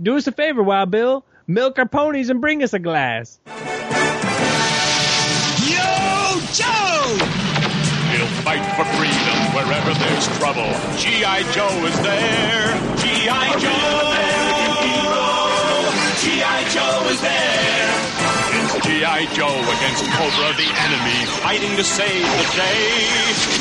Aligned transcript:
Do 0.00 0.16
us 0.16 0.26
a 0.26 0.32
favor, 0.32 0.62
Wild 0.62 0.90
Bill. 0.90 1.24
Milk 1.46 1.78
our 1.78 1.86
ponies 1.86 2.28
and 2.28 2.40
bring 2.40 2.62
us 2.64 2.72
a 2.72 2.80
glass. 2.80 3.38
Yo, 3.46 3.54
Joe! 6.50 7.14
He'll 8.10 8.34
fight 8.42 8.64
for 8.74 8.84
freedom 8.98 9.38
wherever 9.54 9.94
there's 9.94 10.26
trouble. 10.38 10.66
G.I. 10.98 11.46
Joe 11.52 11.70
is 11.86 11.94
there. 12.02 12.74
G.I. 12.98 13.54
Joe! 13.62 14.24
G.I. 16.26 16.58
Joe 16.74 17.06
is 17.14 17.20
there. 17.20 17.94
It's 18.64 18.86
G.I. 18.86 19.26
Joe 19.30 19.62
against 19.78 20.02
Cobra, 20.10 20.58
the 20.58 20.70
enemy, 20.74 21.18
fighting 21.38 21.76
to 21.76 21.84
save 21.84 22.26
the 22.26 22.48
day. 22.58 22.90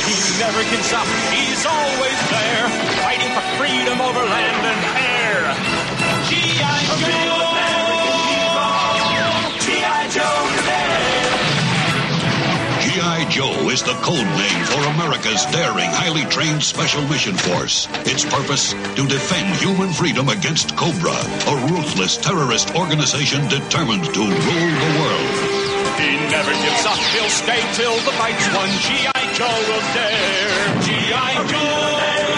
He 0.09 0.18
never 0.41 0.63
gives 0.65 0.93
up. 0.93 1.05
He's 1.29 1.61
always 1.68 2.20
there, 2.34 2.65
fighting 3.05 3.29
for 3.38 3.45
freedom 3.61 4.02
over 4.02 4.23
land 4.25 4.65
and 4.65 4.81
air. 4.97 5.82
G.I. 12.93 13.25
Joe! 13.29 13.69
Is 13.69 13.82
the 13.82 13.93
code 14.06 14.29
name 14.37 14.65
for 14.65 14.83
America's 14.93 15.46
daring, 15.47 15.89
highly 15.89 16.25
trained 16.29 16.61
Special 16.61 17.01
Mission 17.07 17.36
Force. 17.36 17.87
Its 18.06 18.23
purpose? 18.23 18.73
To 18.73 19.07
defend 19.07 19.56
human 19.57 19.92
freedom 19.93 20.29
against 20.29 20.75
Cobra, 20.78 21.14
a 21.14 21.56
ruthless 21.71 22.18
terrorist 22.18 22.75
organization 22.75 23.47
determined 23.47 24.06
to 24.06 24.21
rule 24.21 24.73
the 24.84 24.92
world. 25.01 25.34
He 25.97 26.18
never 26.29 26.54
gives 26.54 26.86
up. 26.86 27.00
He'll 27.14 27.29
stay 27.29 27.61
till 27.73 27.95
the 28.06 28.14
fight's 28.18 28.45
won. 28.54 28.70
G.I. 28.86 29.34
Joe 29.34 29.57
will 29.70 29.86
dare. 29.93 30.81
G.I. 30.84 31.47
Joe. 31.50 32.33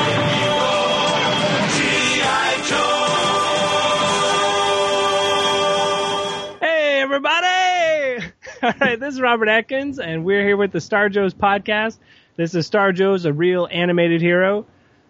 Everybody! 7.16 8.26
All 8.62 8.74
right, 8.82 9.00
this 9.00 9.14
is 9.14 9.22
Robert 9.22 9.48
Atkins, 9.48 10.00
and 10.00 10.26
we're 10.26 10.44
here 10.44 10.58
with 10.58 10.74
the 10.74 10.82
Star 10.82 11.08
Joe's 11.08 11.34
podcast. 11.34 11.98
This 12.36 12.54
is 12.56 12.68
Star 12.68 12.92
Joe's, 12.92 13.24
a 13.24 13.32
real 13.32 13.70
animated 13.72 14.20
hero. 14.20 14.66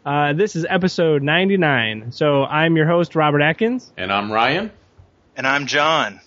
Uh, 0.05 0.33
this 0.33 0.55
is 0.55 0.67
episode 0.69 1.23
99. 1.23 2.11
So 2.11 2.43
I'm 2.43 2.77
your 2.77 2.85
host, 2.85 3.15
Robert 3.15 3.41
Atkins. 3.41 3.91
And 3.97 4.13
I'm 4.13 4.31
Ryan. 4.31 4.71
And 5.35 5.47
I'm 5.47 5.65
John. 5.65 6.21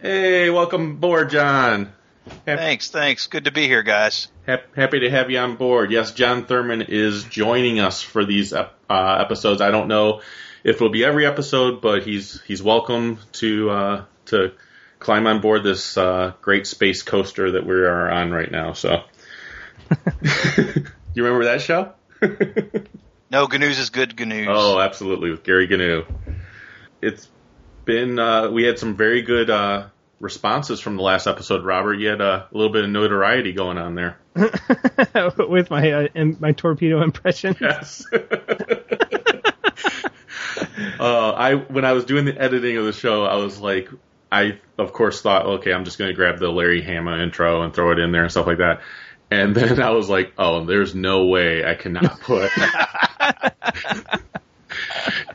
Hey, 0.00 0.48
welcome 0.48 0.92
aboard, 0.92 1.28
John. 1.28 1.92
Hap- 2.46 2.58
Thanks, 2.58 2.88
thanks. 2.88 3.26
Good 3.26 3.44
to 3.44 3.52
be 3.52 3.66
here, 3.66 3.82
guys. 3.82 4.28
hap- 4.46 4.74
happy 4.74 5.00
to 5.00 5.10
have 5.10 5.30
you 5.30 5.38
on 5.40 5.56
board. 5.56 5.90
Yes, 5.92 6.12
John 6.12 6.46
Thurman 6.46 6.80
is 6.88 7.24
joining 7.24 7.80
us 7.80 8.00
for 8.00 8.24
these 8.24 8.54
uh, 8.54 8.68
episodes. 8.88 9.60
I 9.60 9.72
don't 9.72 9.88
know 9.88 10.22
if 10.64 10.76
it'll 10.76 10.88
be 10.88 11.04
every 11.04 11.26
episode, 11.26 11.82
but 11.82 12.04
he's 12.04 12.40
he's 12.46 12.62
welcome 12.62 13.18
to 13.32 13.70
uh, 13.70 14.04
to 14.26 14.52
climb 14.98 15.26
on 15.26 15.40
board 15.40 15.62
this 15.62 15.96
uh, 15.96 16.32
great 16.40 16.66
space 16.66 17.02
coaster 17.02 17.52
that 17.52 17.66
we 17.66 17.74
are 17.74 18.10
on 18.10 18.30
right 18.30 18.50
now. 18.50 18.72
So, 18.72 19.02
you 20.22 21.24
remember 21.24 21.44
that 21.44 21.60
show? 21.60 21.92
No, 23.30 23.46
Gnu's 23.46 23.78
is 23.78 23.90
good 23.90 24.16
Gnu's. 24.16 24.46
Oh, 24.48 24.80
absolutely, 24.80 25.30
with 25.30 25.42
Gary 25.42 25.66
Gnu. 25.66 26.04
It's 27.02 27.28
been 27.84 28.18
uh, 28.18 28.50
we 28.50 28.64
had 28.64 28.78
some 28.78 28.96
very 28.96 29.20
good 29.22 29.50
uh, 29.50 29.88
responses 30.18 30.80
from 30.80 30.96
the 30.96 31.02
last 31.02 31.26
episode. 31.26 31.64
Robert, 31.64 31.94
you 31.94 32.08
had 32.08 32.22
uh, 32.22 32.46
a 32.50 32.56
little 32.56 32.72
bit 32.72 32.84
of 32.84 32.90
notoriety 32.90 33.52
going 33.52 33.76
on 33.76 33.94
there. 33.94 34.16
with 35.38 35.70
my 35.70 35.92
uh, 35.92 36.08
im- 36.14 36.38
my 36.40 36.52
torpedo 36.52 37.02
impression. 37.02 37.54
Yes. 37.60 38.06
uh, 40.98 41.32
I 41.32 41.54
when 41.56 41.84
I 41.84 41.92
was 41.92 42.06
doing 42.06 42.24
the 42.24 42.40
editing 42.40 42.78
of 42.78 42.86
the 42.86 42.94
show, 42.94 43.24
I 43.24 43.36
was 43.36 43.60
like, 43.60 43.90
I 44.30 44.58
of 44.78 44.92
course 44.92 45.22
thought, 45.22 45.46
okay, 45.46 45.72
I'm 45.72 45.84
just 45.84 45.98
going 45.98 46.08
to 46.08 46.14
grab 46.14 46.38
the 46.38 46.48
Larry 46.48 46.82
Hama 46.82 47.18
intro 47.18 47.62
and 47.62 47.74
throw 47.74 47.92
it 47.92 47.98
in 47.98 48.12
there 48.12 48.22
and 48.22 48.30
stuff 48.30 48.46
like 48.46 48.58
that. 48.58 48.80
And 49.30 49.54
then 49.56 49.80
I 49.82 49.90
was 49.90 50.08
like, 50.08 50.32
oh, 50.38 50.64
there's 50.64 50.94
no 50.94 51.26
way 51.26 51.64
I 51.64 51.74
cannot 51.74 52.20
put. 52.20 52.50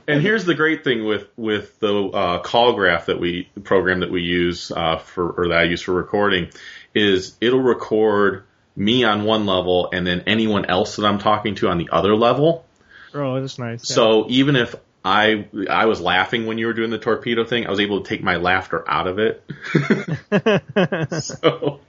and 0.08 0.22
here's 0.22 0.46
the 0.46 0.56
great 0.56 0.84
thing 0.84 1.06
with 1.06 1.28
with 1.38 1.80
the 1.80 1.94
uh, 1.94 2.40
call 2.40 2.74
graph 2.74 3.08
that 3.08 3.20
we 3.20 3.50
program 3.64 4.02
that 4.02 4.12
we 4.12 4.22
use 4.22 4.72
uh, 4.72 4.98
for 4.98 5.32
or 5.32 5.48
that 5.50 5.58
I 5.60 5.64
use 5.64 5.82
for 5.82 5.94
recording 5.94 6.50
is 6.94 7.36
it'll 7.42 7.62
record 7.62 8.44
me 8.76 9.04
on 9.04 9.24
one 9.24 9.46
level 9.46 9.90
and 9.94 10.06
then 10.06 10.24
anyone 10.28 10.66
else 10.66 10.96
that 10.96 11.06
I'm 11.06 11.20
talking 11.20 11.56
to 11.56 11.70
on 11.70 11.78
the 11.78 11.90
other 11.92 12.16
level. 12.16 12.66
Oh, 13.14 13.40
that's 13.40 13.60
nice. 13.60 13.90
yeah. 13.90 13.96
So 13.96 14.26
even 14.30 14.56
if 14.56 14.76
I 15.06 15.48
I 15.70 15.86
was 15.86 16.00
laughing 16.00 16.46
when 16.46 16.58
you 16.58 16.68
were 16.68 16.74
doing 16.74 16.90
the 16.90 16.98
torpedo 16.98 17.44
thing, 17.44 17.68
I 17.68 17.70
was 17.70 17.82
able 17.82 18.02
to 18.02 18.10
take 18.10 18.24
my 18.24 18.38
laughter 18.38 18.90
out 18.90 19.08
of 19.08 19.20
it. 19.20 19.44
so 21.22 21.82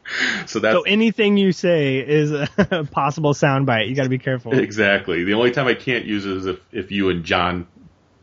so 0.47 0.59
that's 0.59 0.75
So 0.75 0.83
anything 0.83 1.37
you 1.37 1.53
say 1.53 1.99
is 1.99 2.33
a 2.33 2.49
possible 2.91 3.33
soundbite. 3.33 3.89
You 3.89 3.95
got 3.95 4.03
to 4.05 4.09
be 4.09 4.19
careful. 4.19 4.53
exactly 4.59 5.23
the 5.25 5.35
only 5.35 5.53
time 5.53 5.69
I 5.69 5.75
can't 5.75 6.05
use 6.07 6.27
it 6.27 6.37
is 6.37 6.47
if 6.47 6.61
if 6.73 6.91
you 6.91 7.11
and 7.11 7.25
John 7.25 7.69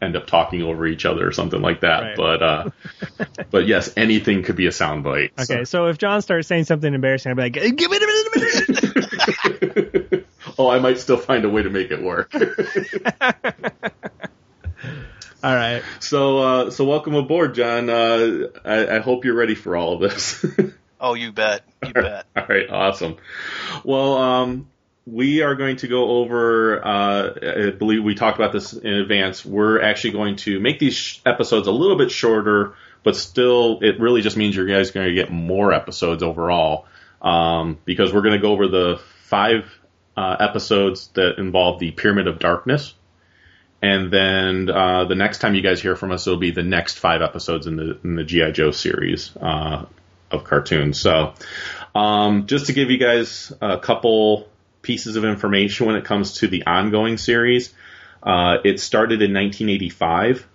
end 0.02 0.16
up 0.18 0.28
talking 0.28 0.62
over 0.63 0.85
each 0.85 1.06
other 1.06 1.25
or 1.25 1.31
something 1.31 1.62
like 1.62 1.81
that. 1.81 2.02
Right. 2.02 2.18
But 2.18 2.44
uh 2.44 2.69
but 3.50 3.68
yes, 3.68 3.94
anything 3.96 4.44
could 4.44 4.58
be 4.58 4.68
a 4.68 4.72
soundbite. 4.72 5.31
Okay, 5.40 5.63
so 5.63 5.88
if 5.88 6.00
John 6.00 6.22
starts 6.22 6.50
saying 6.50 6.66
something 6.66 6.94
embarrassing, 6.94 7.29
I'll 7.29 7.35
be 7.38 7.44
like, 7.44 7.53
"Give 7.53 7.91
it 7.94 8.03
a 8.03 8.08
minute." 10.09 10.28
oh, 10.58 10.69
I 10.69 10.79
might 10.79 11.00
still 11.00 11.18
find 11.18 11.46
a 11.46 11.50
way 11.50 11.63
to 11.63 11.69
make 11.69 11.91
it 11.91 12.02
work. 12.02 12.34
All 15.44 15.56
right. 15.56 15.84
so 16.00 16.38
uh 16.40 16.72
so 16.72 16.85
welcome 16.85 17.16
aboard, 17.16 17.56
John. 17.56 17.90
Uh 17.90 18.47
I, 18.63 18.97
I 18.97 19.00
hope 19.00 19.25
you're 19.25 19.35
ready 19.35 19.56
for 19.56 19.75
all 19.75 19.94
of 19.94 20.02
this. 20.02 20.46
Oh, 21.03 21.16
you 21.16 21.31
bet. 21.31 21.63
You 21.84 21.94
bet. 21.94 22.28
All 22.38 22.46
right, 22.47 22.69
awesome. 22.69 23.18
Well, 23.84 24.18
um, 24.18 24.69
we 25.07 25.41
are 25.41 25.56
going 25.56 25.78
to 25.78 25.88
go 25.88 26.19
over. 26.19 26.85
Uh, 26.85 27.34
I 27.41 27.69
believe 27.72 28.03
we 28.03 28.13
talked 28.13 28.38
about 28.38 28.53
this 28.53 28.74
in 28.74 28.94
advance. 28.94 29.44
We're 29.44 29.81
actually 29.81 30.12
going 30.12 30.35
to 30.38 30.59
make 30.59 30.78
these 30.78 30.94
sh- 30.94 31.19
episodes 31.25 31.68
a 31.68 31.72
little 31.72 31.97
bit 31.97 32.12
shorter, 32.12 32.75
but 33.02 33.16
still, 33.16 33.79
it 33.81 34.00
really 34.00 34.22
just 34.22 34.38
means 34.38 34.56
you 34.56 34.68
guys 34.68 34.91
are 34.91 34.94
going 34.94 35.08
to 35.08 35.16
get 35.16 35.31
more 35.31 35.73
episodes 35.73 36.22
overall 36.22 36.85
um, 37.23 37.79
because 37.84 38.13
we're 38.13 38.22
going 38.22 38.35
to 38.35 38.41
go 38.41 38.52
over 38.52 38.68
the 38.68 39.02
five 39.23 39.66
uh, 40.16 40.35
episodes 40.40 41.08
that 41.16 41.40
involve 41.40 41.79
the 41.79 41.90
Pyramid 41.90 42.28
of 42.28 42.38
Darkness. 42.38 42.94
And 43.81 44.11
then 44.11 44.69
uh, 44.69 45.05
the 45.05 45.15
next 45.15 45.39
time 45.39 45.55
you 45.55 45.61
guys 45.61 45.81
hear 45.81 45.95
from 45.95 46.11
us, 46.11 46.27
it'll 46.27 46.39
be 46.39 46.51
the 46.51 46.63
next 46.63 46.99
five 46.99 47.21
episodes 47.21 47.65
in 47.65 47.77
the 47.77 47.97
in 48.03 48.15
the 48.15 48.23
GI 48.23 48.51
Joe 48.51 48.71
series 48.71 49.35
uh, 49.37 49.85
of 50.29 50.43
cartoons. 50.43 50.99
So, 50.99 51.33
um, 51.95 52.45
just 52.45 52.67
to 52.67 52.73
give 52.73 52.91
you 52.91 52.97
guys 52.97 53.51
a 53.59 53.79
couple 53.79 54.47
pieces 54.83 55.15
of 55.15 55.25
information 55.25 55.87
when 55.87 55.95
it 55.95 56.05
comes 56.05 56.35
to 56.35 56.47
the 56.47 56.65
ongoing 56.65 57.17
series, 57.17 57.73
uh, 58.21 58.57
it 58.63 58.79
started 58.79 59.21
in 59.21 59.33
1985 59.33 60.47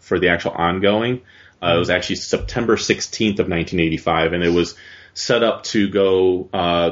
for 0.00 0.18
the 0.18 0.28
actual 0.28 0.52
ongoing. 0.52 1.22
Uh, 1.62 1.76
it 1.76 1.78
was 1.78 1.88
actually 1.88 2.16
September 2.16 2.76
16th 2.76 3.38
of 3.38 3.48
1985, 3.48 4.34
and 4.34 4.44
it 4.44 4.50
was 4.50 4.76
set 5.14 5.42
up 5.42 5.64
to 5.64 5.88
go 5.88 6.48
uh, 6.52 6.90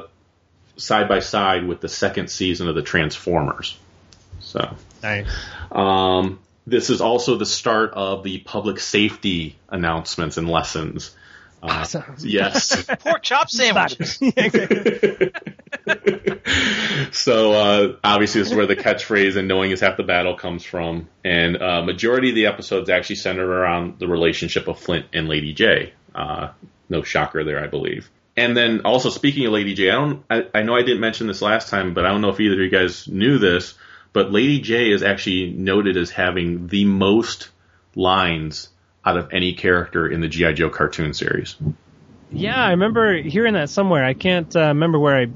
side 0.79 1.09
by 1.09 1.21
side 1.21 1.69
with 1.69 1.83
the 1.83 1.91
second 1.91 2.29
season 2.29 2.69
of 2.69 2.75
the 2.75 2.83
Transformers. 2.83 3.77
So. 4.41 4.75
Nice. 5.05 5.29
Um, 5.71 6.41
this 6.67 6.89
is 6.91 7.01
also 7.01 7.37
the 7.37 7.47
start 7.47 7.93
of 7.93 8.23
the 8.25 8.39
public 8.39 8.81
safety 8.81 9.57
announcements 9.69 10.39
and 10.39 10.49
lessons. 10.49 11.15
Uh, 11.63 11.67
Awesome. 11.67 12.17
yes. 12.21 12.85
Pork 13.01 13.23
chop 13.23 13.51
sandwiches. 13.51 14.19
So 17.11 17.53
uh, 17.53 17.97
obviously, 18.03 18.41
this 18.43 18.51
is 18.51 18.57
where 18.57 18.67
the 18.67 18.77
catchphrase 18.77 19.37
"and 19.37 19.49
knowing 19.49 19.71
is 19.71 19.81
half 19.81 19.97
the 19.97 20.03
battle" 20.03 20.35
comes 20.37 20.65
from, 20.65 21.09
and 21.25 21.61
uh, 21.61 21.83
majority 21.83 22.31
of 22.31 22.35
the 22.35 22.47
episodes 22.47 22.91
actually 22.91 23.17
centered 23.17 23.49
around 23.51 23.99
the 23.99 24.09
relationship 24.09 24.69
of 24.69 24.79
Flint 24.79 25.07
and 25.13 25.29
Lady 25.29 25.55
Jaye. 25.55 25.93
Uh, 26.15 26.49
no 26.89 27.03
shocker 27.03 27.45
there, 27.45 27.63
I 27.63 27.67
believe. 27.69 28.11
And 28.37 28.57
then 28.57 28.83
also 28.85 29.11
speaking 29.11 29.47
of 29.47 29.53
Lady 29.53 29.75
Jaye, 29.77 29.91
I 29.91 29.95
don't, 29.95 30.25
I, 30.29 30.59
I 30.59 30.63
know 30.63 30.75
I 30.75 30.83
didn't 30.83 31.01
mention 31.01 31.27
this 31.27 31.41
last 31.41 31.69
time, 31.69 31.95
but 31.95 32.05
I 32.05 32.09
don't 32.11 32.21
know 32.21 32.31
if 32.31 32.41
either 32.41 32.55
of 32.55 32.61
you 32.61 32.71
guys 32.71 33.07
knew 33.09 33.39
this, 33.39 33.75
but 34.15 34.33
Lady 34.33 34.63
Jaye 34.63 34.95
is 34.95 35.03
actually 35.03 35.51
noted 35.51 35.99
as 35.99 36.11
having 36.11 36.69
the 36.69 36.87
most 36.87 37.51
lines 37.95 38.71
out 39.05 39.19
of 39.19 39.29
any 39.33 39.53
character 39.53 40.11
in 40.11 40.23
the 40.23 40.29
GI 40.29 40.55
Joe 40.55 40.71
cartoon 40.71 41.13
series. 41.13 41.57
Yeah, 42.31 42.63
I 42.65 42.71
remember 42.71 43.21
hearing 43.21 43.53
that 43.55 43.69
somewhere. 43.69 44.05
I 44.05 44.15
can't 44.15 44.55
uh, 44.57 44.69
remember 44.69 44.99
where 44.99 45.19
I 45.19 45.27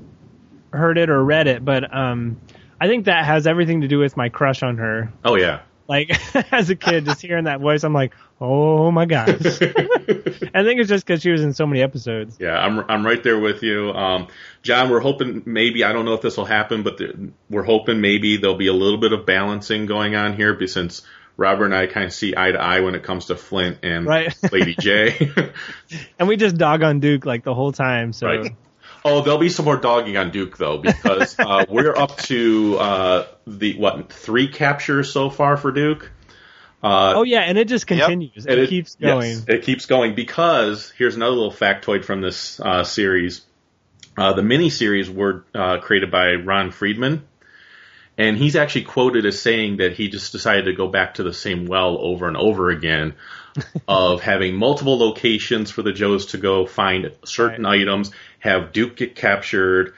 heard 0.75 0.96
it 0.96 1.10
or 1.10 1.22
read 1.22 1.48
it, 1.48 1.62
but 1.64 1.94
um, 1.94 2.40
I 2.80 2.86
think 2.86 3.04
that 3.04 3.26
has 3.26 3.46
everything 3.46 3.82
to 3.82 3.88
do 3.88 3.98
with 3.98 4.16
my 4.16 4.30
crush 4.30 4.62
on 4.62 4.78
her. 4.78 5.12
Oh 5.25 5.36
yeah, 5.36 5.60
Like 5.88 6.11
as 6.52 6.69
a 6.69 6.76
kid, 6.76 7.06
just 7.06 7.23
hearing 7.23 7.44
that 7.44 7.61
voice, 7.61 7.82
I'm 7.82 7.94
like, 7.94 8.14
oh 8.40 8.90
my 8.90 9.06
gosh. 9.06 9.29
I 9.31 10.62
think 10.62 10.81
it's 10.81 10.88
just 10.88 11.06
because 11.06 11.23
she 11.23 11.31
was 11.31 11.43
in 11.43 11.55
so 11.55 11.67
many 11.67 11.82
episodes. 11.82 12.37
Yeah, 12.38 12.58
I'm 12.58 12.85
I'm 12.88 13.05
right 13.05 13.23
there 13.23 13.38
with 13.38 13.62
you, 13.62 13.90
um, 13.93 14.29
John. 14.62 14.90
We're 14.90 15.00
hoping 15.00 15.43
maybe 15.46 15.85
I 15.85 15.93
don't 15.93 16.05
know 16.05 16.14
if 16.14 16.20
this 16.20 16.37
will 16.37 16.44
happen, 16.44 16.82
but 16.82 16.99
the, 16.99 17.31
we're 17.49 17.64
hoping 17.64 18.00
maybe 18.02 18.37
there'll 18.37 18.56
be 18.56 18.67
a 18.69 18.73
little 18.73 18.99
bit 18.99 19.12
of 19.12 19.25
balancing 19.25 19.87
going 19.87 20.14
on 20.14 20.37
here, 20.37 20.58
since 20.67 21.02
Robert 21.38 21.67
and 21.67 21.75
I 21.75 21.87
kind 21.87 22.05
of 22.05 22.12
see 22.12 22.35
eye 22.37 22.50
to 22.50 22.61
eye 22.61 22.81
when 22.81 22.94
it 22.94 23.05
comes 23.05 23.26
to 23.26 23.37
Flint 23.37 23.79
and 23.85 24.05
Right. 24.06 24.37
Lady 24.52 24.75
Jaye. 24.75 25.55
And 26.19 26.29
we 26.29 26.37
just 26.37 26.56
dog 26.58 26.82
on 26.82 27.00
Duke 27.00 27.25
like 27.25 27.44
the 27.44 27.55
whole 27.55 27.73
time. 27.73 28.12
So 28.12 28.26
Right. 28.26 28.56
Oh, 29.04 29.22
there'll 29.22 29.38
be 29.38 29.48
some 29.48 29.64
more 29.64 29.76
dogging 29.76 30.16
on 30.16 30.30
Duke 30.30 30.56
though, 30.56 30.78
because 30.78 31.38
uh, 31.38 31.64
we're 31.70 31.96
up 31.96 32.16
to 32.18 32.76
uh, 32.78 33.26
the 33.46 33.76
what 33.78 34.12
three 34.12 34.48
captures 34.48 35.12
so 35.12 35.30
far 35.30 35.56
for 35.56 35.72
Duke. 35.72 36.10
Uh, 36.82 37.14
oh 37.16 37.22
yeah, 37.22 37.40
and 37.40 37.58
it 37.58 37.68
just 37.68 37.86
continues. 37.86 38.46
and 38.46 38.60
It, 38.60 38.68
keeps 38.68 38.96
yes, 39.00 39.10
going. 39.10 39.56
it 39.56 39.62
keeps 39.64 39.86
going 39.86 40.14
because 40.14 40.90
here's 40.96 41.16
another 41.16 41.34
little 41.34 41.52
factoid 41.52 42.04
from 42.04 42.20
this 42.20 42.60
uh, 42.60 42.84
series. 42.84 43.44
Uh, 44.16 44.32
the 44.32 44.42
miniseries 44.42 45.08
were 45.12 45.44
uh, 45.54 45.78
created 45.78 46.10
by 46.10 46.34
Ron 46.34 46.70
Friedman, 46.70 47.26
and 48.16 48.36
he's 48.36 48.56
actually 48.56 48.84
quoted 48.84 49.26
as 49.26 49.40
saying 49.40 49.78
that 49.78 49.92
he 49.92 50.08
just 50.08 50.32
decided 50.32 50.66
to 50.66 50.72
go 50.72 50.88
back 50.88 51.14
to 51.14 51.22
the 51.22 51.32
same 51.32 51.66
well 51.66 51.98
over 51.98 52.28
and 52.28 52.36
over 52.36 52.70
again, 52.70 53.14
of 53.88 54.20
having 54.20 54.55
multiple 54.55 54.99
locations 54.99 55.70
for 55.70 55.82
the 55.82 55.93
Joes 55.93 56.26
to 56.26 56.38
go 56.38 56.66
find 56.66 57.12
certain 57.25 57.66
items, 57.66 58.10
have 58.38 58.72
Duke 58.72 58.96
get 58.96 59.14
captured. 59.14 59.94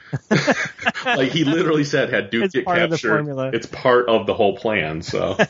like 1.05 1.31
he 1.31 1.43
literally 1.43 1.83
said, 1.83 2.11
had 2.11 2.29
Duke 2.29 2.45
It's 2.45 2.53
get 2.55 2.65
part 2.65 2.81
of 2.81 2.89
the 2.89 2.95
captured, 2.97 3.25
formula. 3.25 3.51
it's 3.53 3.67
part 3.67 4.09
of 4.09 4.25
the 4.27 4.33
whole 4.33 4.57
plan. 4.57 5.01
So. 5.01 5.37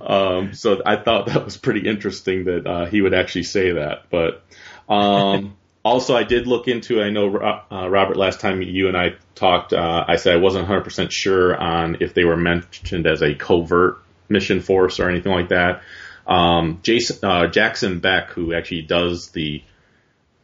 Um, 0.00 0.52
so 0.52 0.82
I 0.84 0.96
thought 0.96 1.26
that 1.26 1.44
was 1.44 1.56
pretty 1.56 1.88
interesting 1.88 2.44
that 2.44 2.66
uh, 2.66 2.86
he 2.86 3.00
would 3.00 3.14
actually 3.14 3.44
say 3.44 3.72
that. 3.72 4.04
But 4.10 4.42
um, 4.88 5.56
also, 5.84 6.16
I 6.16 6.24
did 6.24 6.46
look 6.46 6.68
into. 6.68 7.00
I 7.00 7.10
know 7.10 7.36
uh, 7.36 7.88
Robert. 7.88 8.16
Last 8.16 8.40
time 8.40 8.62
you 8.62 8.88
and 8.88 8.96
I 8.96 9.14
talked, 9.34 9.72
uh, 9.72 10.04
I 10.06 10.16
said 10.16 10.34
I 10.34 10.38
wasn't 10.38 10.64
100 10.64 10.82
percent 10.82 11.12
sure 11.12 11.56
on 11.56 11.98
if 12.00 12.14
they 12.14 12.24
were 12.24 12.36
mentioned 12.36 13.06
as 13.06 13.22
a 13.22 13.34
covert 13.34 13.98
mission 14.28 14.60
force 14.60 15.00
or 15.00 15.08
anything 15.08 15.32
like 15.32 15.48
that. 15.48 15.82
Um, 16.26 16.80
Jason 16.82 17.18
uh, 17.22 17.46
Jackson 17.48 18.00
Beck, 18.00 18.30
who 18.30 18.54
actually 18.54 18.82
does 18.82 19.30
the 19.30 19.62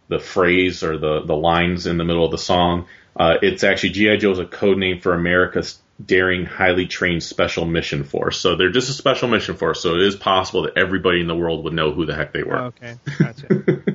the 0.08 0.18
phrase 0.18 0.82
or 0.82 0.98
the 0.98 1.22
the 1.22 1.36
lines 1.36 1.86
in 1.86 1.98
the 1.98 2.04
middle 2.04 2.24
of 2.24 2.30
the 2.30 2.38
song, 2.38 2.86
uh, 3.16 3.36
it's 3.42 3.64
actually 3.64 3.90
GI 3.90 4.18
Joe 4.18 4.32
is 4.32 4.38
a 4.38 4.46
code 4.46 4.78
name 4.78 5.00
for 5.00 5.14
America's 5.14 5.78
daring, 6.04 6.46
highly 6.46 6.86
trained 6.86 7.22
special 7.22 7.64
mission 7.64 8.04
force. 8.04 8.38
So 8.38 8.56
they're 8.56 8.70
just 8.70 8.88
a 8.88 8.92
special 8.92 9.28
mission 9.28 9.56
force. 9.56 9.82
So 9.82 9.94
it 9.94 10.02
is 10.02 10.16
possible 10.16 10.62
that 10.62 10.76
everybody 10.76 11.20
in 11.20 11.26
the 11.26 11.34
world 11.34 11.64
would 11.64 11.72
know 11.72 11.92
who 11.92 12.06
the 12.06 12.14
heck 12.14 12.32
they 12.32 12.44
were. 12.44 12.56
Oh, 12.56 12.64
okay, 12.66 12.96
gotcha. 13.18 13.82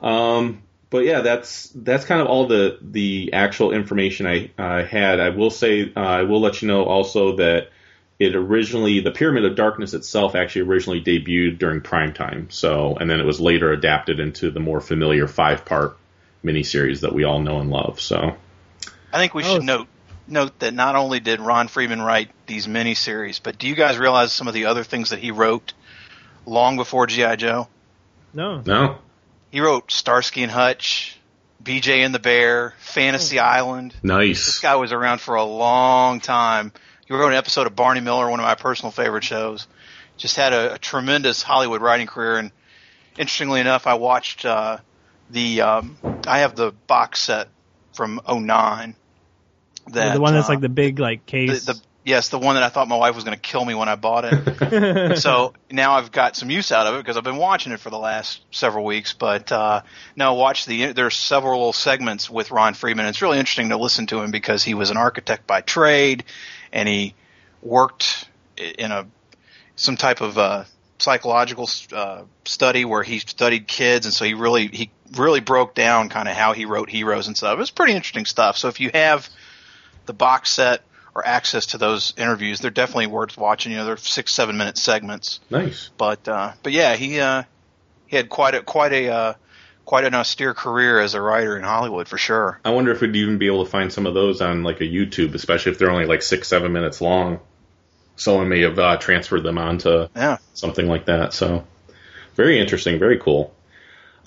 Um, 0.00 0.62
but 0.90 1.04
yeah, 1.04 1.20
that's 1.20 1.70
that's 1.74 2.04
kind 2.04 2.20
of 2.20 2.28
all 2.28 2.46
the 2.46 2.78
the 2.80 3.32
actual 3.32 3.72
information 3.72 4.26
I 4.26 4.50
I 4.56 4.82
had. 4.82 5.20
I 5.20 5.30
will 5.30 5.50
say 5.50 5.92
uh, 5.94 6.00
I 6.00 6.22
will 6.22 6.40
let 6.40 6.62
you 6.62 6.68
know 6.68 6.84
also 6.84 7.36
that 7.36 7.70
it 8.18 8.34
originally 8.34 9.00
the 9.00 9.10
Pyramid 9.12 9.44
of 9.44 9.54
Darkness 9.56 9.94
itself 9.94 10.34
actually 10.34 10.62
originally 10.62 11.00
debuted 11.00 11.58
during 11.58 11.80
prime 11.80 12.12
time. 12.12 12.48
So 12.50 12.96
and 12.96 13.08
then 13.08 13.20
it 13.20 13.26
was 13.26 13.40
later 13.40 13.72
adapted 13.72 14.18
into 14.20 14.50
the 14.50 14.60
more 14.60 14.80
familiar 14.80 15.28
five 15.28 15.64
part 15.64 15.96
miniseries 16.44 17.00
that 17.00 17.12
we 17.12 17.24
all 17.24 17.40
know 17.40 17.60
and 17.60 17.70
love. 17.70 18.00
So 18.00 18.36
I 19.12 19.18
think 19.18 19.34
we 19.34 19.44
Oh. 19.44 19.54
should 19.54 19.64
note 19.64 19.88
note 20.26 20.58
that 20.58 20.74
not 20.74 20.94
only 20.96 21.20
did 21.20 21.40
Ron 21.40 21.68
Friedman 21.68 22.02
write 22.02 22.30
these 22.46 22.66
miniseries, 22.66 23.40
but 23.42 23.56
do 23.58 23.66
you 23.66 23.74
guys 23.74 23.96
realize 23.98 24.32
some 24.32 24.46
of 24.48 24.54
the 24.54 24.66
other 24.66 24.84
things 24.84 25.10
that 25.10 25.20
he 25.20 25.30
wrote 25.30 25.72
long 26.44 26.76
before 26.76 27.06
GI 27.06 27.36
Joe? 27.36 27.68
No, 28.34 28.62
no, 28.66 28.98
He 29.50 29.60
wrote 29.60 29.90
Starsky 29.90 30.42
and 30.42 30.52
Hutch, 30.52 31.16
BJ 31.62 32.04
and 32.04 32.14
the 32.14 32.18
Bear, 32.18 32.74
Fantasy 32.78 33.40
oh. 33.40 33.44
Island. 33.44 33.94
Nice. 34.02 34.44
This 34.44 34.58
guy 34.58 34.76
was 34.76 34.92
around 34.92 35.22
for 35.22 35.34
a 35.36 35.44
long 35.44 36.20
time. 36.20 36.72
He 37.08 37.14
wrote 37.14 37.28
an 37.28 37.38
episode 37.38 37.66
of 37.66 37.74
Barney 37.74 38.02
Miller, 38.02 38.28
one 38.28 38.38
of 38.38 38.44
my 38.44 38.54
personal 38.54 38.92
favorite 38.92 39.24
shows. 39.24 39.66
Just 40.18 40.36
had 40.36 40.52
a, 40.52 40.74
a 40.74 40.78
tremendous 40.78 41.42
Hollywood 41.42 41.80
writing 41.80 42.06
career, 42.06 42.36
and 42.36 42.52
interestingly 43.16 43.60
enough, 43.60 43.86
I 43.86 43.94
watched 43.94 44.44
uh, 44.44 44.78
the. 45.30 45.62
Um, 45.62 45.96
I 46.26 46.40
have 46.40 46.54
the 46.54 46.72
box 46.86 47.22
set 47.22 47.48
from 47.94 48.20
'09. 48.28 48.94
That 49.92 50.14
the 50.14 50.20
one 50.20 50.34
that's 50.34 50.50
uh, 50.50 50.52
like 50.52 50.60
the 50.60 50.68
big 50.68 50.98
like 50.98 51.24
case. 51.24 51.64
the 51.64 51.80
yes, 52.04 52.28
the 52.28 52.38
one 52.38 52.56
that 52.56 52.62
I 52.62 52.68
thought 52.68 52.88
my 52.88 52.96
wife 52.96 53.14
was 53.14 53.24
going 53.24 53.36
to 53.36 53.40
kill 53.40 53.64
me 53.64 53.74
when 53.74 53.88
I 53.88 53.94
bought 53.94 54.24
it. 54.26 55.16
so 55.18 55.54
now 55.70 55.94
I've 55.94 56.12
got 56.12 56.36
some 56.36 56.50
use 56.50 56.72
out 56.72 56.86
of 56.86 56.94
it 56.94 56.98
because 56.98 57.16
I've 57.16 57.24
been 57.24 57.36
watching 57.36 57.72
it 57.72 57.80
for 57.80 57.90
the 57.90 57.98
last 57.98 58.42
several 58.50 58.84
weeks. 58.84 59.14
But 59.14 59.50
uh, 59.50 59.82
no, 60.14 60.34
watch 60.34 60.66
the. 60.66 60.92
There's 60.92 61.16
several 61.16 61.72
segments 61.72 62.28
with 62.28 62.50
Ron 62.50 62.74
Friedman. 62.74 63.06
It's 63.06 63.22
really 63.22 63.38
interesting 63.38 63.70
to 63.70 63.78
listen 63.78 64.06
to 64.08 64.20
him 64.20 64.30
because 64.30 64.62
he 64.62 64.74
was 64.74 64.90
an 64.90 64.96
architect 64.96 65.46
by 65.46 65.60
trade, 65.60 66.24
and 66.72 66.88
he 66.88 67.14
worked 67.62 68.28
in 68.56 68.90
a 68.90 69.06
some 69.76 69.96
type 69.96 70.20
of 70.20 70.36
uh, 70.38 70.64
psychological 70.98 71.68
uh, 71.92 72.22
study 72.44 72.84
where 72.84 73.02
he 73.02 73.20
studied 73.20 73.66
kids, 73.66 74.06
and 74.06 74.14
so 74.14 74.24
he 74.24 74.34
really 74.34 74.66
he 74.66 74.90
really 75.16 75.40
broke 75.40 75.74
down 75.74 76.08
kind 76.08 76.28
of 76.28 76.34
how 76.34 76.52
he 76.52 76.64
wrote 76.64 76.90
heroes 76.90 77.26
and 77.28 77.36
stuff. 77.36 77.54
It 77.54 77.58
was 77.58 77.70
pretty 77.70 77.94
interesting 77.94 78.26
stuff. 78.26 78.58
So 78.58 78.68
if 78.68 78.80
you 78.80 78.90
have 78.92 79.28
the 80.06 80.12
box 80.12 80.50
set 80.50 80.82
or 81.14 81.26
access 81.26 81.66
to 81.66 81.78
those 81.78 82.12
interviews, 82.16 82.60
they're 82.60 82.70
definitely 82.70 83.06
worth 83.06 83.36
watching. 83.36 83.72
You 83.72 83.78
know, 83.78 83.84
they're 83.84 83.96
six, 83.96 84.34
seven 84.34 84.56
minute 84.56 84.76
segments. 84.76 85.40
Nice. 85.50 85.90
But 85.96 86.26
uh, 86.28 86.52
but 86.62 86.72
yeah, 86.72 86.96
he 86.96 87.20
uh, 87.20 87.44
he 88.06 88.16
had 88.16 88.28
quite 88.28 88.54
a 88.54 88.62
quite 88.62 88.92
a 88.92 89.08
uh, 89.08 89.34
quite 89.88 90.04
an 90.04 90.14
austere 90.14 90.52
career 90.52 91.00
as 91.00 91.14
a 91.14 91.20
writer 91.20 91.56
in 91.56 91.62
Hollywood 91.62 92.06
for 92.06 92.18
sure. 92.18 92.60
I 92.62 92.72
wonder 92.72 92.92
if 92.92 93.00
we'd 93.00 93.16
even 93.16 93.38
be 93.38 93.46
able 93.46 93.64
to 93.64 93.70
find 93.70 93.90
some 93.90 94.04
of 94.04 94.12
those 94.12 94.42
on 94.42 94.62
like 94.62 94.82
a 94.82 94.84
YouTube, 94.84 95.32
especially 95.34 95.72
if 95.72 95.78
they're 95.78 95.90
only 95.90 96.04
like 96.04 96.20
six, 96.20 96.46
seven 96.46 96.74
minutes 96.74 97.00
long. 97.00 97.40
Someone 98.16 98.50
may 98.50 98.60
have 98.60 98.78
uh, 98.78 98.98
transferred 98.98 99.44
them 99.44 99.56
onto 99.56 100.08
Yeah. 100.14 100.36
something 100.52 100.86
like 100.86 101.06
that. 101.06 101.32
So 101.32 101.64
very 102.36 102.60
interesting, 102.60 102.98
very 102.98 103.16
cool. 103.18 103.54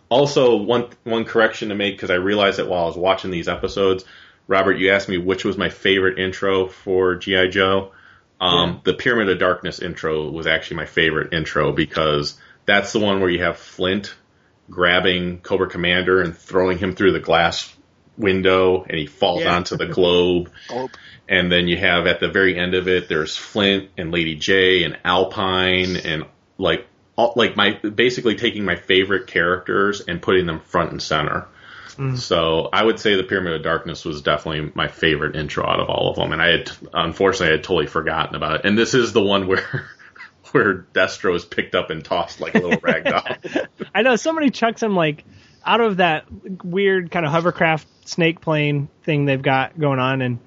Also, 0.09 0.55
one 0.55 0.87
one 1.03 1.25
correction 1.25 1.69
to 1.69 1.75
make 1.75 1.93
because 1.95 2.09
I 2.09 2.15
realized 2.15 2.57
that 2.57 2.67
while 2.67 2.85
I 2.85 2.87
was 2.87 2.97
watching 2.97 3.29
these 3.29 3.47
episodes, 3.47 4.03
Robert, 4.47 4.79
you 4.79 4.91
asked 4.91 5.09
me 5.09 5.19
which 5.19 5.45
was 5.45 5.59
my 5.59 5.69
favorite 5.69 6.17
intro 6.17 6.65
for 6.69 7.17
GI 7.17 7.49
Joe. 7.49 7.91
Um, 8.39 8.81
The 8.83 8.95
Pyramid 8.95 9.29
of 9.29 9.37
Darkness 9.37 9.79
intro 9.79 10.27
was 10.31 10.47
actually 10.47 10.77
my 10.77 10.87
favorite 10.87 11.33
intro 11.35 11.71
because 11.71 12.39
that's 12.65 12.93
the 12.93 12.99
one 12.99 13.21
where 13.21 13.29
you 13.29 13.43
have 13.43 13.57
Flint 13.57 14.15
grabbing 14.71 15.39
Cobra 15.41 15.69
Commander 15.69 16.21
and 16.21 16.35
throwing 16.35 16.79
him 16.79 16.95
through 16.95 17.11
the 17.11 17.19
glass 17.19 17.71
window, 18.17 18.83
and 18.83 18.97
he 18.97 19.05
falls 19.05 19.41
Yeah. 19.43 19.55
onto 19.55 19.77
the 19.77 19.85
globe. 19.87 20.49
Globe. 20.67 20.91
And 21.29 21.51
then 21.51 21.67
you 21.67 21.77
have 21.77 22.07
at 22.07 22.19
the 22.19 22.27
very 22.29 22.57
end 22.57 22.73
of 22.73 22.87
it, 22.87 23.07
there's 23.07 23.37
Flint 23.37 23.89
and 23.97 24.11
Lady 24.11 24.35
Jaye 24.37 24.83
and 24.85 24.97
Alpine 25.05 25.95
and 25.95 26.25
like 26.57 26.87
all, 27.15 27.33
like 27.35 27.55
my 27.55 27.73
basically 27.73 28.35
taking 28.35 28.65
my 28.65 28.75
favorite 28.75 29.27
characters 29.27 30.01
and 30.07 30.21
putting 30.21 30.45
them 30.45 30.59
front 30.59 30.91
and 30.91 31.01
center. 31.01 31.47
Mm. 31.95 32.17
So 32.17 32.69
I 32.73 32.83
would 32.83 32.99
say 32.99 33.15
the 33.15 33.23
Pyramid 33.23 33.53
of 33.53 33.63
Darkness 33.63 34.03
was 34.03 34.21
definitely 34.21 34.71
my 34.75 34.87
favorite 34.87 35.35
intro 35.35 35.65
out 35.65 35.79
of 35.79 35.89
all 35.89 36.09
of 36.09 36.15
them, 36.17 36.31
and 36.33 36.41
I 36.41 36.47
had 36.51 36.71
unfortunately 36.93 37.47
I 37.49 37.51
had 37.57 37.63
totally 37.63 37.87
forgotten 37.87 38.35
about 38.35 38.55
it. 38.55 38.61
And 38.65 38.77
this 38.77 38.93
is 38.93 39.13
the 39.13 39.21
one 39.23 39.47
where 39.47 39.89
where 40.53 40.85
Destro 40.93 41.35
is 41.35 41.45
picked 41.45 41.75
up 41.75 41.89
and 41.89 42.03
tossed 42.03 42.39
like 42.39 42.55
a 42.55 42.59
little 42.59 42.79
rag 42.83 43.05
doll. 43.05 43.23
I 43.93 44.01
know 44.01 44.15
somebody 44.15 44.49
chucks 44.49 44.81
him 44.81 44.95
like 44.95 45.23
out 45.65 45.81
of 45.81 45.97
that 45.97 46.25
weird 46.63 47.11
kind 47.11 47.25
of 47.25 47.31
hovercraft 47.31 47.87
snake 48.07 48.41
plane 48.41 48.89
thing 49.03 49.25
they've 49.25 49.41
got 49.41 49.79
going 49.79 49.99
on, 49.99 50.21
and 50.21 50.39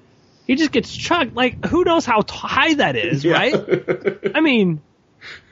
he 0.46 0.56
just 0.56 0.72
gets 0.72 0.94
chucked. 0.94 1.34
Like 1.34 1.64
who 1.66 1.84
knows 1.84 2.04
how 2.04 2.22
t- 2.22 2.34
high 2.36 2.74
that 2.74 2.96
is, 2.96 3.24
right? 3.26 3.54
I 4.34 4.40
mean, 4.40 4.82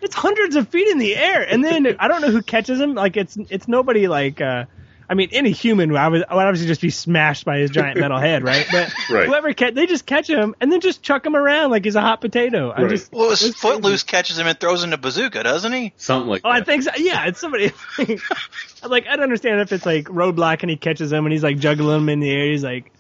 it's 0.01 0.15
hundreds 0.15 0.57
of 0.57 0.69
feet 0.69 0.89
in 0.89 0.99
the 0.99 1.17
air, 1.17 1.43
and 1.43 1.65
then 1.65 1.97
I 1.99 2.09
don't 2.09 2.21
know 2.21 2.31
who 2.31 2.43
catches 2.43 2.81
him. 2.81 2.95
Like 2.95 3.17
it's 3.17 3.37
it's 3.51 3.69
nobody 3.69 4.09
like. 4.09 4.41
uh 4.41 4.65
I 5.09 5.15
mean, 5.15 5.29
any 5.33 5.51
human 5.51 5.91
would 5.93 5.99
obvi- 5.99 6.13
would 6.13 6.27
obviously 6.31 6.67
just 6.69 6.81
be 6.81 6.91
smashed 6.91 7.45
by 7.45 7.59
his 7.59 7.71
giant 7.71 7.99
metal 8.01 8.19
head, 8.19 8.43
right? 8.43 8.67
But 8.71 8.93
Right. 9.11 9.27
whoever 9.27 9.53
catch, 9.53 9.75
they 9.75 9.87
just 9.87 10.07
catch 10.07 10.29
him 10.29 10.55
and 10.61 10.73
then 10.73 10.81
just 10.81 11.03
chuck 11.03 11.27
him 11.27 11.37
around 11.37 11.71
like 11.71 11.85
he's 11.85 11.97
a 11.97 12.01
hot 12.01 12.21
potato. 12.21 12.71
I 12.71 12.83
Right. 12.83 12.91
just 12.91 13.13
Well, 13.13 13.31
his 13.31 13.43
it's 13.43 13.61
crazy. 13.61 13.75
Footloose 13.77 14.03
catches 14.05 14.39
him 14.39 14.47
and 14.47 14.59
throws 14.59 14.83
him 14.83 14.91
to 14.93 14.97
bazooka, 14.97 15.43
doesn't 15.43 15.73
he? 15.73 15.93
Something 15.97 16.29
like 16.31 16.43
Oh, 16.45 16.51
I 16.51 16.63
think 16.63 16.83
so. 16.85 16.91
Yeah, 16.97 17.27
it's 17.27 17.41
somebody. 17.41 17.73
like 17.99 19.07
I 19.07 19.17
don't 19.17 19.25
understand 19.25 19.61
if 19.61 19.73
it's 19.73 19.87
like 19.87 20.07
roadblock 20.07 20.63
and 20.63 20.71
he 20.71 20.77
catches 20.77 21.13
him 21.13 21.27
and 21.27 21.33
he's 21.33 21.43
like 21.43 21.59
juggling 21.59 21.99
him 22.03 22.09
in 22.09 22.21
the 22.21 22.31
air. 22.31 22.47
He's 22.51 22.65
like, 22.65 22.91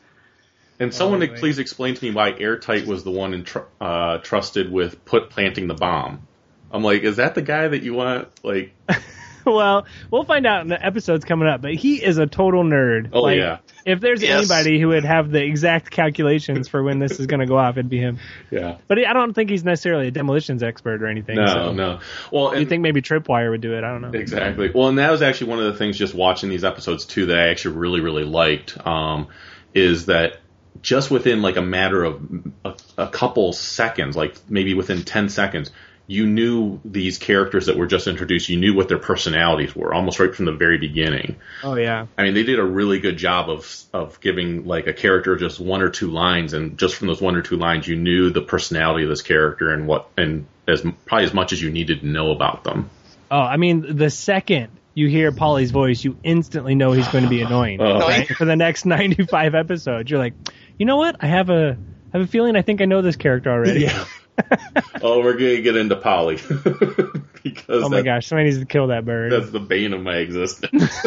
And 0.78 0.92
someone 0.92 1.22
Oh, 1.22 1.26
please 1.28 1.58
explain 1.58 1.94
to 1.94 2.04
me 2.04 2.10
why 2.10 2.30
Airtight 2.38 2.86
was 2.86 3.04
the 3.04 3.10
one 3.10 3.44
entr- 3.44 3.66
uh, 3.80 4.18
trusted 4.18 4.70
with 4.70 5.04
put 5.04 5.30
planting 5.30 5.66
the 5.66 5.74
bomb. 5.74 6.26
I'm 6.70 6.82
like, 6.82 7.02
is 7.02 7.16
that 7.16 7.34
the 7.34 7.42
guy 7.42 7.68
that 7.68 7.82
you 7.82 7.94
want? 7.94 8.28
Like, 8.42 8.72
well, 9.46 9.86
we'll 10.10 10.24
find 10.24 10.46
out 10.46 10.62
in 10.62 10.68
the 10.68 10.84
episodes 10.84 11.24
coming 11.24 11.48
up. 11.48 11.62
But 11.62 11.74
he 11.74 12.02
is 12.02 12.18
a 12.18 12.26
total 12.26 12.64
nerd. 12.64 13.10
Oh, 13.12 13.22
Like, 13.22 13.38
yeah. 13.38 13.58
If 13.84 14.00
there's 14.00 14.22
Yes. 14.22 14.48
anybody 14.50 14.80
who 14.80 14.88
would 14.88 15.04
have 15.04 15.30
the 15.30 15.42
exact 15.42 15.90
calculations 15.90 16.68
for 16.68 16.82
when 16.84 16.98
this 17.00 17.18
is 17.18 17.26
going 17.26 17.40
to 17.40 17.46
go 17.46 17.58
off, 17.58 17.74
it'd 17.76 17.88
be 17.88 17.98
him. 17.98 18.18
yeah, 18.50 18.76
But 18.86 18.98
he, 18.98 19.06
I 19.06 19.12
don't 19.12 19.32
think 19.34 19.50
he's 19.50 19.64
necessarily 19.64 20.06
a 20.08 20.10
demolitions 20.12 20.62
expert 20.62 21.02
or 21.02 21.08
anything. 21.08 21.36
no, 21.36 21.46
so. 21.46 21.72
no. 21.72 22.00
Well, 22.30 22.56
You 22.56 22.66
think 22.66 22.82
maybe 22.82 23.02
Tripwire 23.02 23.50
would 23.50 23.60
do 23.60 23.74
it? 23.74 23.82
I 23.82 23.90
don't 23.90 24.02
know. 24.02 24.18
Exactly. 24.18 24.70
Well, 24.72 24.88
and 24.88 24.98
that 24.98 25.10
was 25.10 25.20
actually 25.22 25.50
one 25.50 25.58
of 25.58 25.64
the 25.72 25.74
things 25.78 25.98
just 25.98 26.14
watching 26.14 26.48
these 26.48 26.62
episodes 26.64 27.04
too 27.04 27.26
that 27.26 27.38
I 27.38 27.48
actually 27.48 27.76
really, 27.76 28.00
really 28.00 28.24
liked. 28.24 28.78
Um, 28.86 29.28
is 29.74 30.06
that 30.06 30.36
just 30.80 31.10
within 31.10 31.42
like 31.42 31.56
a 31.56 31.62
matter 31.62 32.04
of 32.04 32.22
a, 32.64 32.74
a 32.98 33.08
couple 33.08 33.52
seconds, 33.52 34.16
like 34.16 34.36
maybe 34.48 34.74
within 34.74 35.02
10 35.02 35.28
seconds, 35.28 35.70
you 36.12 36.26
knew 36.26 36.78
these 36.84 37.16
characters 37.16 37.66
that 37.66 37.78
were 37.78 37.86
just 37.86 38.06
introduced. 38.06 38.50
You 38.50 38.58
knew 38.58 38.74
what 38.74 38.88
their 38.88 38.98
personalities 38.98 39.74
were 39.74 39.94
almost 39.94 40.20
right 40.20 40.34
from 40.34 40.44
the 40.44 40.52
very 40.52 40.76
beginning. 40.76 41.36
Oh 41.64 41.74
yeah. 41.74 42.06
I 42.18 42.24
mean, 42.24 42.34
they 42.34 42.42
did 42.42 42.58
a 42.58 42.64
really 42.64 43.00
good 43.00 43.16
job 43.16 43.48
of 43.48 43.82
of 43.94 44.20
giving 44.20 44.66
like 44.66 44.86
a 44.86 44.92
character 44.92 45.36
just 45.36 45.58
one 45.58 45.80
or 45.80 45.88
two 45.88 46.10
lines, 46.10 46.52
and 46.52 46.78
just 46.78 46.96
from 46.96 47.08
those 47.08 47.22
one 47.22 47.34
or 47.34 47.40
two 47.40 47.56
lines, 47.56 47.88
you 47.88 47.96
knew 47.96 48.28
the 48.28 48.42
personality 48.42 49.04
of 49.04 49.08
this 49.08 49.22
character 49.22 49.72
and 49.72 49.88
what 49.88 50.08
and 50.18 50.46
as 50.68 50.82
probably 51.06 51.24
as 51.24 51.32
much 51.32 51.52
as 51.52 51.62
you 51.62 51.70
needed 51.70 52.00
to 52.00 52.06
know 52.06 52.30
about 52.30 52.62
them. 52.62 52.90
Oh, 53.30 53.40
I 53.40 53.56
mean, 53.56 53.96
the 53.96 54.10
second 54.10 54.68
you 54.92 55.08
hear 55.08 55.32
Polly's 55.32 55.70
voice, 55.70 56.04
you 56.04 56.18
instantly 56.22 56.74
know 56.74 56.92
he's 56.92 57.08
going 57.08 57.24
to 57.24 57.30
be 57.30 57.40
annoying. 57.46 57.80
Oh. 57.80 58.00
right? 58.00 58.28
For 58.36 58.44
the 58.44 58.56
next 58.56 58.84
95 58.84 59.54
episodes, 59.54 60.10
you're 60.10 60.20
like, 60.20 60.34
you 60.78 60.84
know 60.84 60.96
what? 60.96 61.16
I 61.20 61.26
have 61.28 61.48
a 61.48 61.78
I 62.12 62.18
have 62.18 62.28
a 62.28 62.30
feeling 62.30 62.54
I 62.54 62.62
think 62.62 62.82
I 62.82 62.84
know 62.84 63.00
this 63.00 63.16
character 63.16 63.50
already. 63.50 63.80
Yeah. 63.80 64.04
oh, 65.02 65.20
we're 65.20 65.34
gonna 65.34 65.60
get 65.60 65.76
into 65.76 65.96
Polly 65.96 66.36
because 67.42 67.84
Oh 67.84 67.88
my 67.88 67.98
that- 67.98 68.04
gosh, 68.04 68.26
somebody 68.26 68.48
needs 68.48 68.58
to 68.60 68.66
kill 68.66 68.88
that 68.88 69.04
bird. 69.04 69.32
that's 69.32 69.50
the 69.50 69.60
bane 69.60 69.92
of 69.92 70.02
my 70.02 70.16
existence. 70.16 70.90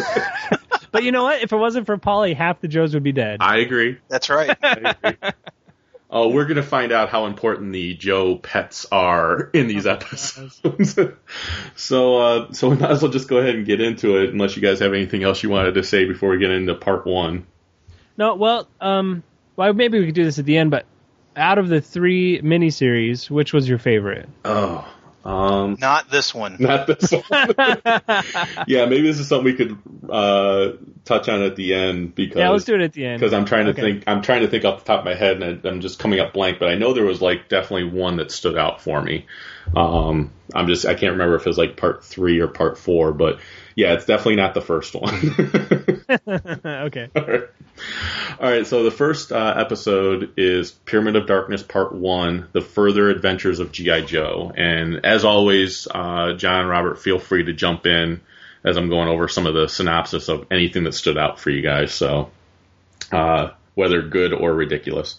But 0.92 1.02
you 1.04 1.12
know 1.12 1.24
what? 1.24 1.42
If 1.42 1.52
it 1.52 1.56
wasn't 1.56 1.84
for 1.84 1.98
Polly, 1.98 2.32
half 2.32 2.62
the 2.62 2.68
Joes 2.68 2.94
would 2.94 3.02
be 3.02 3.12
dead. 3.12 3.38
I 3.40 3.58
agree. 3.58 3.98
That's 4.08 4.30
right. 4.30 4.56
I 4.62 4.94
agree. 5.04 5.30
Oh, 6.08 6.28
we're 6.28 6.46
gonna 6.46 6.62
find 6.62 6.90
out 6.90 7.10
how 7.10 7.26
important 7.26 7.72
the 7.72 7.92
Joe 7.94 8.36
pets 8.36 8.86
are 8.90 9.50
in 9.52 9.66
these 9.66 9.86
episodes. 9.86 10.62
so, 11.74 12.16
uh, 12.18 12.52
so 12.52 12.70
we 12.70 12.76
might 12.76 12.92
as 12.92 13.02
well 13.02 13.10
just 13.10 13.28
go 13.28 13.38
ahead 13.38 13.56
and 13.56 13.66
get 13.66 13.82
into 13.82 14.16
it, 14.22 14.30
unless 14.30 14.56
you 14.56 14.62
guys 14.62 14.78
have 14.78 14.94
anything 14.94 15.22
else 15.22 15.42
you 15.42 15.50
wanted 15.50 15.74
to 15.74 15.82
say 15.82 16.06
before 16.06 16.30
we 16.30 16.38
get 16.38 16.50
into 16.50 16.74
part 16.74 17.06
one. 17.06 17.46
No, 18.16 18.34
well, 18.36 18.66
um, 18.80 19.22
well, 19.56 19.74
maybe 19.74 19.98
we 19.98 20.06
could 20.06 20.14
do 20.14 20.24
this 20.24 20.38
at 20.38 20.46
the 20.46 20.56
end. 20.56 20.70
But 20.70 20.86
out 21.36 21.58
of 21.58 21.68
the 21.68 21.80
three 21.80 22.40
miniseries, 22.42 23.30
which 23.30 23.52
was 23.52 23.68
your 23.68 23.78
favorite? 23.78 24.28
Oh, 24.44 24.86
um, 25.24 25.76
Not 25.80 26.08
this 26.10 26.34
one. 26.34 26.56
not 26.60 26.86
this 26.86 27.10
one. 27.12 27.22
yeah, 28.66 28.86
maybe 28.86 29.02
this 29.02 29.18
is 29.18 29.28
something 29.28 29.44
we 29.44 29.54
could 29.54 29.76
uh, 30.08 30.72
touch 31.04 31.28
on 31.28 31.42
at 31.42 31.56
the 31.56 31.74
end 31.74 32.14
because 32.14 32.38
Yeah, 32.38 32.50
let's 32.50 32.64
do 32.64 32.74
it 32.76 32.80
at 32.80 32.92
the 32.92 33.04
end. 33.06 33.20
because 33.20 33.32
I'm 33.32 33.44
trying 33.44 33.64
to 33.66 33.72
Okay. 33.72 33.80
think. 33.82 34.04
I'm 34.06 34.22
trying 34.22 34.42
to 34.42 34.48
think 34.48 34.64
off 34.64 34.80
the 34.80 34.86
top 34.86 35.00
of 35.00 35.04
my 35.04 35.14
head, 35.14 35.42
and 35.42 35.60
I- 35.64 35.68
I'm 35.68 35.80
just 35.80 35.98
coming 35.98 36.20
up 36.20 36.32
blank. 36.32 36.58
But 36.58 36.68
I 36.68 36.76
know 36.76 36.92
there 36.92 37.04
was 37.04 37.20
like 37.20 37.48
definitely 37.48 37.90
one 37.98 38.16
that 38.18 38.30
stood 38.30 38.56
out 38.56 38.80
for 38.80 39.02
me. 39.02 39.26
Um, 39.74 40.30
I'm 40.54 40.68
just 40.68 40.86
I 40.86 40.94
can't 40.94 41.12
remember 41.12 41.34
if 41.34 41.42
it 41.42 41.48
was 41.48 41.58
like 41.58 41.76
part 41.76 42.04
three 42.04 42.38
or 42.40 42.46
part 42.48 42.78
four, 42.78 43.12
but 43.12 43.40
yeah, 43.76 43.92
it's 43.92 44.06
definitely 44.06 44.36
not 44.36 44.54
the 44.54 44.62
first 44.62 44.94
one. 44.94 45.14
okay. 46.66 47.10
All 47.14 47.22
right. 47.22 47.42
All 48.40 48.50
right, 48.50 48.66
so 48.66 48.84
the 48.84 48.90
first 48.90 49.32
uh, 49.32 49.54
episode 49.58 50.32
is 50.38 50.70
Pyramid 50.70 51.14
of 51.16 51.26
Darkness 51.26 51.62
Part 51.62 51.94
1 51.94 52.48
The 52.52 52.62
Further 52.62 53.10
Adventures 53.10 53.60
of 53.60 53.70
G.I. 53.70 54.00
Joe. 54.02 54.50
And 54.56 55.04
as 55.04 55.26
always, 55.26 55.86
uh, 55.86 56.32
John 56.34 56.60
and 56.60 56.68
Robert, 56.70 56.98
feel 56.98 57.18
free 57.18 57.44
to 57.44 57.52
jump 57.52 57.84
in 57.84 58.22
as 58.64 58.78
I'm 58.78 58.88
going 58.88 59.08
over 59.08 59.28
some 59.28 59.46
of 59.46 59.52
the 59.52 59.68
synopsis 59.68 60.28
of 60.28 60.46
anything 60.50 60.84
that 60.84 60.92
stood 60.92 61.18
out 61.18 61.38
for 61.38 61.50
you 61.50 61.60
guys. 61.60 61.92
So, 61.92 62.30
uh, 63.12 63.50
whether 63.74 64.00
good 64.00 64.32
or 64.32 64.54
ridiculous. 64.54 65.16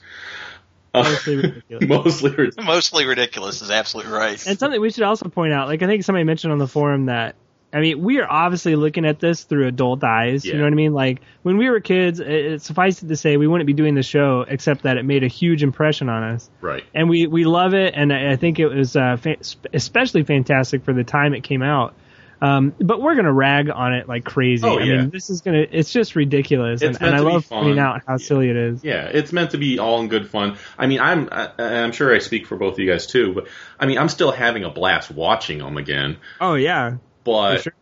Mostly 0.96 1.36
ridiculous. 1.36 1.88
Mostly 1.88 2.30
ridiculous. 2.32 2.66
Mostly 2.66 3.06
ridiculous 3.06 3.62
is 3.62 3.70
absolutely 3.70 4.14
right. 4.14 4.48
And 4.48 4.58
something 4.58 4.82
we 4.82 4.90
should 4.90 5.04
also 5.04 5.30
point 5.30 5.54
out, 5.54 5.68
like 5.68 5.84
I 5.84 5.86
think 5.86 6.04
somebody 6.04 6.24
mentioned 6.24 6.54
on 6.54 6.60
the 6.60 6.68
forum 6.68 7.06
that 7.06 7.36
I 7.74 7.82
mean, 7.82 8.02
we 8.02 8.20
are 8.20 8.28
obviously 8.32 8.76
looking 8.78 9.06
at 9.06 9.20
this 9.20 9.44
through 9.44 9.68
adult 9.68 10.02
eyes. 10.04 10.46
You 10.46 10.54
know 10.54 10.64
what 10.64 10.72
I 10.72 10.76
mean? 10.76 10.94
Like 10.94 11.22
when 11.44 11.58
we 11.58 11.70
were 11.70 11.82
kids, 11.82 12.20
it, 12.22 12.28
it 12.30 12.62
suffice 12.62 13.04
it 13.04 13.08
to 13.08 13.16
say 13.18 13.36
we 13.36 13.46
wouldn't 13.46 13.68
be 13.68 13.74
doing 13.74 13.94
the 13.94 14.04
show 14.04 14.46
except 14.48 14.84
that 14.84 14.96
it 14.98 15.04
made 15.04 15.24
a 15.24 15.28
huge 15.28 15.64
impression 15.64 16.08
on 16.08 16.24
us, 16.24 16.50
Right. 16.62 16.84
and 16.94 17.10
we 17.10 17.28
we 17.28 17.44
love 17.44 17.74
it. 17.74 17.94
And 17.96 18.14
I 18.14 18.32
I 18.32 18.36
think 18.38 18.60
it 18.60 18.68
was 18.68 18.96
uh, 18.96 19.18
fa- 19.18 19.38
especially 19.74 20.24
fantastic 20.24 20.84
for 20.86 20.94
the 20.94 21.04
time 21.04 21.34
it 21.34 21.44
came 21.44 21.62
out. 21.62 21.94
Um, 22.40 22.76
but 22.80 23.02
we're 23.02 23.16
gonna 23.16 23.34
rag 23.34 23.68
on 23.72 23.94
it 23.96 24.08
like 24.08 24.24
crazy. 24.24 24.64
Oh, 24.66 24.78
I 24.80 24.86
mean, 24.86 25.10
this 25.10 25.32
is 25.32 25.42
gonna 25.42 25.66
it's 25.72 25.92
just 25.92 26.16
ridiculous, 26.16 26.84
It's 26.84 26.98
and, 27.00 27.08
and 27.08 27.12
meant 27.16 27.16
I 27.16 27.28
be 27.28 27.34
love 27.34 27.46
fun. 27.46 27.64
pointing 27.64 27.80
out 27.80 28.04
how 28.08 28.18
silly 28.18 28.50
it 28.52 28.56
is. 28.56 28.84
Yeah, 28.84 29.06
it's 29.06 29.34
meant 29.34 29.52
to 29.52 29.58
be 29.58 29.80
all 29.80 30.00
in 30.02 30.08
good 30.08 30.30
fun. 30.30 30.58
I 30.78 30.86
mean, 30.86 31.00
I'm 31.00 31.30
I, 31.32 31.50
I'm 31.58 31.92
sure 31.94 32.14
I 32.16 32.20
speak 32.20 32.46
for 32.46 32.56
both 32.56 32.74
of 32.74 32.80
you 32.80 32.90
guys 32.92 33.08
too, 33.08 33.34
but 33.34 33.48
I 33.80 33.88
mean, 33.88 33.98
I'm 33.98 34.08
still 34.10 34.32
having 34.32 34.64
a 34.66 34.70
blast 34.70 35.10
watching 35.10 35.58
them 35.58 35.78
again. 35.78 36.18
Oh 36.40 36.54
yeah, 36.54 36.98
But 37.28 37.64
sure. 37.64 37.74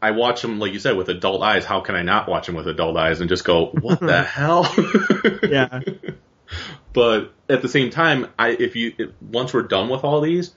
I 0.00 0.12
watch 0.12 0.40
them, 0.40 0.58
like 0.58 0.72
you 0.72 0.78
said, 0.78 0.96
with 0.96 1.10
adult 1.10 1.42
eyes. 1.42 1.66
How 1.66 1.80
can 1.80 1.94
I 1.94 2.02
not 2.02 2.26
watch 2.26 2.46
them 2.46 2.56
with 2.56 2.66
adult 2.66 2.96
eyes 2.96 3.20
and 3.20 3.28
just 3.28 3.44
go, 3.44 3.66
what 3.66 4.00
the 4.00 4.22
hell? 4.36 4.66
yeah. 5.48 5.80
But 6.92 7.32
at 7.48 7.60
the 7.62 7.68
same 7.68 7.90
time, 7.90 8.28
I 8.38 8.50
if 8.50 8.76
you 8.76 8.94
if, 8.96 9.10
once 9.20 9.52
we're 9.52 9.62
done 9.62 9.88
with 9.88 10.04
all 10.04 10.20
these, 10.20 10.54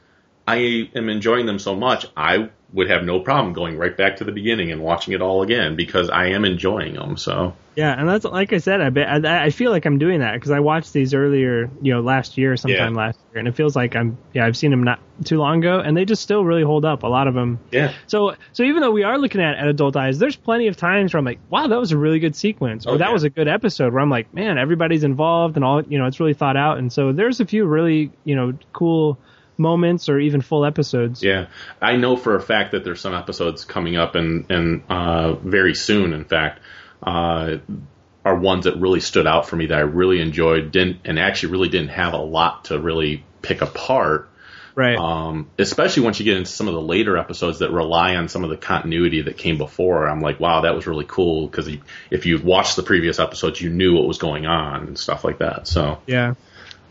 I 0.48 0.89
am 0.94 1.10
enjoying 1.10 1.48
them 1.48 1.58
so 1.58 1.75
much. 1.75 2.06
I 2.16 2.51
would 2.74 2.89
have 2.89 3.03
no 3.05 3.19
problem 3.21 3.53
going 3.53 3.77
right 3.77 3.95
back 3.95 4.17
to 4.17 4.24
the 4.25 4.31
beginning 4.31 4.71
and 4.71 4.81
watching 4.81 5.13
it 5.13 5.21
all 5.21 5.41
again 5.41 5.75
because 5.75 6.09
I 6.09 6.27
am 6.27 6.43
enjoying 6.43 6.95
them. 6.95 7.15
So 7.15 7.55
Yeah, 7.75 7.97
and 7.97 8.07
that's 8.09 8.25
like 8.25 8.51
I 8.51 8.57
said. 8.57 8.81
I 8.81 8.89
bet 8.89 9.25
I, 9.25 9.45
I 9.45 9.50
feel 9.51 9.71
like 9.71 9.86
I'm 9.86 9.97
doing 10.00 10.19
that 10.19 10.33
because 10.33 10.51
I 10.51 10.59
watched 10.59 10.91
these 10.91 11.13
earlier, 11.13 11.69
you 11.81 11.93
know, 11.93 12.01
last 12.01 12.38
year, 12.38 12.57
sometime 12.57 12.93
Yeah. 12.93 13.00
last 13.00 13.19
year, 13.31 13.39
and 13.39 13.47
it 13.47 13.55
feels 13.55 13.74
like 13.75 13.95
I'm. 13.95 14.17
Yeah, 14.33 14.45
I've 14.45 14.57
seen 14.57 14.71
them 14.71 14.83
not 14.83 15.00
too 15.24 15.38
long 15.38 15.59
ago, 15.59 15.79
and 15.79 15.95
they 15.95 16.03
just 16.03 16.21
still 16.21 16.43
really 16.43 16.62
hold 16.63 16.83
up. 16.83 17.03
A 17.03 17.07
lot 17.07 17.27
of 17.27 17.33
them. 17.33 17.57
yeah, 17.71 17.93
So, 18.05 18.36
so 18.51 18.63
even 18.63 18.81
though 18.81 18.91
we 18.91 19.03
are 19.03 19.17
looking 19.17 19.41
at 19.41 19.57
at 19.57 19.67
adult 19.67 19.95
eyes, 19.95 20.19
there's 20.19 20.36
plenty 20.36 20.67
of 20.67 20.75
times 20.75 21.13
where 21.13 21.19
I'm 21.19 21.25
like, 21.25 21.39
wow, 21.50 21.67
that 21.67 21.79
was 21.79 21.93
a 21.93 21.97
really 21.97 22.19
good 22.19 22.36
sequence, 22.36 22.86
or 22.86 22.95
Oh, 22.95 22.97
that 22.97 23.07
yeah. 23.07 23.13
was 23.13 23.24
a 23.24 23.29
good 23.29 23.47
episode. 23.47 23.93
Where 23.93 24.01
I'm 24.01 24.09
like, 24.09 24.33
man, 24.33 24.57
everybody's 24.57 25.03
involved, 25.05 25.55
and 25.55 25.63
all, 25.63 25.81
you 25.83 25.97
know, 25.97 26.05
it's 26.05 26.19
really 26.19 26.33
thought 26.33 26.57
out. 26.57 26.79
And 26.79 26.91
so 26.91 27.13
there's 27.13 27.39
a 27.39 27.45
few 27.45 27.65
really, 27.65 28.12
you 28.25 28.36
know, 28.36 28.53
cool 28.74 29.17
moments 29.58 30.10
or 30.10 30.20
even 30.20 30.42
full 30.42 30.66
episodes. 30.66 31.24
yeah. 31.24 31.48
I 31.82 31.96
know 31.96 32.16
for 32.16 32.36
a 32.36 32.42
fact 32.42 32.72
that 32.72 32.84
there's 32.84 33.02
some 33.02 33.14
episodes 33.14 33.66
coming 33.66 33.96
up 33.96 34.16
and 34.16 34.50
and 34.50 34.84
uh, 34.90 35.34
very 35.34 35.76
soon. 35.76 36.14
In 36.14 36.26
fact. 36.26 36.62
Uh, 37.02 37.58
are 38.28 38.36
ones 38.36 38.66
that 38.66 38.76
really 38.76 39.00
stood 39.00 39.26
out 39.26 39.48
for 39.48 39.56
me 39.56 39.68
that 39.68 39.78
I 39.78 39.82
really 39.82 40.20
enjoyed, 40.20 40.72
didn't 40.72 40.98
and 41.06 41.18
actually 41.18 41.54
really 41.54 41.70
didn't 41.70 41.90
have 41.90 42.14
a 42.14 42.18
lot 42.18 42.66
to 42.66 42.78
really 42.78 43.24
pick 43.42 43.62
apart. 43.62 44.30
Right. 44.76 44.96
um, 44.96 45.50
especially 45.58 46.04
once 46.04 46.20
you 46.20 46.26
get 46.26 46.38
into 46.38 46.52
some 46.52 46.68
of 46.68 46.76
the 46.76 46.82
later 46.82 47.18
episodes 47.18 47.60
that 47.60 47.72
rely 47.72 48.16
on 48.16 48.30
some 48.30 48.44
of 48.44 48.52
the 48.52 48.58
continuity 48.58 49.24
that 49.24 49.36
came 49.36 49.58
before. 49.58 50.08
I'm 50.08 50.22
like, 50.22 50.40
wow, 50.40 50.62
that 50.62 50.76
was 50.76 50.86
really 50.86 51.06
cool 51.08 51.48
because 51.48 51.68
if 52.12 52.28
you 52.28 52.40
watched 52.40 52.76
the 52.76 52.84
previous 52.84 53.18
episodes, 53.18 53.60
you 53.60 53.72
knew 53.72 53.96
what 53.96 54.08
was 54.08 54.20
going 54.20 54.46
on 54.46 54.86
and 54.86 55.00
stuff 55.00 55.24
like 55.24 55.40
that. 55.40 55.68
So, 55.68 56.00
yeah. 56.06 56.36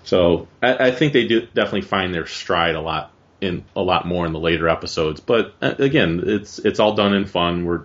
So 0.07 0.47
I, 0.63 0.87
I 0.87 0.91
think 0.93 1.13
they 1.13 1.27
do 1.27 1.43
definitely 1.43 1.83
find 1.83 2.15
their 2.15 2.27
stride 2.27 2.77
a 2.77 2.81
lot 2.81 3.13
in 3.41 3.65
a 3.75 3.83
lot 3.83 4.07
more 4.07 4.25
in 4.25 4.33
the 4.33 4.39
later 4.39 4.69
episodes. 4.69 5.21
But 5.21 5.55
uh, 5.61 5.75
again, 5.79 6.23
it's 6.25 6.61
it's 6.61 6.79
all 6.79 6.95
done 6.95 7.13
in 7.13 7.27
fun. 7.27 7.65
We're 7.65 7.83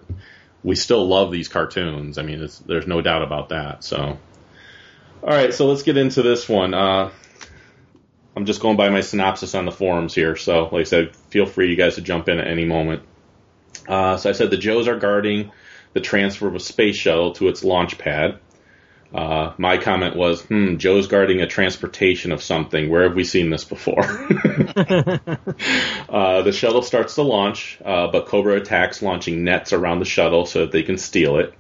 we 0.64 0.76
still 0.76 1.08
love 1.08 1.32
these 1.32 1.48
cartoons. 1.48 2.20
I 2.20 2.22
mean, 2.22 2.48
there's 2.68 2.88
no 2.88 3.02
doubt 3.02 3.24
about 3.24 3.50
that. 3.50 3.84
So, 3.84 4.20
all 5.24 5.30
right, 5.30 5.52
so 5.52 5.66
let's 5.66 5.82
get 5.82 5.98
into 5.98 6.22
this 6.22 6.48
one. 6.48 6.76
Uh, 6.76 7.10
I'm 8.36 8.46
just 8.46 8.62
going 8.62 8.78
by 8.78 8.90
my 8.90 9.02
synopsis 9.02 9.56
on 9.56 9.66
the 9.66 9.72
forums 9.72 10.14
here. 10.14 10.36
So, 10.36 10.66
like 10.66 10.82
I 10.82 10.84
said, 10.84 11.16
feel 11.16 11.48
free 11.48 11.72
you 11.72 11.76
guys 11.76 11.96
to 11.96 12.02
jump 12.02 12.30
in 12.30 12.40
at 12.40 12.48
any 12.48 12.66
moment. 12.66 13.02
Uh, 13.88 14.18
so 14.18 14.30
I 14.30 14.34
said 14.34 14.52
the 14.52 14.58
Joes 14.58 14.88
are 14.88 15.00
guarding 15.00 15.52
the 15.94 16.02
transfer 16.02 16.48
of 16.48 16.54
a 16.54 16.60
space 16.60 16.96
shuttle 16.96 17.34
to 17.34 17.48
its 17.48 17.64
launch 17.64 17.98
pad. 17.98 18.40
Uh, 19.14 19.54
my 19.58 19.78
comment 19.78 20.16
was, 20.16 20.42
hmm, 20.44 20.78
Joe's 20.78 21.08
guarding 21.08 21.42
a 21.42 21.48
transportation 21.48 22.32
of 22.32 22.42
something. 22.42 22.90
Where 22.90 23.04
have 23.04 23.16
we 23.16 23.26
seen 23.26 23.50
this 23.50 23.66
before? 23.66 24.04
uh, 26.10 26.42
the 26.44 26.54
shuttle 26.54 26.82
starts 26.82 27.16
to 27.16 27.22
launch, 27.24 27.78
uh, 27.84 28.08
but 28.08 28.28
Cobra 28.28 28.56
attacks, 28.56 29.02
launching 29.02 29.44
nets 29.44 29.74
around 29.74 30.00
the 30.00 30.06
shuttle 30.06 30.46
so 30.46 30.62
that 30.62 30.72
they 30.72 30.84
can 30.84 30.98
steal 30.98 31.40
it. 31.40 31.54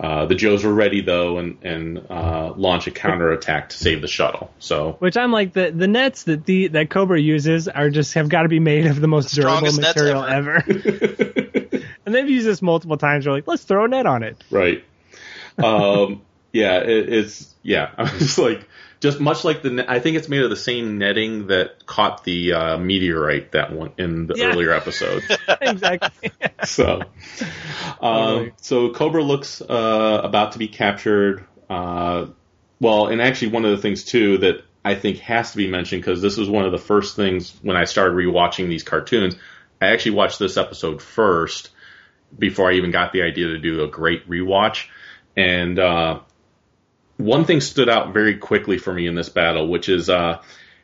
Uh, 0.00 0.24
the 0.24 0.34
Joes 0.34 0.64
are 0.64 0.72
ready 0.72 1.02
though, 1.02 1.36
and, 1.36 1.58
and 1.62 2.06
uh, 2.08 2.54
launch 2.56 2.86
a 2.86 2.90
counterattack 2.90 3.68
to 3.68 3.76
save 3.76 4.00
the 4.00 4.08
shuttle. 4.08 4.50
So 4.58 4.96
Which 4.98 5.18
I'm 5.18 5.30
like 5.30 5.52
the 5.52 5.70
the 5.70 5.88
nets 5.88 6.22
that 6.22 6.46
the 6.46 6.68
that 6.68 6.88
Cobra 6.88 7.20
uses 7.20 7.68
are 7.68 7.90
just 7.90 8.14
have 8.14 8.30
got 8.30 8.44
to 8.44 8.48
be 8.48 8.60
made 8.60 8.86
of 8.86 8.98
the 8.98 9.08
most 9.08 9.34
durable 9.34 9.70
material 9.72 10.24
ever. 10.24 10.56
ever. 10.56 10.64
and 12.06 12.14
they've 12.14 12.30
used 12.30 12.46
this 12.46 12.62
multiple 12.62 12.96
times. 12.96 13.26
They're 13.26 13.34
like, 13.34 13.46
let's 13.46 13.64
throw 13.64 13.84
a 13.84 13.88
net 13.88 14.06
on 14.06 14.22
it. 14.22 14.42
right, 14.50 14.82
um, 15.58 16.22
yeah, 16.52 16.78
it, 16.78 17.12
it's 17.12 17.54
yeah. 17.62 17.90
I 17.98 18.02
was 18.14 18.38
like, 18.38 18.66
just 19.00 19.20
much 19.20 19.44
like 19.44 19.62
the, 19.62 19.70
net- 19.70 19.90
I 19.90 19.98
think 20.00 20.16
it's 20.16 20.28
made 20.28 20.42
of 20.42 20.50
the 20.50 20.56
same 20.56 20.98
netting 20.98 21.46
that 21.48 21.86
caught 21.86 22.24
the 22.24 22.52
uh, 22.52 22.78
meteorite 22.78 23.52
that 23.52 23.72
one 23.72 23.92
in 23.98 24.26
the 24.26 24.34
Yeah. 24.36 24.46
earlier 24.46 24.72
episode. 24.72 25.22
exactly. 25.60 26.30
so, 26.64 27.02
um, 28.00 28.52
so 28.56 28.90
Cobra 28.90 29.22
looks 29.22 29.60
uh, 29.62 30.20
about 30.22 30.52
to 30.52 30.58
be 30.58 30.68
captured. 30.68 31.46
Uh, 31.68 32.26
well, 32.80 33.06
and 33.08 33.20
actually, 33.22 33.48
one 33.52 33.64
of 33.64 33.70
the 33.72 33.78
things 33.78 34.04
too 34.04 34.38
that 34.38 34.64
I 34.84 34.94
think 34.94 35.18
has 35.18 35.52
to 35.52 35.56
be 35.58 35.66
mentioned 35.66 36.02
because 36.02 36.22
this 36.22 36.36
was 36.36 36.48
one 36.48 36.64
of 36.64 36.72
the 36.72 36.78
first 36.78 37.16
things 37.16 37.54
when 37.62 37.76
I 37.76 37.84
started 37.84 38.14
rewatching 38.14 38.68
these 38.68 38.82
cartoons. 38.82 39.36
I 39.80 39.88
actually 39.88 40.12
watched 40.12 40.38
this 40.38 40.56
episode 40.56 41.00
first 41.02 41.70
before 42.38 42.70
I 42.70 42.74
even 42.74 42.90
got 42.90 43.12
the 43.12 43.22
idea 43.22 43.48
to 43.48 43.58
do 43.58 43.82
a 43.82 43.88
great 43.88 44.28
rewatch. 44.28 44.86
And 45.36 45.78
uh, 45.78 46.20
one 47.20 47.44
thing 47.44 47.60
stood 47.60 47.88
out 47.88 48.12
very 48.12 48.36
quickly 48.36 48.78
for 48.78 48.92
me 48.92 49.06
in 49.06 49.14
this 49.14 49.28
battle, 49.28 49.68
which 49.68 49.88
is 49.88 50.10
uh, 50.10 50.42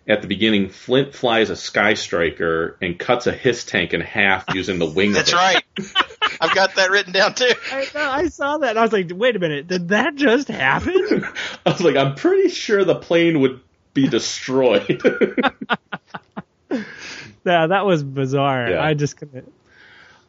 at 0.08 0.22
the 0.22 0.28
beginning, 0.28 0.68
Flint 0.68 1.14
flies 1.14 1.50
a 1.50 1.56
Sky 1.56 1.94
Striker 1.94 2.76
and 2.80 2.96
cuts 2.98 3.26
a 3.26 3.32
Hiss 3.32 3.64
tank 3.64 3.92
in 3.92 4.00
half 4.00 4.44
using 4.54 4.78
the 4.78 4.86
wing. 4.86 5.12
That's 5.12 5.32
right. 5.32 5.62
I've 6.40 6.54
got 6.54 6.76
that 6.76 6.90
written 6.90 7.12
down 7.12 7.34
too. 7.34 7.50
I, 7.72 7.88
I 7.94 8.28
saw 8.28 8.58
that. 8.58 8.70
And 8.70 8.78
I 8.78 8.82
was 8.82 8.92
like, 8.92 9.10
wait 9.12 9.34
a 9.34 9.40
minute, 9.40 9.66
did 9.66 9.88
that 9.88 10.14
just 10.14 10.46
happen? 10.48 11.24
I 11.66 11.70
was 11.70 11.80
like, 11.80 11.96
I'm 11.96 12.14
pretty 12.14 12.50
sure 12.50 12.84
the 12.84 12.94
plane 12.94 13.40
would 13.40 13.60
be 13.94 14.06
destroyed. 14.06 15.02
yeah, 16.70 17.66
that 17.66 17.84
was 17.84 18.04
bizarre. 18.04 18.70
Yeah. 18.70 18.84
I 18.84 18.94
just 18.94 19.16
couldn't. 19.16 19.52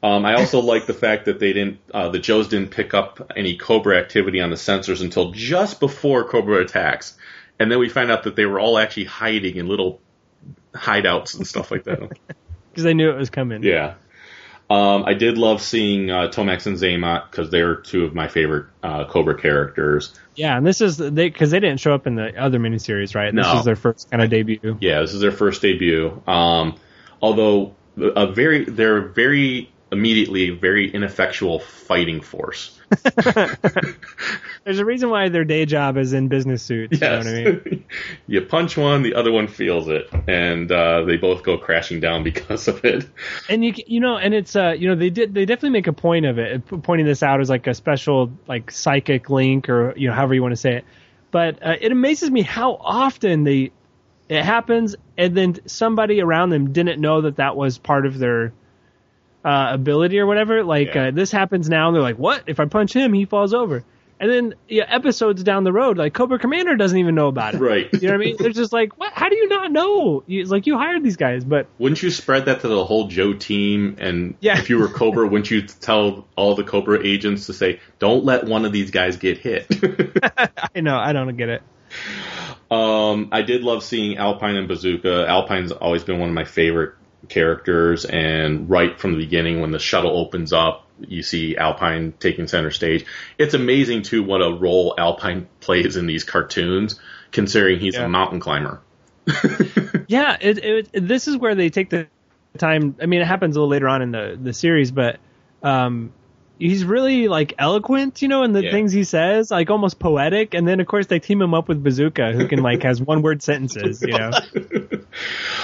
Um, 0.03 0.25
I 0.25 0.35
also 0.35 0.59
like 0.59 0.85
the 0.85 0.93
fact 0.93 1.25
that 1.25 1.39
they 1.39 1.53
didn't, 1.53 1.79
uh, 1.93 2.09
the 2.09 2.19
Joes 2.19 2.47
didn't 2.49 2.69
pick 2.69 2.93
up 2.93 3.31
any 3.35 3.57
Cobra 3.57 3.97
activity 3.97 4.41
on 4.41 4.49
the 4.51 4.55
sensors 4.55 5.01
until 5.01 5.31
just 5.31 5.79
before 5.79 6.23
Cobra 6.23 6.61
attacks, 6.61 7.17
and 7.59 7.71
then 7.71 7.79
we 7.79 7.89
find 7.89 8.11
out 8.11 8.23
that 8.23 8.35
they 8.35 8.45
were 8.45 8.59
all 8.59 8.77
actually 8.77 9.05
hiding 9.05 9.55
in 9.57 9.67
little 9.67 9.99
hideouts 10.73 11.35
and 11.35 11.47
stuff 11.47 11.71
like 11.71 11.83
that. 11.85 12.17
Because 12.69 12.83
they 12.83 12.93
knew 12.93 13.09
it 13.09 13.17
was 13.17 13.31
coming. 13.31 13.63
yeah. 13.63 13.95
Um, 14.69 15.05
I 15.05 15.15
did 15.15 15.39
love 15.39 15.63
seeing 15.63 16.11
uh, 16.11 16.27
Tomax 16.27 16.67
and 16.67 16.77
Xamot 16.77 17.31
because 17.31 17.49
they're 17.49 17.77
two 17.77 18.03
of 18.05 18.13
my 18.13 18.27
favorite 18.27 18.67
uh, 18.83 19.05
Cobra 19.05 19.35
characters. 19.35 20.13
Yeah, 20.35 20.55
and 20.55 20.63
this 20.63 20.79
is 20.81 20.97
they 20.97 21.09
because 21.29 21.49
they 21.49 21.59
didn't 21.59 21.79
show 21.79 21.95
up 21.95 22.05
in 22.05 22.13
the 22.13 22.39
other 22.39 22.59
miniseries, 22.59 23.15
right? 23.15 23.33
This 23.33 23.47
is 23.47 23.65
their 23.65 23.75
first 23.77 24.11
kind 24.11 24.21
of 24.21 24.29
debut. 24.29 24.77
Yeah, 24.79 24.99
this 25.01 25.15
is 25.15 25.21
their 25.21 25.31
first 25.31 25.63
debut. 25.63 26.21
Um, 26.27 26.75
although 27.19 27.73
a 27.97 28.27
very, 28.27 28.65
they're 28.65 29.01
very 29.01 29.71
immediately 29.91 30.49
a 30.49 30.55
very 30.55 30.91
ineffectual 30.93 31.59
fighting 31.59 32.21
force. 32.21 32.77
There's 34.63 34.79
a 34.79 34.85
reason 34.85 35.09
why 35.09 35.29
their 35.29 35.45
day 35.45 35.65
job 35.65 35.97
is 35.97 36.13
in 36.13 36.27
business 36.27 36.61
suits. 36.61 36.99
Yes. 36.99 37.25
You 37.25 37.31
know 37.31 37.43
what 37.43 37.61
I 37.65 37.69
mean? 37.69 37.85
you 38.27 38.41
punch 38.41 38.77
one, 38.77 39.03
the 39.03 39.15
other 39.15 39.31
one 39.31 39.47
feels 39.47 39.87
it, 39.87 40.09
and 40.27 40.71
uh, 40.71 41.03
they 41.03 41.17
both 41.17 41.43
go 41.43 41.57
crashing 41.57 41.99
down 41.99 42.23
because 42.25 42.67
of 42.67 42.83
it. 42.83 43.07
And 43.49 43.63
you 43.63 43.73
you 43.85 43.99
know, 43.99 44.17
and 44.17 44.33
it's 44.33 44.55
uh 44.55 44.75
you 44.77 44.89
know 44.89 44.95
they 44.95 45.09
did 45.09 45.33
they 45.33 45.45
definitely 45.45 45.71
make 45.71 45.87
a 45.87 45.93
point 45.93 46.25
of 46.25 46.37
it, 46.37 46.65
pointing 46.83 47.05
this 47.05 47.23
out 47.23 47.39
as 47.39 47.49
like 47.49 47.67
a 47.67 47.73
special 47.73 48.31
like 48.47 48.71
psychic 48.71 49.29
link 49.29 49.69
or 49.69 49.93
you 49.95 50.07
know 50.07 50.13
however 50.13 50.33
you 50.33 50.41
want 50.41 50.53
to 50.53 50.57
say 50.57 50.77
it. 50.77 50.85
But 51.31 51.65
uh, 51.65 51.75
it 51.79 51.91
amazes 51.91 52.31
me 52.31 52.41
how 52.41 52.75
often 52.75 53.43
they 53.43 53.71
it 54.29 54.43
happens, 54.43 54.95
and 55.17 55.35
then 55.35 55.55
somebody 55.67 56.21
around 56.21 56.49
them 56.49 56.73
didn't 56.73 56.99
know 56.99 57.21
that 57.21 57.37
that 57.37 57.55
was 57.55 57.77
part 57.77 58.05
of 58.05 58.17
their 58.17 58.53
uh, 59.47 59.73
ability 59.73 60.19
or 60.19 60.25
whatever. 60.25 60.63
Like 60.63 60.93
Yeah. 60.93 61.05
uh, 61.07 61.11
this 61.11 61.31
happens 61.31 61.69
now, 61.69 61.87
and 61.87 61.95
they're 61.95 62.03
like, 62.03 62.17
"What? 62.19 62.43
If 62.47 62.59
I 62.59 62.65
punch 62.65 62.93
him, 62.93 63.13
he 63.13 63.25
falls 63.25 63.53
over." 63.53 63.83
And 64.19 64.31
then 64.31 64.55
yeah, 64.67 64.85
episodes 64.87 65.43
down 65.43 65.63
the 65.63 65.71
road, 65.71 65.95
like 65.99 66.11
Cobra 66.13 66.39
Commander 66.39 66.75
doesn't 66.75 66.97
even 66.97 67.13
know 67.13 67.27
about 67.27 67.53
it. 67.53 67.59
Right. 67.61 67.87
You 67.93 67.99
know 68.07 68.07
what 68.07 68.13
I 68.15 68.17
mean? 68.25 68.35
They're 68.39 68.49
just 68.49 68.73
like, 68.73 68.97
"What? 68.97 69.13
How 69.13 69.29
do 69.29 69.35
you 69.35 69.47
not 69.47 69.71
know?" 69.71 70.23
It's 70.27 70.49
like 70.49 70.65
you 70.65 70.75
hired 70.75 71.03
these 71.03 71.17
guys, 71.17 71.43
but 71.45 71.67
Wouldn't 71.77 72.01
you 72.01 72.09
spread 72.09 72.45
that 72.45 72.61
to 72.61 72.67
the 72.67 72.83
whole 72.83 73.07
Joe 73.09 73.33
team? 73.33 73.95
And 73.99 74.33
Yeah. 74.41 74.57
if 74.57 74.69
you 74.71 74.79
were 74.79 74.87
Cobra, 74.87 75.27
wouldn't 75.29 75.51
you 75.51 75.61
tell 75.61 76.27
all 76.35 76.55
the 76.55 76.63
Cobra 76.63 76.99
agents 77.05 77.45
to 77.45 77.53
say, 77.53 77.79
"Don't 77.99 78.25
let 78.25 78.45
one 78.45 78.65
of 78.65 78.71
these 78.71 78.89
guys 78.89 79.17
get 79.17 79.37
hit"? 79.37 79.67
I 80.75 80.81
know 80.81 80.97
I 80.97 81.13
don't 81.13 81.37
get 81.37 81.49
it. 81.49 81.61
Um, 82.69 83.29
I 83.31 83.43
did 83.43 83.63
love 83.63 83.83
seeing 83.83 84.17
Alpine 84.17 84.55
and 84.57 84.67
Bazooka. 84.67 85.25
Alpine's 85.27 85.71
always 85.71 86.03
been 86.03 86.19
one 86.19 86.27
of 86.29 86.35
my 86.35 86.43
favorite 86.43 86.95
characters, 87.29 88.05
and 88.05 88.69
right 88.69 88.99
from 88.99 89.13
the 89.13 89.17
beginning, 89.17 89.61
when 89.61 89.71
the 89.71 89.79
shuttle 89.79 90.17
opens 90.17 90.53
up, 90.53 90.85
you 90.99 91.21
see 91.23 91.57
Alpine 91.57 92.13
taking 92.19 92.47
center 92.47 92.71
stage. 92.71 93.05
It's 93.37 93.53
amazing 93.53 94.03
too 94.03 94.23
what 94.23 94.41
a 94.41 94.51
role 94.51 94.95
Alpine 94.97 95.47
plays 95.59 95.95
in 95.97 96.07
these 96.07 96.23
cartoons, 96.23 96.99
considering 97.31 97.79
he's 97.79 97.95
Yeah. 97.95 98.05
a 98.05 98.09
mountain 98.09 98.39
climber. 98.39 98.81
Yeah, 100.09 100.37
it, 100.39 100.57
it, 100.63 101.07
this 101.07 101.27
is 101.27 101.35
where 101.35 101.53
they 101.53 101.69
take 101.69 101.89
the 101.89 102.07
time. 102.57 102.95
I 103.01 103.07
mean, 103.07 103.19
it 103.21 103.27
happens 103.27 103.57
a 103.57 103.59
little 103.59 103.69
later 103.69 103.89
on 103.89 104.01
in 104.01 104.11
the 104.11 104.39
the 104.41 104.53
series, 104.53 104.89
but 104.89 105.19
um, 105.61 106.13
he's 106.59 106.83
really 106.83 107.27
like 107.27 107.53
eloquent, 107.57 108.21
you 108.21 108.27
know, 108.27 108.43
in 108.43 108.51
the 108.53 108.63
Yeah. 108.63 108.71
things 108.71 108.91
he 108.91 109.03
says, 109.03 109.51
like 109.51 109.69
almost 109.69 109.99
poetic. 109.99 110.53
And 110.53 110.67
then 110.67 110.79
of 110.79 110.87
course 110.87 111.07
they 111.07 111.19
team 111.19 111.41
him 111.41 111.53
up 111.53 111.67
with 111.69 111.83
Bazooka, 111.83 112.33
who 112.33 112.47
can 112.47 112.63
like 112.63 112.83
has 112.83 113.01
one 113.01 113.21
word 113.21 113.41
sentences, 113.43 114.01
you 114.01 114.13
know. 114.17 114.31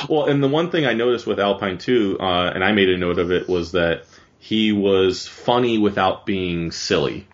Well, 0.10 0.26
and 0.26 0.44
the 0.44 0.48
one 0.48 0.70
thing 0.72 0.86
I 0.86 0.94
noticed 0.94 1.26
with 1.26 1.40
Alpine 1.40 1.78
too, 1.78 2.18
uh, 2.20 2.52
and 2.54 2.64
I 2.64 2.72
made 2.74 2.90
a 2.90 2.98
note 2.98 3.20
of 3.20 3.32
it, 3.32 3.48
was 3.48 3.72
that 3.74 4.06
he 4.40 4.72
was 4.74 5.28
funny 5.28 5.78
without 5.78 6.26
being 6.26 6.72
silly. 6.72 7.26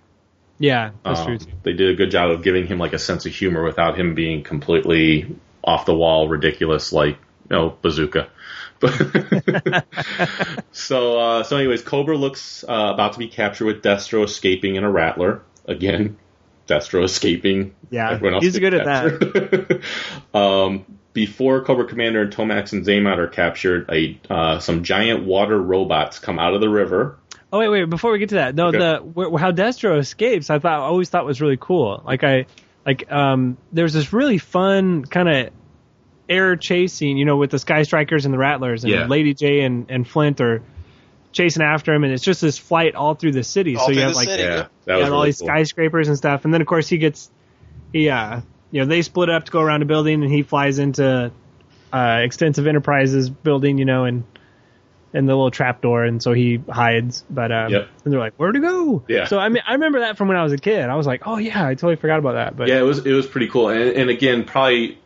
Yeah, 0.60 0.92
that's 1.04 1.22
Um, 1.22 1.26
true. 1.26 1.38
Too. 1.38 1.52
They 1.64 1.74
did 1.74 1.90
a 1.90 1.96
good 1.96 2.12
job 2.12 2.32
of 2.32 2.44
giving 2.44 2.68
him 2.68 2.78
like 2.78 2.94
a 2.94 3.00
sense 3.00 3.26
of 3.26 3.34
humor 3.34 3.64
without 3.64 3.98
him 3.98 4.14
being 4.14 4.44
completely 4.44 5.36
off 5.64 5.86
the 5.86 5.96
wall, 5.96 6.28
ridiculous, 6.28 6.92
like 6.94 7.18
you 7.50 7.56
know 7.56 7.76
Bazooka. 7.82 8.28
But 8.80 9.86
so 10.72 11.20
uh, 11.20 11.44
so 11.44 11.58
anyways, 11.58 11.82
Cobra 11.82 12.18
looks 12.18 12.64
uh, 12.64 12.92
about 12.94 13.14
to 13.14 13.20
be 13.20 13.28
captured 13.28 13.66
with 13.66 13.82
Destro 13.82 14.24
escaping 14.24 14.76
in 14.76 14.84
a 14.84 14.92
Rattler 14.92 15.42
again. 15.66 16.18
Destro 16.68 17.04
escaping. 17.04 17.76
Yeah, 17.90 18.12
Everyone 18.12 18.36
else 18.36 18.44
he's 18.44 18.60
good 18.60 18.74
at 18.76 18.86
that. 18.86 19.82
um, 20.38 20.86
before 21.14 21.64
Cobra 21.64 21.86
Commander 21.86 22.22
and 22.22 22.32
Tomax 22.34 22.74
and 22.74 22.86
Xamot 22.86 23.18
are 23.18 23.28
captured, 23.28 23.90
a 23.92 24.20
uh, 24.30 24.60
some 24.60 24.84
giant 24.84 25.26
water 25.26 25.60
robots 25.60 26.20
come 26.20 26.38
out 26.40 26.54
of 26.54 26.62
the 26.62 26.70
river. 26.70 27.18
Oh 27.52 27.60
wait, 27.60 27.70
wait. 27.70 27.90
Before 27.90 28.12
we 28.12 28.20
get 28.20 28.30
to 28.30 28.36
that, 28.36 28.54
no, 28.54 28.68
Okay. 28.68 28.78
the 28.78 28.98
where, 29.00 29.36
how 29.40 29.52
Destro 29.52 29.98
escapes, 29.98 30.50
I 30.50 30.60
thought 30.60 30.80
I 30.80 30.84
always 30.84 31.10
thought 31.10 31.26
was 31.26 31.42
really 31.42 31.58
cool. 31.60 32.02
Like 32.06 32.24
I, 32.24 32.46
like 32.86 33.12
um, 33.12 33.58
there's 33.72 33.94
this 33.94 34.14
really 34.14 34.38
fun 34.38 35.04
kind 35.04 35.28
of 35.28 35.50
air 36.30 36.56
chase 36.56 36.94
scene, 36.94 37.18
you 37.18 37.26
know, 37.26 37.38
with 37.38 37.50
the 37.52 37.60
Sky 37.60 37.84
Strikers 37.84 38.26
and 38.26 38.34
the 38.34 38.38
Rattlers, 38.38 38.84
and 38.84 38.94
Yeah. 38.94 39.08
Lady 39.08 39.34
Jaye 39.34 39.66
and, 39.66 39.88
and 39.90 40.08
Flint 40.08 40.40
are 40.42 40.62
chasing 41.32 41.62
after 41.64 41.94
him, 41.94 42.04
and 42.04 42.14
it's 42.14 42.24
just 42.24 42.42
this 42.42 42.58
flight 42.58 42.96
all 42.96 43.16
through 43.16 43.32
the 43.34 43.44
city. 43.44 43.76
All 43.76 43.86
so 43.86 43.92
you 43.92 44.02
have 44.02 44.16
like 44.16 44.28
city. 44.30 44.44
Yeah, 44.44 44.50
Yeah. 44.56 44.66
that 44.86 44.94
you 44.94 44.98
was 44.98 45.04
have 45.06 45.14
all 45.14 45.24
these 45.24 45.40
cool. 45.40 45.48
skyscrapers 45.48 46.08
and 46.08 46.18
stuff, 46.18 46.46
and 46.46 46.54
then 46.54 46.62
of 46.62 46.68
course 46.68 46.88
he 46.88 46.98
gets, 46.98 47.30
he 47.92 48.10
uh, 48.10 48.42
you 48.72 48.82
know, 48.82 48.86
they 48.88 49.02
split 49.02 49.30
up 49.30 49.46
to 49.46 49.52
go 49.52 49.62
around 49.62 49.82
a 49.82 49.86
building, 49.86 50.24
and 50.24 50.32
he 50.32 50.44
flies 50.44 50.78
into 50.80 51.32
uh, 51.92 52.20
Extensive 52.24 52.68
Enterprises 52.68 53.30
building, 53.30 53.78
you 53.78 53.86
know, 53.86 54.06
and 54.06 54.24
and 55.12 55.28
the 55.28 55.34
little 55.34 55.50
trap 55.50 55.82
door, 55.82 56.04
and 56.04 56.22
so 56.22 56.34
he 56.34 56.62
hides. 56.70 57.26
But 57.32 57.52
um, 57.52 57.72
Yep. 57.72 57.88
and 58.06 58.14
they're 58.14 58.20
like, 58.20 58.34
"Where'd 58.38 58.54
he 58.54 58.62
go?" 58.62 59.04
Yeah. 59.08 59.26
So 59.26 59.40
I 59.40 59.50
mean, 59.50 59.64
I 59.68 59.74
remember 59.74 60.02
that 60.02 60.18
from 60.18 60.28
when 60.28 60.38
I 60.38 60.44
was 60.44 60.54
a 60.54 60.58
kid. 60.58 60.88
I 60.88 60.94
was 60.96 61.08
like, 61.08 61.24
"Oh 61.26 61.38
yeah, 61.38 61.66
I 61.66 61.74
totally 61.74 61.96
forgot 61.96 62.20
about 62.20 62.34
that." 62.34 62.56
But 62.56 62.68
Yeah, 62.68 62.78
it 62.78 62.84
was 62.84 63.04
it 63.06 63.14
was 63.14 63.26
pretty 63.26 63.48
cool, 63.48 63.70
and, 63.70 63.82
and 63.96 64.10
again, 64.12 64.44
probably 64.44 65.00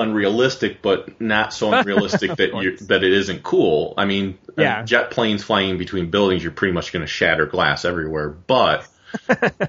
unrealistic, 0.00 0.82
but 0.82 1.20
not 1.20 1.52
so 1.52 1.72
unrealistic 1.72 2.36
that 2.36 2.54
you 2.62 2.76
that 2.86 3.02
it 3.04 3.12
isn't 3.12 3.42
cool. 3.42 3.94
I 3.96 4.04
mean, 4.04 4.38
Yeah. 4.56 4.82
jet 4.84 5.10
planes 5.10 5.42
flying 5.44 5.78
between 5.78 6.10
buildings, 6.10 6.42
you're 6.42 6.52
pretty 6.52 6.72
much 6.74 6.92
going 6.92 7.02
to 7.02 7.06
shatter 7.06 7.46
glass 7.46 7.84
everywhere. 7.84 8.28
But 8.28 8.86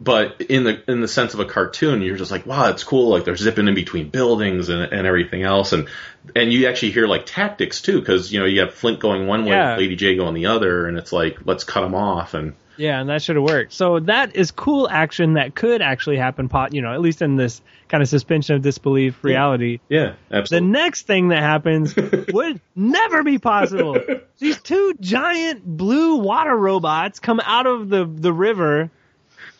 but 0.00 0.40
in 0.42 0.64
the 0.64 0.82
in 0.90 1.00
the 1.00 1.08
sense 1.08 1.34
of 1.34 1.40
a 1.40 1.44
cartoon, 1.44 2.00
you're 2.02 2.16
just 2.16 2.30
like, 2.30 2.46
wow, 2.46 2.70
it's 2.70 2.84
cool. 2.84 3.10
Like 3.10 3.24
they're 3.24 3.36
zipping 3.36 3.68
in 3.68 3.74
between 3.74 4.08
buildings 4.08 4.68
and, 4.68 4.82
and 4.92 5.06
everything 5.06 5.42
else, 5.42 5.72
and 5.72 5.88
and 6.34 6.52
you 6.52 6.68
actually 6.68 6.92
hear 6.92 7.06
like 7.06 7.26
tactics 7.26 7.82
too, 7.82 8.00
because 8.00 8.32
you 8.32 8.40
know 8.40 8.46
you 8.46 8.60
have 8.60 8.72
Flint 8.74 9.00
going 9.00 9.26
one 9.26 9.44
way, 9.44 9.50
Yeah. 9.52 9.76
Lady 9.76 9.96
Jaye 9.96 10.16
going 10.16 10.34
the 10.34 10.46
other, 10.46 10.86
and 10.86 10.96
it's 10.96 11.12
like 11.12 11.38
let's 11.44 11.64
cut 11.64 11.82
them 11.82 11.94
off 11.94 12.34
and. 12.34 12.54
Yeah, 12.80 13.00
and 13.00 13.08
that 13.08 13.22
should 13.22 13.36
have 13.36 13.44
worked. 13.44 13.72
So 13.72 14.00
that 14.00 14.34
is 14.34 14.50
cool 14.50 14.88
action 14.88 15.34
that 15.34 15.54
could 15.54 15.82
actually 15.82 16.16
happen. 16.16 16.48
Pot, 16.48 16.74
you 16.74 16.82
know, 16.82 16.92
at 16.92 17.00
least 17.00 17.22
in 17.22 17.36
this 17.36 17.60
kind 17.88 18.02
of 18.02 18.08
suspension 18.08 18.56
of 18.56 18.62
disbelief 18.62 19.22
reality. 19.22 19.80
Yeah, 19.88 20.14
The 20.30 20.36
absolutely. 20.36 20.66
The 20.68 20.72
next 20.72 21.06
thing 21.06 21.28
that 21.28 21.42
happens 21.42 21.94
would 22.32 22.60
never 22.74 23.22
be 23.22 23.38
possible. 23.38 23.96
These 24.38 24.60
two 24.62 24.94
giant 25.00 25.64
blue 25.64 26.16
water 26.16 26.56
robots 26.56 27.20
come 27.20 27.40
out 27.40 27.66
of 27.66 27.88
the 27.88 28.04
the 28.06 28.32
river. 28.32 28.90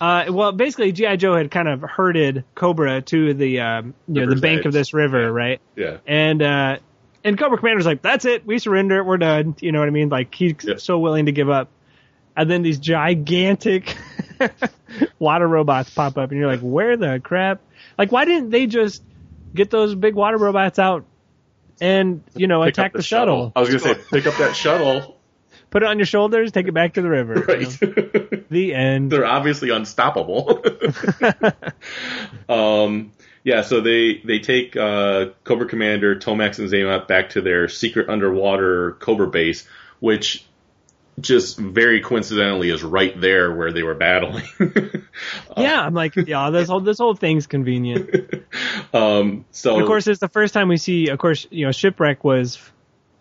Uh, 0.01 0.25
well, 0.31 0.53
basically, 0.53 0.93
GI 0.93 1.19
Joe 1.19 1.37
had 1.37 1.51
kind 1.51 1.69
of 1.69 1.83
herded 1.83 2.45
Cobra 2.55 3.03
to 3.03 3.35
the 3.35 3.61
um, 3.61 3.95
you 4.09 4.25
know 4.25 4.35
the 4.35 4.41
bank 4.41 4.61
edge. 4.61 4.67
of 4.67 4.73
this 4.73 4.95
river, 4.95 5.31
right? 5.31 5.61
yeah. 5.77 5.99
And 6.07 6.41
uh, 6.43 6.79
and 7.23 7.37
Cobra 7.39 7.59
Commander's 7.59 7.85
like, 7.85 8.01
"That's 8.01 8.25
it, 8.25 8.47
we 8.47 8.59
surrender, 8.59 9.05
we're 9.05 9.19
done." 9.19 9.55
You 9.61 9.73
know 9.73 9.79
what 9.81 9.89
I 9.89 9.91
mean? 9.91 10.09
Like 10.09 10.35
he's 10.35 10.55
Yep. 10.63 10.81
so 10.81 10.99
willing 10.99 11.27
to 11.27 11.33
give 11.33 11.51
up. 11.51 11.69
And 12.37 12.51
then 12.51 12.63
these 12.63 12.79
gigantic 12.79 13.97
water 15.19 15.47
robots 15.47 15.91
pop 15.91 16.17
up, 16.17 16.31
and 16.31 16.39
you're 16.39 16.49
like, 16.51 16.61
"Where 16.61 16.97
the 16.97 17.21
crap?" 17.23 17.61
Like, 17.99 18.13
why 18.13 18.25
didn't 18.25 18.51
they 18.51 18.67
just 18.67 19.03
get 19.55 19.71
those 19.71 19.95
big 19.95 20.15
water 20.15 20.37
robots 20.39 20.79
out 20.79 21.05
and 21.81 22.23
you 22.35 22.47
know 22.47 22.63
Pick 22.65 22.75
attack 22.75 22.93
the, 22.93 23.03
shuttle? 23.03 23.53
I 23.57 23.61
was 23.61 23.69
gonna 23.69 23.81
say, 23.81 24.01
pick 24.11 24.27
up 24.27 24.37
that 24.39 24.55
shuttle. 24.57 25.17
Put 25.71 25.83
it 25.85 25.87
on 25.87 25.99
your 25.99 26.07
shoulders, 26.07 26.51
take 26.51 26.67
it 26.67 26.75
back 26.75 26.95
to 26.95 27.03
the 27.03 27.09
river. 27.09 27.35
you 27.35 27.43
Right. 27.45 27.83
know? 27.83 28.43
The 28.51 28.75
end. 28.75 29.13
They're 29.13 29.25
obviously 29.27 29.71
unstoppable. 29.71 30.61
um, 32.49 33.13
yeah, 33.45 33.63
so 33.63 33.81
they 33.81 34.21
they 34.25 34.41
take 34.41 34.77
uh, 34.77 35.27
Cobra 35.45 35.67
Commander, 35.69 36.17
Tomax, 36.17 36.59
and 36.59 36.69
Xamot 36.69 37.07
back 37.09 37.31
to 37.31 37.41
their 37.41 37.69
secret 37.69 38.09
underwater 38.09 38.93
Cobra 39.01 39.29
base, 39.29 39.67
which 40.01 40.45
just 41.19 41.59
very 41.59 42.01
coincidentally 42.01 42.71
is 42.71 42.83
right 42.83 43.19
there 43.21 43.55
where 43.55 43.73
they 43.73 43.83
were 43.83 43.95
battling. 43.95 44.45
yeah, 45.57 45.81
I'm 45.83 45.95
like, 45.95 46.15
yeah, 46.17 46.51
this 46.51 46.69
whole 46.69 46.81
this 46.81 46.99
whole 46.99 47.15
thing's 47.15 47.47
convenient. 47.47 48.11
Um, 48.93 49.45
so 49.53 49.75
And 49.75 49.83
of 49.83 49.87
course, 49.87 50.09
it's 50.09 50.19
the 50.19 50.29
first 50.29 50.53
time 50.53 50.69
we 50.69 50.77
see. 50.77 51.09
Of 51.09 51.19
course, 51.19 51.47
you 51.51 51.65
know, 51.65 51.71
shipwreck 51.73 52.25
was 52.25 52.59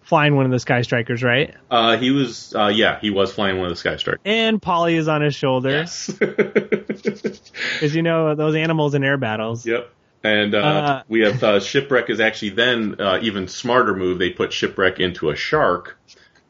flying 0.01 0.35
one 0.35 0.45
of 0.45 0.51
the 0.51 0.57
Sky 0.57 0.81
Strikers, 0.81 1.21
right? 1.21 1.53
uh, 1.69 1.95
he 1.97 2.09
was, 2.09 2.55
uh, 2.55 2.67
yeah, 2.67 2.99
he 2.99 3.11
was 3.11 3.31
flying 3.31 3.57
one 3.57 3.65
of 3.67 3.71
the 3.71 3.75
Sky 3.75 3.97
Strikers. 3.97 4.21
And 4.25 4.59
Polly 4.59 4.95
is 4.95 5.07
on 5.07 5.21
his 5.21 5.35
shoulder 5.35 5.69
Yes. 5.69 6.07
because 6.19 7.95
you 7.95 8.01
know 8.01 8.33
those 8.35 8.55
animals 8.55 8.95
in 8.95 9.03
air 9.03 9.17
battles. 9.17 9.65
Yep. 9.65 9.93
And 10.23 10.55
uh, 10.55 10.57
Uh, 10.59 11.03
we 11.07 11.21
have 11.21 11.43
uh, 11.43 11.59
shipwreck 11.59 12.09
is 12.09 12.19
actually 12.19 12.49
then 12.49 12.99
uh, 12.99 13.19
even 13.21 13.47
smarter 13.47 13.95
move. 13.95 14.17
They 14.19 14.31
put 14.31 14.51
shipwreck 14.51 14.99
into 14.99 15.29
a 15.29 15.35
shark 15.35 15.97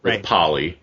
with 0.01 0.13
Right. 0.13 0.23
Polly. 0.23 0.79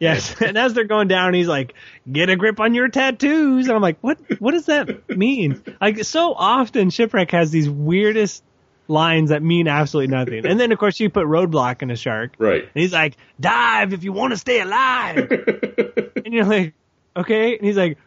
Yes, 0.00 0.34
and 0.40 0.56
as 0.58 0.74
they're 0.74 0.84
going 0.84 1.06
down, 1.08 1.34
he's 1.34 1.46
like, 1.46 1.74
"Get 2.10 2.30
a 2.30 2.36
grip 2.36 2.58
on 2.58 2.74
your 2.74 2.88
tattoos," 2.88 3.66
and 3.68 3.76
I'm 3.76 3.82
like, 3.82 3.98
"What? 4.00 4.18
What 4.40 4.52
does 4.52 4.66
that 4.66 5.08
mean?" 5.16 5.62
Like 5.80 6.04
so 6.04 6.32
often, 6.34 6.90
shipwreck 6.90 7.30
has 7.32 7.50
these 7.50 7.68
weirdest 7.70 8.42
lines 8.88 9.30
that 9.30 9.40
mean 9.42 9.68
absolutely 9.68 10.12
nothing. 10.16 10.44
And 10.46 10.58
then 10.58 10.72
of 10.72 10.78
course 10.78 10.98
you 10.98 11.10
put 11.10 11.24
roadblock 11.26 11.82
in 11.82 11.90
a 11.92 11.96
shark, 11.96 12.32
Right. 12.38 12.62
and 12.62 12.70
he's 12.74 12.92
like, 12.92 13.16
"Dive 13.38 13.92
if 13.92 14.02
you 14.02 14.12
want 14.12 14.32
to 14.32 14.36
stay 14.38 14.60
alive," 14.60 15.30
and 16.24 16.34
you're 16.34 16.44
like, 16.46 16.74
"Okay," 17.16 17.56
and 17.56 17.64
he's 17.64 17.76
like, 17.76 17.98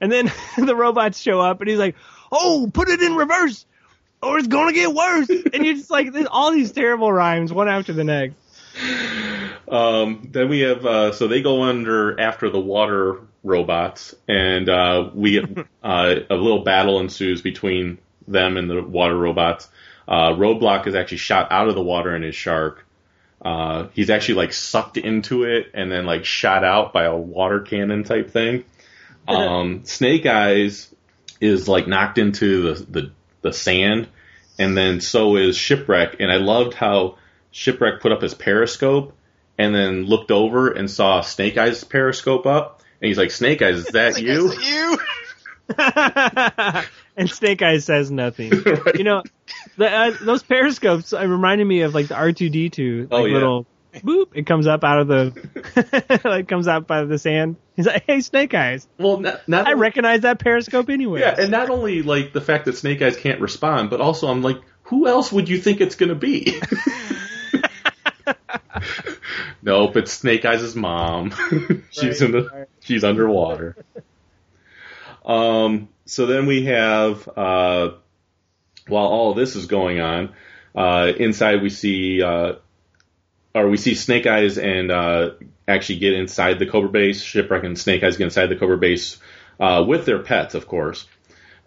and 0.00 0.10
then 0.10 0.32
the 0.56 0.74
robots 0.74 1.20
show 1.20 1.38
up, 1.38 1.60
and 1.60 1.68
he's 1.68 1.78
like, 1.78 1.96
"Oh, 2.32 2.68
put 2.72 2.88
it 2.88 3.02
in 3.02 3.14
reverse." 3.14 3.66
Or 4.22 4.38
it's 4.38 4.48
gonna 4.48 4.72
get 4.72 4.94
worse, 4.94 5.28
and 5.28 5.64
you're 5.66 5.74
just 5.74 5.90
like 5.90 6.12
there's 6.12 6.28
all 6.30 6.50
these 6.52 6.72
terrible 6.72 7.12
rhymes, 7.12 7.52
one 7.52 7.68
after 7.68 7.92
the 7.92 8.04
next. 8.04 8.36
Um, 9.72 10.28
then 10.30 10.50
we 10.50 10.60
have 10.60 10.84
uh, 10.84 11.12
so 11.12 11.28
they 11.28 11.40
go 11.40 11.62
under 11.62 12.20
after 12.20 12.50
the 12.50 12.60
water 12.60 13.20
robots, 13.42 14.14
and 14.28 14.68
uh, 14.68 15.10
we 15.14 15.40
uh, 15.82 16.14
a 16.28 16.34
little 16.34 16.62
battle 16.62 17.00
ensues 17.00 17.40
between 17.40 17.96
them 18.28 18.58
and 18.58 18.68
the 18.68 18.82
water 18.82 19.16
robots. 19.16 19.68
Uh, 20.06 20.32
Roadblock 20.32 20.86
is 20.86 20.94
actually 20.94 21.18
shot 21.18 21.50
out 21.50 21.68
of 21.68 21.74
the 21.74 21.82
water 21.82 22.14
in 22.14 22.20
his 22.20 22.34
shark. 22.34 22.84
Uh, 23.40 23.88
he's 23.94 24.10
actually 24.10 24.34
like 24.34 24.52
sucked 24.52 24.98
into 24.98 25.44
it 25.44 25.70
and 25.72 25.90
then 25.90 26.04
like 26.04 26.26
shot 26.26 26.64
out 26.64 26.92
by 26.92 27.04
a 27.04 27.16
water 27.16 27.60
cannon 27.60 28.04
type 28.04 28.30
thing. 28.30 28.64
Um, 29.28 29.84
Snake 29.84 30.26
Eyes 30.26 30.92
is 31.40 31.68
like 31.68 31.86
knocked 31.86 32.18
into 32.18 32.74
the, 32.74 32.84
the 32.86 33.12
the 33.42 33.52
sand, 33.52 34.08
and 34.58 34.76
then 34.76 35.00
so 35.00 35.36
is 35.36 35.56
Shipwreck. 35.56 36.16
And 36.18 36.28
I 36.28 36.38
loved 36.38 36.74
how 36.74 37.18
Shipwreck 37.52 38.00
put 38.00 38.10
up 38.10 38.20
his 38.20 38.34
periscope 38.34 39.16
and 39.58 39.74
then 39.74 40.04
looked 40.04 40.30
over 40.30 40.70
and 40.70 40.90
saw 40.90 41.20
Snake 41.20 41.56
Eyes 41.58 41.84
periscope 41.84 42.46
up, 42.46 42.82
and 43.00 43.08
he's 43.08 43.18
like, 43.18 43.30
"Snake 43.30 43.62
Eyes, 43.62 43.76
is 43.76 43.86
that 43.92 44.20
you?" 44.20 44.52
You? 44.52 44.98
and 47.16 47.30
Snake 47.30 47.62
Eyes 47.62 47.84
says 47.84 48.10
nothing. 48.10 48.50
Right. 48.50 48.94
You 48.96 49.04
know, 49.04 49.22
the, 49.78 49.90
uh, 49.90 50.12
those 50.20 50.42
periscopes 50.42 51.12
uh, 51.12 51.26
reminded 51.26 51.64
me 51.66 51.82
of 51.82 51.94
like 51.94 52.08
the 52.08 52.14
R 52.16 52.32
two 52.32 52.50
D 52.50 52.68
two, 52.68 53.08
like 53.10 53.22
Oh, 53.22 53.24
yeah. 53.24 53.34
little 53.34 53.66
boop. 53.94 54.28
It 54.34 54.46
comes 54.46 54.66
up 54.66 54.84
out 54.84 55.00
of 55.00 55.08
the, 55.08 56.20
like 56.24 56.48
comes 56.48 56.68
out 56.68 56.86
by 56.86 57.04
the 57.04 57.18
sand. 57.18 57.56
He's 57.76 57.86
like, 57.86 58.04
"Hey, 58.06 58.20
Snake 58.20 58.54
Eyes, 58.54 58.86
Well, 58.98 59.18
not, 59.20 59.48
not 59.48 59.66
I 59.66 59.72
recognize 59.74 60.20
that 60.22 60.38
periscope 60.38 60.88
anyway." 60.90 61.20
Yeah, 61.20 61.34
and 61.38 61.50
not 61.50 61.70
only 61.70 62.02
like 62.02 62.32
the 62.32 62.40
fact 62.40 62.66
that 62.66 62.76
Snake 62.76 63.00
Eyes 63.02 63.16
can't 63.16 63.40
respond, 63.40 63.90
but 63.90 64.00
also 64.00 64.28
I'm 64.28 64.42
like, 64.42 64.58
who 64.84 65.06
else 65.06 65.32
would 65.32 65.48
you 65.48 65.58
think 65.58 65.80
it's 65.80 65.94
gonna 65.94 66.14
be? 66.14 66.60
nope, 69.62 69.96
it's 69.96 70.12
Snake 70.12 70.44
Eyes' 70.44 70.74
mom. 70.74 71.32
she's 71.90 72.22
in 72.22 72.32
the 72.32 72.66
she's 72.80 73.04
underwater. 73.04 73.76
Um, 75.24 75.88
so 76.04 76.26
then 76.26 76.46
we 76.46 76.64
have 76.66 77.28
uh, 77.28 77.92
while 78.88 79.06
all 79.06 79.34
this 79.34 79.56
is 79.56 79.66
going 79.66 80.00
on, 80.00 80.34
uh, 80.74 81.12
inside 81.16 81.62
we 81.62 81.70
see 81.70 82.22
uh, 82.22 82.54
or 83.54 83.68
we 83.68 83.76
see 83.76 83.94
Snake 83.94 84.26
Eyes 84.26 84.58
and 84.58 84.90
uh, 84.90 85.30
actually 85.68 85.98
get 85.98 86.14
inside 86.14 86.58
the 86.58 86.66
Cobra 86.66 86.88
base. 86.88 87.22
Shipwreck 87.22 87.64
and 87.64 87.78
Snake 87.78 88.02
Eyes 88.02 88.16
get 88.16 88.24
inside 88.24 88.46
the 88.46 88.56
Cobra 88.56 88.78
base 88.78 89.18
uh, 89.60 89.84
with 89.86 90.06
their 90.06 90.20
pets, 90.20 90.54
of 90.54 90.66
course, 90.66 91.06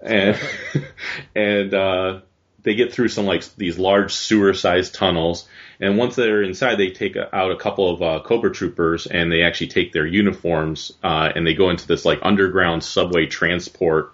and 0.02 0.40
and 1.36 1.74
uh, 1.74 2.22
they 2.66 2.76
get 2.76 2.92
through 2.92 3.08
some 3.08 3.26
like 3.26 3.44
these 3.56 3.80
large 3.80 4.14
sewer-sized 4.14 4.94
tunnels. 4.94 5.48
And 5.80 5.98
once 5.98 6.16
they're 6.16 6.42
inside, 6.42 6.76
they 6.76 6.90
take 6.90 7.16
out 7.16 7.52
a 7.52 7.56
couple 7.56 7.90
of 7.94 8.02
uh, 8.02 8.22
Cobra 8.26 8.52
troopers, 8.52 9.08
and 9.08 9.32
they 9.32 9.44
actually 9.44 9.68
take 9.68 9.94
their 9.94 10.06
uniforms 10.06 10.92
uh, 11.04 11.30
and 11.34 11.46
they 11.46 11.54
go 11.54 11.70
into 11.70 11.88
this 11.88 12.04
like 12.06 12.20
underground 12.22 12.84
subway 12.84 13.26
transport 13.28 14.14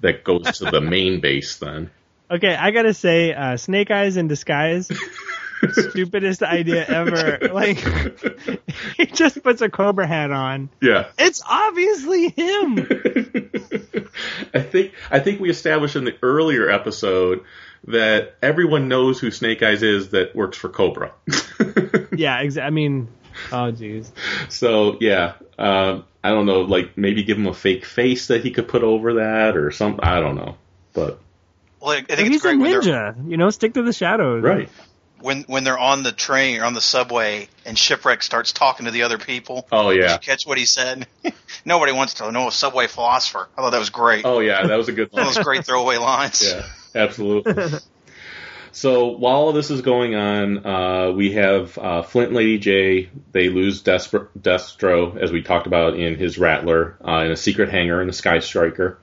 that 0.00 0.22
goes 0.22 0.58
to 0.58 0.70
the 0.70 0.80
main 0.96 1.20
base. 1.20 1.56
Then 1.56 1.90
Okay, 2.30 2.54
I 2.54 2.72
gotta 2.72 2.92
say, 2.92 3.32
uh, 3.32 3.56
Snake 3.56 3.90
Eyes 3.90 4.16
in 4.18 4.28
disguise. 4.28 4.90
Stupidest 5.72 6.42
idea 6.42 6.84
ever. 6.86 7.38
Like, 7.52 7.78
he 8.96 9.06
just 9.06 9.42
puts 9.42 9.62
a 9.62 9.68
Cobra 9.68 10.06
hat 10.06 10.30
on. 10.30 10.68
yeah. 10.80 11.06
It's 11.18 11.42
obviously 11.48 12.28
him. 12.28 12.78
I 14.54 14.60
think 14.60 14.92
I 15.10 15.18
think 15.20 15.40
we 15.40 15.50
established 15.50 15.96
in 15.96 16.04
the 16.04 16.14
earlier 16.22 16.70
episode 16.70 17.44
that 17.84 18.34
everyone 18.42 18.88
knows 18.88 19.18
who 19.20 19.30
Snake 19.30 19.62
Eyes 19.62 19.82
is 19.82 20.10
that 20.10 20.34
works 20.34 20.56
for 20.58 20.68
Cobra. 20.68 21.12
Yeah, 22.18 22.42
exa- 22.42 22.64
I 22.64 22.70
mean, 22.70 23.06
oh 23.52 23.70
jeez. 23.70 24.10
so 24.48 24.96
yeah, 25.00 25.34
um, 25.56 26.04
I 26.24 26.30
don't 26.30 26.46
know, 26.46 26.62
like 26.62 26.98
maybe 26.98 27.22
give 27.22 27.36
him 27.38 27.46
a 27.46 27.54
fake 27.54 27.84
face 27.84 28.26
that 28.26 28.42
he 28.42 28.50
could 28.50 28.66
put 28.66 28.82
over 28.82 29.14
that 29.14 29.56
or 29.56 29.70
something. 29.70 30.04
I 30.04 30.18
don't 30.18 30.34
know, 30.34 30.56
but 30.94 31.20
Well, 31.80 31.90
I 31.92 31.96
think 32.02 32.10
it's 32.10 32.20
He's 32.28 32.44
a 32.44 32.56
great 32.56 32.58
when 32.58 32.80
ninja. 32.80 33.30
You 33.30 33.36
know, 33.36 33.50
stick 33.50 33.74
to 33.74 33.82
the 33.82 33.92
shadows. 33.92 34.42
right. 34.42 34.68
when 35.20 35.42
when 35.42 35.62
they're 35.62 35.78
on 35.78 36.02
the 36.02 36.10
train 36.10 36.60
or 36.60 36.64
on 36.64 36.74
the 36.74 36.80
subway 36.80 37.48
and 37.64 37.78
shipwreck 37.78 38.24
starts 38.24 38.50
talking 38.52 38.86
to 38.86 38.90
the 38.90 39.02
other 39.04 39.18
people. 39.18 39.68
Oh 39.70 39.92
Did 39.92 40.02
yeah. 40.02 40.14
you 40.14 40.18
catch 40.18 40.44
what 40.44 40.58
he 40.58 40.66
said? 40.66 41.06
Nobody 41.64 41.92
wants 41.92 42.14
to 42.14 42.32
know 42.32 42.48
a 42.48 42.52
subway 42.52 42.88
philosopher. 42.88 43.48
I 43.56 43.60
thought 43.62 43.70
that 43.70 43.78
was 43.78 43.90
great. 43.90 44.24
Oh 44.24 44.40
yeah, 44.40 44.66
that 44.66 44.76
was 44.76 44.88
a 44.88 44.92
good 44.92 45.12
One 45.12 45.20
one. 45.22 45.28
of 45.28 45.34
those 45.36 45.44
great 45.44 45.64
throwaway 45.64 45.98
lines. 45.98 46.42
Yeah, 46.44 46.66
absolutely. 46.98 47.78
so 48.72 49.08
while 49.08 49.36
all 49.36 49.52
this 49.52 49.70
is 49.70 49.80
going 49.82 50.14
on, 50.14 50.66
uh, 50.66 51.10
we 51.12 51.32
have 51.32 51.76
uh, 51.78 52.02
Flint 52.02 52.28
and 52.28 52.36
Lady 52.36 52.58
Jaye. 52.58 53.08
They 53.32 53.48
lose 53.48 53.82
Destro, 53.82 54.28
Destro, 54.38 55.16
as 55.20 55.32
we 55.32 55.42
talked 55.42 55.66
about 55.66 55.96
in 55.98 56.16
his 56.16 56.38
Rattler, 56.38 56.96
uh, 57.06 57.24
in 57.24 57.30
a 57.32 57.36
secret 57.36 57.70
hangar 57.70 58.00
in 58.00 58.06
the 58.06 58.12
Sky 58.12 58.40
Striker 58.40 58.98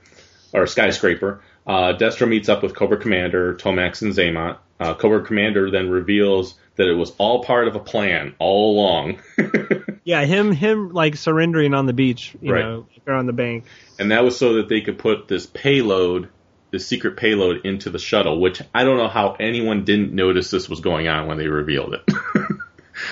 or 0.53 0.67
skyscraper. 0.67 1.41
Uh, 1.67 1.93
Destro 1.97 2.27
meets 2.29 2.47
up 2.49 2.61
with 2.61 2.75
Cobra 2.75 2.97
Commander 2.97 3.55
Tomax 3.55 4.01
and 4.03 4.13
Xamot. 4.13 4.57
Uh, 4.79 4.93
Cobra 4.93 5.23
Commander 5.25 5.71
then 5.71 5.89
reveals 5.89 6.55
that 6.75 6.87
it 6.89 6.93
was 6.93 7.11
all 7.17 7.43
part 7.43 7.67
of 7.67 7.75
a 7.75 7.79
plan 7.79 8.35
all 8.39 8.75
along, 8.77 9.19
Yeah, 10.03 10.23
him, 10.25 10.51
him, 10.51 10.89
like 10.91 11.15
surrendering 11.15 11.73
on 11.73 11.87
the 11.87 11.93
beach. 11.93 12.35
You 12.39 12.53
Right. 12.53 12.63
know, 12.63 12.85
or 13.07 13.13
on 13.13 13.25
the 13.25 13.33
bank. 13.33 13.63
and 13.97 14.11
that 14.11 14.23
was 14.23 14.37
so 14.37 14.55
that 14.55 14.69
they 14.69 14.81
could 14.81 14.99
put 14.99 15.27
this 15.27 15.45
payload, 15.47 16.29
this 16.75 16.87
secret 16.87 17.17
payload, 17.17 17.65
into 17.65 17.89
the 17.89 17.99
shuttle. 17.99 18.39
Which 18.39 18.61
I 18.73 18.83
don't 18.83 18.97
know 18.97 19.07
how 19.07 19.35
anyone 19.39 19.85
didn't 19.85 20.13
notice 20.13 20.51
this 20.51 20.67
was 20.69 20.81
going 20.81 21.07
on 21.07 21.27
when 21.27 21.37
they 21.37 21.47
revealed 21.47 21.93
it. 21.95 22.03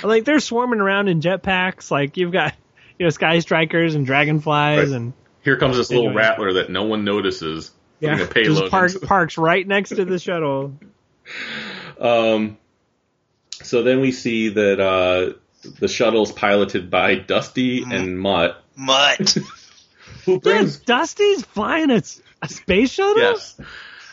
Like 0.01 0.23
they're 0.23 0.39
swarming 0.39 0.79
around 0.79 1.09
in 1.09 1.19
jetpacks. 1.19 1.91
Like 1.91 2.15
you've 2.15 2.31
got, 2.31 2.53
you 2.97 3.05
know, 3.05 3.09
sky 3.09 3.39
strikers 3.39 3.95
and 3.95 4.05
dragonflies 4.05 4.89
Right. 4.91 4.95
and 4.95 5.13
Here 5.43 5.57
comes 5.57 5.75
this 5.75 5.89
little 5.89 6.05
Anyway. 6.07 6.21
rattler 6.21 6.53
that 6.53 6.69
no 6.69 6.83
one 6.83 7.03
notices. 7.03 7.69
yeah, 7.99 8.11
putting 8.11 8.25
a 8.25 8.29
payload 8.29 8.57
just 8.59 8.71
park, 8.71 8.93
into- 8.93 9.05
parks 9.07 9.37
right 9.37 9.67
next 9.67 9.89
to 9.89 10.05
the 10.05 10.19
shuttle. 10.19 10.73
Um, 11.99 12.57
so 13.61 13.83
then 13.83 14.01
we 14.01 14.11
see 14.11 14.49
that 14.49 14.79
uh, 14.79 15.33
the 15.79 15.87
shuttle's 15.87 16.31
piloted 16.31 16.89
by 16.89 17.15
Dusty 17.15 17.81
Mm-hmm. 17.81 17.91
and 17.91 18.19
Mutt, 18.19 18.63
Mutt. 18.75 19.37
who 20.25 20.33
Yeah, 20.33 20.37
brings 20.39 20.77
Dusty's 20.79 21.43
flying 21.45 21.91
a, 21.91 21.95
s- 21.95 22.21
a 22.43 22.47
space 22.47 22.91
shuttle. 22.91 23.17
yes. 23.17 23.59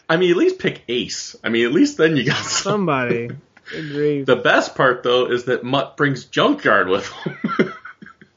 I 0.08 0.16
mean, 0.16 0.30
at 0.30 0.36
least 0.36 0.58
pick 0.58 0.82
Ace. 0.88 1.36
I 1.44 1.50
mean, 1.50 1.66
at 1.66 1.72
least 1.72 1.98
then 1.98 2.16
you 2.16 2.24
got. 2.24 2.44
Somebody. 2.44 3.30
Good. 3.70 4.26
The 4.26 4.36
best 4.36 4.74
part 4.74 5.04
though 5.04 5.30
is 5.30 5.44
that 5.44 5.62
Mutt 5.62 5.96
brings 5.96 6.24
Junkyard 6.24 6.88
with 6.88 7.06
him. 7.08 7.72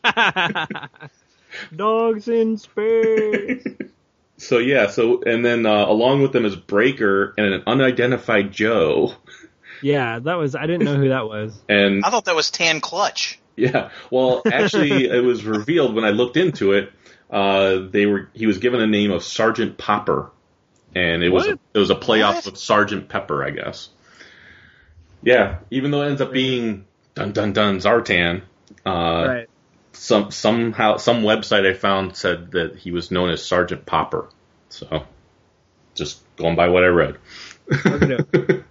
Dogs 1.76 2.28
in 2.28 2.58
space. 2.58 3.66
so 4.38 4.60
yeah, 4.60 4.88
so 4.88 5.24
and 5.24 5.44
then 5.44 5.66
uh, 5.66 5.86
along 5.88 6.22
with 6.22 6.34
them 6.34 6.46
is 6.46 6.56
Breaker 6.56 7.34
and 7.38 7.54
an 7.54 7.64
unidentified 7.66 8.52
Joe. 8.52 9.16
yeah, 9.82 10.20
that 10.20 10.36
was. 10.36 10.56
I 10.56 10.68
didn't 10.68 10.86
know 10.86 10.98
who 10.98 11.10
that 11.10 11.28
was. 11.28 11.60
And 11.68 12.06
I 12.06 12.12
thought 12.12 12.26
that 12.26 12.36
was 12.36 12.52
Tan 12.52 12.80
Clutch. 12.80 13.40
Yeah, 13.56 13.90
well, 14.12 14.44
actually, 14.52 15.06
it 15.06 15.24
was 15.24 15.46
revealed 15.46 15.96
when 15.96 16.06
I 16.06 16.10
looked 16.10 16.38
into 16.38 16.74
it. 16.74 16.92
Uh, 17.34 17.88
they 17.90 18.06
were 18.06 18.30
he 18.34 18.46
was 18.46 18.60
given 18.60 18.80
a 18.80 18.88
name 18.88 19.12
of 19.12 19.24
Sergeant 19.24 19.78
Popper, 19.78 20.30
and 20.94 21.24
it 21.24 21.30
was 21.30 21.48
What? 21.48 21.60
it 21.74 21.80
was 21.80 21.90
a 21.90 21.96
play 21.96 22.22
off 22.22 22.36
What? 22.36 22.46
with 22.46 22.58
Sergeant 22.58 23.10
Pepper, 23.10 23.44
I 23.44 23.50
guess. 23.50 23.90
Yeah, 25.24 25.58
even 25.72 25.90
though 25.92 26.04
it 26.04 26.10
ends 26.10 26.22
up 26.22 26.32
being 26.32 26.86
dun 27.16 27.32
dun 27.32 27.54
dun 27.54 27.78
Zartan. 27.80 28.44
Uh, 28.86 29.26
right. 29.28 29.50
some 29.94 30.32
somehow 30.32 30.98
some 30.98 31.24
website 31.24 31.70
I 31.70 31.74
found 31.74 32.16
said 32.16 32.52
that 32.52 32.76
he 32.78 32.92
was 32.92 33.10
known 33.12 33.30
as 33.30 33.44
Sergeant 33.44 33.86
Popper. 33.86 34.30
So 34.70 35.06
just 35.96 36.22
going 36.36 36.56
by 36.56 36.68
what 36.70 36.84
I 36.84 36.88
read. 36.88 37.18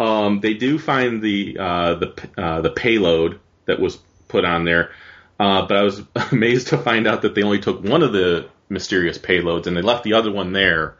um, 0.00 0.40
they 0.40 0.54
do 0.54 0.78
find 0.78 1.22
the 1.22 1.56
uh, 1.58 1.94
the 1.94 2.28
uh, 2.38 2.60
the 2.62 2.70
payload 2.70 3.38
that 3.66 3.78
was 3.80 3.98
put 4.28 4.44
on 4.44 4.64
there, 4.64 4.92
uh, 5.40 5.66
but 5.66 5.76
I 5.76 5.82
was 5.82 6.02
amazed 6.32 6.68
to 6.68 6.78
find 6.78 7.08
out 7.08 7.22
that 7.22 7.34
they 7.34 7.42
only 7.42 7.60
took 7.60 7.82
one 7.82 8.02
of 8.02 8.12
the 8.12 8.48
mysterious 8.68 9.18
payloads 9.18 9.66
and 9.66 9.76
they 9.76 9.82
left 9.82 10.04
the 10.04 10.12
other 10.12 10.30
one 10.30 10.52
there 10.52 10.96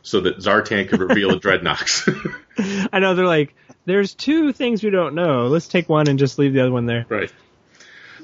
so 0.00 0.22
that 0.22 0.38
Zartan 0.38 0.88
could 0.88 1.00
reveal 1.00 1.28
the 1.28 1.36
dreadnoks. 1.38 2.88
I 2.92 2.98
know 2.98 3.14
they're 3.14 3.26
like, 3.26 3.54
there's 3.84 4.14
two 4.14 4.52
things 4.52 4.82
we 4.82 4.90
don't 4.90 5.14
know. 5.14 5.46
Let's 5.46 5.68
take 5.68 5.88
one 5.88 6.08
and 6.08 6.18
just 6.18 6.38
leave 6.38 6.54
the 6.54 6.60
other 6.60 6.72
one 6.72 6.86
there. 6.86 7.04
right. 7.08 7.30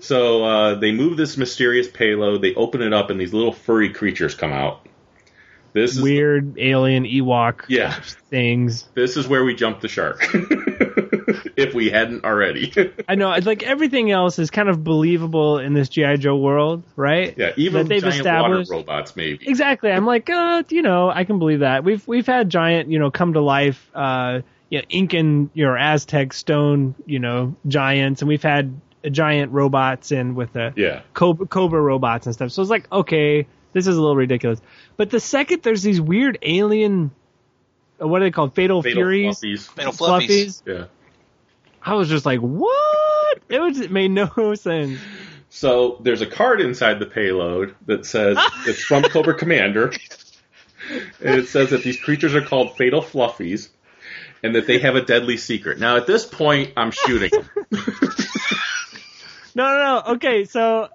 So 0.00 0.44
uh, 0.44 0.74
they 0.76 0.92
move 0.92 1.16
this 1.16 1.36
mysterious 1.36 1.88
payload. 1.88 2.40
They 2.40 2.54
open 2.54 2.82
it 2.82 2.92
up, 2.92 3.10
and 3.10 3.20
these 3.20 3.34
little 3.34 3.52
furry 3.52 3.92
creatures 3.92 4.34
come 4.34 4.52
out. 4.52 4.86
This 5.72 5.92
is 5.96 6.02
Weird 6.02 6.58
alien 6.58 7.04
Ewok 7.04 7.62
Yeah. 7.68 7.94
things. 8.30 8.88
this 8.94 9.16
is 9.16 9.28
where 9.28 9.44
we 9.44 9.54
jump 9.54 9.80
the 9.80 9.88
shark. 9.88 10.20
if 11.56 11.74
we 11.74 11.90
hadn't 11.90 12.24
already. 12.24 12.72
I 13.08 13.14
know, 13.14 13.32
it's 13.32 13.46
like 13.46 13.62
everything 13.62 14.10
else 14.10 14.38
is 14.38 14.50
kind 14.50 14.68
of 14.68 14.82
believable 14.82 15.58
in 15.58 15.74
this 15.74 15.88
GI 15.88 16.16
Joe 16.18 16.36
world, 16.36 16.84
right? 16.96 17.34
yeah, 17.36 17.52
even 17.56 17.86
That 17.86 17.88
they've 17.88 18.02
giant 18.02 18.24
water 18.26 18.60
established. 18.60 18.70
robots, 18.70 19.16
maybe. 19.16 19.46
Exactly. 19.48 19.90
I'm 19.90 20.06
like, 20.06 20.28
uh, 20.30 20.62
you 20.70 20.82
know, 20.82 21.10
I 21.10 21.24
can 21.24 21.38
believe 21.38 21.60
that. 21.60 21.84
We've 21.84 22.06
we've 22.08 22.26
had 22.26 22.48
giant, 22.50 22.90
you 22.90 22.98
know, 22.98 23.10
come 23.10 23.34
to 23.34 23.40
life, 23.40 23.90
uh, 23.94 24.40
you 24.70 24.78
know, 24.78 24.84
Incan, 24.88 25.50
you 25.54 25.64
know, 25.66 25.76
Aztec 25.78 26.32
stone, 26.32 26.94
you 27.06 27.18
know, 27.18 27.54
giants, 27.66 28.22
and 28.22 28.28
we've 28.28 28.42
had 28.42 28.80
giant 29.10 29.52
robots 29.52 30.10
and 30.12 30.34
with 30.34 30.52
the 30.52 30.72
Yeah. 30.76 31.02
cobra, 31.14 31.46
cobra 31.46 31.80
robots 31.80 32.26
and 32.26 32.34
stuff. 32.34 32.50
So 32.50 32.62
it's 32.62 32.70
like, 32.70 32.90
okay, 32.92 33.46
this 33.72 33.86
is 33.86 33.96
a 33.96 34.00
little 34.00 34.16
ridiculous. 34.16 34.60
But 34.96 35.10
the 35.10 35.20
second 35.20 35.62
there's 35.62 35.82
these 35.82 36.00
weird 36.00 36.38
alien, 36.42 37.10
uh, 38.00 38.08
what 38.08 38.22
are 38.22 38.26
they 38.26 38.30
called? 38.30 38.54
Fatal, 38.54 38.82
Fatal 38.82 38.96
Furies, 38.96 39.38
fluffies. 39.38 39.68
Fatal 39.68 39.92
fluffies. 39.92 40.62
Yeah. 40.66 40.84
I 41.82 41.94
was 41.94 42.08
just 42.08 42.26
like, 42.26 42.40
what? 42.40 43.38
It 43.48 43.60
was 43.60 43.80
it 43.80 43.90
made 43.90 44.10
no 44.10 44.54
sense. 44.54 44.98
So 45.50 45.98
there's 46.02 46.20
a 46.20 46.26
card 46.26 46.60
inside 46.60 46.98
the 46.98 47.06
payload 47.06 47.74
that 47.86 48.04
says 48.04 48.36
it's 48.66 48.82
from 48.82 49.02
Cobra 49.04 49.34
Commander, 49.34 49.92
and 50.90 51.38
it 51.38 51.48
says 51.48 51.70
that 51.70 51.82
these 51.82 51.98
creatures 52.00 52.34
are 52.34 52.42
called 52.42 52.76
Fatal 52.76 53.00
Fluffies, 53.00 53.68
and 54.42 54.54
that 54.54 54.66
they 54.66 54.78
have 54.80 54.96
a 54.96 55.02
deadly 55.02 55.36
secret. 55.36 55.78
Now 55.78 55.96
at 55.96 56.06
this 56.06 56.26
point, 56.26 56.72
I'm 56.76 56.90
shooting. 56.90 57.30
No, 59.54 59.64
no, 59.64 59.78
no. 59.78 60.12
Okay, 60.14 60.44
so 60.44 60.88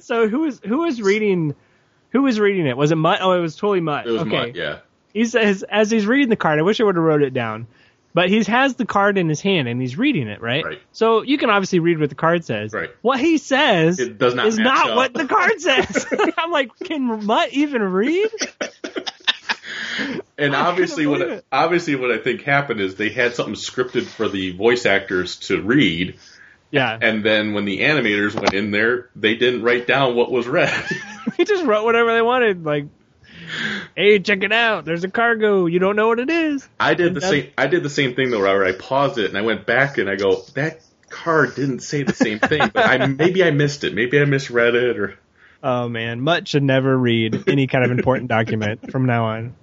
so 0.00 0.26
who 0.26 0.40
was 0.40 0.58
who 0.64 0.78
was 0.78 1.02
reading? 1.02 1.54
Who 2.14 2.22
was 2.22 2.40
reading 2.40 2.66
it? 2.66 2.76
Was 2.76 2.90
it 2.92 2.96
Mutt? 2.96 3.18
Oh, 3.20 3.32
it 3.32 3.40
was 3.40 3.56
totally 3.56 3.80
Mutt. 3.82 4.06
It 4.06 4.12
was 4.12 4.22
okay. 4.22 4.30
Mutt, 4.46 4.54
yeah. 4.56 4.78
He 5.12 5.26
says 5.26 5.62
as 5.68 5.90
he's 5.90 6.06
reading 6.06 6.30
the 6.30 6.36
card. 6.36 6.58
I 6.58 6.62
wish 6.62 6.80
I 6.80 6.84
would 6.84 6.96
have 6.96 7.04
wrote 7.04 7.22
it 7.22 7.34
down. 7.34 7.66
But 8.14 8.28
he 8.30 8.42
has 8.44 8.76
the 8.76 8.86
card 8.86 9.18
in 9.18 9.28
his 9.28 9.40
hand 9.40 9.66
and 9.66 9.80
he's 9.80 9.98
reading 9.98 10.28
it, 10.28 10.40
right? 10.40 10.64
Right. 10.64 10.80
So 10.92 11.22
you 11.22 11.36
can 11.36 11.50
obviously 11.50 11.80
read 11.80 11.98
what 11.98 12.08
the 12.10 12.14
card 12.14 12.44
says. 12.44 12.72
Right. 12.72 12.90
What 13.02 13.18
he 13.18 13.38
says 13.38 13.98
It 13.98 14.18
does 14.18 14.34
not 14.36 14.46
is 14.46 14.56
not 14.56 14.90
up. 14.90 14.96
what 14.96 15.12
the 15.14 15.26
card 15.26 15.60
says. 15.60 16.06
I'm 16.38 16.52
like, 16.52 16.70
can 16.84 17.24
Mutt 17.26 17.52
even 17.52 17.82
read? 17.82 18.30
And 20.38 20.54
obviously, 20.54 21.06
what 21.06 21.20
it. 21.22 21.44
obviously 21.52 21.94
what 21.96 22.10
I 22.10 22.18
think 22.18 22.42
happened 22.42 22.80
is 22.80 22.96
they 22.96 23.10
had 23.10 23.34
something 23.34 23.54
scripted 23.54 24.04
for 24.06 24.28
the 24.28 24.50
voice 24.52 24.86
actors 24.86 25.36
to 25.48 25.62
read, 25.62 26.16
Yeah. 26.72 26.98
and 27.00 27.24
then 27.24 27.52
when 27.54 27.64
the 27.64 27.80
animators 27.80 28.34
went 28.34 28.52
in 28.54 28.72
there, 28.72 29.10
they 29.14 29.36
didn't 29.36 29.62
write 29.62 29.86
down 29.86 30.16
what 30.16 30.30
was 30.32 30.48
read. 30.48 30.72
he 31.36 31.44
just 31.44 31.64
wrote 31.64 31.84
whatever 31.84 32.12
they 32.12 32.22
wanted. 32.22 32.64
Like, 32.64 32.86
hey, 33.96 34.18
check 34.18 34.42
it 34.42 34.52
out. 34.52 34.84
There's 34.84 35.04
a 35.04 35.10
cargo. 35.10 35.66
You 35.66 35.78
don't 35.78 35.96
know 35.96 36.08
what 36.08 36.18
it 36.20 36.30
is. 36.30 36.68
I 36.78 36.94
did 36.94 37.14
the 37.14 37.20
same. 37.20 37.50
I 37.56 37.66
did 37.66 37.82
the 37.82 37.90
same 37.90 38.14
thing 38.14 38.30
though, 38.30 38.42
Robert. 38.42 38.66
I 38.66 38.72
paused 38.72 39.18
it 39.18 39.26
and 39.26 39.38
I 39.38 39.42
went 39.42 39.66
back 39.66 39.98
and 39.98 40.08
I 40.08 40.16
go, 40.16 40.42
that 40.54 40.80
card 41.08 41.54
didn't 41.54 41.80
say 41.80 42.02
the 42.02 42.12
same 42.12 42.38
thing, 42.38 42.70
but 42.72 42.84
I 42.84 43.06
maybe 43.06 43.44
I 43.44 43.50
missed 43.50 43.84
it. 43.84 43.94
Maybe 43.94 44.20
I 44.20 44.24
misread 44.24 44.74
it, 44.74 44.98
or 44.98 45.18
Oh 45.62 45.88
man, 45.88 46.20
Mutt 46.20 46.46
should 46.46 46.62
never 46.62 46.96
read 46.96 47.44
any 47.48 47.66
kind 47.66 47.84
of 47.84 47.90
important 47.90 48.28
document 48.28 48.90
from 48.90 49.06
now 49.06 49.24
on. 49.24 49.56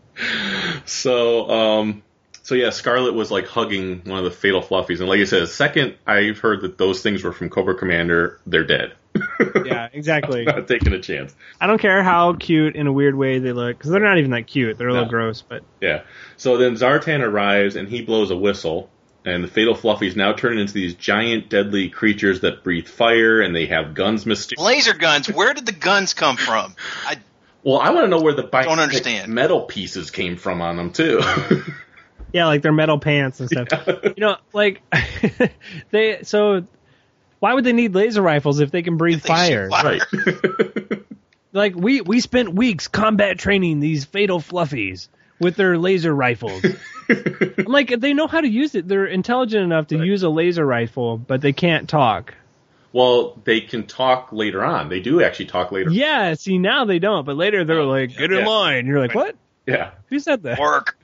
so. 0.86 1.50
Um, 1.50 2.04
so 2.44 2.56
yeah, 2.56 2.72
Scarlet 2.72 3.14
was 3.14 3.30
like 3.30 3.46
hugging 3.46 4.02
one 4.06 4.18
of 4.18 4.26
the 4.26 4.32
fatal 4.32 4.62
fluffies, 4.62 5.00
and 5.00 5.08
like 5.08 5.20
I 5.20 5.26
said, 5.26 5.48
second 5.48 5.96
I've 6.08 6.40
heard 6.40 6.62
that 6.62 6.78
those 6.78 7.04
things 7.04 7.24
were 7.24 7.32
from 7.32 7.50
Cobra 7.50 7.76
Commander, 7.76 8.40
they're 8.48 8.64
dead. 8.64 8.94
Yeah, 9.66 9.90
exactly. 9.94 10.44
Not 10.46 10.68
taking 10.68 10.94
a 10.94 11.00
chance. 11.00 11.36
I 11.60 11.68
don't 11.68 11.80
care 11.80 12.04
how 12.04 12.34
cute 12.34 12.76
in 12.76 12.88
a 12.88 12.92
weird 12.94 13.16
way 13.16 13.40
they 13.40 13.52
look 13.54 13.78
because 13.78 13.92
they're 13.92 14.00
not 14.02 14.18
even 14.18 14.32
that 14.32 14.48
cute. 14.48 14.78
They're 14.78 14.88
a 14.88 14.92
little 14.92 15.06
No. 15.06 15.12
gross, 15.12 15.42
but 15.42 15.64
Yeah. 15.82 16.02
So 16.38 16.58
then 16.58 16.74
Zartan 16.76 17.20
arrives 17.22 17.76
and 17.76 17.88
he 17.88 18.02
blows 18.02 18.32
a 18.32 18.36
whistle, 18.36 18.90
and 19.24 19.44
the 19.44 19.48
fatal 19.48 19.76
fluffies 19.76 20.16
now 20.16 20.34
turn 20.34 20.58
into 20.58 20.74
these 20.74 20.96
giant, 20.96 21.50
deadly 21.50 21.90
creatures 21.90 22.42
that 22.42 22.64
breathe 22.64 22.88
fire 22.88 23.40
and 23.42 23.56
they 23.56 23.68
have 23.68 23.94
guns. 23.94 24.26
Myster- 24.26 24.58
Laser 24.58 24.94
guns. 24.96 25.28
Where 25.32 25.54
did 25.54 25.66
the 25.66 25.72
guns 25.74 26.14
come 26.14 26.38
from? 26.38 26.76
I 27.06 27.18
well, 27.64 27.80
I 27.80 27.92
want 27.92 28.06
to 28.06 28.10
know 28.10 28.22
where 28.22 28.34
the 28.34 28.44
bi- 28.44 28.64
Don't 28.64 28.80
understand. 28.80 29.32
metal 29.32 29.62
pieces 29.62 30.10
came 30.10 30.36
from 30.38 30.62
on 30.62 30.78
them 30.78 30.92
too. 30.92 31.22
yeah, 32.34 32.48
like 32.48 32.64
their 32.64 32.72
metal 32.72 32.98
pants 33.00 33.40
and 33.40 33.50
stuff. 33.50 33.88
You 34.04 34.14
know, 34.18 34.38
like 34.54 34.82
they. 35.92 36.24
So 36.24 36.66
why 37.42 37.54
would 37.54 37.66
they 37.66 37.74
need 37.74 37.94
laser 37.94 38.22
rifles 38.22 38.62
if 38.62 38.72
they 38.72 38.82
can 38.84 38.96
breathe 38.96 39.22
They 39.22 39.28
fire? 39.28 39.70
fire. 39.70 40.00
right. 40.18 41.00
Like 41.54 41.76
we 41.76 42.00
we 42.00 42.22
spent 42.22 42.54
weeks 42.54 42.88
combat 42.88 43.38
training 43.38 43.82
these 43.82 44.06
fatal 44.06 44.40
fluffies 44.40 45.10
with 45.38 45.58
their 45.58 45.78
laser 45.78 46.16
rifles. 46.16 46.64
I'm 47.10 47.66
like, 47.66 47.90
they 48.00 48.14
know 48.14 48.28
how 48.28 48.40
to 48.40 48.48
use 48.48 48.74
it. 48.74 48.88
They're 48.88 49.06
intelligent 49.06 49.62
enough 49.62 49.88
to 49.88 49.98
use 50.02 50.24
a 50.24 50.30
laser 50.30 50.66
rifle, 50.66 51.18
but 51.18 51.42
they 51.42 51.52
can't 51.52 51.90
talk. 51.90 52.36
well, 52.94 53.38
they 53.44 53.60
can 53.60 53.86
talk 53.86 54.32
later 54.32 54.64
on. 54.64 54.88
They 54.88 55.02
do 55.02 55.22
actually 55.22 55.48
talk 55.48 55.74
later. 55.74 55.90
Yeah, 55.90 56.36
see 56.36 56.58
now 56.58 56.86
they 56.86 57.00
don't, 57.00 57.26
but 57.26 57.36
later 57.36 57.66
they're 57.66 57.84
like, 57.84 58.16
get 58.16 58.32
in 58.32 58.40
Yeah. 58.40 58.48
line. 58.48 58.86
You're 58.86 59.02
like, 59.02 59.14
what? 59.14 59.36
Yeah. 59.68 59.92
Who 60.08 60.20
said 60.20 60.44
that? 60.44 60.58
Work. 60.58 60.98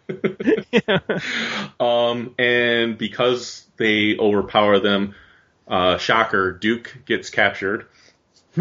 yeah. 0.71 0.99
Um, 1.79 2.35
and 2.39 2.97
because 2.97 3.67
they 3.75 4.17
overpower 4.17 4.79
them, 4.79 5.13
uh, 5.67 5.97
shocker, 5.97 6.51
Duke 6.53 6.97
gets 7.05 7.29
captured. 7.29 7.87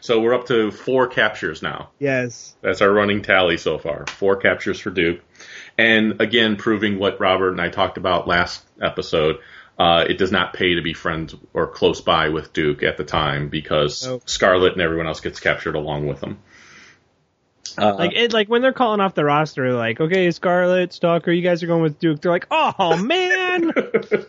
So 0.00 0.20
we're 0.20 0.34
up 0.34 0.46
to 0.46 0.70
four 0.70 1.08
captures 1.08 1.62
now. 1.62 1.90
yes. 1.98 2.54
That's 2.62 2.80
our 2.80 2.90
running 2.90 3.22
tally 3.22 3.58
so 3.58 3.78
far. 3.78 4.06
Four 4.06 4.36
captures 4.36 4.80
for 4.80 4.90
Duke. 4.90 5.20
And 5.76 6.20
again, 6.20 6.56
proving 6.56 6.98
what 6.98 7.20
Robert 7.20 7.50
and 7.50 7.60
I 7.60 7.68
talked 7.68 7.98
about 7.98 8.26
last 8.26 8.64
episode. 8.80 9.36
Uh, 9.78 10.04
it 10.08 10.18
does 10.18 10.30
not 10.32 10.52
pay 10.52 10.74
to 10.74 10.82
be 10.82 10.92
friends 10.92 11.34
or 11.54 11.66
close 11.66 12.00
by 12.00 12.28
with 12.28 12.52
Duke 12.52 12.82
at 12.82 12.96
the 12.96 13.04
time 13.04 13.48
because 13.48 14.06
Nope. 14.06 14.28
Scarlet 14.28 14.72
and 14.72 14.82
everyone 14.82 15.06
else 15.06 15.20
gets 15.20 15.40
captured 15.40 15.74
along 15.74 16.06
with 16.06 16.20
him. 16.20 16.38
Uh, 17.78 17.94
Like 17.96 18.12
it, 18.14 18.32
like 18.32 18.48
when 18.48 18.62
they're 18.62 18.72
calling 18.72 19.00
off 19.00 19.14
the 19.14 19.24
roster, 19.24 19.72
like, 19.72 20.00
okay, 20.00 20.30
Scarlet, 20.30 20.92
Stalker, 20.92 21.30
you 21.32 21.42
guys 21.42 21.62
are 21.62 21.66
going 21.66 21.82
with 21.82 21.98
Duke. 21.98 22.20
They're 22.20 22.32
like, 22.32 22.46
oh 22.50 22.96
man, 22.96 23.72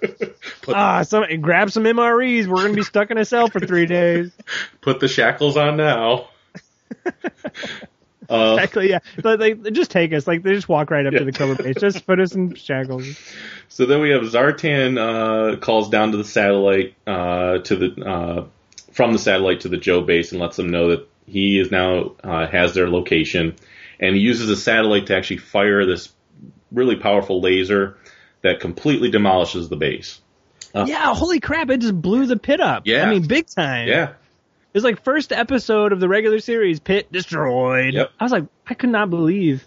ah, 0.67 1.03
some 1.03 1.23
grab 1.41 1.71
some 1.71 1.83
MREs. 1.83 2.47
We're 2.47 2.61
gonna 2.63 2.73
be 2.73 2.83
stuck 2.83 3.11
in 3.11 3.17
a 3.17 3.25
cell 3.25 3.47
for 3.49 3.59
three 3.59 3.85
days. 3.85 4.31
put 4.81 4.99
the 4.99 5.07
shackles 5.07 5.57
on 5.57 5.77
now. 5.77 6.29
uh, 7.05 7.11
Exactly, 8.57 8.89
yeah. 8.89 8.99
But 9.21 9.39
like, 9.39 9.61
they 9.61 9.71
just 9.71 9.91
take 9.91 10.13
us. 10.13 10.25
Like 10.27 10.43
they 10.43 10.53
just 10.53 10.69
walk 10.69 10.89
right 10.91 11.05
up 11.05 11.13
Yeah. 11.13 11.19
to 11.19 11.25
the 11.25 11.31
cover 11.33 11.55
base. 11.55 11.75
Just 11.79 12.05
put 12.05 12.19
us 12.19 12.33
in 12.33 12.55
shackles. 12.55 13.05
So 13.67 13.85
then 13.85 13.99
we 14.01 14.11
have 14.11 14.21
Zartan 14.23 14.97
uh, 14.97 15.57
calls 15.57 15.89
down 15.89 16.11
to 16.11 16.17
the 16.17 16.23
satellite 16.23 16.95
uh, 17.07 17.59
to 17.59 17.75
the 17.75 18.05
uh, 18.05 18.45
from 18.93 19.13
the 19.13 19.19
satellite 19.19 19.61
to 19.61 19.69
the 19.69 19.77
Joe 19.77 20.01
base 20.01 20.31
and 20.31 20.39
lets 20.41 20.55
them 20.57 20.69
know 20.69 20.89
that 20.89 21.07
he 21.25 21.59
is 21.59 21.71
now 21.71 22.15
uh, 22.23 22.47
has 22.47 22.73
their 22.73 22.89
location, 22.89 23.55
and 23.99 24.15
he 24.15 24.21
uses 24.21 24.49
a 24.49 24.55
satellite 24.55 25.07
to 25.07 25.15
actually 25.15 25.37
fire 25.37 25.85
this 25.85 26.09
really 26.71 26.95
powerful 26.95 27.41
laser 27.41 27.97
that 28.41 28.59
completely 28.59 29.09
demolishes 29.11 29.69
the 29.69 29.75
base. 29.75 30.19
Uh, 30.73 30.85
Yeah, 30.87 31.13
holy 31.13 31.39
crap! 31.39 31.69
It 31.69 31.77
just 31.81 31.99
blew 32.01 32.25
the 32.25 32.37
pit 32.37 32.59
up. 32.61 32.83
Yeah. 32.85 33.05
I 33.05 33.09
mean, 33.09 33.27
big 33.27 33.47
time. 33.47 33.87
Yeah, 33.87 34.09
It 34.09 34.15
was 34.73 34.83
like 34.83 35.03
first 35.03 35.31
episode 35.31 35.91
of 35.91 35.99
the 35.99 36.07
regular 36.07 36.39
series, 36.39 36.79
pit 36.79 37.11
destroyed. 37.11 37.93
Yep. 37.93 38.11
I 38.19 38.23
was 38.23 38.31
like, 38.31 38.45
I 38.67 38.73
could 38.73 38.89
not 38.89 39.09
believe. 39.09 39.63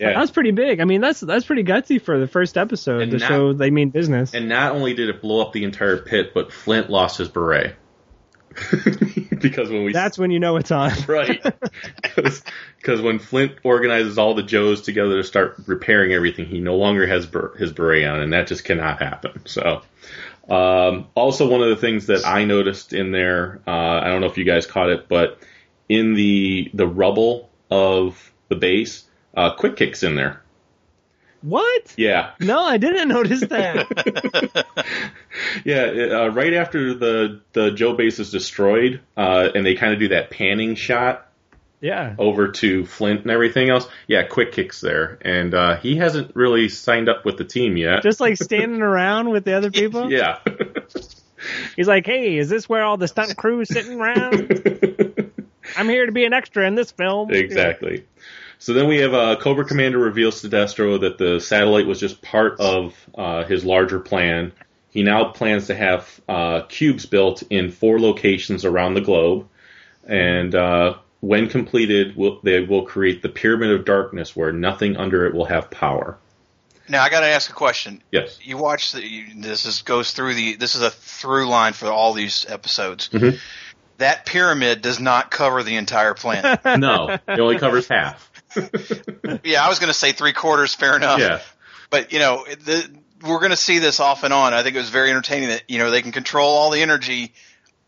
yeah. 0.00 0.12
That 0.14 0.18
was 0.20 0.32
pretty 0.32 0.50
big. 0.50 0.80
I 0.80 0.84
mean, 0.84 1.00
that's 1.00 1.20
that's 1.20 1.44
pretty 1.44 1.62
gutsy 1.62 2.02
for 2.02 2.18
the 2.18 2.26
first 2.26 2.58
episode 2.58 3.02
And 3.02 3.12
to 3.12 3.18
not- 3.18 3.28
show 3.28 3.52
they 3.52 3.70
mean 3.70 3.90
business. 3.90 4.34
And 4.34 4.48
not 4.48 4.72
only 4.72 4.94
did 4.94 5.08
it 5.08 5.22
blow 5.22 5.40
up 5.40 5.52
the 5.52 5.62
entire 5.64 5.98
pit, 5.98 6.32
but 6.34 6.52
Flint 6.52 6.90
lost 6.90 7.18
his 7.18 7.28
beret. 7.28 7.76
because 9.42 9.70
when 9.70 9.84
we 9.84 9.92
That's 10.02 10.18
when 10.18 10.30
you 10.30 10.40
know 10.40 10.56
it's 10.56 10.70
on. 10.70 10.92
right 11.06 11.42
because 12.78 13.00
when 13.02 13.18
Flint 13.18 13.52
organizes 13.62 14.18
all 14.18 14.34
the 14.34 14.42
Joes 14.42 14.82
together 14.82 15.16
to 15.16 15.24
start 15.24 15.56
repairing 15.66 16.12
everything, 16.12 16.46
he 16.46 16.60
no 16.60 16.76
longer 16.76 17.06
has 17.06 17.28
his 17.58 17.72
beret 17.72 18.06
on, 18.06 18.20
and 18.20 18.32
that 18.32 18.46
just 18.46 18.64
cannot 18.64 19.00
happen. 19.00 19.42
So, 19.44 19.82
Um, 20.48 21.06
also, 21.14 21.48
one 21.48 21.62
of 21.62 21.68
the 21.68 21.76
things 21.76 22.06
that 22.06 22.26
I 22.26 22.44
noticed 22.44 22.92
in 22.92 23.12
there, 23.12 23.60
uh, 23.66 23.70
I 23.70 24.08
don't 24.08 24.20
know 24.20 24.26
if 24.26 24.38
you 24.38 24.44
guys 24.44 24.66
caught 24.66 24.90
it, 24.90 25.08
but 25.08 25.38
in 25.88 26.14
the 26.14 26.70
the 26.74 26.86
rubble 26.86 27.50
of 27.70 28.32
the 28.48 28.56
base, 28.56 29.04
uh, 29.36 29.54
Quick 29.54 29.76
Kick's 29.76 30.02
in 30.02 30.14
there. 30.16 30.42
What? 31.42 31.94
Yeah, 31.96 32.30
No, 32.40 32.60
I 32.60 32.76
didn't 32.78 33.08
notice 33.08 33.40
that. 33.40 34.66
yeah. 35.64 35.82
Uh, 35.82 36.28
right 36.28 36.54
after 36.54 36.94
the 36.94 37.40
the 37.52 37.72
Joe 37.72 37.94
base 37.94 38.18
is 38.18 38.30
destroyed, 38.30 39.00
uh, 39.16 39.48
and 39.54 39.66
they 39.66 39.74
kind 39.74 39.92
of 39.92 39.98
do 39.98 40.08
that 40.08 40.30
panning 40.30 40.76
shot 40.76 41.28
yeah. 41.82 42.14
over 42.16 42.48
to 42.48 42.86
Flint 42.86 43.22
and 43.22 43.30
everything 43.30 43.68
else. 43.68 43.86
Yeah, 44.06 44.22
Quick 44.22 44.52
Kick's 44.52 44.80
there, 44.80 45.18
and 45.20 45.52
uh, 45.52 45.76
he 45.76 45.96
hasn't 45.96 46.34
really 46.34 46.70
signed 46.70 47.10
up 47.10 47.26
with 47.26 47.36
the 47.36 47.44
team 47.44 47.76
yet. 47.76 48.02
Just 48.02 48.20
like 48.20 48.36
standing 48.36 48.80
around 48.80 49.28
with 49.28 49.44
the 49.44 49.54
other 49.54 49.70
people. 49.70 50.10
yeah. 50.10 50.38
He's 51.76 51.88
like, 51.88 52.06
"Hey, 52.06 52.38
is 52.38 52.48
this 52.48 52.68
where 52.68 52.84
all 52.84 52.96
the 52.96 53.08
stunt 53.08 53.36
crew 53.36 53.60
is 53.60 53.68
sitting 53.68 54.00
around? 54.00 55.32
I'm 55.76 55.88
here 55.88 56.06
to 56.06 56.12
be 56.12 56.24
an 56.24 56.32
extra 56.32 56.66
in 56.66 56.76
this 56.76 56.92
film." 56.92 57.32
Exactly. 57.32 58.04
So 58.62 58.74
then 58.74 58.86
we 58.86 58.98
have 58.98 59.12
uh, 59.12 59.34
Cobra 59.40 59.64
Commander 59.64 59.98
reveals 59.98 60.42
to 60.42 60.48
Destro 60.48 61.00
that 61.00 61.18
the 61.18 61.40
satellite 61.40 61.84
was 61.84 61.98
just 61.98 62.22
part 62.22 62.60
of 62.60 62.94
uh, 63.12 63.42
his 63.42 63.64
larger 63.64 63.98
plan. 63.98 64.52
He 64.88 65.02
now 65.02 65.32
plans 65.32 65.66
to 65.66 65.74
have 65.74 66.20
uh, 66.28 66.60
cubes 66.68 67.04
built 67.04 67.42
in 67.50 67.72
four 67.72 67.98
locations 67.98 68.64
around 68.64 68.94
the 68.94 69.00
globe, 69.00 69.48
and 70.06 70.54
uh, 70.54 70.94
when 71.18 71.48
completed, 71.48 72.14
will, 72.14 72.38
they 72.44 72.60
will 72.60 72.84
create 72.84 73.20
the 73.20 73.28
Pyramid 73.28 73.72
of 73.72 73.84
Darkness, 73.84 74.36
where 74.36 74.52
nothing 74.52 74.96
under 74.96 75.26
it 75.26 75.34
will 75.34 75.46
have 75.46 75.68
power. 75.68 76.16
Now 76.88 77.02
I 77.02 77.08
got 77.08 77.20
to 77.20 77.26
ask 77.26 77.50
a 77.50 77.54
question. 77.54 78.00
Yes. 78.12 78.38
You 78.44 78.58
watch 78.58 78.92
the 78.92 79.04
you, 79.04 79.24
this 79.38 79.66
is 79.66 79.82
goes 79.82 80.12
through 80.12 80.34
the 80.34 80.54
this 80.54 80.76
is 80.76 80.82
a 80.82 80.90
through 80.90 81.48
line 81.48 81.72
for 81.72 81.90
all 81.90 82.12
these 82.12 82.46
episodes. 82.48 83.08
Mhm. 83.08 83.40
That 83.98 84.24
pyramid 84.24 84.82
does 84.82 85.00
not 85.00 85.32
cover 85.32 85.64
the 85.64 85.74
entire 85.74 86.14
planet. 86.14 86.60
No, 86.78 87.08
it 87.08 87.40
only 87.40 87.58
covers 87.58 87.88
half. 87.88 88.31
Yeah, 89.44 89.64
I 89.64 89.68
was 89.68 89.78
going 89.78 89.88
to 89.88 89.98
say 89.98 90.12
three 90.12 90.32
quarters, 90.32 90.74
fair 90.74 90.96
enough. 90.96 91.20
Yeah. 91.20 91.40
But 91.90 92.12
you 92.12 92.18
know, 92.18 92.44
the, 92.44 92.90
we're 93.22 93.38
going 93.38 93.50
to 93.50 93.56
see 93.56 93.78
this 93.78 94.00
off 94.00 94.24
and 94.24 94.32
on. 94.32 94.54
I 94.54 94.62
think 94.62 94.76
it 94.76 94.80
was 94.80 94.90
very 94.90 95.10
entertaining 95.10 95.50
that 95.50 95.64
you 95.68 95.78
know 95.78 95.90
they 95.90 96.02
can 96.02 96.12
control 96.12 96.48
all 96.48 96.70
the 96.70 96.82
energy 96.82 97.32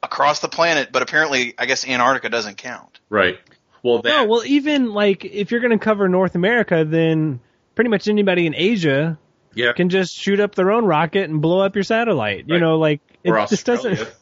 across 0.02 0.40
the 0.40 0.48
planet, 0.48 0.90
but 0.92 1.02
apparently, 1.02 1.54
I 1.58 1.66
guess 1.66 1.86
Antarctica 1.86 2.28
doesn't 2.28 2.56
count. 2.56 3.00
Right. 3.08 3.38
Well, 3.82 4.00
that, 4.02 4.08
No, 4.08 4.24
well, 4.26 4.42
even 4.44 4.92
like 4.92 5.24
if 5.24 5.50
you're 5.50 5.60
going 5.60 5.78
to 5.78 5.82
cover 5.82 6.08
North 6.08 6.34
America, 6.34 6.84
then 6.84 7.40
pretty 7.74 7.90
much 7.90 8.08
anybody 8.08 8.46
in 8.46 8.54
Asia 8.54 9.18
yeah. 9.54 9.72
can 9.72 9.88
just 9.88 10.14
shoot 10.14 10.40
up 10.40 10.54
their 10.54 10.70
own 10.70 10.84
rocket 10.84 11.28
and 11.28 11.42
blow 11.42 11.60
up 11.60 11.74
your 11.74 11.84
satellite. 11.84 12.44
You 12.48 12.58
know, 12.60 12.78
like 12.78 13.00
it 13.22 13.30
or 13.30 13.46
just 13.46 13.66
doesn't. 13.66 13.98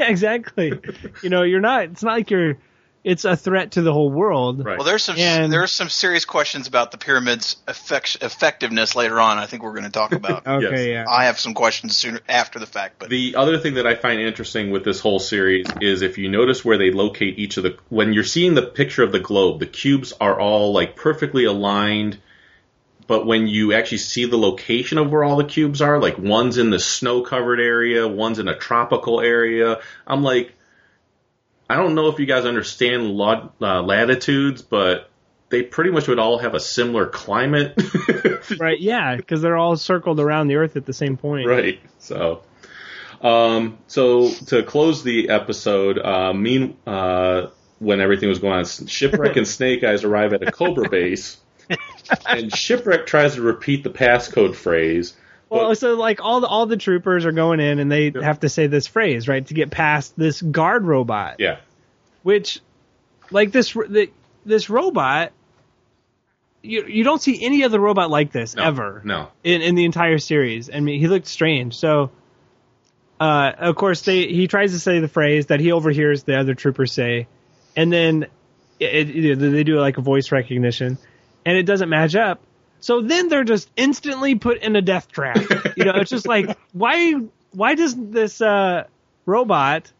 Yeah, 0.00 0.08
exactly. 0.08 0.72
you 1.22 1.30
know, 1.30 1.44
you're 1.44 1.60
not. 1.60 1.84
It's 1.84 2.02
not 2.02 2.14
like 2.14 2.28
you're. 2.32 2.58
It's 3.06 3.24
a 3.24 3.36
threat 3.36 3.70
to 3.72 3.82
the 3.82 3.92
whole 3.92 4.10
world. 4.10 4.64
Right. 4.64 4.78
Well, 4.78 4.84
there's 4.84 5.04
some 5.04 5.16
And- 5.16 5.52
there's 5.52 5.70
some 5.70 5.88
serious 5.88 6.24
questions 6.24 6.66
about 6.66 6.90
the 6.90 6.98
pyramid's 6.98 7.54
effect, 7.68 8.16
effectiveness 8.20 8.96
later 8.96 9.20
on. 9.20 9.38
I 9.38 9.46
think 9.46 9.62
we're 9.62 9.74
going 9.74 9.84
to 9.84 9.90
talk 9.90 10.10
about. 10.10 10.42
Okay. 10.56 10.88
Yes. 10.88 10.88
Yeah. 10.88 11.04
I 11.08 11.26
have 11.26 11.38
some 11.38 11.54
questions 11.54 11.96
sooner 11.96 12.18
after 12.28 12.58
the 12.58 12.66
fact, 12.66 12.96
but 12.98 13.08
The 13.08 13.36
other 13.36 13.58
thing 13.58 13.74
that 13.74 13.86
I 13.86 13.94
find 13.94 14.20
interesting 14.20 14.70
with 14.72 14.84
this 14.84 14.98
whole 14.98 15.20
series 15.20 15.66
is 15.80 16.02
if 16.02 16.18
you 16.18 16.28
notice 16.28 16.64
where 16.64 16.78
they 16.78 16.90
locate 16.90 17.38
each 17.38 17.56
of 17.58 17.62
the 17.62 17.76
when 17.90 18.12
you're 18.12 18.24
seeing 18.24 18.54
the 18.54 18.62
picture 18.62 19.04
of 19.04 19.12
the 19.12 19.20
globe, 19.20 19.60
the 19.60 19.66
cubes 19.66 20.12
are 20.20 20.40
all 20.40 20.72
like 20.72 20.96
perfectly 20.96 21.44
aligned. 21.44 22.18
But 23.06 23.24
when 23.24 23.46
you 23.46 23.72
actually 23.72 23.98
see 23.98 24.24
the 24.24 24.36
location 24.36 24.98
of 24.98 25.12
where 25.12 25.22
all 25.22 25.36
the 25.36 25.44
cubes 25.44 25.80
are, 25.80 26.00
like 26.00 26.18
one's 26.18 26.58
in 26.58 26.70
the 26.70 26.80
snow 26.80 27.22
covered 27.22 27.60
area, 27.60 28.08
one's 28.08 28.40
in 28.40 28.48
a 28.48 28.56
tropical 28.56 29.20
area, 29.20 29.78
I'm 30.08 30.24
like, 30.24 30.55
I 31.68 31.76
don't 31.76 31.94
know 31.94 32.08
if 32.08 32.18
you 32.18 32.26
guys 32.26 32.44
understand 32.44 33.10
lot, 33.10 33.54
uh, 33.60 33.82
latitudes, 33.82 34.62
but 34.62 35.10
they 35.48 35.62
pretty 35.62 35.90
much 35.90 36.08
would 36.08 36.18
all 36.18 36.38
have 36.38 36.54
a 36.54 36.60
similar 36.60 37.06
climate. 37.06 37.78
Right. 38.60 38.80
Yeah, 38.80 39.16
because 39.16 39.42
they're 39.42 39.56
all 39.56 39.76
circled 39.76 40.20
around 40.20 40.46
the 40.46 40.56
Earth 40.56 40.76
at 40.76 40.86
the 40.86 40.92
same 40.92 41.16
point. 41.16 41.48
Right. 41.48 41.80
So, 41.98 42.42
um, 43.20 43.78
so 43.88 44.30
to 44.46 44.62
close 44.62 45.02
the 45.02 45.30
episode, 45.30 45.98
uh, 45.98 46.32
mean 46.32 46.76
uh, 46.86 47.48
when 47.80 48.00
everything 48.00 48.28
was 48.28 48.38
going 48.38 48.54
on, 48.54 48.64
Shipwreck 48.64 49.36
and 49.36 49.48
Snake 49.58 49.82
Eyes 49.82 50.04
arrive 50.04 50.32
at 50.32 50.46
a 50.46 50.52
Cobra 50.52 50.88
base, 50.88 51.38
and 52.26 52.54
Shipwreck 52.54 53.06
tries 53.06 53.34
to 53.34 53.42
repeat 53.42 53.82
the 53.82 53.90
passcode 53.90 54.54
phrase. 54.54 55.14
Well, 55.48 55.68
but- 55.68 55.78
so 55.78 55.94
like 55.94 56.20
all 56.22 56.40
the 56.40 56.46
all 56.46 56.66
the 56.66 56.76
troopers 56.76 57.24
are 57.24 57.32
going 57.32 57.60
in 57.60 57.78
and 57.78 57.90
they 57.90 58.10
have 58.10 58.40
to 58.40 58.48
say 58.48 58.66
this 58.66 58.86
phrase 58.86 59.28
right 59.28 59.46
to 59.46 59.54
get 59.54 59.70
past 59.70 60.16
this 60.16 60.42
guard 60.42 60.84
robot. 60.84 61.36
yeah, 61.38 61.58
which 62.22 62.60
like 63.30 63.52
this 63.52 63.72
the, 63.72 64.10
this 64.44 64.68
robot 64.70 65.32
you 66.62 66.84
you 66.86 67.04
don't 67.04 67.22
see 67.22 67.44
any 67.44 67.62
other 67.64 67.78
robot 67.78 68.10
like 68.10 68.32
this 68.32 68.56
no, 68.56 68.64
ever 68.64 69.02
No, 69.04 69.28
in 69.44 69.62
in 69.62 69.74
the 69.76 69.84
entire 69.84 70.18
series. 70.18 70.68
I 70.72 70.80
mean, 70.80 70.98
he 70.98 71.06
looked 71.06 71.26
strange. 71.26 71.74
So 71.76 72.10
uh 73.20 73.52
of 73.58 73.76
course 73.76 74.02
they 74.02 74.26
he 74.26 74.46
tries 74.48 74.72
to 74.72 74.80
say 74.80 74.98
the 74.98 75.08
phrase 75.08 75.46
that 75.46 75.60
he 75.60 75.72
overhears 75.72 76.24
the 76.24 76.38
other 76.38 76.54
troopers 76.54 76.92
say 76.92 77.28
and 77.76 77.92
then 77.92 78.26
it, 78.78 79.08
it, 79.08 79.38
they 79.38 79.64
do 79.64 79.78
like 79.80 79.96
a 79.96 80.02
voice 80.02 80.32
recognition 80.32 80.98
and 81.46 81.56
it 81.56 81.62
doesn't 81.64 81.88
match 81.88 82.14
up. 82.14 82.40
So 82.80 83.00
then 83.02 83.28
they're 83.28 83.44
just 83.44 83.70
instantly 83.76 84.34
put 84.34 84.58
in 84.58 84.76
a 84.76 84.82
death 84.82 85.08
trap. 85.10 85.36
you 85.76 85.84
know, 85.84 85.94
it's 85.96 86.10
just 86.10 86.26
like 86.26 86.56
why 86.72 87.14
why 87.52 87.74
does 87.74 87.94
this 87.96 88.40
uh 88.40 88.84
robot 89.24 89.90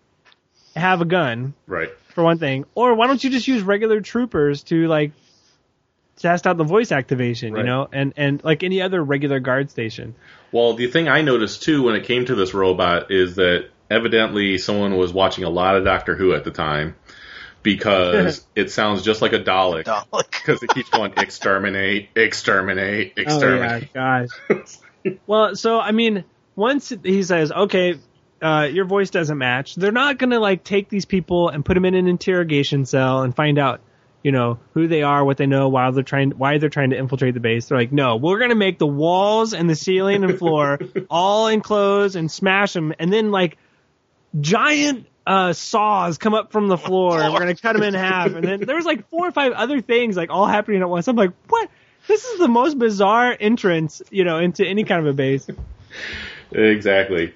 have 0.75 1.01
a 1.01 1.05
gun? 1.07 1.55
right. 1.67 1.91
for 2.09 2.23
one 2.23 2.39
thing. 2.39 2.65
Or 2.75 2.95
why 2.95 3.07
don't 3.07 3.23
you 3.23 3.31
just 3.31 3.49
use 3.49 3.63
regular 3.63 4.01
troopers 4.01 4.63
to 4.65 4.87
like 4.89 5.13
test 6.17 6.47
out 6.47 6.57
the 6.57 6.65
voice 6.65 6.93
activation, 6.93 7.53
Right. 7.53 7.61
you 7.61 7.67
know, 7.67 7.89
and 7.93 8.13
and 8.17 8.43
like 8.45 8.63
any 8.63 8.81
other 8.83 9.03
regular 9.03 9.41
guard 9.41 9.71
station. 9.71 10.15
Well, 10.53 10.75
the 10.75 10.87
thing 10.87 11.09
I 11.09 11.23
noticed 11.23 11.63
too 11.63 11.83
when 11.83 11.95
it 11.97 12.05
came 12.05 12.25
to 12.27 12.35
this 12.35 12.55
robot 12.55 13.11
is 13.11 13.37
that 13.37 13.69
evidently 13.91 14.59
someone 14.59 14.97
was 14.97 15.13
watching 15.13 15.45
a 15.45 15.51
lot 15.51 15.77
of 15.77 15.85
Doctor 15.85 16.15
Who 16.17 16.33
at 16.35 16.45
the 16.45 16.51
time 16.51 16.95
because 17.67 18.47
it 18.55 18.71
sounds 18.71 19.03
just 19.03 19.21
like 19.21 19.33
a 19.33 19.41
Dalek. 19.41 19.85
Dalek. 19.85 20.31
Because 20.31 20.63
it 20.63 20.71
keeps 20.71 20.89
going 20.91 21.13
exterminate, 21.17 22.11
exterminate, 22.15 23.13
exterminate. 23.17 23.19
Oh 23.19 23.27
exterminate. 23.83 23.89
yeah, 23.95 24.25
gosh. 24.55 25.19
well, 25.27 25.57
so 25.57 25.81
I 25.81 25.91
mean, 25.91 26.25
once 26.55 26.93
he 27.03 27.25
says, 27.25 27.51
"Okay, 27.51 27.99
uh, 28.41 28.69
your 28.71 28.85
voice 28.85 29.11
doesn't 29.11 29.37
match," 29.37 29.75
they're 29.75 29.91
not 29.91 30.19
gonna 30.19 30.39
like 30.39 30.63
take 30.63 30.89
these 30.89 31.05
people 31.05 31.49
and 31.49 31.65
put 31.65 31.75
them 31.75 31.85
in 31.85 31.97
an 31.97 32.07
interrogation 32.07 32.85
cell 32.85 33.23
and 33.23 33.35
find 33.35 33.59
out, 33.59 33.81
you 34.23 34.31
know, 34.31 34.61
who 34.75 34.87
they 34.87 35.03
are, 35.03 35.25
what 35.25 35.37
they 35.37 35.47
know, 35.47 35.69
why 35.69 35.91
they're 35.91 36.05
trying, 36.05 36.31
why 36.31 36.59
they're 36.59 36.69
trying 36.69 36.91
to 36.91 36.97
infiltrate 36.97 37.35
the 37.35 37.41
base. 37.41 37.67
They're 37.67 37.79
like, 37.79 37.91
"No, 37.91 38.15
we're 38.15 38.39
gonna 38.39 38.55
make 38.55 38.79
the 38.79 38.87
walls 38.87 39.53
and 39.53 39.69
the 39.69 39.75
ceiling 39.75 40.23
and 40.23 40.39
floor 40.39 40.79
all 41.11 41.49
enclosed 41.49 42.15
and 42.15 42.31
smash 42.31 42.73
them, 42.73 42.95
and 43.01 43.13
then 43.13 43.33
like 43.33 43.59
giant." 44.41 45.09
Uh, 45.27 45.53
saws 45.53 46.19
come 46.19 46.35
up 46.35 46.53
from 46.53 46.69
the 46.69 46.79
floor 46.79 47.21
and 47.21 47.33
we're 47.33 47.41
gonna 47.41 47.57
cut 47.57 47.73
them 47.73 47.83
in 47.83 47.95
half 48.09 48.33
and 48.33 48.45
then 48.45 48.61
there 48.61 48.77
was 48.77 48.85
like 48.85 49.09
four 49.09 49.27
or 49.27 49.33
five 49.33 49.51
other 49.51 49.81
things 49.81 50.17
like 50.17 50.31
all 50.31 50.47
happening 50.47 50.81
at 50.83 50.89
once 50.89 51.09
i'm 51.09 51.17
like 51.17 51.33
what 51.49 51.69
this 52.07 52.25
is 52.25 52.39
the 52.39 52.49
most 52.49 52.79
bizarre 52.79 53.37
entrance, 53.39 54.03
you 54.11 54.25
know, 54.25 54.39
into 54.39 54.67
any 54.67 54.85
kind 54.85 55.01
of 55.01 55.07
a 55.07 55.13
base. 55.13 55.47
Exactly. 56.53 57.35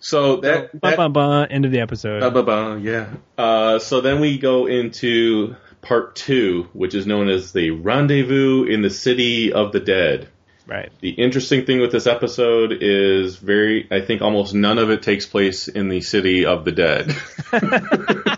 So 0.00 0.36
that, 0.36 0.72
Bum, 0.72 0.90
that 0.90 0.96
bum, 0.96 1.12
bum, 1.12 1.46
end 1.50 1.64
of 1.64 1.72
the 1.72 1.80
episode. 1.80 2.20
Ba, 2.20 2.30
ba, 2.30 2.42
ba, 2.42 2.80
yeah. 2.80 3.08
Uh, 3.36 3.78
so 3.78 4.00
then 4.00 4.20
we 4.20 4.38
go 4.38 4.66
into 4.66 5.56
part 5.82 6.16
two, 6.16 6.68
which 6.72 6.94
is 6.94 7.06
known 7.06 7.28
as 7.28 7.52
the 7.52 7.72
Rendezvous 7.72 8.64
in 8.64 8.82
the 8.82 8.90
City 8.90 9.52
of 9.52 9.72
the 9.72 9.80
Dead. 9.80 10.28
Right. 10.68 10.92
The 11.00 11.10
interesting 11.10 11.64
thing 11.66 11.80
with 11.80 11.90
this 11.90 12.06
episode 12.06 12.72
is 12.80 13.36
very, 13.36 13.88
I 13.90 14.00
think 14.02 14.22
almost 14.22 14.54
none 14.54 14.78
of 14.78 14.90
it 14.90 15.02
takes 15.02 15.26
place 15.26 15.66
in 15.68 15.88
the 15.88 16.00
City 16.00 16.46
of 16.46 16.64
the 16.64 16.72
Dead. 16.72 17.16
Oh, 17.52 17.58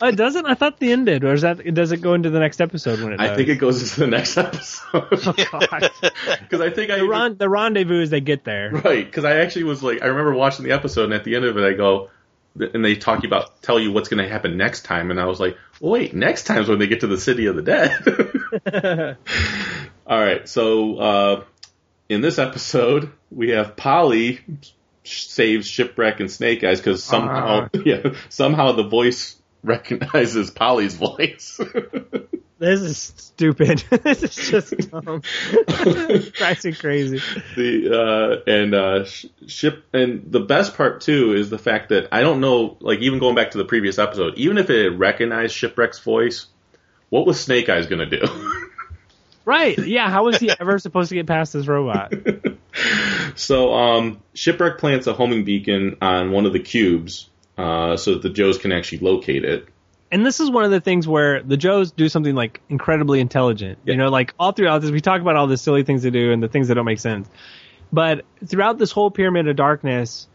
uh, 0.00 0.06
it 0.06 0.16
doesn't? 0.16 0.46
I 0.46 0.54
thought 0.54 0.78
the 0.80 0.90
end 0.92 1.06
did. 1.06 1.22
Or 1.24 1.32
is 1.34 1.42
that, 1.42 1.58
does 1.74 1.92
it 1.92 1.98
go 1.98 2.14
into 2.14 2.30
the 2.30 2.40
next 2.40 2.60
episode 2.60 3.00
when 3.00 3.12
it 3.12 3.18
does? 3.18 3.30
I 3.30 3.36
think 3.36 3.48
it 3.48 3.56
goes 3.56 3.82
into 3.82 4.00
the 4.00 4.06
next 4.06 4.36
episode. 4.38 5.08
Oh, 5.12 5.34
God. 5.50 5.90
Because 6.40 6.60
I 6.60 6.70
think 6.70 6.90
I 6.90 6.96
the, 6.96 7.04
even- 7.04 7.08
ron- 7.10 7.36
the 7.36 7.48
rendezvous 7.48 8.00
is 8.02 8.10
they 8.10 8.20
get 8.20 8.44
there. 8.44 8.70
Right, 8.70 9.04
because 9.04 9.24
I 9.24 9.36
actually 9.38 9.64
was 9.64 9.82
like, 9.82 10.02
I 10.02 10.06
remember 10.06 10.34
watching 10.34 10.64
the 10.64 10.72
episode, 10.72 11.04
and 11.04 11.14
at 11.14 11.24
the 11.24 11.36
end 11.36 11.44
of 11.44 11.56
it, 11.56 11.64
I 11.64 11.72
go, 11.74 12.10
and 12.56 12.84
they 12.84 12.96
talk 12.96 13.24
about, 13.24 13.62
tell 13.62 13.78
you 13.80 13.92
what's 13.92 14.08
going 14.08 14.22
to 14.22 14.28
happen 14.28 14.56
next 14.56 14.82
time, 14.84 15.10
and 15.10 15.18
I 15.20 15.24
was 15.26 15.40
like, 15.40 15.56
wait, 15.82 16.14
next 16.14 16.44
time's 16.44 16.68
when 16.68 16.78
they 16.78 16.86
get 16.86 17.00
to 17.00 17.06
the 17.06 17.18
city 17.18 17.46
of 17.46 17.56
the 17.56 17.62
dead. 17.62 19.16
All 20.06 20.20
right, 20.20 20.48
so 20.48 20.96
uh, 20.96 21.44
in 22.08 22.20
this 22.20 22.38
episode, 22.38 23.10
we 23.30 23.50
have 23.50 23.76
Polly 23.76 24.40
saves 25.04 25.66
Shipwreck 25.66 26.20
and 26.20 26.30
Snake 26.30 26.62
Eyes 26.64 26.78
because 26.80 27.02
somehow, 27.02 27.68
yeah, 27.84 28.14
somehow 28.28 28.72
the 28.72 28.84
voice 28.84 29.36
recognizes 29.62 30.50
Polly's 30.50 30.94
voice. 30.94 31.60
This 32.62 32.80
is 32.80 32.96
stupid. 33.16 33.80
this 34.04 34.22
is 34.22 34.36
just 34.36 34.90
dumb. 34.92 35.22
Crazy. 36.78 37.20
the 37.56 37.90
uh, 37.92 38.48
and 38.48 38.72
uh, 38.72 39.04
sh- 39.04 39.26
ship 39.48 39.84
and 39.92 40.30
the 40.30 40.38
best 40.38 40.76
part 40.76 41.00
too 41.00 41.34
is 41.34 41.50
the 41.50 41.58
fact 41.58 41.88
that 41.88 42.06
I 42.12 42.20
don't 42.20 42.40
know, 42.40 42.76
like 42.78 43.00
even 43.00 43.18
going 43.18 43.34
back 43.34 43.50
to 43.50 43.58
the 43.58 43.64
previous 43.64 43.98
episode, 43.98 44.34
even 44.36 44.58
if 44.58 44.70
it 44.70 44.90
recognized 44.90 45.56
Shipwreck's 45.56 45.98
voice, 45.98 46.46
what 47.08 47.26
was 47.26 47.40
Snake 47.40 47.68
Eyes 47.68 47.88
gonna 47.88 48.06
do? 48.06 48.22
Right. 49.44 49.76
Yeah. 49.76 50.08
How 50.08 50.26
was 50.26 50.38
he 50.38 50.48
ever 50.48 50.78
supposed 50.78 51.08
to 51.08 51.16
get 51.16 51.26
past 51.26 51.54
this 51.54 51.66
robot? 51.66 52.14
so 53.34 53.74
um, 53.74 54.22
Shipwreck 54.34 54.78
plants 54.78 55.08
a 55.08 55.14
homing 55.14 55.42
beacon 55.42 55.96
on 56.00 56.30
one 56.30 56.46
of 56.46 56.52
the 56.52 56.60
cubes 56.60 57.28
uh, 57.58 57.96
so 57.96 58.12
that 58.12 58.22
the 58.22 58.30
Joes 58.30 58.56
can 58.58 58.70
actually 58.70 58.98
locate 58.98 59.44
it. 59.44 59.66
And 60.12 60.24
this 60.26 60.38
is 60.40 60.50
one 60.50 60.64
of 60.64 60.70
the 60.70 60.80
things 60.80 61.08
where 61.08 61.42
the 61.42 61.56
Joes 61.56 61.90
do 61.90 62.08
something 62.08 62.34
like 62.34 62.60
incredibly 62.68 63.18
intelligent. 63.18 63.78
You 63.84 63.96
know, 63.96 64.10
like 64.10 64.34
all 64.38 64.52
throughout 64.52 64.80
this, 64.82 64.90
we 64.90 65.00
talk 65.00 65.20
about 65.22 65.36
all 65.36 65.46
the 65.46 65.56
silly 65.56 65.82
things 65.84 66.02
they 66.02 66.10
do 66.10 66.30
and 66.32 66.42
the 66.42 66.48
things 66.48 66.68
that 66.68 66.74
don't 66.74 66.84
make 66.84 67.00
sense. 67.00 67.28
But 67.92 68.24
throughout 68.46 68.78
this 68.78 68.92
whole 68.92 69.10
Pyramid 69.10 69.48
of 69.48 69.56
Darkness, 69.56 70.28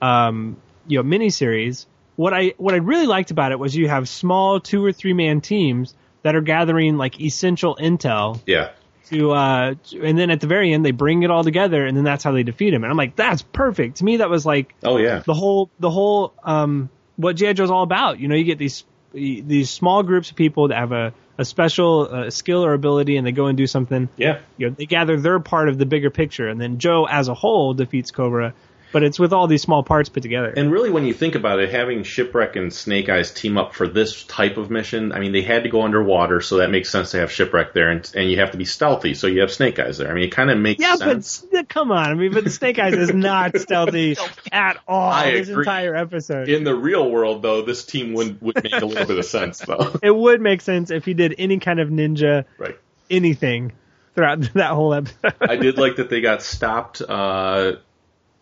um, 0.00 0.56
you 0.86 1.02
know, 1.02 1.08
miniseries, 1.08 1.86
what 2.16 2.34
I 2.34 2.52
what 2.58 2.74
I 2.74 2.78
really 2.78 3.06
liked 3.06 3.30
about 3.30 3.52
it 3.52 3.58
was 3.58 3.74
you 3.74 3.88
have 3.88 4.08
small 4.08 4.60
two 4.60 4.84
or 4.84 4.92
three 4.92 5.14
man 5.14 5.40
teams 5.40 5.94
that 6.22 6.36
are 6.36 6.40
gathering 6.42 6.98
like 6.98 7.20
essential 7.20 7.74
intel 7.76 8.40
Yeah. 8.46 8.70
to 9.06 9.32
uh 9.32 9.74
and 10.02 10.18
then 10.18 10.30
at 10.30 10.40
the 10.40 10.46
very 10.46 10.72
end 10.72 10.84
they 10.84 10.90
bring 10.92 11.22
it 11.22 11.30
all 11.30 11.42
together 11.42 11.84
and 11.86 11.96
then 11.96 12.04
that's 12.04 12.22
how 12.22 12.30
they 12.32 12.42
defeat 12.44 12.72
him 12.72 12.84
and 12.84 12.90
i'm 12.92 12.96
like 12.96 13.16
that's 13.16 13.42
perfect 13.42 13.96
to 13.96 14.04
me 14.04 14.18
that 14.18 14.30
was 14.30 14.46
like 14.46 14.72
Oh 14.84 14.98
yeah. 14.98 15.20
the 15.26 15.34
whole 15.34 15.68
the 15.80 15.90
whole 15.90 16.32
um 16.44 16.90
what 17.16 17.34
gi 17.36 17.54
joe's 17.54 17.70
all 17.72 17.82
about 17.82 18.20
you 18.20 18.28
know 18.28 18.36
you 18.36 18.44
get 18.44 18.58
these 18.58 18.84
these 19.12 19.70
small 19.70 20.02
groups 20.02 20.30
of 20.30 20.36
people 20.36 20.68
that 20.68 20.78
have 20.78 20.92
a 20.92 21.12
a 21.38 21.44
special 21.44 22.08
uh, 22.10 22.30
skill 22.30 22.64
or 22.64 22.74
ability 22.74 23.16
and 23.16 23.26
they 23.26 23.32
go 23.32 23.46
and 23.46 23.56
do 23.56 23.66
something. 23.66 24.08
Yeah. 24.16 24.40
you 24.58 24.68
know 24.68 24.76
they 24.76 24.86
gather 24.86 25.18
their 25.18 25.40
part 25.40 25.68
of 25.68 25.78
the 25.78 25.86
bigger 25.86 26.10
picture. 26.10 26.48
And 26.48 26.60
then 26.60 26.78
joe 26.78 27.06
as 27.08 27.28
a 27.28 27.34
whole 27.34 27.74
defeats 27.74 28.10
cobra 28.10 28.54
but 28.92 29.02
it's 29.02 29.18
with 29.18 29.32
all 29.32 29.46
these 29.46 29.62
small 29.62 29.82
parts 29.82 30.08
put 30.08 30.22
together 30.22 30.52
And 30.56 30.70
really, 30.70 30.90
when 30.90 31.04
you 31.04 31.14
think 31.14 31.34
about 31.34 31.58
it, 31.60 31.70
having 31.70 32.02
Shipwreck 32.04 32.56
and 32.56 32.72
Snake 32.72 33.08
Eyes 33.08 33.30
team 33.32 33.56
up 33.58 33.74
for 33.74 33.88
this 33.88 34.24
type 34.24 34.56
of 34.58 34.70
mission, 34.70 35.12
I 35.12 35.18
mean, 35.20 35.32
they 35.32 35.42
had 35.42 35.64
to 35.64 35.68
go 35.68 35.82
underwater, 35.82 36.40
so 36.40 36.58
that 36.58 36.70
makes 36.70 36.90
sense 36.90 37.10
to 37.12 37.18
have 37.18 37.30
Shipwreck 37.32 37.72
there, 37.72 37.90
and, 37.90 38.10
and 38.14 38.30
you 38.30 38.38
have 38.40 38.50
to 38.52 38.58
be 38.58 38.64
stealthy, 38.64 39.14
so 39.14 39.26
you 39.26 39.40
have 39.40 39.52
Snake 39.52 39.78
Eyes 39.78 39.98
there. 39.98 40.10
I 40.10 40.14
mean, 40.14 40.24
it 40.24 40.32
kind 40.32 40.50
of 40.50 40.58
makes 40.58 40.80
yeah, 40.82 40.96
sense. 40.96 41.46
but 41.50 41.68
come 41.68 41.90
on. 41.90 42.10
I 42.10 42.14
mean, 42.14 42.32
but 42.32 42.50
Snake 42.52 42.78
Eyes 42.78 42.94
is 42.94 43.12
not 43.12 43.56
stealthy 43.58 44.16
at 44.52 44.78
all 44.86 45.10
I 45.10 45.32
this 45.32 45.48
agree. 45.48 45.62
entire 45.62 45.94
episode. 45.96 46.48
In 46.48 46.64
the 46.64 46.74
real 46.74 47.10
world, 47.10 47.42
though, 47.42 47.62
this 47.62 47.84
team 47.84 48.12
would 48.14 48.40
would 48.42 48.62
make 48.62 48.72
a 48.74 48.84
little 48.84 49.06
bit 49.06 49.18
of 49.18 49.24
sense, 49.24 49.58
though. 49.60 49.94
it 50.02 50.14
would 50.14 50.40
make 50.40 50.60
sense 50.60 50.90
if 50.90 51.04
he 51.04 51.14
did 51.14 51.34
any 51.38 51.58
kind 51.58 51.80
of 51.80 51.88
ninja 51.88 52.44
Right. 52.58 52.78
anything 53.10 53.72
throughout 54.14 54.40
that 54.54 54.72
whole 54.72 54.92
episode. 54.94 55.34
I 55.40 55.56
did 55.56 55.78
like 55.78 55.96
that 55.96 56.10
they 56.10 56.20
got 56.20 56.42
stopped 56.42 57.00
uh, 57.00 57.76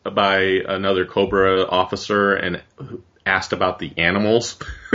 by 0.05 0.41
another 0.67 1.05
Cobra 1.05 1.65
officer 1.67 2.35
and 2.35 2.63
asked 3.27 3.53
about 3.53 3.79
the 3.79 3.93
animals. 3.97 4.59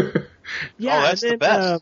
yeah, 0.77 0.99
Oh, 0.99 1.01
that's 1.03 1.23
and 1.23 1.33
the 1.33 1.37
best. 1.37 1.73
Um, 1.73 1.79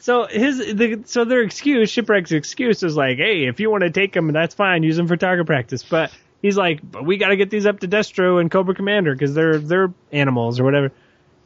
so 0.00 0.26
his 0.26 0.58
the 0.58 1.02
so 1.06 1.24
their 1.24 1.42
excuse, 1.42 1.90
shipwreck's 1.90 2.32
excuse 2.32 2.82
is 2.82 2.96
like, 2.96 3.16
hey, 3.18 3.46
if 3.46 3.58
you 3.58 3.70
want 3.70 3.82
to 3.82 3.90
take 3.90 4.12
them, 4.12 4.32
that's 4.32 4.54
fine. 4.54 4.82
Use 4.82 4.96
them 4.96 5.08
for 5.08 5.16
target 5.16 5.46
practice, 5.46 5.82
but. 5.82 6.10
He's 6.42 6.56
like, 6.56 6.80
but 6.88 7.04
we 7.04 7.16
got 7.16 7.28
to 7.28 7.36
get 7.36 7.48
these 7.50 7.66
up 7.66 7.80
to 7.80 7.88
Destro 7.88 8.40
and 8.40 8.50
Cobra 8.50 8.74
Commander 8.74 9.12
because 9.14 9.34
they're 9.34 9.58
they're 9.58 9.92
animals 10.12 10.60
or 10.60 10.64
whatever, 10.64 10.92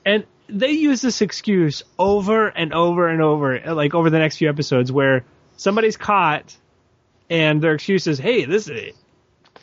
and 0.04 0.26
they 0.48 0.72
use 0.72 1.00
this 1.00 1.22
excuse 1.22 1.84
over 1.98 2.48
and 2.48 2.74
over 2.74 3.08
and 3.08 3.22
over, 3.22 3.60
like 3.72 3.94
over 3.94 4.10
the 4.10 4.18
next 4.18 4.36
few 4.36 4.48
episodes, 4.48 4.90
where 4.90 5.24
somebody's 5.56 5.96
caught, 5.96 6.54
and 7.30 7.62
their 7.62 7.74
excuse 7.74 8.08
is, 8.08 8.18
"Hey, 8.18 8.44
this 8.44 8.68
is, 8.68 8.94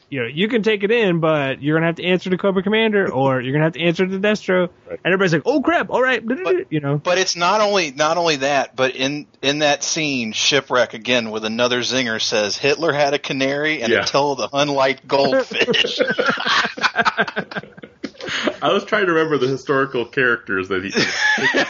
you 0.09 0.21
know, 0.21 0.27
you 0.27 0.47
can 0.47 0.63
take 0.63 0.83
it 0.83 0.91
in, 0.91 1.19
but 1.19 1.61
you're 1.61 1.75
gonna 1.75 1.87
have 1.87 1.95
to 1.97 2.05
answer 2.05 2.29
to 2.29 2.37
Cobra 2.37 2.63
Commander, 2.63 3.11
or 3.11 3.41
you're 3.41 3.51
gonna 3.51 3.65
have 3.65 3.73
to 3.73 3.81
answer 3.81 4.07
to 4.07 4.19
Destro." 4.19 4.69
And 4.89 4.99
everybody's 5.03 5.33
like, 5.33 5.41
"Oh 5.45 5.61
crap! 5.61 5.89
All 5.89 6.01
right," 6.01 6.25
but, 6.25 6.71
you 6.71 6.79
know. 6.79 6.97
But 6.97 7.17
it's 7.17 7.35
not 7.35 7.59
only 7.61 7.91
not 7.91 8.17
only 8.17 8.37
that, 8.37 8.75
but 8.75 8.95
in 8.95 9.27
in 9.41 9.59
that 9.59 9.83
scene, 9.83 10.31
shipwreck 10.31 10.93
again 10.93 11.29
with 11.31 11.43
another 11.45 11.81
zinger 11.81 12.21
says 12.21 12.57
Hitler 12.57 12.93
had 12.93 13.13
a 13.13 13.19
canary 13.19 13.81
and 13.81 13.91
Yeah. 13.91 14.03
Attila 14.03 14.35
the 14.37 14.47
Hun 14.47 14.69
liked 14.69 15.07
goldfish. 15.07 15.99
I 18.61 18.73
was 18.73 18.83
trying 18.85 19.05
to 19.05 19.13
remember 19.13 19.37
the 19.37 19.47
historical 19.47 20.05
characters 20.05 20.67
that 20.69 20.83
he. 20.83 20.91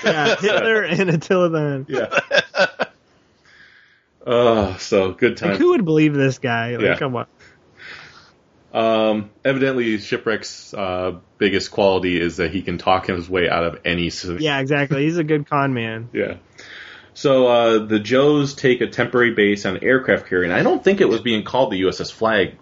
Yeah, 0.03 0.35
Hitler 0.35 0.83
and 0.83 1.09
Attila 1.09 1.49
the 1.49 1.59
Hun. 1.59 1.85
yeah. 1.89 2.19
Uh, 4.25 4.75
so 4.77 5.13
good 5.13 5.41
Like, 5.41 5.51
time. 5.51 5.57
who 5.57 5.69
would 5.69 5.85
believe 5.85 6.13
this 6.13 6.39
guy? 6.39 6.71
Like, 6.75 6.81
Yeah. 6.81 6.97
come 6.97 7.15
on. 7.15 7.27
Um, 8.73 9.29
evidently, 9.45 9.97
Shipwreck's 9.97 10.73
uh, 10.73 11.17
biggest 11.37 11.71
quality 11.71 12.19
is 12.19 12.37
that 12.37 12.51
he 12.51 12.61
can 12.61 12.77
talk 12.77 13.07
his 13.07 13.29
way 13.29 13.49
out 13.49 13.63
of 13.63 13.79
any. 13.85 14.07
s- 14.07 14.25
Yeah, 14.25 14.59
exactly. 14.59 15.03
He's 15.05 15.17
a 15.17 15.23
good 15.23 15.49
con 15.49 15.73
man. 15.73 16.09
Yeah. 16.13 16.37
So 17.13 17.47
uh, 17.47 17.85
the 17.87 17.97
Joes 17.99 18.53
take 18.53 18.81
a 18.81 18.87
temporary 18.87 19.33
base 19.33 19.65
on 19.65 19.77
an 19.77 19.83
aircraft 19.83 20.27
carrier, 20.27 20.43
and 20.43 20.53
I 20.53 20.61
don't 20.61 20.83
think 20.83 21.01
it 21.01 21.09
was 21.09 21.19
being 21.21 21.43
called 21.43 21.71
the 21.71 21.81
USS 21.81 22.11
Flag. 22.11 22.57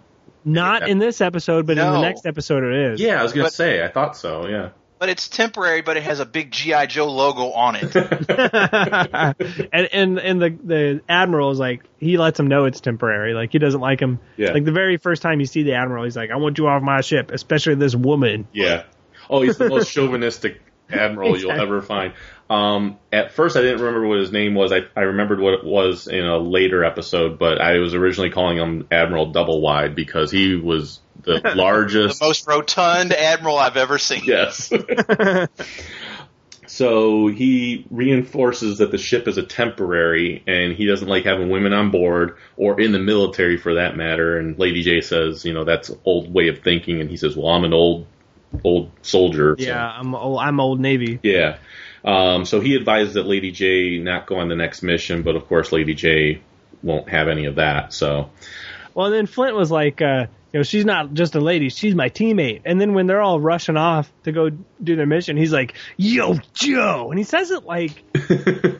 Not 0.46 0.88
in 0.88 0.98
this 0.98 1.20
episode, 1.20 1.66
but 1.66 1.72
in 1.76 1.84
the 1.84 2.00
next 2.00 2.24
episode 2.24 2.62
it 2.64 2.92
is. 2.92 3.00
Yeah, 3.00 3.20
I 3.20 3.22
was 3.22 3.32
gonna 3.32 3.46
But- 3.46 3.52
say. 3.52 3.84
I 3.84 3.88
thought 3.88 4.16
so. 4.16 4.46
Yeah. 4.48 4.70
But 4.98 5.08
it's 5.08 5.28
temporary, 5.28 5.82
but 5.82 5.96
it 5.96 6.02
has 6.02 6.20
a 6.20 6.26
big 6.26 6.50
GI 6.50 6.86
Joe 6.88 7.10
logo 7.10 7.50
on 7.50 7.76
it. 7.76 7.94
and 9.72 9.88
and 9.92 10.18
and 10.18 10.42
the 10.42 10.58
the 10.62 11.00
admiral 11.08 11.50
is 11.50 11.58
like 11.58 11.82
he 11.98 12.16
lets 12.16 12.38
him 12.38 12.46
know 12.46 12.64
it's 12.64 12.80
temporary. 12.80 13.34
Like 13.34 13.52
he 13.52 13.58
doesn't 13.58 13.80
like 13.80 14.00
him. 14.00 14.18
Yeah. 14.36 14.52
Like 14.52 14.64
the 14.64 14.72
very 14.72 14.96
first 14.96 15.22
time 15.22 15.40
you 15.40 15.46
see 15.46 15.62
the 15.62 15.74
admiral, 15.74 16.04
he's 16.04 16.16
like, 16.16 16.30
"I 16.30 16.36
want 16.36 16.58
you 16.58 16.66
off 16.68 16.82
my 16.82 17.00
ship, 17.00 17.30
especially 17.30 17.74
this 17.74 17.94
woman." 17.94 18.48
Yeah. 18.52 18.84
Oh, 19.28 19.42
he's 19.42 19.58
the 19.58 19.68
most 19.68 19.90
chauvinistic 19.90 20.60
admiral 20.88 21.38
you'll 21.38 21.50
ever 21.52 21.82
find. 21.82 22.12
Um, 22.48 22.98
at 23.12 23.32
first, 23.32 23.56
I 23.56 23.62
didn't 23.62 23.80
remember 23.80 24.06
what 24.06 24.18
his 24.18 24.30
name 24.30 24.54
was. 24.54 24.72
I, 24.72 24.82
I 24.94 25.02
remembered 25.02 25.40
what 25.40 25.54
it 25.54 25.64
was 25.64 26.06
in 26.06 26.24
a 26.24 26.38
later 26.38 26.84
episode, 26.84 27.38
but 27.38 27.60
I 27.60 27.78
was 27.78 27.94
originally 27.94 28.30
calling 28.30 28.56
him 28.56 28.86
Admiral 28.90 29.32
Double 29.32 29.60
Wide 29.60 29.96
because 29.96 30.30
he 30.30 30.54
was 30.54 31.00
the 31.22 31.40
largest, 31.54 31.54
the 31.54 31.54
largest. 31.56 32.22
most 32.22 32.46
rotund 32.46 33.12
admiral 33.12 33.58
I've 33.58 33.76
ever 33.76 33.98
seen. 33.98 34.22
Yes. 34.24 34.72
so 36.66 37.28
he 37.28 37.86
reinforces 37.90 38.78
that 38.78 38.90
the 38.90 38.98
ship 38.98 39.28
is 39.28 39.38
a 39.38 39.42
temporary, 39.42 40.42
and 40.46 40.72
he 40.74 40.86
doesn't 40.86 41.08
like 41.08 41.24
having 41.24 41.48
women 41.48 41.72
on 41.72 41.90
board 41.90 42.36
or 42.56 42.80
in 42.80 42.92
the 42.92 42.98
military 42.98 43.56
for 43.56 43.74
that 43.74 43.96
matter. 43.96 44.38
And 44.38 44.58
Lady 44.58 44.84
Jaye 44.84 45.02
says, 45.04 45.44
you 45.44 45.54
know, 45.54 45.64
that's 45.64 45.90
old 46.04 46.32
way 46.32 46.48
of 46.48 46.60
thinking, 46.60 47.00
and 47.00 47.08
he 47.08 47.16
says, 47.16 47.36
well, 47.36 47.48
I'm 47.48 47.64
an 47.64 47.72
old, 47.72 48.06
old 48.64 48.90
soldier. 49.02 49.56
so- 49.58 49.64
Yeah, 49.64 49.84
I'm 49.86 50.14
old, 50.14 50.40
I'm 50.40 50.60
old 50.60 50.80
Navy. 50.80 51.18
yeah. 51.22 51.58
Um, 52.04 52.44
so 52.44 52.60
he 52.60 52.76
advised 52.76 53.14
that 53.14 53.26
Lady 53.26 53.50
Jaye 53.52 54.00
not 54.00 54.26
go 54.26 54.38
on 54.38 54.48
the 54.48 54.54
next 54.54 54.82
mission, 54.82 55.22
but 55.22 55.34
of 55.34 55.46
course 55.48 55.72
Lady 55.72 55.92
Jaye 55.96 56.38
won't 56.80 57.08
have 57.08 57.26
any 57.26 57.46
of 57.46 57.56
that. 57.56 57.92
So 57.92 58.30
Well, 58.96 59.10
then 59.10 59.26
Flint 59.26 59.54
was 59.54 59.70
like, 59.70 60.00
uh, 60.00 60.24
you 60.54 60.60
know, 60.60 60.62
she's 60.62 60.86
not 60.86 61.12
just 61.12 61.34
a 61.34 61.40
lady, 61.40 61.68
she's 61.68 61.94
my 61.94 62.08
teammate. 62.08 62.62
And 62.64 62.80
then 62.80 62.94
when 62.94 63.06
they're 63.06 63.20
all 63.20 63.38
rushing 63.38 63.76
off 63.76 64.10
to 64.22 64.32
go 64.32 64.48
do 64.82 64.96
their 64.96 65.04
mission, 65.04 65.36
he's 65.36 65.52
like, 65.52 65.74
"Yo, 65.98 66.38
Joe," 66.54 67.10
and 67.10 67.18
he 67.18 67.24
says 67.24 67.50
it 67.50 67.64
like, 67.64 68.02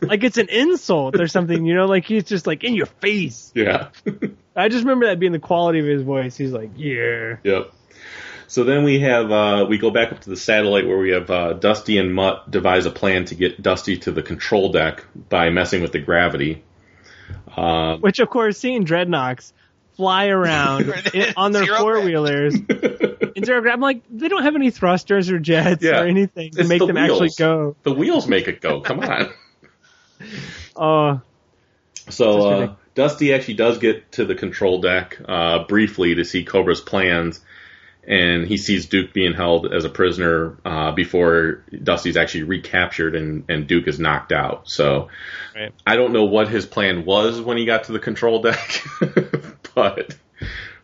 like 0.01 0.23
it's 0.23 0.39
an 0.39 0.49
insult 0.49 1.21
or 1.21 1.27
something, 1.27 1.63
you 1.67 1.75
know, 1.75 1.85
like 1.85 2.05
he's 2.05 2.23
just 2.23 2.47
like 2.47 2.63
in 2.63 2.73
your 2.73 2.87
face. 2.87 3.51
yeah. 3.53 3.89
I 4.55 4.69
just 4.69 4.85
remember 4.85 5.05
that 5.05 5.19
being 5.19 5.33
the 5.33 5.39
quality 5.39 5.77
of 5.81 5.85
his 5.85 6.01
voice. 6.01 6.35
He's 6.35 6.51
like, 6.51 6.71
"Yeah." 6.75 7.35
Yep. 7.43 7.71
So 8.47 8.63
then 8.63 8.83
we 8.83 9.01
have 9.01 9.31
uh, 9.31 9.67
we 9.69 9.77
go 9.77 9.91
back 9.91 10.11
up 10.11 10.21
to 10.21 10.31
the 10.31 10.35
satellite 10.35 10.87
where 10.87 10.97
we 10.97 11.11
have 11.11 11.29
uh, 11.29 11.53
Dusty 11.53 11.99
and 11.99 12.11
Mutt 12.11 12.49
devise 12.49 12.87
a 12.87 12.91
plan 12.91 13.25
to 13.25 13.35
get 13.35 13.61
Dusty 13.61 13.97
to 13.97 14.11
the 14.11 14.23
control 14.23 14.71
deck 14.71 15.05
by 15.29 15.51
messing 15.51 15.83
with 15.83 15.91
the 15.91 15.99
gravity. 15.99 16.63
Uh, 17.55 17.97
Which, 17.97 18.17
of 18.19 18.29
course, 18.29 18.57
seeing 18.57 18.83
Dreadnoks 18.83 19.51
fly 19.97 20.27
around 20.27 20.93
on 21.37 21.51
their 21.51 21.65
four 21.65 21.99
wheelers. 22.01 22.55
in 22.55 23.43
zero 23.43 23.61
gravity, 23.61 23.69
I'm 23.71 23.81
like, 23.81 24.01
they 24.09 24.27
don't 24.29 24.43
have 24.43 24.55
any 24.55 24.71
thrusters 24.71 25.29
or 25.29 25.39
jets 25.39 25.83
Yeah. 25.83 26.01
or 26.01 26.07
anything 26.07 26.51
to 26.51 26.59
It's 26.61 26.69
make 26.69 26.79
the 26.79 26.87
them 26.87 26.97
actually 26.97 27.31
go. 27.37 27.75
the 27.83 27.91
wheels 27.93 28.27
make 28.27 28.47
it 28.47 28.61
go. 28.61 28.79
Come 28.81 28.99
on. 29.01 29.29
Oh, 30.75 31.21
So 32.09 32.47
uh. 32.49 32.75
Dusty 32.95 33.33
actually 33.33 33.55
does 33.55 33.77
get 33.79 34.11
to 34.13 34.25
the 34.25 34.33
control 34.33 34.79
deck 34.81 35.19
uh, 35.27 35.65
briefly 35.65 36.15
to 36.15 36.23
see 36.23 36.45
Cobra's 36.45 36.79
plans, 36.81 37.41
and 38.07 38.47
he 38.47 38.57
sees 38.57 38.85
Duke 38.85 39.13
being 39.13 39.33
held 39.33 39.71
as 39.71 39.83
a 39.83 39.89
prisoner 39.89 40.57
uh, 40.63 40.93
before 40.93 41.63
Dusty's 41.83 42.15
actually 42.15 42.43
recaptured 42.43 43.15
and, 43.15 43.43
and 43.49 43.67
Duke 43.67 43.87
is 43.87 43.99
knocked 43.99 44.31
out. 44.31 44.69
So 44.69 45.09
Right. 45.57 45.73
I 45.85 45.95
don't 45.95 46.13
know 46.13 46.25
what 46.25 46.49
his 46.49 46.65
plan 46.65 47.03
was 47.03 47.41
when 47.41 47.57
he 47.57 47.65
got 47.65 47.85
to 47.85 47.91
the 47.91 47.99
control 47.99 48.41
deck, 48.41 48.83
but 49.75 50.15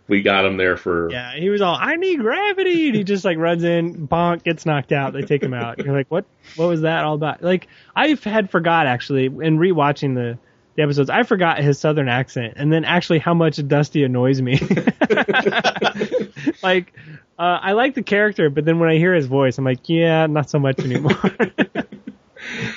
we 0.08 0.24
got 0.24 0.46
him 0.46 0.58
there 0.58 0.78
for 0.78 1.12
yeah. 1.12 1.36
He 1.36 1.50
was 1.50 1.62
all, 1.62 1.78
I 1.80 1.96
need 1.96 2.20
gravity. 2.20 2.88
And 2.88 2.96
he 2.96 3.04
just 3.04 3.24
like 3.24 3.38
runs 3.38 3.64
in, 3.64 4.08
bonk, 4.08 4.44
gets 4.44 4.66
knocked 4.66 4.92
out. 4.92 5.14
They 5.14 5.22
take 5.22 5.44
him 5.44 5.54
out. 5.54 5.78
You're 5.78 5.96
like, 5.96 6.08
what? 6.10 6.26
What 6.56 6.68
was 6.68 6.82
that 6.82 7.04
all 7.04 7.14
about? 7.14 7.44
Like, 7.44 7.68
I've 7.96 8.24
had 8.24 8.50
forgot 8.50 8.88
actually 8.88 9.26
in 9.26 9.58
rewatching 9.60 10.16
the 10.16 10.40
the 10.76 10.84
episodes, 10.84 11.10
I 11.10 11.24
forgot 11.24 11.60
his 11.60 11.80
southern 11.80 12.10
accent, 12.10 12.54
and 12.58 12.72
then 12.72 12.86
actually 12.86 13.20
how 13.20 13.34
much 13.34 13.66
Dusty 13.68 14.04
annoys 14.04 14.42
me. 14.42 14.60
like, 16.64 16.94
uh, 17.38 17.60
I 17.62 17.74
like 17.74 17.96
the 17.96 18.04
character, 18.04 18.50
but 18.50 18.66
then 18.66 18.80
when 18.80 18.90
I 18.90 18.98
hear 18.98 19.14
his 19.14 19.28
voice, 19.28 19.58
I'm 19.58 19.66
like, 19.66 19.90
yeah, 19.90 20.28
not 20.28 20.50
so 20.50 20.60
much 20.60 20.80
anymore. 20.80 21.14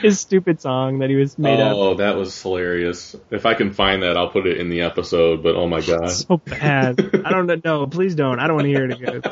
his 0.03 0.21
stupid 0.21 0.61
song 0.61 1.01
that 1.01 1.11
he 1.11 1.17
was 1.17 1.39
made 1.39 1.61
up. 1.61 1.77
oh, 1.77 1.95
that 1.95 2.17
was 2.17 2.41
hilarious. 2.41 3.17
If 3.31 3.47
I 3.47 3.55
can 3.55 3.73
find 3.73 4.03
that, 4.03 4.17
I'll 4.17 4.31
put 4.31 4.47
it 4.47 4.59
in 4.59 4.69
the 4.69 4.83
episode. 4.83 5.43
But 5.43 5.57
oh 5.57 5.69
my 5.69 5.81
god. 5.81 6.11
So 6.11 6.39
bad. 6.39 7.01
I 7.25 7.31
don't 7.31 7.65
know. 7.65 7.87
Please 7.87 8.15
don't. 8.15 8.39
I 8.39 8.47
don't 8.47 8.57
want 8.57 8.67
to 8.67 8.71
hear 8.71 8.85
it 8.85 8.93
again. 8.93 9.23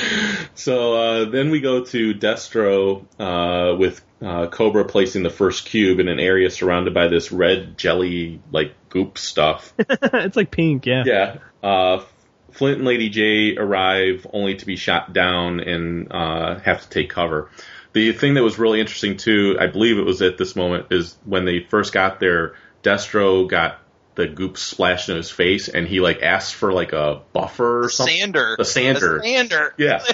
So 0.55 0.93
uh, 0.93 1.25
then 1.29 1.49
we 1.49 1.61
go 1.61 1.83
to 1.83 2.13
Destro 2.13 3.05
uh, 3.19 3.75
with 3.75 4.01
uh, 4.21 4.47
Cobra 4.47 4.85
placing 4.85 5.23
the 5.23 5.29
first 5.29 5.65
cube 5.65 5.99
in 5.99 6.07
an 6.07 6.19
area 6.19 6.49
surrounded 6.51 6.93
by 6.93 7.07
this 7.07 7.31
red 7.31 7.77
jelly 7.77 8.39
like 8.51 8.73
goop 8.89 9.17
stuff. 9.17 9.73
it's 9.79 10.37
like 10.37 10.51
pink, 10.51 10.85
yeah. 10.85 11.03
yeah. 11.05 11.37
Uh, 11.61 12.03
Flint 12.51 12.77
and 12.77 12.87
Lady 12.87 13.09
Jaye 13.09 13.57
arrive 13.57 14.27
only 14.31 14.55
to 14.55 14.65
be 14.65 14.75
shot 14.75 15.11
down 15.11 15.59
and 15.59 16.11
uh, 16.11 16.59
have 16.59 16.81
to 16.81 16.89
take 16.89 17.09
cover. 17.09 17.49
The 17.93 18.13
thing 18.13 18.35
that 18.35 18.43
was 18.43 18.59
really 18.59 18.79
interesting 18.79 19.17
too, 19.17 19.57
I 19.59 19.67
believe 19.67 19.97
it 19.97 20.05
was 20.05 20.21
at 20.21 20.37
this 20.37 20.55
moment, 20.55 20.87
is 20.91 21.17
when 21.25 21.45
they 21.45 21.61
first 21.61 21.93
got 21.93 22.19
there, 22.19 22.53
Destro 22.83 23.49
got 23.49 23.79
the 24.15 24.27
goop 24.27 24.57
splashed 24.57 25.09
in 25.09 25.17
his 25.17 25.31
face, 25.31 25.69
and 25.69 25.87
he 25.87 25.99
like 25.99 26.21
asked 26.21 26.55
for 26.55 26.71
like 26.73 26.93
a 26.93 27.21
buffer 27.33 27.85
or 27.85 27.89
something. 27.89 28.17
Sander. 28.17 28.55
A 28.59 28.65
sander. 28.65 29.17
A 29.17 29.21
sander. 29.21 29.73
Yeah. 29.77 30.03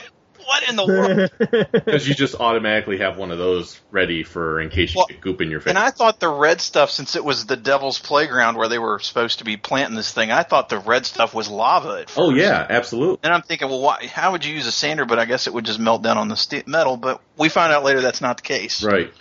what 0.50 0.68
in 0.68 0.76
the 0.76 0.86
world? 0.86 1.32
Because 1.72 2.08
you 2.08 2.14
just 2.14 2.36
automatically 2.36 3.00
have 3.00 3.18
one 3.18 3.32
of 3.32 3.38
those 3.38 3.80
ready 3.92 4.24
for 4.24 4.60
in 4.60 4.70
case 4.70 4.94
you 4.94 5.00
Well, 5.00 5.08
get 5.08 5.22
goop 5.22 5.42
in 5.42 5.50
your 5.50 5.60
face. 5.60 5.70
And 5.70 5.78
I 5.78 5.92
thought 5.92 6.20
the 6.20 6.30
red 6.30 6.62
stuff, 6.62 6.92
since 6.92 7.16
it 7.16 7.24
was 7.24 7.46
the 7.46 7.56
devil's 7.56 8.00
playground 8.00 8.58
where 8.58 8.68
they 8.68 8.80
were 8.80 9.00
supposed 9.00 9.40
to 9.40 9.46
be 9.46 9.58
planting 9.58 9.96
this 9.96 10.12
thing, 10.12 10.32
I 10.32 10.44
thought 10.44 10.70
the 10.70 10.80
red 10.80 11.06
stuff 11.06 11.34
was 11.34 11.50
lava 11.50 11.90
at 11.90 11.94
oh, 11.94 12.06
first. 12.06 12.20
oh 12.20 12.30
yeah, 12.32 12.66
absolutely. 12.70 13.20
And 13.24 13.34
I'm 13.34 13.42
thinking, 13.42 13.70
well, 13.70 13.82
why, 13.82 14.08
how 14.08 14.32
would 14.32 14.46
you 14.46 14.54
use 14.54 14.68
a 14.68 14.72
sander? 14.72 15.06
But 15.06 15.20
I 15.20 15.26
guess 15.26 15.48
it 15.48 15.54
would 15.54 15.66
just 15.66 15.80
melt 15.80 16.02
down 16.02 16.18
on 16.18 16.28
the 16.28 16.36
st- 16.36 16.68
metal. 16.68 16.98
But 16.98 17.22
we 17.38 17.50
find 17.50 17.72
out 17.72 17.84
later 17.84 18.02
that's 18.02 18.22
not 18.22 18.38
the 18.38 18.44
case. 18.44 18.84
Right. 18.84 19.12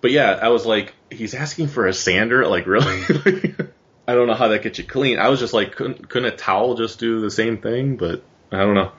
But 0.00 0.10
yeah, 0.10 0.38
I 0.40 0.48
was 0.48 0.66
like, 0.66 0.94
he's 1.10 1.34
asking 1.34 1.68
for 1.68 1.86
a 1.86 1.92
sander. 1.92 2.46
Like 2.46 2.66
really? 2.66 3.54
I 4.06 4.14
don't 4.14 4.26
know 4.26 4.34
how 4.34 4.48
that 4.48 4.62
gets 4.62 4.78
you 4.78 4.84
clean. 4.84 5.18
I 5.18 5.28
was 5.28 5.40
just 5.40 5.52
like, 5.52 5.76
couldn't 5.76 6.08
couldn't 6.08 6.32
a 6.32 6.36
towel 6.36 6.74
just 6.74 6.98
do 6.98 7.20
the 7.20 7.30
same 7.30 7.58
thing? 7.58 7.96
But 7.96 8.22
I 8.50 8.58
don't 8.58 8.74
know. 8.74 8.92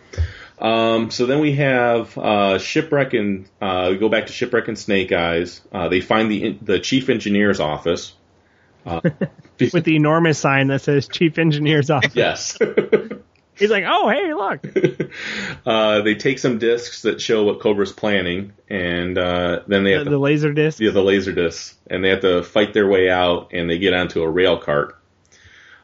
Um, 0.59 1.11
so 1.11 1.25
then 1.25 1.39
we 1.39 1.55
have 1.55 2.17
uh, 2.17 2.57
shipwreck 2.57 3.13
and 3.13 3.49
uh, 3.61 3.89
we 3.91 3.97
go 3.97 4.07
back 4.07 4.27
to 4.27 4.33
shipwreck 4.33 4.67
and 4.67 4.79
Snake 4.79 5.11
Eyes. 5.11 5.61
Uh, 5.71 5.89
they 5.89 5.99
find 6.01 6.31
the 6.31 6.57
the 6.61 6.79
chief 6.79 7.09
engineer's 7.09 7.59
office. 7.59 8.13
Uh, 8.85 9.01
With 9.59 9.85
the 9.85 9.95
enormous 9.95 10.39
sign 10.39 10.67
that 10.67 10.81
says 10.81 11.07
Chief 11.07 11.37
Engineer's 11.37 11.89
Office. 11.89 12.15
yes. 12.15 12.57
He's 13.55 13.69
like, 13.69 13.83
oh, 13.87 14.09
hey, 14.09 14.33
look. 14.33 14.65
uh, 15.65 16.01
they 16.01 16.15
take 16.15 16.39
some 16.39 16.57
discs 16.57 17.03
that 17.03 17.21
show 17.21 17.43
what 17.43 17.59
Cobra's 17.59 17.91
planning, 17.91 18.53
and 18.69 19.17
uh, 19.17 19.61
then 19.67 19.83
they 19.83 19.91
have 19.91 20.01
The, 20.01 20.05
to 20.05 20.09
the 20.11 20.17
laser 20.19 20.53
disc. 20.53 20.79
yeah, 20.79 20.91
the 20.91 21.03
laser 21.03 21.31
discs, 21.31 21.75
and 21.89 22.03
they 22.03 22.09
have 22.09 22.21
to 22.21 22.43
fight 22.43 22.73
their 22.73 22.87
way 22.87 23.09
out, 23.09 23.49
and 23.53 23.69
they 23.69 23.77
get 23.77 23.93
onto 23.93 24.21
a 24.23 24.29
rail 24.29 24.57
cart, 24.57 24.97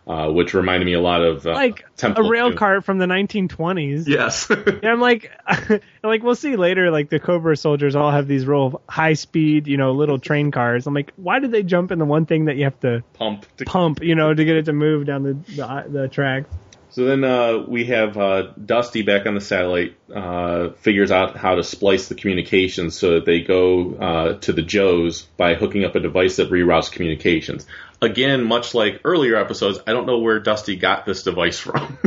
uh, 0.07 0.32
which 0.32 0.55
reminded 0.55 0.86
me 0.86 0.93
a 0.93 0.99
lot 0.99 1.22
of 1.22 1.45
uh, 1.45 1.51
Like 1.53 1.86
Temple 1.95 2.26
a 2.26 2.30
rail 2.32 2.53
cart 2.55 2.84
from 2.84 2.97
the 2.97 3.05
1920s. 3.05 4.07
Yes. 4.07 4.49
And 4.80 4.86
I'm 4.86 4.99
like, 4.99 5.30
like 6.03 6.24
we'll 6.24 6.34
see 6.34 6.55
later. 6.55 6.89
Like 6.89 7.09
the 7.11 7.20
Cobra 7.20 7.55
soldiers 7.55 7.95
all 7.95 8.09
have 8.09 8.28
these 8.28 8.47
real 8.47 8.82
high 8.89 9.13
speed, 9.13 9.67
you 9.67 9.78
know, 9.78 9.91
little 9.91 10.17
train 10.17 10.49
cars. 10.49 10.88
I'm 10.88 10.95
like, 10.95 11.11
why 11.17 11.38
did 11.39 11.51
they 11.51 11.61
jump 11.61 11.91
in 11.91 11.99
the 11.99 12.05
one 12.05 12.26
thing 12.26 12.45
that 12.45 12.55
you 12.55 12.63
have 12.63 12.80
to 12.80 13.03
Pump. 13.13 13.45
To- 13.57 13.65
pump, 13.65 14.01
you 14.01 14.15
know, 14.15 14.34
to 14.34 14.45
get 14.45 14.55
it 14.55 14.65
to 14.65 14.74
move 14.74 15.05
down 15.05 15.22
the 15.22 15.34
the, 15.55 15.86
the 16.01 16.07
track? 16.07 16.45
So 16.92 17.06
then 17.06 17.24
uh, 17.24 17.60
we 17.68 17.86
have 17.86 18.18
uh, 18.18 18.52
Dusty 18.64 19.04
back 19.04 19.28
on 19.28 19.36
the 19.36 19.42
satellite, 19.42 19.96
uh, 20.14 20.70
figures 20.72 21.12
out 21.12 21.38
how 21.38 21.56
to 21.56 21.64
splice 21.64 22.08
the 22.08 22.16
communications 22.16 22.98
so 22.98 23.16
that 23.16 23.26
they 23.26 23.42
go 23.42 23.94
uh, 23.94 24.34
to 24.40 24.54
the 24.54 24.64
Joes 24.64 25.22
by 25.38 25.54
hooking 25.54 25.86
up 25.86 25.96
a 25.96 26.00
device 26.00 26.38
that 26.38 26.50
reroutes 26.50 26.92
communications. 26.92 27.68
Again, 28.02 28.44
much 28.44 28.74
like 28.74 29.02
earlier 29.04 29.36
episodes, 29.36 29.80
I 29.86 29.92
don't 29.92 30.08
know 30.08 30.18
where 30.20 30.40
Dusty 30.40 30.78
got 30.78 31.06
this 31.06 31.24
device 31.24 31.60
from. 31.60 31.98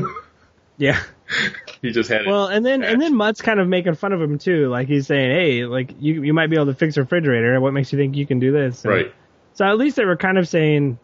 Yeah. 0.78 1.01
he 1.83 1.93
just 1.93 2.11
had 2.11 2.22
it. 2.22 2.26
Well, 2.26 2.49
and 2.49 2.66
then 2.66 2.83
and 2.83 3.01
then 3.01 3.14
Mutt's 3.14 3.41
kind 3.41 3.61
of 3.61 3.68
making 3.68 3.95
fun 3.95 4.12
of 4.12 4.20
him 4.20 4.39
too. 4.39 4.68
Like 4.68 4.89
he's 4.89 5.07
saying, 5.07 5.30
hey, 5.30 5.64
like 5.64 5.95
you 6.01 6.22
you 6.22 6.35
might 6.35 6.49
be 6.49 6.57
able 6.57 6.66
to 6.66 6.74
fix 6.74 6.97
a 6.97 7.03
refrigerator. 7.03 7.61
What 7.61 7.72
makes 7.72 7.93
you 7.93 7.99
think 7.99 8.16
you 8.16 8.26
can 8.26 8.41
do 8.41 8.53
this? 8.53 8.85
And 8.85 8.95
right. 8.95 9.14
So 9.55 9.64
at 9.64 9.76
least 9.78 9.97
they 9.97 10.05
were 10.05 10.16
kind 10.16 10.39
of 10.39 10.49
saying, 10.49 10.99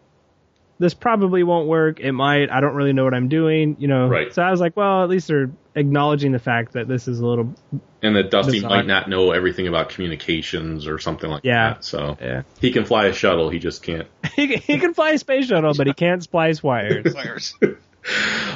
this 0.79 0.93
probably 0.93 1.43
won't 1.43 1.67
work. 1.67 1.99
It 1.99 2.13
might. 2.13 2.49
I 2.49 2.61
don't 2.61 2.73
really 2.73 2.93
know 2.93 3.03
what 3.03 3.13
I'm 3.13 3.27
doing. 3.27 3.75
You 3.79 3.87
know. 3.87 4.07
Right. 4.07 4.33
So 4.33 4.41
I 4.41 4.49
was 4.51 4.59
like, 4.59 4.75
well, 4.77 5.03
at 5.03 5.09
least 5.09 5.27
they're 5.27 5.51
acknowledging 5.75 6.31
the 6.31 6.39
fact 6.39 6.73
that 6.73 6.87
this 6.87 7.07
is 7.07 7.19
a 7.19 7.25
little. 7.25 7.53
And 8.01 8.15
that 8.15 8.31
Dusty 8.31 8.53
Bizarre. 8.53 8.69
might 8.69 8.87
not 8.87 9.09
know 9.09 9.31
everything 9.31 9.67
about 9.67 9.89
communications 9.89 10.87
or 10.87 10.99
something 10.99 11.29
like 11.29 11.43
Yeah. 11.43 11.73
that. 11.73 11.83
So 11.83 12.17
Yeah. 12.21 12.43
he 12.61 12.71
can 12.71 12.85
fly 12.85 13.07
a 13.07 13.13
shuttle, 13.13 13.49
he 13.49 13.59
just 13.59 13.83
can't. 13.83 14.07
he, 14.35 14.47
can- 14.47 14.61
he 14.61 14.77
can 14.79 14.93
fly 14.93 15.11
a 15.11 15.17
space 15.17 15.47
shuttle, 15.47 15.73
but 15.77 15.85
he 15.85 15.93
can't 15.93 16.23
splice 16.23 16.63
wires. 16.63 17.13
Wires. 17.13 17.55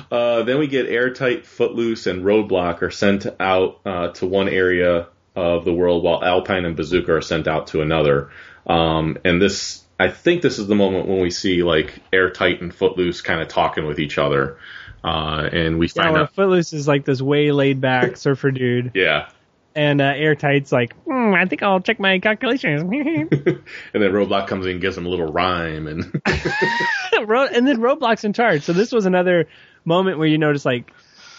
Uh, 0.10 0.44
then 0.44 0.58
we 0.58 0.68
get 0.68 0.88
Airtight, 0.88 1.46
Footloose, 1.46 2.08
and 2.08 2.24
Roadblock 2.24 2.82
are 2.82 2.90
sent 2.90 3.28
out 3.40 3.82
uh, 3.86 4.08
to 4.14 4.26
one 4.26 4.48
area 4.48 5.08
of 5.36 5.66
the 5.66 5.74
world, 5.74 6.04
while 6.04 6.24
Alpine 6.24 6.66
and 6.66 6.76
Bazooka 6.76 7.14
are 7.16 7.22
sent 7.22 7.48
out 7.48 7.68
to 7.68 7.82
another. 7.82 8.30
Um, 8.66 9.18
and 9.26 9.42
this, 9.42 9.83
I 10.00 10.10
think, 10.10 10.42
this 10.42 10.60
is 10.60 10.68
the 10.68 10.76
moment 10.76 11.08
when 11.08 11.20
we 11.20 11.30
see 11.30 11.64
like 11.64 12.02
Airtight 12.12 12.62
and 12.62 12.74
Footloose 12.74 13.22
kind 13.22 13.42
of 13.42 13.48
talking 13.48 13.86
with 13.86 14.00
each 14.00 14.18
other, 14.18 14.58
uh, 15.04 15.50
and 15.52 15.78
we 15.78 15.88
find 15.88 16.14
where 16.14 16.24
out. 16.24 16.34
Footloose 16.34 16.74
is 16.74 16.88
like 16.88 17.06
this 17.06 17.22
way 17.22 17.52
laid 17.52 17.80
back 17.80 18.18
surfer 18.18 18.52
dude, 18.52 18.92
Yeah, 18.96 19.30
and 19.76 20.02
uh, 20.02 20.14
Airtight's 20.14 20.72
like, 20.72 20.96
hmm, 21.04 21.34
I 21.34 21.46
think 21.46 21.64
I'll 21.64 21.80
check 21.80 22.00
my 22.00 22.20
calculations. 22.20 22.82
and 22.92 24.04
then 24.04 24.12
Roadblock 24.12 24.48
comes 24.48 24.66
in 24.66 24.74
and 24.74 24.82
gives 24.82 24.98
him 24.98 25.06
a 25.06 25.10
little 25.10 25.32
rhyme, 25.32 25.88
and 25.88 26.04
and 27.14 27.68
then 27.68 27.78
Roadblock's 27.78 28.24
in 28.24 28.34
charge. 28.34 28.64
So 28.64 28.74
this 28.74 28.92
was 28.92 29.06
another 29.06 29.48
moment 29.86 30.18
where 30.18 30.28
you 30.28 30.38
notice 30.38 30.66
like 30.66 30.92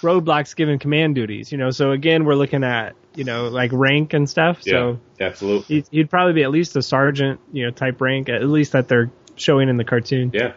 Roadblock's 0.05 0.55
given 0.55 0.79
command 0.79 1.15
duties. 1.15 1.51
You 1.51 1.59
know, 1.59 1.71
so 1.71 1.91
again 1.91 2.25
we're 2.25 2.35
looking 2.37 2.63
at 2.63 2.95
you 3.15 3.25
know 3.25 3.49
like 3.49 3.73
rank 3.73 4.13
and 4.13 4.29
stuff. 4.29 4.61
yeah, 4.65 4.73
So 4.73 5.01
absolutely, 5.19 5.77
he'd, 5.77 5.89
he'd 5.91 6.11
probably 6.11 6.35
be 6.35 6.45
at 6.45 6.51
least 6.51 6.77
a 6.77 6.83
sergeant, 6.83 7.41
you 7.53 7.65
know, 7.65 7.71
type 7.71 8.01
rank 8.01 8.29
at 8.29 8.45
least 8.45 8.73
that 8.73 8.87
they're 8.89 9.11
showing 9.37 9.69
in 9.69 9.77
the 9.77 9.85
cartoon. 9.85 10.31
yeah. 10.33 10.53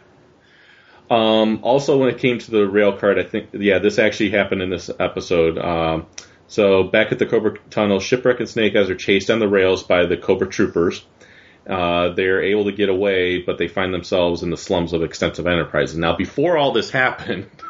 Um, 1.09 1.59
also, 1.63 1.97
when 1.97 2.09
it 2.09 2.19
came 2.19 2.39
to 2.39 2.51
the 2.51 2.67
rail 2.67 2.97
cart, 2.97 3.17
I 3.17 3.23
think, 3.23 3.51
yeah, 3.53 3.79
this 3.79 3.97
actually 3.97 4.31
happened 4.31 4.61
in 4.61 4.69
this 4.69 4.89
episode. 4.99 5.57
Um, 5.57 6.05
so 6.47 6.83
back 6.83 7.11
at 7.11 7.19
the 7.19 7.25
Cobra 7.25 7.57
Tunnel, 7.69 7.99
Shipwreck 7.99 8.39
and 8.39 8.49
Snake 8.49 8.75
Eyes 8.75 8.89
are 8.89 8.95
chased 8.95 9.29
on 9.29 9.39
the 9.39 9.47
rails 9.47 9.83
by 9.83 10.05
the 10.05 10.17
Cobra 10.17 10.47
troopers. 10.49 11.05
Uh, 11.65 12.09
they're 12.09 12.41
able 12.43 12.65
to 12.65 12.71
get 12.71 12.89
away, 12.89 13.39
but 13.39 13.57
they 13.57 13.67
find 13.67 13.93
themselves 13.93 14.43
in 14.43 14.49
the 14.49 14.57
slums 14.57 14.93
of 14.93 15.03
Extensive 15.03 15.47
Enterprises. 15.47 15.97
Now, 15.97 16.15
before 16.15 16.57
all 16.57 16.71
this 16.71 16.89
happened, 16.89 17.49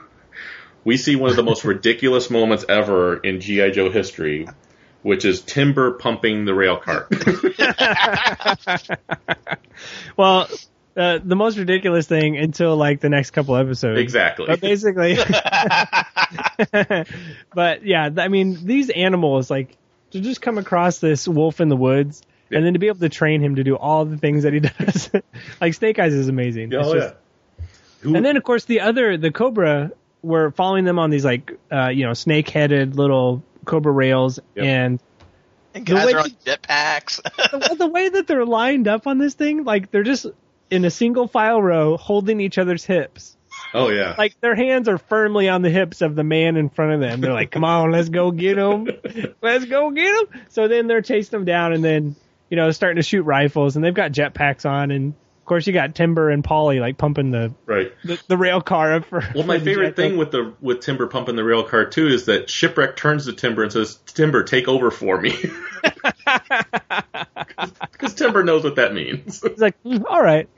we 0.87 0.95
see 0.95 1.17
one 1.17 1.29
of 1.29 1.35
the 1.35 1.43
most 1.43 1.65
ridiculous 1.75 2.29
moments 2.29 2.63
ever 2.69 3.17
in 3.17 3.41
GI 3.41 3.71
Joe 3.71 3.89
history, 3.91 4.47
which 5.01 5.25
is 5.25 5.41
Timber 5.41 5.91
pumping 5.91 6.45
the 6.45 6.53
rail 6.55 6.77
cart. 6.77 7.11
Well, 10.17 10.47
uh, 10.95 11.19
the 11.23 11.35
most 11.35 11.57
ridiculous 11.59 12.07
thing 12.07 12.37
until 12.37 12.75
like 12.75 12.99
the 13.01 13.09
next 13.09 13.29
couple 13.31 13.55
episodes. 13.55 13.99
exactly. 13.99 14.47
But 14.47 14.59
basically, 14.61 15.15
but 17.53 17.85
yeah, 17.85 18.09
I 18.17 18.27
mean, 18.29 18.65
these 18.65 18.89
animals 18.89 19.51
like 19.51 19.77
to 20.11 20.19
just 20.19 20.41
come 20.41 20.57
across 20.57 20.97
this 20.97 21.27
wolf 21.27 21.61
in 21.61 21.69
the 21.69 21.75
woods. 21.75 22.23
Yeah. 22.49 22.57
And 22.57 22.65
then 22.65 22.73
to 22.73 22.79
be 22.79 22.87
able 22.87 22.99
to 22.99 23.09
train 23.09 23.41
him 23.41 23.57
to 23.57 23.63
do 23.63 23.75
all 23.75 24.05
the 24.05 24.17
things 24.17 24.41
that 24.43 24.53
he 24.53 24.59
does, 24.61 25.11
like 25.61 25.73
Snake 25.75 25.99
Eyes 25.99 26.13
is 26.13 26.29
amazing. 26.29 26.71
It's 26.73 26.87
Oh 26.87 26.93
just- 26.95 27.13
yeah. 27.13 27.65
Who- 28.01 28.15
And 28.15 28.25
then 28.25 28.37
of 28.37 28.43
course 28.43 28.65
the 28.65 28.81
other, 28.81 29.17
the 29.17 29.31
Cobra, 29.31 29.91
were 30.21 30.51
following 30.51 30.83
them 30.85 30.99
on 30.99 31.09
these 31.09 31.23
like, 31.25 31.51
uh, 31.71 31.87
you 31.89 32.05
know, 32.05 32.13
snake-headed 32.13 32.95
little 32.95 33.43
Cobra 33.65 33.91
rails, 33.91 34.39
Yep. 34.55 34.65
and 34.65 34.99
And 35.73 35.85
The 35.85 35.93
guys 35.93 36.05
way 36.07 36.13
are 36.13 36.19
on 36.21 36.29
jetpacks. 36.45 37.21
the, 37.69 37.75
the 37.75 37.87
way 37.87 38.09
that 38.09 38.27
they're 38.27 38.45
lined 38.45 38.87
up 38.87 39.07
on 39.07 39.17
this 39.17 39.33
thing, 39.35 39.63
like 39.63 39.91
they're 39.91 40.03
just 40.03 40.25
in 40.69 40.83
a 40.85 40.89
single 40.91 41.27
file 41.27 41.61
row 41.61 41.97
holding 41.97 42.39
each 42.41 42.57
other's 42.57 42.83
hips. 42.83 43.37
oh 43.73 43.89
yeah. 43.89 44.15
Like 44.17 44.39
their 44.41 44.55
hands 44.55 44.87
are 44.87 44.97
firmly 44.97 45.49
on 45.49 45.61
the 45.61 45.69
hips 45.69 46.01
of 46.01 46.15
the 46.15 46.23
man 46.23 46.57
in 46.57 46.69
front 46.69 46.93
of 46.93 46.99
them. 46.99 47.21
They're 47.21 47.33
like, 47.33 47.51
"Come 47.51 47.63
on, 47.63 47.91
let's 47.91 48.09
go 48.09 48.31
get 48.31 48.57
him, 48.57 48.87
let's 49.41 49.65
go 49.65 49.91
get 49.91 50.07
him." 50.13 50.41
So 50.49 50.67
then 50.67 50.87
they're 50.87 51.01
chasing 51.01 51.31
them 51.31 51.45
down, 51.45 51.73
and 51.73 51.83
then 51.83 52.15
you 52.49 52.55
know 52.57 52.71
starting 52.71 52.97
to 52.97 53.03
shoot 53.03 53.23
rifles, 53.23 53.75
and 53.75 53.83
they've 53.85 53.93
got 53.93 54.11
jetpacks 54.11 54.69
on, 54.69 54.91
and 54.91 55.13
of 55.13 55.13
course 55.47 55.65
you 55.65 55.73
got 55.73 55.95
Timber 55.95 56.29
and 56.29 56.43
Polly 56.43 56.79
like 56.79 56.97
pumping 56.97 57.31
the 57.31 57.53
right. 57.65 57.91
the, 58.03 58.21
the 58.27 58.37
rail 58.37 58.61
car 58.61 58.93
up 58.93 59.05
for. 59.05 59.23
Well, 59.33 59.45
my 59.45 59.59
favorite 59.59 59.95
thing 59.95 60.17
with 60.17 60.31
the 60.31 60.53
with 60.61 60.81
Timber 60.81 61.07
pumping 61.07 61.35
the 61.35 61.43
rail 61.43 61.63
car 61.63 61.85
too 61.85 62.07
is 62.07 62.25
that 62.25 62.49
Shipwreck 62.49 62.95
turns 62.95 63.25
to 63.25 63.33
Timber 63.33 63.63
and 63.63 63.71
says, 63.71 63.95
"Timber, 64.05 64.43
take 64.43 64.67
over 64.67 64.91
for 64.91 65.19
me," 65.19 65.31
because 67.91 68.13
Timber 68.13 68.43
knows 68.43 68.63
what 68.63 68.75
that 68.75 68.93
means. 68.93 69.41
He's 69.41 69.59
like, 69.59 69.81
"Mm, 69.83 70.03
"All 70.07 70.21
right." 70.21 70.49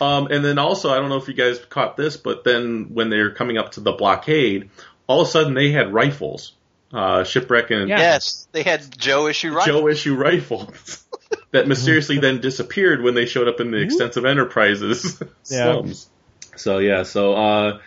Um, 0.00 0.28
and 0.28 0.44
then 0.44 0.58
also, 0.58 0.90
I 0.90 0.96
don't 0.96 1.08
know 1.08 1.18
if 1.18 1.28
you 1.28 1.34
guys 1.34 1.58
caught 1.68 1.96
this, 1.96 2.16
but 2.16 2.44
then 2.44 2.94
when 2.94 3.10
they're 3.10 3.32
coming 3.32 3.58
up 3.58 3.72
to 3.72 3.80
the 3.80 3.92
blockade, 3.92 4.70
all 5.06 5.22
of 5.22 5.28
a 5.28 5.30
sudden 5.30 5.54
they 5.54 5.70
had 5.70 5.92
rifles, 5.92 6.52
uh, 6.92 7.24
shipwreck 7.24 7.70
and 7.70 7.88
Yeah. 7.88 7.98
Yes, 7.98 8.46
they 8.52 8.62
had 8.62 8.96
Joe 8.98 9.26
issue 9.28 9.52
right. 9.52 9.66
Joe 9.66 9.88
issue 9.88 10.14
rifles 10.14 11.04
that 11.52 11.66
mysteriously 11.68 12.18
then 12.18 12.40
disappeared 12.40 13.02
when 13.02 13.14
they 13.14 13.26
showed 13.26 13.48
up 13.48 13.60
in 13.60 13.70
the 13.70 13.78
extensive 13.82 14.24
enterprises 14.24 15.20
Yeah. 15.50 15.72
slums. 15.72 16.08
So 16.56 16.78
yeah, 16.78 17.02
so 17.04 17.34
uh, 17.34 17.80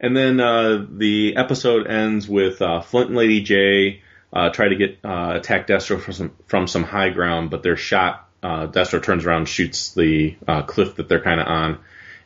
and 0.00 0.16
then 0.16 0.40
uh, 0.40 0.86
the 0.90 1.36
episode 1.36 1.86
ends 1.86 2.28
with 2.28 2.60
uh, 2.62 2.80
Flint 2.80 3.08
and 3.08 3.16
Lady 3.16 3.44
Jaye 3.44 4.00
uh, 4.32 4.50
try 4.50 4.68
to 4.68 4.76
get 4.76 4.98
uh, 5.04 5.32
attack 5.36 5.66
Destro 5.68 6.00
from 6.00 6.12
some 6.14 6.32
from 6.46 6.66
some 6.66 6.82
high 6.84 7.10
ground, 7.10 7.50
but 7.50 7.62
they're 7.62 7.76
shot. 7.76 8.28
Uh, 8.42 8.66
Destro 8.68 9.02
turns 9.02 9.24
around, 9.26 9.48
shoots 9.48 9.94
the 9.94 10.36
uh, 10.46 10.62
cliff 10.62 10.96
that 10.96 11.08
they're 11.08 11.20
kind 11.22 11.40
of 11.40 11.46
on, 11.48 11.78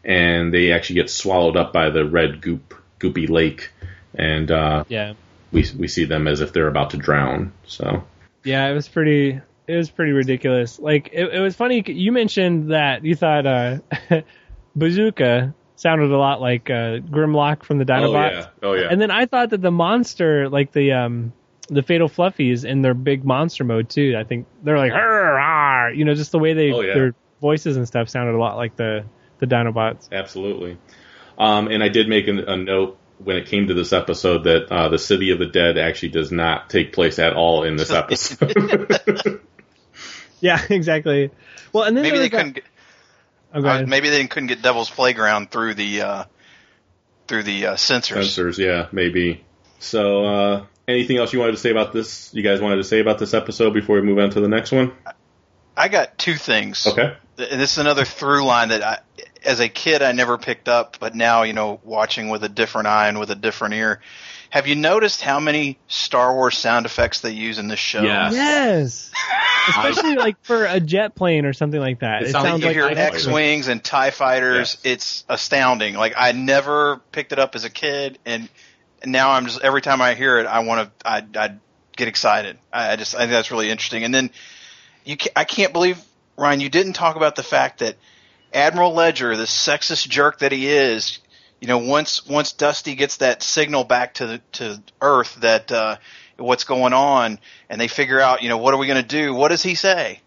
and 0.05 0.53
they 0.53 0.73
actually 0.73 0.97
get 0.97 1.09
swallowed 1.11 1.57
up 1.57 1.73
by 1.73 1.91
the 1.91 2.05
red 2.05 2.41
goop 2.43 2.75
goopy 2.99 3.29
lake, 3.31 3.71
and 4.15 4.51
uh, 4.51 4.85
Yeah. 4.89 5.15
We 5.53 5.65
we 5.79 5.89
see 5.89 6.05
them 6.05 6.27
as 6.27 6.41
if 6.41 6.53
they're 6.53 6.69
about 6.69 6.91
to 6.91 6.97
drown. 6.97 7.53
So 7.67 8.05
Yeah, 8.45 8.69
it 8.69 8.75
was 8.75 8.89
pretty. 8.89 9.41
It 9.69 9.77
was 9.77 9.91
pretty 9.91 10.13
ridiculous. 10.13 10.79
Like 10.79 11.11
it, 11.13 11.33
it 11.33 11.41
was 11.41 11.55
funny. 11.55 11.85
You 11.87 12.11
mentioned 12.13 12.73
that 12.73 13.05
you 13.05 13.15
thought 13.15 13.47
uh, 13.47 13.79
Bazooka 14.77 15.55
sounded 15.77 16.11
a 16.11 16.17
lot 16.17 16.41
like 16.41 16.69
uh, 16.69 16.99
Grimlock 16.99 17.65
from 17.65 17.79
the 17.79 17.85
oh 17.85 17.87
Dinobots, 17.87 18.33
yeah, 18.33 18.47
oh 18.63 18.73
yeah, 18.75 18.89
and 18.91 19.01
then 19.01 19.11
I 19.11 19.27
thought 19.27 19.51
that 19.51 19.61
the 19.61 19.71
monster, 19.71 20.49
like 20.49 20.73
the 20.73 20.93
um, 20.93 21.33
the 21.69 21.83
Fatal 21.83 22.09
Fluffies 22.09 22.65
in 22.65 22.83
their 22.83 22.95
big 22.95 23.25
monster 23.25 23.65
mode 23.65 23.89
too. 23.89 24.17
I 24.19 24.25
think 24.25 24.47
they're 24.63 24.79
like, 24.79 24.93
"Arr, 24.93 25.39
arr," 25.39 25.93
you 25.93 26.05
know, 26.05 26.15
just 26.15 26.33
the 26.33 26.39
way 26.39 26.55
they 26.55 26.73
Oh, 26.73 26.81
yeah. 26.81 26.95
their 26.95 27.15
voices 27.41 27.77
and 27.77 27.87
stuff 27.87 28.09
sounded 28.09 28.35
a 28.35 28.39
lot 28.39 28.57
like 28.57 28.77
the 28.77 29.05
the 29.39 29.47
Dinobots. 29.47 30.09
Absolutely. 30.11 30.79
Um, 31.39 31.69
and 31.69 31.83
I 31.83 31.89
did 31.89 32.09
make 32.09 32.29
a, 32.29 32.37
a 32.45 32.57
note 32.57 32.99
when 33.25 33.37
it 33.37 33.47
came 33.47 33.69
to 33.69 33.75
this 33.75 33.93
episode 33.93 34.45
that 34.45 34.71
uh, 34.71 34.89
the 34.89 34.99
City 34.99 35.31
of 35.31 35.39
the 35.39 35.47
Dead 35.47 35.79
actually 35.79 36.11
does 36.11 36.33
not 36.33 36.71
take 36.71 36.93
place 36.93 37.19
at 37.19 37.35
all 37.35 37.65
in 37.65 37.77
this 37.77 37.91
episode. 37.93 39.41
Yeah, 40.43 40.61
exactly. 40.69 41.31
Well, 41.73 41.85
and 41.85 41.97
then 41.97 42.03
Maybe 42.03 42.19
they 42.19 42.25
was 42.25 42.31
couldn't. 42.31 42.53
Get, 42.57 42.65
oh, 43.55 43.65
uh, 43.65 43.85
maybe 43.87 44.11
they 44.11 44.27
couldn't 44.27 44.49
get 44.49 44.61
Devil's 44.61 44.91
Playground 44.91 45.53
through 45.53 45.75
the 45.75 46.03
uh, 46.03 46.25
through 47.29 47.45
the 47.45 47.67
uh, 47.67 47.75
sensors. 47.75 48.25
Sensors, 48.25 48.59
yeah, 48.59 48.89
maybe. 48.91 49.45
So, 49.79 50.25
uh, 50.25 50.67
anything 50.89 51.19
else 51.19 51.33
you 51.33 51.39
wanted 51.39 51.53
to 51.53 51.59
say 51.59 51.71
about 51.71 51.93
this? 51.93 52.35
You 52.35 52.43
guys 52.43 52.61
wanted 52.61 52.77
to 52.77 52.85
say 52.85 52.99
about 52.99 53.21
this 53.21 53.35
episode 53.35 53.73
before 53.73 53.97
we 53.97 54.03
move 54.03 54.19
on 54.19 54.31
to 54.31 54.41
the 54.41 54.49
next 54.49 54.73
one? 54.73 54.93
I 55.77 55.89
got 55.89 56.19
two 56.19 56.35
things. 56.35 56.89
Okay. 56.89 57.17
And 57.39 57.61
this 57.61 57.73
is 57.73 57.79
another 57.79 58.05
through 58.05 58.45
line 58.45 58.71
that 58.71 58.83
I, 58.83 58.99
as 59.45 59.61
a 59.61 59.69
kid, 59.69 60.03
I 60.03 60.13
never 60.13 60.39
picked 60.39 60.69
up, 60.69 60.97
but 61.01 61.15
now, 61.15 61.43
you 61.43 61.53
know, 61.53 61.81
watching 61.85 62.29
with 62.29 62.45
a 62.45 62.49
different 62.49 62.89
eye 62.89 63.09
and 63.09 63.19
with 63.19 63.31
a 63.31 63.35
different 63.35 63.75
ear. 63.75 64.01
Have 64.51 64.67
you 64.67 64.75
noticed 64.75 65.23
how 65.23 65.41
many 65.41 65.79
Star 65.89 66.35
Wars 66.35 66.59
sound 66.59 66.85
effects 66.85 67.21
they 67.21 67.31
use 67.31 67.59
in 67.59 67.69
this 67.69 67.79
show? 67.79 68.03
Yes. 68.03 68.35
Yes. 68.35 69.13
Especially 69.69 70.17
like 70.17 70.37
for 70.43 70.67
a 70.67 70.79
jet 70.79 71.15
plane 71.15 71.47
or 71.47 71.53
something 71.55 71.81
like 71.81 72.01
that. 72.01 72.23
It 72.23 72.29
It, 72.29 72.33
sounds 72.33 72.45
sounds 72.45 72.61
you 72.61 72.67
like 72.67 72.77
hear 72.77 72.87
X 72.87 73.27
wings 73.27 73.69
and 73.69 73.83
Tie 73.83 74.11
fighters. 74.11 74.79
Yes. 74.83 74.93
It's 74.93 75.25
astounding. 75.29 75.95
Like 75.95 76.15
I 76.17 76.33
never 76.33 77.01
picked 77.13 77.33
it 77.33 77.39
up 77.39 77.55
as 77.55 77.65
a 77.65 77.71
kid, 77.71 78.19
and 78.27 78.49
now 79.07 79.31
I'm 79.31 79.47
just 79.47 79.63
every 79.63 79.81
time 79.81 80.03
I 80.03 80.15
hear 80.15 80.39
it, 80.39 80.47
I 80.47 80.61
want 80.61 80.99
to. 80.99 81.09
I 81.09 81.25
I 81.35 81.55
get 81.97 82.09
excited. 82.09 82.59
I, 82.73 82.93
I 82.93 82.97
just 82.97 83.15
I 83.15 83.21
think 83.21 83.31
that's 83.31 83.51
really 83.51 83.71
interesting. 83.71 84.05
And 84.05 84.15
then 84.15 84.31
you, 85.05 85.17
ca 85.17 85.31
I 85.35 85.45
can't 85.45 85.73
believe 85.73 85.99
Ryan, 86.37 86.61
you 86.61 86.69
didn't 86.69 86.95
talk 86.95 87.17
about 87.17 87.37
the 87.37 87.43
fact 87.43 87.79
that 87.81 87.97
Admiral 88.55 88.93
Ledger, 88.93 89.37
the 89.37 89.45
sexist 89.45 90.09
jerk 90.09 90.39
that 90.41 90.53
he 90.53 90.69
is, 90.69 91.19
you 91.61 91.69
know, 91.69 91.79
once 91.79 92.27
once 92.27 92.53
Dusty 92.53 92.95
gets 92.95 93.19
that 93.19 93.43
signal 93.43 93.85
back 93.85 94.15
to 94.15 94.27
the, 94.27 94.39
to 94.53 94.83
Earth 95.01 95.37
that 95.37 95.71
uh, 95.71 95.97
what's 96.37 96.65
going 96.65 96.93
on, 96.93 97.39
and 97.69 97.81
they 97.81 97.89
figure 97.89 98.21
out, 98.21 98.43
you 98.43 98.49
know, 98.49 98.59
what 98.59 98.75
are 98.75 98.79
we 98.79 98.87
going 98.87 99.01
to 99.01 99.09
do? 99.09 99.35
What 99.35 99.49
does 99.49 99.63
he 99.63 99.75
say? 99.75 100.21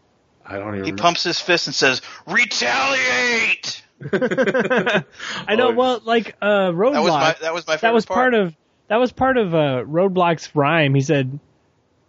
I 0.46 0.58
don't 0.58 0.76
even. 0.76 0.86
He 0.86 0.92
pumps 0.94 1.24
his 1.24 1.40
fist 1.40 1.68
and 1.68 1.76
says, 1.76 2.02
"Retaliate." 2.28 3.84
I 4.14 5.56
know. 5.56 5.72
Well, 5.72 6.02
like 6.04 6.36
uh, 6.42 6.72
Roadblock. 6.72 6.94
That 6.94 7.02
was 7.02 7.12
my 7.12 7.36
that 7.42 7.54
was 7.54 7.68
my 7.68 7.78
favorite 7.78 7.82
that 7.82 7.94
was 7.94 8.06
part. 8.06 8.18
part 8.18 8.34
of 8.34 8.56
that 8.88 8.98
was 8.98 9.12
part 9.12 9.38
of 9.38 9.56
uh, 9.56 9.84
Roadblock's 9.86 10.56
rhyme. 10.56 10.94
He 10.94 11.02
said, 11.02 11.40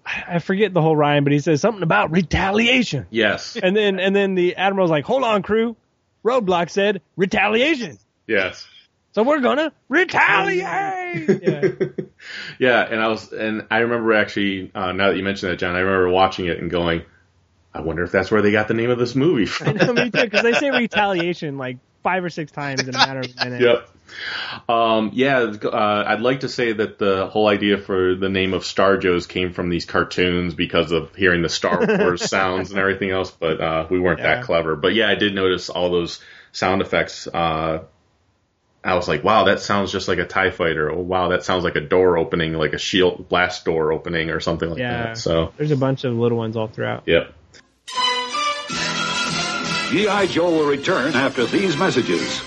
I 0.04 0.38
forget 0.38 0.72
the 0.72 0.82
whole 0.82 0.96
rhyme, 0.96 1.24
but 1.24 1.32
he 1.32 1.40
says 1.40 1.60
something 1.60 1.82
about 1.82 2.10
retaliation. 2.10 3.06
Yes. 3.10 3.56
And 3.56 3.74
then 3.74 3.98
and 3.98 4.14
then 4.14 4.34
the 4.34 4.56
admiral's 4.56 4.90
like, 4.90 5.04
"Hold 5.04 5.24
on, 5.24 5.42
crew." 5.42 5.76
Roadblock 6.26 6.70
said, 6.70 7.00
"Retaliation." 7.16 7.98
Yes. 8.26 8.66
So 9.12 9.22
we're 9.22 9.40
gonna 9.40 9.72
retaliate. 9.88 10.60
yeah. 11.42 11.70
yeah, 12.58 12.82
and 12.82 13.00
I 13.00 13.08
was, 13.08 13.32
and 13.32 13.66
I 13.70 13.78
remember 13.78 14.12
actually, 14.12 14.70
uh, 14.74 14.92
now 14.92 15.08
that 15.08 15.16
you 15.16 15.22
mentioned 15.22 15.52
that, 15.52 15.56
John, 15.56 15.74
I 15.74 15.78
remember 15.78 16.10
watching 16.10 16.46
it 16.46 16.58
and 16.58 16.70
going, 16.70 17.02
I 17.72 17.80
wonder 17.80 18.02
if 18.02 18.12
that's 18.12 18.30
where 18.30 18.42
they 18.42 18.52
got 18.52 18.68
the 18.68 18.74
name 18.74 18.90
of 18.90 18.98
this 18.98 19.14
movie 19.14 19.44
I 19.44 19.46
from. 19.46 19.76
know, 19.76 19.92
me 19.94 20.10
too, 20.10 20.22
because 20.22 20.42
they 20.42 20.52
say 20.52 20.70
retaliation 20.70 21.56
like 21.56 21.78
five 22.02 22.24
or 22.24 22.30
six 22.30 22.52
times 22.52 22.82
in 22.82 22.90
a 22.90 22.92
matter 22.92 23.20
of 23.20 23.26
a 23.40 23.44
minute. 23.44 23.62
Yep. 23.62 23.88
Um, 24.68 25.10
yeah, 25.14 25.38
uh, 25.64 26.04
I'd 26.06 26.20
like 26.20 26.40
to 26.40 26.48
say 26.48 26.72
that 26.72 26.98
the 26.98 27.26
whole 27.26 27.48
idea 27.48 27.78
for 27.78 28.14
the 28.14 28.28
name 28.28 28.54
of 28.54 28.64
Star 28.64 28.96
Joes 28.96 29.26
came 29.26 29.52
from 29.52 29.68
these 29.68 29.84
cartoons 29.84 30.54
because 30.54 30.92
of 30.92 31.14
hearing 31.14 31.42
the 31.42 31.48
Star 31.48 31.84
Wars 31.98 32.28
sounds 32.28 32.70
and 32.70 32.78
everything 32.78 33.10
else, 33.10 33.30
but 33.30 33.60
uh, 33.60 33.86
we 33.90 33.98
weren't 34.00 34.20
Yeah. 34.20 34.36
that 34.36 34.44
clever. 34.44 34.76
But 34.76 34.94
yeah, 34.94 35.08
I 35.08 35.14
did 35.14 35.34
notice 35.34 35.68
all 35.70 35.90
those 35.90 36.20
sound 36.52 36.80
effects. 36.82 37.26
Uh, 37.26 37.82
I 38.84 38.94
was 38.94 39.08
like, 39.08 39.24
wow, 39.24 39.44
that 39.44 39.58
sounds 39.60 39.90
just 39.90 40.06
like 40.06 40.18
a 40.18 40.24
TIE 40.26 40.50
fighter. 40.52 40.90
Oh, 40.92 41.00
wow, 41.00 41.28
that 41.30 41.42
sounds 41.44 41.64
like 41.64 41.74
a 41.74 41.80
door 41.80 42.16
opening, 42.18 42.52
like 42.52 42.72
a 42.72 42.78
shield 42.78 43.28
blast 43.28 43.64
door 43.64 43.92
opening 43.92 44.30
or 44.30 44.38
something 44.40 44.68
like 44.70 44.78
Yeah. 44.78 45.02
that. 45.06 45.18
So, 45.18 45.52
There's 45.56 45.72
a 45.72 45.76
bunch 45.76 46.04
of 46.04 46.14
little 46.14 46.38
ones 46.38 46.56
all 46.56 46.68
throughout. 46.68 47.02
yep. 47.06 47.32
G.I. 49.90 50.26
Joe 50.26 50.50
will 50.50 50.66
return 50.66 51.14
after 51.14 51.46
these 51.46 51.76
messages. 51.76 52.42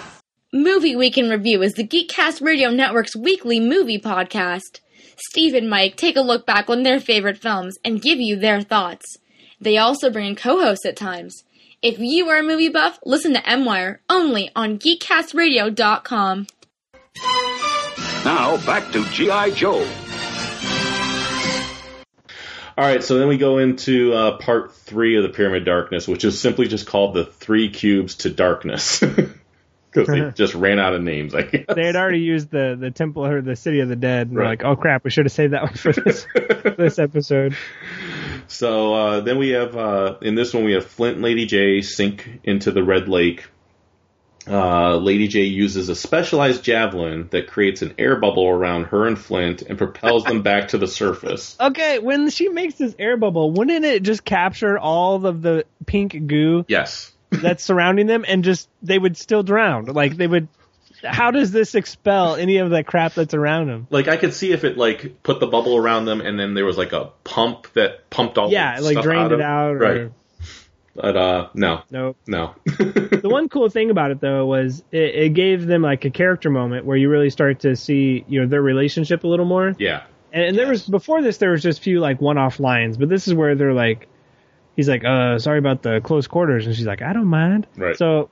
Movie 0.56 0.96
Week 0.96 1.18
in 1.18 1.32
Review 1.32 1.64
is 1.64 1.74
the 1.74 1.88
Geekcast 1.88 2.40
Radio 2.40 2.70
Network's 2.70 3.16
weekly 3.16 3.60
movie 3.60 3.98
podcast. 3.98 4.82
Steve 5.18 5.56
and 5.56 5.68
Mike 5.68 5.96
take 5.96 6.16
a 6.16 6.22
look 6.22 6.46
back 6.46 6.70
on 6.70 6.84
their 6.84 7.00
favorite 7.00 7.40
films 7.40 7.80
and 7.84 8.04
give 8.04 8.20
you 8.20 8.36
their 8.36 8.62
thoughts. 8.62 9.18
They 9.60 9.80
also 9.80 10.12
bring 10.12 10.28
in 10.28 10.36
co-hosts 10.36 10.86
at 10.86 10.96
times. 10.96 11.44
If 11.82 11.98
you 11.98 12.30
are 12.30 12.38
a 12.38 12.44
movie 12.44 12.70
buff, 12.70 13.00
listen 13.04 13.34
to 13.34 13.50
M-Wire 13.50 14.02
only 14.08 14.52
on 14.56 14.78
geekcastradio.com. 14.78 16.46
Now, 18.24 18.58
back 18.64 18.92
to 18.92 19.04
G.I. 19.06 19.50
Joe. 19.56 19.90
All 22.78 22.86
right, 22.86 23.04
so 23.04 23.18
then 23.18 23.28
we 23.28 23.40
go 23.40 23.58
into 23.58 24.14
uh, 24.14 24.38
part 24.38 24.76
three 24.76 25.18
of 25.18 25.24
the 25.24 25.30
Pyramid 25.30 25.66
Darkness, 25.66 26.08
which 26.08 26.24
is 26.24 26.40
simply 26.40 26.68
just 26.68 26.86
called 26.86 27.16
the 27.16 27.26
Three 27.26 27.72
Cubes 27.72 28.18
to 28.18 28.30
Darkness. 28.30 29.04
Because 29.94 30.08
they 30.08 30.32
just 30.36 30.56
ran 30.56 30.80
out 30.80 30.94
of 30.94 31.02
names, 31.02 31.36
I 31.36 31.44
guess. 31.44 31.66
They 31.74 31.86
had 31.86 31.96
already 31.96 32.20
used 32.20 32.50
the 32.50 32.76
the 32.80 32.92
temple 32.92 33.26
or 33.26 33.42
the 33.42 33.56
city 33.56 33.80
of 33.82 33.90
the 33.90 33.96
dead. 33.96 34.28
And 34.30 34.38
Right. 34.38 34.50
like, 34.60 34.64
oh 34.64 34.76
crap, 34.76 35.04
we 35.04 35.10
should 35.12 35.26
have 35.26 35.32
saved 35.32 35.54
that 35.54 35.64
one 35.64 35.74
for 35.74 35.94
this 35.94 36.26
this 36.78 37.00
episode. 37.00 37.56
So 38.48 38.94
uh, 38.94 39.20
then 39.22 39.38
we 39.38 39.50
have, 39.50 39.76
uh, 39.76 40.18
in 40.22 40.36
this 40.36 40.54
one, 40.54 40.64
we 40.66 40.74
have 40.74 40.86
Flint 40.86 41.16
and 41.16 41.24
Lady 41.24 41.48
Jaye 41.48 41.84
sink 41.84 42.40
into 42.44 42.72
the 42.72 42.84
Red 42.84 43.08
Lake. 43.08 43.46
uh, 44.46 44.98
Lady 44.98 45.30
Jaye 45.30 45.50
uses 45.50 45.88
a 45.88 45.96
specialized 45.96 46.64
javelin 46.64 47.30
that 47.32 47.48
creates 47.48 47.82
an 47.82 47.94
air 47.98 48.18
bubble 48.20 48.46
around 48.48 48.86
her 48.86 49.08
and 49.08 49.18
Flint 49.18 49.62
and 49.62 49.78
propels 49.78 50.26
them 50.26 50.42
back 50.42 50.70
to 50.70 50.78
the 50.78 50.88
surface. 50.88 51.56
Okay, 51.64 52.00
when 52.00 52.30
she 52.30 52.50
makes 52.50 52.76
this 52.76 52.94
air 53.00 53.16
bubble, 53.16 53.52
wouldn't 53.52 53.86
it 53.86 54.04
just 54.04 54.26
capture 54.26 54.78
all 54.78 55.26
of 55.26 55.42
the 55.42 55.66
pink 55.86 56.28
goo 56.28 56.66
Yes. 56.68 57.13
That's 57.42 57.64
surrounding 57.64 58.08
them 58.08 58.26
and 58.28 58.44
just 58.44 58.70
they 58.82 58.98
would 58.98 59.18
still 59.18 59.44
drown? 59.44 59.86
Like 59.86 60.16
they 60.16 60.28
would. 60.28 60.48
How 61.04 61.32
does 61.32 61.52
this 61.52 61.76
expel 61.76 62.36
any 62.36 62.58
of 62.58 62.70
that 62.70 62.88
crap 62.88 63.14
that's 63.14 63.34
around 63.34 63.68
them? 63.68 63.88
Like 63.90 64.08
I 64.08 64.16
could 64.16 64.34
see 64.34 64.52
if 64.54 64.64
it 64.64 64.78
like 64.78 65.22
put 65.22 65.40
the 65.42 65.48
bubble 65.48 65.76
around 65.76 66.06
them 66.06 66.22
and 66.22 66.40
then 66.40 66.54
there 66.54 66.64
was 66.64 66.78
like 66.78 66.94
a 66.94 67.12
pump 67.26 67.68
that 67.74 68.10
pumped 68.10 68.38
all 68.38 68.50
Yeah, 68.50 68.78
the 68.78 68.84
like 68.84 69.02
drained 69.02 69.26
out 69.26 69.32
of 69.34 69.40
it 69.40 69.44
out. 69.44 69.76
Or, 69.76 69.78
Right. 69.78 70.12
But 70.96 71.18
uh 71.18 71.50
no. 71.56 71.82
Nope. 71.90 72.18
No. 72.28 72.56
the 72.66 73.22
one 73.24 73.50
cool 73.50 73.70
thing 73.70 73.90
about 73.90 74.12
it 74.12 74.22
though 74.22 74.46
was 74.46 74.84
it, 74.92 75.16
it 75.16 75.34
gave 75.34 75.66
them 75.66 75.82
like 75.82 76.06
a 76.06 76.10
character 76.12 76.50
moment 76.50 76.86
where 76.86 76.96
you 76.96 77.10
really 77.10 77.32
start 77.32 77.62
to 77.62 77.76
see 77.76 78.24
you 78.28 78.42
know 78.42 78.48
their 78.48 78.62
relationship 78.62 79.24
a 79.24 79.28
little 79.28 79.46
more. 79.46 79.74
yeah. 79.80 80.04
And, 80.32 80.46
and 80.46 80.58
there 80.58 80.68
was 80.68 80.88
before 80.88 81.22
this 81.22 81.38
there 81.38 81.52
was 81.52 81.64
just 81.64 81.80
a 81.80 81.82
few 81.82 82.00
like 82.00 82.22
one-off 82.22 82.60
lines, 82.60 82.98
but 82.98 83.10
this 83.10 83.28
is 83.28 83.34
where 83.34 83.56
they're 83.56 83.74
like, 83.74 84.08
he's 84.76 84.88
like, 84.90 85.04
uh, 85.06 85.40
sorry 85.40 85.60
about 85.60 85.82
the 85.84 86.02
close 86.02 86.28
quarters, 86.28 86.66
and 86.68 86.76
she's 86.76 86.86
like, 86.86 87.02
I 87.02 87.14
don't 87.14 87.28
mind. 87.28 87.68
Right. 87.76 87.98
So, 87.98 88.30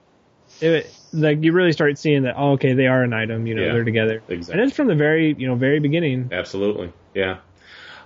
it 0.59 0.93
like 1.13 1.43
you 1.43 1.51
really 1.53 1.71
start 1.71 1.97
seeing 1.97 2.23
that. 2.23 2.35
Oh, 2.37 2.51
okay, 2.53 2.73
they 2.73 2.87
are 2.87 3.03
an 3.03 3.13
item. 3.13 3.47
You 3.47 3.55
know, 3.55 3.63
Yeah, 3.63 3.73
they're 3.73 3.83
together. 3.83 4.21
exactly. 4.27 4.59
And 4.61 4.67
it's 4.69 4.75
from 4.75 4.87
the 4.87 4.95
very 4.95 5.33
you 5.37 5.47
know 5.47 5.55
very 5.55 5.79
beginning. 5.79 6.29
Absolutely. 6.31 6.91
Yeah. 7.13 7.37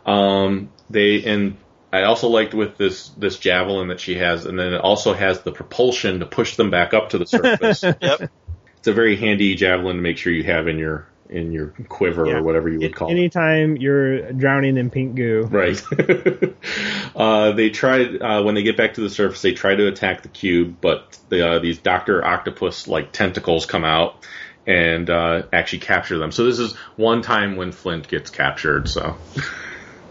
Um 0.06 0.70
they 0.90 1.24
and 1.24 1.58
I 1.92 2.04
also 2.04 2.28
liked 2.28 2.54
with 2.54 2.78
this 2.78 3.10
this 3.10 3.38
javelin 3.40 3.88
that 3.88 4.00
she 4.00 4.16
has 4.16 4.46
and 4.46 4.60
then 4.60 4.74
it 4.74 4.82
also 4.82 5.14
has 5.14 5.42
the 5.42 5.52
propulsion 5.52 6.20
to 6.20 6.26
push 6.26 6.56
them 6.56 6.70
back 6.70 6.94
up 6.94 7.10
to 7.10 7.18
the 7.18 7.26
surface. 7.26 7.84
Yep. 7.84 8.30
it's 8.78 8.88
a 8.88 8.94
very 8.94 9.16
handy 9.18 9.56
javelin 9.56 9.96
to 9.96 10.02
make 10.02 10.18
sure 10.18 10.32
you 10.34 10.44
have 10.44 10.68
in 10.68 10.78
your 10.78 11.08
in 11.30 11.52
your 11.52 11.74
quiver 11.90 12.28
Yeah. 12.28 12.36
or 12.36 12.44
whatever 12.44 12.70
you 12.70 12.80
would 12.80 12.96
call 12.96 13.10
it. 13.10 13.12
Anytime 13.12 13.78
you're 13.78 14.32
drowning 14.32 14.78
in 14.78 14.90
pink 14.90 15.16
goo. 15.16 15.48
Right. 15.50 15.82
uh, 17.16 17.52
they 17.54 17.70
try 17.70 18.04
uh, 18.06 18.44
when 18.44 18.56
they 18.56 18.64
get 18.64 18.78
back 18.78 18.96
to 18.96 19.02
the 19.02 19.10
surface. 19.10 19.42
They 19.42 19.54
try 19.54 19.76
to 19.76 19.88
attack 19.88 20.22
the 20.22 20.30
cube, 20.30 20.78
but 20.82 21.18
the, 21.30 21.48
uh, 21.48 21.60
these 21.60 21.80
Doctor 21.80 22.24
Octopus 22.24 22.88
like 22.88 23.12
tentacles 23.12 23.66
come 23.66 23.84
out 23.84 24.26
and 24.68 25.10
uh, 25.10 25.44
actually 25.54 25.80
capture 25.80 26.18
them. 26.18 26.32
So 26.32 26.46
this 26.46 26.60
is 26.60 26.74
one 26.96 27.22
time 27.22 27.56
when 27.56 27.72
Flint 27.72 28.08
gets 28.08 28.30
captured. 28.30 28.88
So 28.88 29.18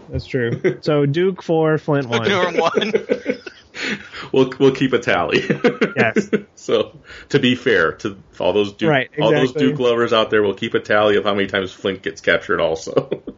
That's 0.09 0.25
true. 0.25 0.79
so 0.81 1.05
Duke 1.05 1.41
four, 1.43 1.77
Flint 1.77 2.07
one. 2.07 2.23
Doing 2.23 2.57
one. 2.57 2.93
we'll 4.31 4.51
we'll 4.59 4.73
keep 4.75 4.93
a 4.93 4.99
tally. 4.99 5.43
Yes. 5.97 6.29
so 6.55 6.99
to 7.29 7.39
be 7.39 7.55
fair 7.55 7.93
to 7.93 8.17
all 8.39 8.51
those 8.53 8.73
Duke, 8.73 8.89
Right, 8.89 9.09
all 9.21 9.31
those. 9.31 9.53
Duke 9.53 9.79
lovers 9.79 10.11
out 10.13 10.29
there, 10.29 10.43
we'll 10.43 10.53
keep 10.53 10.73
a 10.73 10.79
tally 10.81 11.15
of 11.15 11.23
how 11.23 11.33
many 11.33 11.47
times 11.47 11.71
Flint 11.71 12.01
gets 12.01 12.21
captured. 12.21 12.59
Also. 12.59 13.09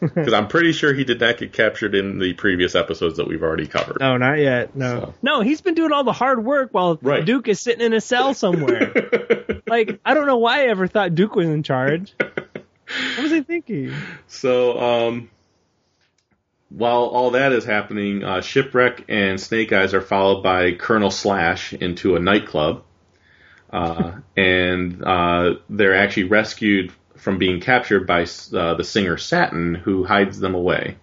Because 0.00 0.32
I'm 0.32 0.48
pretty 0.48 0.72
sure 0.72 0.94
he 0.94 1.04
did 1.04 1.20
not 1.20 1.36
get 1.36 1.52
captured 1.52 1.94
in 1.94 2.18
the 2.18 2.32
previous 2.32 2.74
episodes 2.74 3.18
that 3.18 3.28
we've 3.28 3.42
already 3.42 3.66
covered. 3.66 3.98
No, 4.00 4.16
not 4.16 4.38
yet. 4.38 4.74
No, 4.74 4.86
So. 5.00 5.14
no, 5.20 5.40
he's 5.42 5.60
been 5.60 5.74
doing 5.74 5.92
all 5.92 6.04
the 6.04 6.12
hard 6.14 6.42
work 6.42 6.70
while 6.72 6.98
Right. 7.02 7.22
Duke 7.22 7.48
is 7.48 7.60
sitting 7.60 7.84
in 7.84 7.92
a 7.92 8.00
cell 8.00 8.32
somewhere. 8.32 8.94
like, 9.66 10.00
I 10.02 10.14
don't 10.14 10.26
know 10.26 10.38
why 10.38 10.62
I 10.62 10.68
ever 10.68 10.86
thought 10.86 11.14
Duke 11.14 11.34
was 11.34 11.50
in 11.50 11.62
charge. 11.62 12.14
What 12.18 13.22
was 13.24 13.32
I 13.34 13.42
thinking? 13.42 13.92
So, 14.26 14.80
um, 14.80 15.30
while 16.70 17.04
all 17.06 17.32
that 17.32 17.52
is 17.52 17.64
happening, 17.64 18.24
uh, 18.24 18.40
Shipwreck 18.40 19.04
and 19.08 19.40
Snake 19.40 19.72
Eyes 19.72 19.92
are 19.92 20.00
followed 20.00 20.42
by 20.42 20.72
Colonel 20.72 21.10
Slash 21.10 21.72
into 21.72 22.16
a 22.16 22.20
nightclub. 22.20 22.84
Uh, 23.70 24.12
and 24.36 25.04
uh, 25.04 25.56
they're 25.68 25.96
actually 25.96 26.24
rescued 26.24 26.92
from 27.16 27.38
being 27.38 27.60
captured 27.60 28.06
by 28.06 28.22
uh, 28.22 28.74
the 28.74 28.84
singer 28.84 29.18
Satin, 29.18 29.74
who 29.74 30.04
hides 30.04 30.38
them 30.38 30.54
away. 30.54 30.96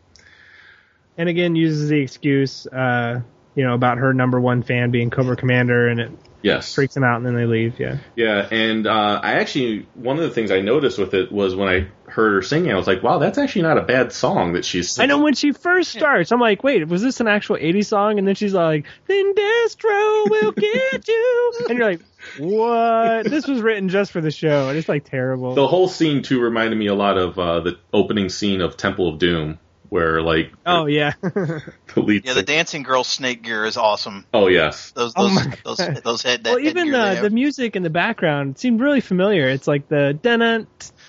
And 1.18 1.30
again, 1.30 1.55
uses 1.55 1.89
the 1.89 1.99
excuse, 1.99 2.65
uh, 2.68 3.22
you 3.55 3.63
know, 3.63 3.74
about 3.74 3.97
her 3.97 4.13
number 4.13 4.39
one 4.39 4.63
fan 4.63 4.91
being 4.91 5.09
Cobra 5.09 5.36
Commander, 5.36 5.89
and 5.89 5.99
it 5.99 6.11
Yes. 6.48 6.76
freaks 6.76 6.93
them 6.93 7.04
out, 7.04 7.18
and 7.18 7.26
then 7.26 7.36
they 7.36 7.45
leave. 7.45 7.80
Yeah. 7.80 7.98
Yeah, 8.16 8.48
and 8.50 8.88
uh, 8.88 9.20
I 9.24 9.34
actually 9.34 9.88
one 9.93 10.18
of 10.18 10.24
the 10.24 10.32
things 10.32 10.52
I 10.52 10.62
noticed 10.62 10.98
with 10.98 11.14
it 11.14 11.32
was 11.32 11.56
when 11.56 11.68
I 11.68 11.88
heard 12.10 12.34
her 12.36 12.41
singing, 12.41 12.72
I 12.72 12.76
was 12.76 12.88
like, 12.88 13.04
"Wow, 13.04 13.20
that's 13.20 13.38
actually 13.38 13.64
not 13.64 13.78
a 13.78 13.84
bad 13.84 14.12
song 14.12 14.54
that 14.54 14.66
she's 14.66 14.98
I 15.00 15.06
know 15.06 15.20
when 15.20 15.34
she 15.34 15.52
first 15.52 15.91
starts, 15.91 16.32
I'm 16.32 16.39
like, 16.39 16.64
wait, 16.64 16.88
was 16.88 17.02
this 17.02 17.20
an 17.20 17.28
actual 17.28 17.58
80s 17.58 17.88
song? 17.88 18.18
And 18.18 18.28
then 18.28 18.36
she's 18.36 18.54
like, 18.54 18.86
then 19.08 19.34
Destro 19.36 20.30
will 20.30 20.52
get 20.52 21.08
you. 21.08 21.54
And 21.70 21.78
you're 21.78 21.89
like, 21.89 22.02
what? 22.38 23.24
This 23.30 23.48
was 23.48 23.62
written 23.62 23.89
just 23.89 24.12
for 24.12 24.22
the 24.22 24.32
show, 24.32 24.70
and 24.70 24.78
it's 24.78 24.89
like 24.89 25.06
terrible. 25.06 25.56
The 25.56 25.68
whole 25.68 25.88
scene 25.88 26.24
too 26.24 26.39
reminded 26.41 26.78
me 26.78 26.88
a 26.88 26.95
lot 26.95 27.18
of 27.18 27.38
uh, 27.39 27.60
the 27.62 27.78
opening 27.93 28.30
scene 28.30 28.62
of 28.62 28.78
Temple 28.78 29.10
of 29.10 29.20
Doom, 29.20 29.60
where 29.90 30.22
like 30.22 30.52
oh 30.66 30.86
yeah. 30.86 31.14
the 31.22 31.74
lead. 31.96 32.26
Yeah, 32.26 32.34
the 32.34 32.44
dancing 32.44 32.84
girl 32.84 33.04
snake 33.04 33.42
gear 33.44 33.66
is 33.66 33.78
awesome. 33.78 34.26
oh 34.34 34.48
yes, 34.48 34.92
Those 34.92 35.14
Oh 35.16 35.30
those 35.30 35.78
those, 35.78 36.02
those 36.04 36.22
head 36.24 36.44
that 36.44 36.52
well, 36.52 36.60
even 36.60 36.88
headgear 36.88 36.92
the 36.94 37.00
uh, 37.00 37.14
have. 37.16 37.24
the 37.24 37.30
music 37.30 37.76
in 37.76 37.84
the 37.84 37.90
background 37.90 38.58
seemed 38.58 38.82
really 38.82 39.02
familiar. 39.02 39.48
It's 39.50 39.68
like 39.68 39.88
the 39.88 40.18
dun 40.22 40.40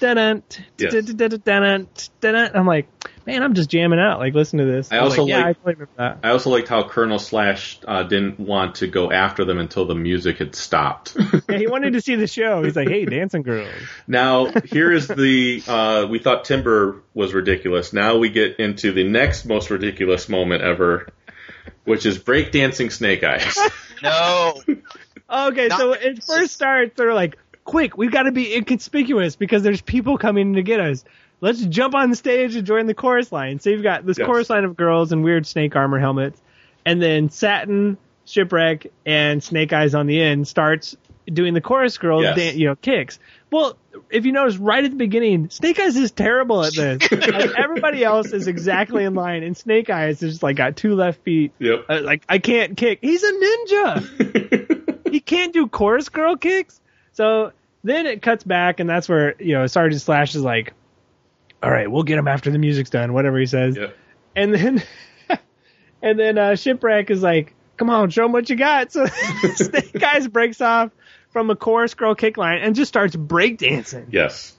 dun 0.00 0.42
Yes. 0.78 0.92
dun 0.92 1.88
dun 2.20 2.50
I'm 2.54 2.66
like, 2.66 2.88
man, 3.28 3.42
I'm 3.42 3.54
just 3.54 3.68
jamming 3.70 3.98
out. 4.00 4.18
Like, 4.18 4.34
listen 4.34 4.58
to 4.58 4.64
this. 4.64 4.90
I 4.90 5.02
was 5.02 5.12
also 5.12 5.22
like, 5.24 5.28
yeah, 5.30 5.36
like- 5.36 5.44
I 5.46 5.52
totally 5.52 5.74
remember 5.74 5.92
that. 5.98 6.18
I 6.24 6.30
also 6.30 6.50
liked 6.50 6.68
how 6.68 6.88
Colonel 6.88 7.18
Slash 7.18 7.78
uh, 7.86 8.02
didn't 8.02 8.40
want 8.40 8.76
to 8.76 8.86
go 8.86 9.12
after 9.12 9.44
them 9.44 9.58
until 9.58 9.84
the 9.84 9.94
music 9.94 10.38
had 10.38 10.54
stopped. 10.54 11.16
Yeah, 11.48 11.56
he 11.58 11.66
wanted 11.66 11.94
to 11.94 12.00
see 12.02 12.14
the 12.14 12.26
show. 12.26 12.62
He's 12.62 12.76
like, 12.76 12.88
hey, 12.88 13.04
dancing 13.06 13.42
girls. 13.42 13.70
now 14.06 14.46
here 14.64 14.92
is 14.92 15.08
the 15.08 15.62
uh, 15.66 16.06
we 16.10 16.18
thought 16.18 16.44
Timber 16.44 17.02
was 17.14 17.32
ridiculous. 17.32 17.92
Now 17.92 18.18
we 18.18 18.28
get 18.28 18.58
into 18.58 18.92
the 18.92 19.04
next 19.04 19.44
most 19.46 19.70
ridiculous 19.70 20.28
moment 20.28 20.62
ever, 20.62 21.08
which 21.84 22.04
is 22.06 22.18
breakdancing 22.18 22.92
Snake 22.92 23.24
Eyes. 23.24 23.56
no, 24.02 24.60
Okay, 25.30 25.68
Not- 25.68 25.78
so 25.78 25.92
it 25.92 26.22
first 26.24 26.52
starts, 26.54 26.92
they're 26.96 27.14
like, 27.14 27.38
quick, 27.64 27.96
we've 27.98 28.12
got 28.12 28.22
to 28.24 28.32
be 28.32 28.54
inconspicuous 28.54 29.36
because 29.36 29.62
there's 29.62 29.80
people 29.82 30.16
coming 30.18 30.54
to 30.54 30.62
get 30.62 30.80
us. 30.80 31.04
Let's 31.40 31.64
jump 31.64 31.94
on 31.94 32.10
the 32.10 32.16
stage 32.16 32.56
and 32.56 32.66
join 32.66 32.86
the 32.86 32.94
chorus 32.94 33.30
line. 33.30 33.60
So 33.60 33.70
you've 33.70 33.82
got 33.82 34.04
this 34.04 34.18
Yes. 34.18 34.26
chorus 34.26 34.50
line 34.50 34.64
of 34.64 34.76
girls 34.76 35.12
in 35.12 35.22
weird 35.22 35.46
snake 35.46 35.76
armor 35.76 35.98
helmets, 35.98 36.40
and 36.84 37.00
then 37.00 37.30
Satin, 37.30 37.96
Shipwreck, 38.26 38.88
and 39.06 39.42
Snake 39.42 39.72
Eyes 39.72 39.94
on 39.94 40.06
the 40.06 40.20
end 40.20 40.48
starts 40.48 40.96
doing 41.32 41.54
the 41.54 41.60
chorus 41.60 41.96
girl, 41.98 42.22
Yes. 42.22 42.36
dan- 42.36 42.58
you 42.58 42.66
know, 42.68 42.74
kicks. 42.76 43.18
Well, 43.50 43.76
if 44.10 44.24
you 44.26 44.32
notice, 44.32 44.56
right 44.56 44.82
at 44.84 44.90
the 44.90 44.96
beginning, 44.96 45.48
Snake 45.50 45.78
Eyes 45.78 45.96
is 45.96 46.10
terrible 46.10 46.64
at 46.64 46.74
this. 46.74 47.10
like, 47.12 47.52
everybody 47.58 48.02
else 48.02 48.32
is 48.32 48.46
exactly 48.48 49.04
in 49.04 49.14
line, 49.14 49.42
and 49.42 49.56
Snake 49.56 49.90
Eyes 49.90 50.22
is 50.22 50.32
just 50.34 50.42
like 50.42 50.56
got 50.56 50.76
two 50.76 50.94
left 50.94 51.22
feet. 51.22 51.52
yep. 51.58 51.84
Uh, 51.88 52.00
like 52.02 52.22
I 52.28 52.38
can't 52.38 52.76
kick. 52.76 52.98
He's 53.02 53.22
a 53.22 53.32
ninja. 53.32 54.98
he 55.12 55.20
can't 55.20 55.52
do 55.52 55.66
chorus 55.68 56.08
girl 56.08 56.36
kicks. 56.36 56.80
So 57.12 57.52
then 57.84 58.06
it 58.06 58.22
cuts 58.22 58.44
back, 58.44 58.80
and 58.80 58.88
that's 58.88 59.08
where 59.08 59.34
you 59.40 59.54
know 59.54 59.66
Sergeant 59.66 60.00
Slash 60.02 60.34
is 60.34 60.42
like, 60.42 60.72
"All 61.62 61.70
right, 61.70 61.90
we'll 61.90 62.02
get 62.04 62.18
him 62.18 62.28
after 62.28 62.50
the 62.50 62.58
music's 62.58 62.90
done," 62.90 63.12
whatever 63.12 63.38
he 63.38 63.46
says. 63.46 63.76
Yep. 63.76 63.96
And 64.36 64.54
then, 64.54 64.82
and 66.02 66.18
then 66.18 66.38
uh, 66.38 66.54
Shipwreck 66.56 67.10
is 67.10 67.22
like, 67.22 67.54
"Come 67.76 67.90
on, 67.90 68.10
show 68.10 68.24
him 68.26 68.32
what 68.32 68.48
you 68.50 68.56
got." 68.56 68.92
So 68.92 69.06
Snake 69.54 70.02
Eyes 70.02 70.28
breaks 70.28 70.60
off 70.60 70.90
from 71.30 71.50
a 71.50 71.56
chorus 71.56 71.94
girl 71.94 72.14
kick 72.14 72.36
line 72.36 72.58
and 72.58 72.74
just 72.74 72.88
starts 72.88 73.14
breakdancing. 73.16 74.06
Yes. 74.10 74.54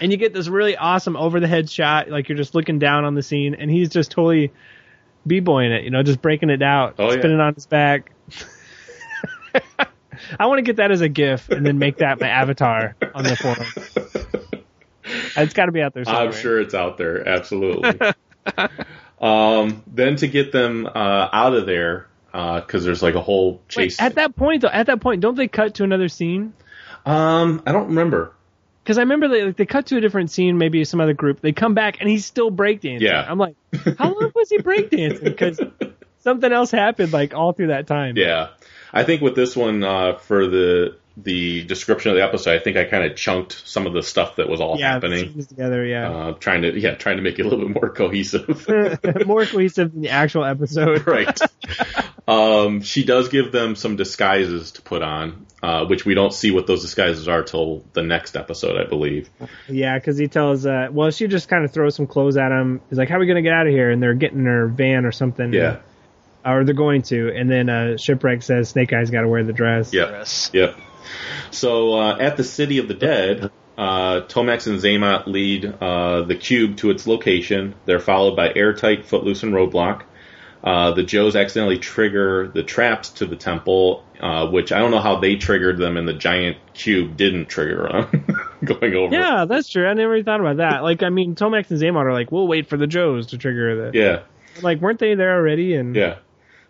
And 0.00 0.10
you 0.10 0.18
get 0.18 0.32
this 0.32 0.48
really 0.48 0.76
awesome 0.76 1.16
over 1.16 1.38
the 1.40 1.46
head 1.46 1.70
shot, 1.70 2.08
like 2.08 2.28
you're 2.28 2.36
just 2.38 2.54
looking 2.54 2.78
down 2.80 3.04
on 3.04 3.14
the 3.14 3.22
scene, 3.22 3.54
and 3.54 3.70
he's 3.70 3.90
just 3.90 4.10
totally 4.10 4.52
b-boying 5.26 5.70
it, 5.72 5.84
you 5.84 5.90
know, 5.90 6.02
just 6.02 6.20
breaking 6.20 6.50
it 6.50 6.62
out, 6.62 6.96
Oh, 6.98 7.10
yeah. 7.10 7.18
spinning 7.18 7.38
on 7.40 7.54
his 7.54 7.66
back. 7.66 8.10
I 10.38 10.46
want 10.46 10.58
to 10.58 10.62
get 10.62 10.76
that 10.76 10.90
as 10.90 11.00
a 11.00 11.08
GIF 11.08 11.48
and 11.48 11.64
then 11.64 11.78
make 11.78 11.98
that 11.98 12.20
my 12.20 12.28
avatar 12.28 12.96
on 13.14 13.24
the 13.24 13.36
forum. 13.36 14.23
It's 15.36 15.54
got 15.54 15.66
to 15.66 15.72
be 15.72 15.82
out 15.82 15.94
there 15.94 16.04
somewhere. 16.04 16.26
I'm 16.26 16.32
sure 16.32 16.60
it's 16.60 16.74
out 16.74 16.96
there. 16.96 17.26
Absolutely. 17.28 17.98
um, 19.20 19.82
then 19.86 20.16
to 20.16 20.28
get 20.28 20.52
them 20.52 20.86
uh, 20.86 21.28
out 21.32 21.54
of 21.54 21.66
there, 21.66 22.08
because 22.32 22.84
there's 22.84 23.02
like 23.02 23.14
a 23.14 23.20
whole 23.20 23.52
Wait, 23.52 23.68
chase. 23.68 24.00
at 24.00 24.14
that 24.16 24.34
point, 24.34 24.62
though, 24.62 24.68
at 24.68 24.86
that 24.86 25.00
point, 25.00 25.20
don't 25.20 25.36
they 25.36 25.48
cut 25.48 25.74
to 25.74 25.84
another 25.84 26.08
scene? 26.08 26.54
um, 27.06 27.62
I 27.66 27.72
don't 27.72 27.88
remember. 27.88 28.32
Because 28.82 28.98
I 28.98 29.02
remember 29.02 29.28
they 29.28 29.44
like, 29.44 29.56
they 29.56 29.66
cut 29.66 29.86
to 29.86 29.96
a 29.96 30.00
different 30.00 30.30
scene, 30.30 30.58
maybe 30.58 30.84
some 30.84 31.00
other 31.00 31.14
group. 31.14 31.40
They 31.40 31.52
come 31.52 31.74
back 31.74 32.00
and 32.00 32.08
he's 32.08 32.26
still 32.26 32.50
breakdancing. 32.50 33.00
Yeah. 33.00 33.24
I'm 33.26 33.38
like, 33.38 33.56
how 33.98 34.12
long 34.12 34.30
was 34.34 34.50
he 34.50 34.58
breakdancing? 34.58 35.24
Because 35.24 35.58
something 36.20 36.52
else 36.52 36.70
happened 36.70 37.12
like 37.12 37.34
all 37.34 37.52
through 37.52 37.68
that 37.68 37.86
time. 37.86 38.16
Yeah, 38.16 38.48
I 38.92 39.04
think 39.04 39.22
with 39.22 39.36
this 39.36 39.56
one 39.56 39.84
uh, 39.84 40.16
for 40.18 40.46
the 40.46 40.96
the 41.16 41.62
description 41.64 42.10
of 42.10 42.16
the 42.16 42.24
episode, 42.24 42.60
I 42.60 42.62
think 42.62 42.76
I 42.76 42.84
kind 42.84 43.04
of 43.04 43.16
chunked 43.16 43.62
some 43.66 43.86
of 43.86 43.92
the 43.92 44.02
stuff 44.02 44.36
that 44.36 44.48
was 44.48 44.60
all 44.60 44.78
yeah, 44.78 44.98
the 44.98 45.08
happening. 45.08 45.44
together. 45.46 45.84
Yeah, 45.84 46.10
Uh, 46.10 46.32
trying 46.32 46.62
to 46.62 46.78
yeah, 46.78 46.94
trying 46.94 47.16
to 47.18 47.22
make 47.22 47.38
it 47.38 47.46
a 47.46 47.48
little 47.48 47.66
bit 47.68 47.74
more 47.80 47.90
cohesive. 47.90 48.66
more 49.26 49.46
cohesive 49.46 49.92
than 49.92 50.02
the 50.02 50.10
actual 50.10 50.44
episode. 50.44 51.06
right. 51.06 51.38
Um, 52.26 52.80
she 52.80 53.04
does 53.04 53.28
give 53.28 53.52
them 53.52 53.76
some 53.76 53.96
disguises 53.96 54.72
to 54.72 54.82
put 54.82 55.02
on, 55.02 55.46
uh, 55.62 55.84
which 55.84 56.04
we 56.04 56.14
don't 56.14 56.32
see 56.32 56.50
what 56.50 56.66
those 56.66 56.82
disguises 56.82 57.28
are 57.28 57.42
till 57.42 57.84
the 57.92 58.02
next 58.02 58.34
episode, 58.36 58.80
I 58.80 58.88
believe. 58.88 59.28
Yeah, 59.68 59.98
because 59.98 60.16
he 60.18 60.26
tells, 60.26 60.64
uh, 60.66 60.88
well, 60.90 61.10
she 61.10 61.28
just 61.28 61.48
kind 61.48 61.64
of 61.64 61.72
throws 61.72 61.94
some 61.94 62.06
clothes 62.06 62.36
at 62.38 62.50
him. 62.50 62.80
He's 62.88 62.98
like, 62.98 63.08
"How 63.08 63.16
are 63.16 63.20
we 63.20 63.26
gonna 63.26 63.42
get 63.42 63.52
out 63.52 63.66
of 63.66 63.72
here?" 63.72 63.90
And 63.90 64.02
they're 64.02 64.14
getting 64.14 64.40
in 64.40 64.46
her 64.46 64.66
van 64.66 65.04
or 65.04 65.12
something. 65.12 65.52
Yeah. 65.52 65.78
Or 66.44 66.64
they're 66.64 66.74
going 66.74 67.02
to, 67.02 67.34
and 67.34 67.50
then 67.50 67.70
uh, 67.70 67.96
shipwreck 67.96 68.42
says 68.42 68.68
Snake 68.70 68.92
Eyes 68.92 69.10
got 69.10 69.22
to 69.22 69.28
wear 69.28 69.44
the 69.44 69.54
dress. 69.54 69.94
Yep. 69.94 70.08
Yes. 70.10 70.50
Yep. 70.52 70.76
So 71.50 71.94
uh, 71.94 72.18
at 72.18 72.36
the 72.36 72.44
City 72.44 72.78
of 72.78 72.88
the 72.88 72.94
Dead, 72.94 73.50
uh, 73.76 74.20
Tomax 74.22 74.66
and 74.66 74.78
Xamot 74.78 75.26
lead 75.26 75.64
uh, 75.80 76.22
the 76.22 76.36
cube 76.36 76.76
to 76.78 76.90
its 76.90 77.06
location. 77.06 77.74
They're 77.86 78.00
followed 78.00 78.36
by 78.36 78.52
Airtight, 78.54 79.06
Footloose, 79.06 79.42
and 79.42 79.52
Roadblock. 79.52 80.02
Uh, 80.62 80.92
the 80.92 81.02
Joes 81.02 81.36
accidentally 81.36 81.78
trigger 81.78 82.48
the 82.48 82.62
traps 82.62 83.10
to 83.10 83.26
the 83.26 83.36
temple, 83.36 84.02
uh, 84.18 84.48
which 84.48 84.72
I 84.72 84.78
don't 84.78 84.92
know 84.92 85.00
how 85.00 85.20
they 85.20 85.36
triggered 85.36 85.76
them, 85.76 85.98
and 85.98 86.08
the 86.08 86.14
giant 86.14 86.56
cube 86.72 87.18
didn't 87.18 87.46
trigger 87.46 87.86
them 87.92 88.26
going 88.64 88.94
over. 88.94 89.14
Yeah, 89.14 89.44
that's 89.44 89.68
true. 89.68 89.86
I 89.86 89.92
never 89.92 90.22
thought 90.22 90.40
about 90.40 90.56
that. 90.58 90.82
Like, 90.82 91.02
I 91.02 91.10
mean, 91.10 91.34
Tomax 91.34 91.70
and 91.70 91.78
Xamot 91.78 92.04
are 92.04 92.14
like, 92.14 92.32
we'll 92.32 92.48
wait 92.48 92.70
for 92.70 92.78
the 92.78 92.86
Joes 92.86 93.26
to 93.28 93.38
trigger 93.38 93.90
the. 93.90 93.98
Yeah. 93.98 94.22
Like, 94.62 94.80
weren't 94.80 95.00
they 95.00 95.14
there 95.14 95.34
already? 95.34 95.74
And 95.74 95.94
Yeah. 95.94 96.16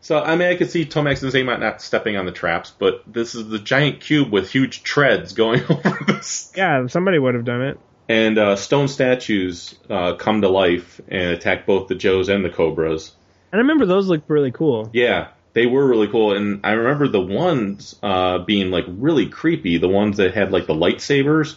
So 0.05 0.21
I 0.21 0.37
mean, 0.37 0.49
I 0.49 0.57
could 0.57 0.71
see 0.71 0.85
Tomax 0.85 1.23
and 1.23 1.33
Xamot 1.33 1.61
not 1.61 1.81
stepping 1.81 2.19
on 2.19 2.27
the 2.27 2.31
traps, 2.31 2.71
but 2.79 3.03
this 3.11 3.35
is 3.35 3.49
the 3.49 3.59
giant 3.59 4.01
cube 4.01 4.31
with 4.31 4.51
huge 4.51 4.83
treads 4.83 5.33
going 5.33 5.63
over 5.71 5.99
this. 6.07 6.53
yeah, 6.55 6.87
somebody 6.89 7.19
would 7.19 7.35
have 7.35 7.47
done 7.47 7.63
it. 7.63 7.81
And 8.07 8.37
uh, 8.37 8.57
stone 8.57 8.89
statues 8.89 9.75
uh, 9.89 10.17
come 10.17 10.43
to 10.43 10.51
life 10.51 11.01
and 11.09 11.31
attack 11.31 11.65
both 11.65 11.89
the 11.89 11.95
Joes 11.95 12.29
and 12.29 12.45
the 12.45 12.51
Cobras. 12.51 13.13
And 13.51 13.59
I 13.59 13.63
remember 13.63 13.87
those 13.87 14.07
looked 14.07 14.29
really 14.29 14.53
cool. 14.53 14.91
Yeah, 14.93 15.29
they 15.55 15.65
were 15.65 15.87
really 15.89 16.09
cool, 16.09 16.37
and 16.37 16.61
I 16.65 16.73
remember 16.73 17.09
the 17.09 17.23
ones 17.23 17.99
uh, 18.03 18.41
being 18.41 18.71
like 18.71 18.85
really 18.87 19.31
creepy. 19.31 19.79
The 19.79 19.89
ones 19.89 20.19
that 20.19 20.35
had 20.35 20.53
like 20.53 20.67
the 20.67 20.75
lightsabers 20.75 21.57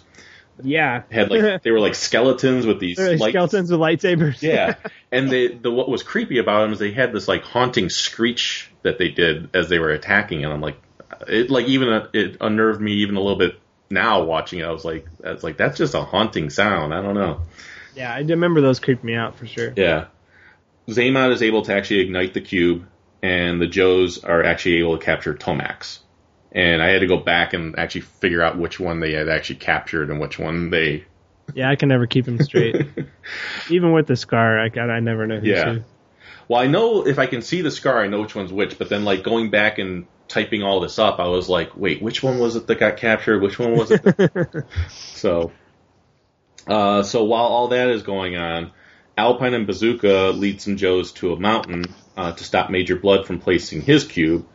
Yeah. 0.63 1.03
had 1.11 1.29
like 1.29 1.61
they 1.63 1.71
were 1.71 1.79
like 1.79 1.95
skeletons 1.95 2.65
with 2.65 2.79
these 2.79 2.97
like 2.97 3.19
light- 3.19 3.31
skeletons 3.31 3.71
with 3.71 3.79
lightsabers. 3.79 4.41
Yeah, 4.41 4.75
and 5.11 5.29
they, 5.29 5.47
the 5.47 5.71
what 5.71 5.89
was 5.89 6.03
creepy 6.03 6.39
about 6.39 6.61
them 6.61 6.73
is 6.73 6.79
they 6.79 6.91
had 6.91 7.13
this 7.13 7.27
like 7.27 7.43
haunting 7.43 7.89
screech 7.89 8.71
that 8.83 8.97
they 8.97 9.09
did 9.09 9.55
as 9.55 9.69
they 9.69 9.79
were 9.79 9.91
attacking, 9.91 10.43
and 10.43 10.53
I'm 10.53 10.61
like, 10.61 10.77
it 11.27 11.49
like 11.49 11.67
even 11.67 11.89
uh, 11.89 12.07
it 12.13 12.37
unnerved 12.41 12.81
me 12.81 12.93
even 12.93 13.15
a 13.15 13.21
little 13.21 13.37
bit 13.37 13.59
now 13.89 14.23
watching 14.23 14.59
it. 14.59 14.65
I 14.65 14.71
was 14.71 14.85
like, 14.85 15.07
was 15.23 15.43
like, 15.43 15.57
that's 15.57 15.77
just 15.77 15.93
a 15.93 16.01
haunting 16.01 16.49
sound. 16.49 16.93
I 16.93 17.01
don't 17.01 17.15
know. 17.15 17.41
Yeah, 17.95 18.13
I 18.13 18.19
remember 18.19 18.61
those 18.61 18.79
creeped 18.79 19.03
me 19.03 19.15
out 19.15 19.35
for 19.37 19.47
sure. 19.47 19.73
Yeah. 19.75 20.05
Xamot 20.87 21.31
is 21.31 21.41
able 21.41 21.63
to 21.63 21.73
actually 21.73 22.01
ignite 22.01 22.33
the 22.33 22.41
cube, 22.41 22.85
and 23.21 23.59
the 23.59 23.67
Joes 23.67 24.23
are 24.23 24.43
actually 24.43 24.77
able 24.77 24.97
to 24.97 25.03
capture 25.03 25.33
Tomax. 25.33 25.99
And 26.51 26.81
I 26.81 26.87
had 26.89 26.99
to 26.99 27.07
go 27.07 27.17
back 27.17 27.53
and 27.53 27.77
actually 27.77 28.01
figure 28.01 28.41
out 28.41 28.57
which 28.57 28.79
one 28.79 28.99
they 28.99 29.11
had 29.13 29.27
actually 29.29 29.57
captured 29.57 30.09
and 30.09 30.19
which 30.19 30.39
one 30.39 30.69
they. 30.69 31.03
Yeah, 31.53 31.69
I 31.69 31.75
can 31.75 31.89
never 31.89 32.07
keep 32.07 32.25
them 32.25 32.41
straight. 32.41 32.75
Even 33.69 33.91
with 33.91 34.07
the 34.07 34.15
scar, 34.15 34.59
I 34.59 34.69
got 34.69 34.89
I 34.89 34.99
never 34.99 35.27
know 35.27 35.39
who's 35.39 35.47
Yeah. 35.49 35.73
who. 35.73 35.83
Well, 36.47 36.61
I 36.61 36.67
know 36.67 37.05
if 37.05 37.19
I 37.19 37.25
can 37.25 37.41
see 37.41 37.61
the 37.61 37.71
scar, 37.71 38.01
I 38.01 38.07
know 38.07 38.21
which 38.21 38.33
one's 38.35 38.53
which. 38.53 38.77
But 38.77 38.89
then, 38.89 39.03
like 39.05 39.23
going 39.23 39.49
back 39.49 39.77
and 39.79 40.07
typing 40.29 40.63
all 40.63 40.79
this 40.79 40.97
up, 40.99 41.19
I 41.19 41.27
was 41.27 41.49
like, 41.49 41.75
wait, 41.75 42.01
which 42.01 42.23
one 42.23 42.39
was 42.39 42.55
it 42.55 42.67
that 42.67 42.79
got 42.79 42.97
captured? 42.97 43.41
Which 43.41 43.59
one 43.59 43.75
was 43.75 43.91
it? 43.91 44.03
that- 44.03 44.65
so, 44.89 45.51
uh, 46.65 47.03
so 47.03 47.23
while 47.25 47.43
all 47.45 47.67
that 47.69 47.89
is 47.89 48.03
going 48.03 48.37
on, 48.37 48.71
Alpine 49.17 49.53
and 49.53 49.67
Bazooka 49.67 50.31
lead 50.35 50.61
some 50.61 50.77
Joes 50.77 51.11
to 51.13 51.33
a 51.33 51.39
mountain 51.39 51.85
uh, 52.15 52.31
to 52.33 52.43
stop 52.43 52.69
Major 52.69 52.95
Bludd 52.97 53.25
from 53.25 53.39
placing 53.39 53.81
his 53.81 54.03
cube. 54.05 54.47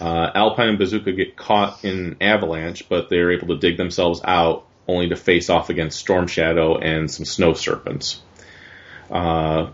Uh, 0.00 0.30
Alpine 0.34 0.70
and 0.70 0.78
Bazooka 0.78 1.12
get 1.12 1.36
caught 1.36 1.84
in 1.84 1.98
an 1.98 2.16
avalanche, 2.20 2.88
but 2.88 3.08
they're 3.10 3.32
able 3.32 3.48
to 3.48 3.58
dig 3.58 3.76
themselves 3.76 4.20
out, 4.24 4.64
only 4.88 5.08
to 5.10 5.16
face 5.16 5.50
off 5.50 5.68
against 5.70 5.98
Storm 5.98 6.26
Shadow 6.26 6.78
and 6.78 7.10
some 7.10 7.24
snow 7.26 7.52
serpents. 7.54 8.20
Uh, 9.10 9.70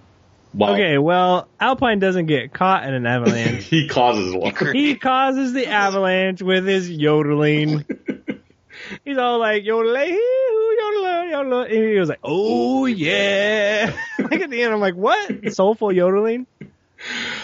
while 0.53 0.73
Okay, 0.75 0.99
well, 0.99 1.49
Alpine 1.61 1.99
doesn't 1.99 2.27
get 2.27 2.53
caught 2.53 2.85
in 2.85 2.95
an 2.95 3.07
avalanche. 3.07 3.65
he 3.65 3.87
causes 3.89 4.35
one. 4.35 4.55
he 4.75 4.97
causes 4.97 5.53
the 5.53 5.67
avalanche 5.69 6.43
with 6.43 6.67
his 6.67 6.91
yodeling. 6.91 7.85
He's 9.05 9.19
all 9.19 9.39
like 9.39 9.65
yodelay, 9.65 10.11
yodel, 10.11 11.31
yodel, 11.31 11.61
and 11.63 11.73
he 11.73 11.99
was 11.99 12.09
like, 12.09 12.21
"Oh 12.23 12.87
yeah!" 12.87 13.93
like 14.19 14.41
at 14.41 14.51
the 14.51 14.63
end, 14.63 14.73
I'm 14.73 14.81
like, 14.81 14.95
"What? 14.95 15.53
Soulful 15.53 15.93
yodeling?" 15.93 16.47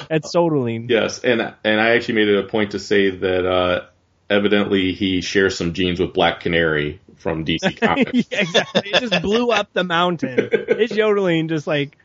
That's 0.08 0.30
sodeling. 0.32 0.88
Yes, 0.88 1.20
and 1.20 1.40
and 1.64 1.80
I 1.80 1.90
actually 1.96 2.14
made 2.14 2.28
it 2.28 2.44
a 2.44 2.48
point 2.48 2.72
to 2.72 2.78
say 2.78 3.10
that 3.10 3.46
uh, 3.46 3.86
evidently 4.30 4.92
he 4.92 5.20
shares 5.20 5.56
some 5.56 5.72
genes 5.72 6.00
with 6.00 6.12
Black 6.12 6.40
Canary 6.40 7.00
from 7.16 7.44
DC 7.44 7.80
Comics. 7.80 8.12
yeah, 8.30 8.40
exactly. 8.40 8.90
It 8.90 9.00
just 9.00 9.22
blew 9.22 9.50
up 9.50 9.72
the 9.72 9.84
mountain. 9.84 10.50
His 10.78 10.90
yodeling 10.92 11.48
just 11.48 11.66
like 11.66 11.96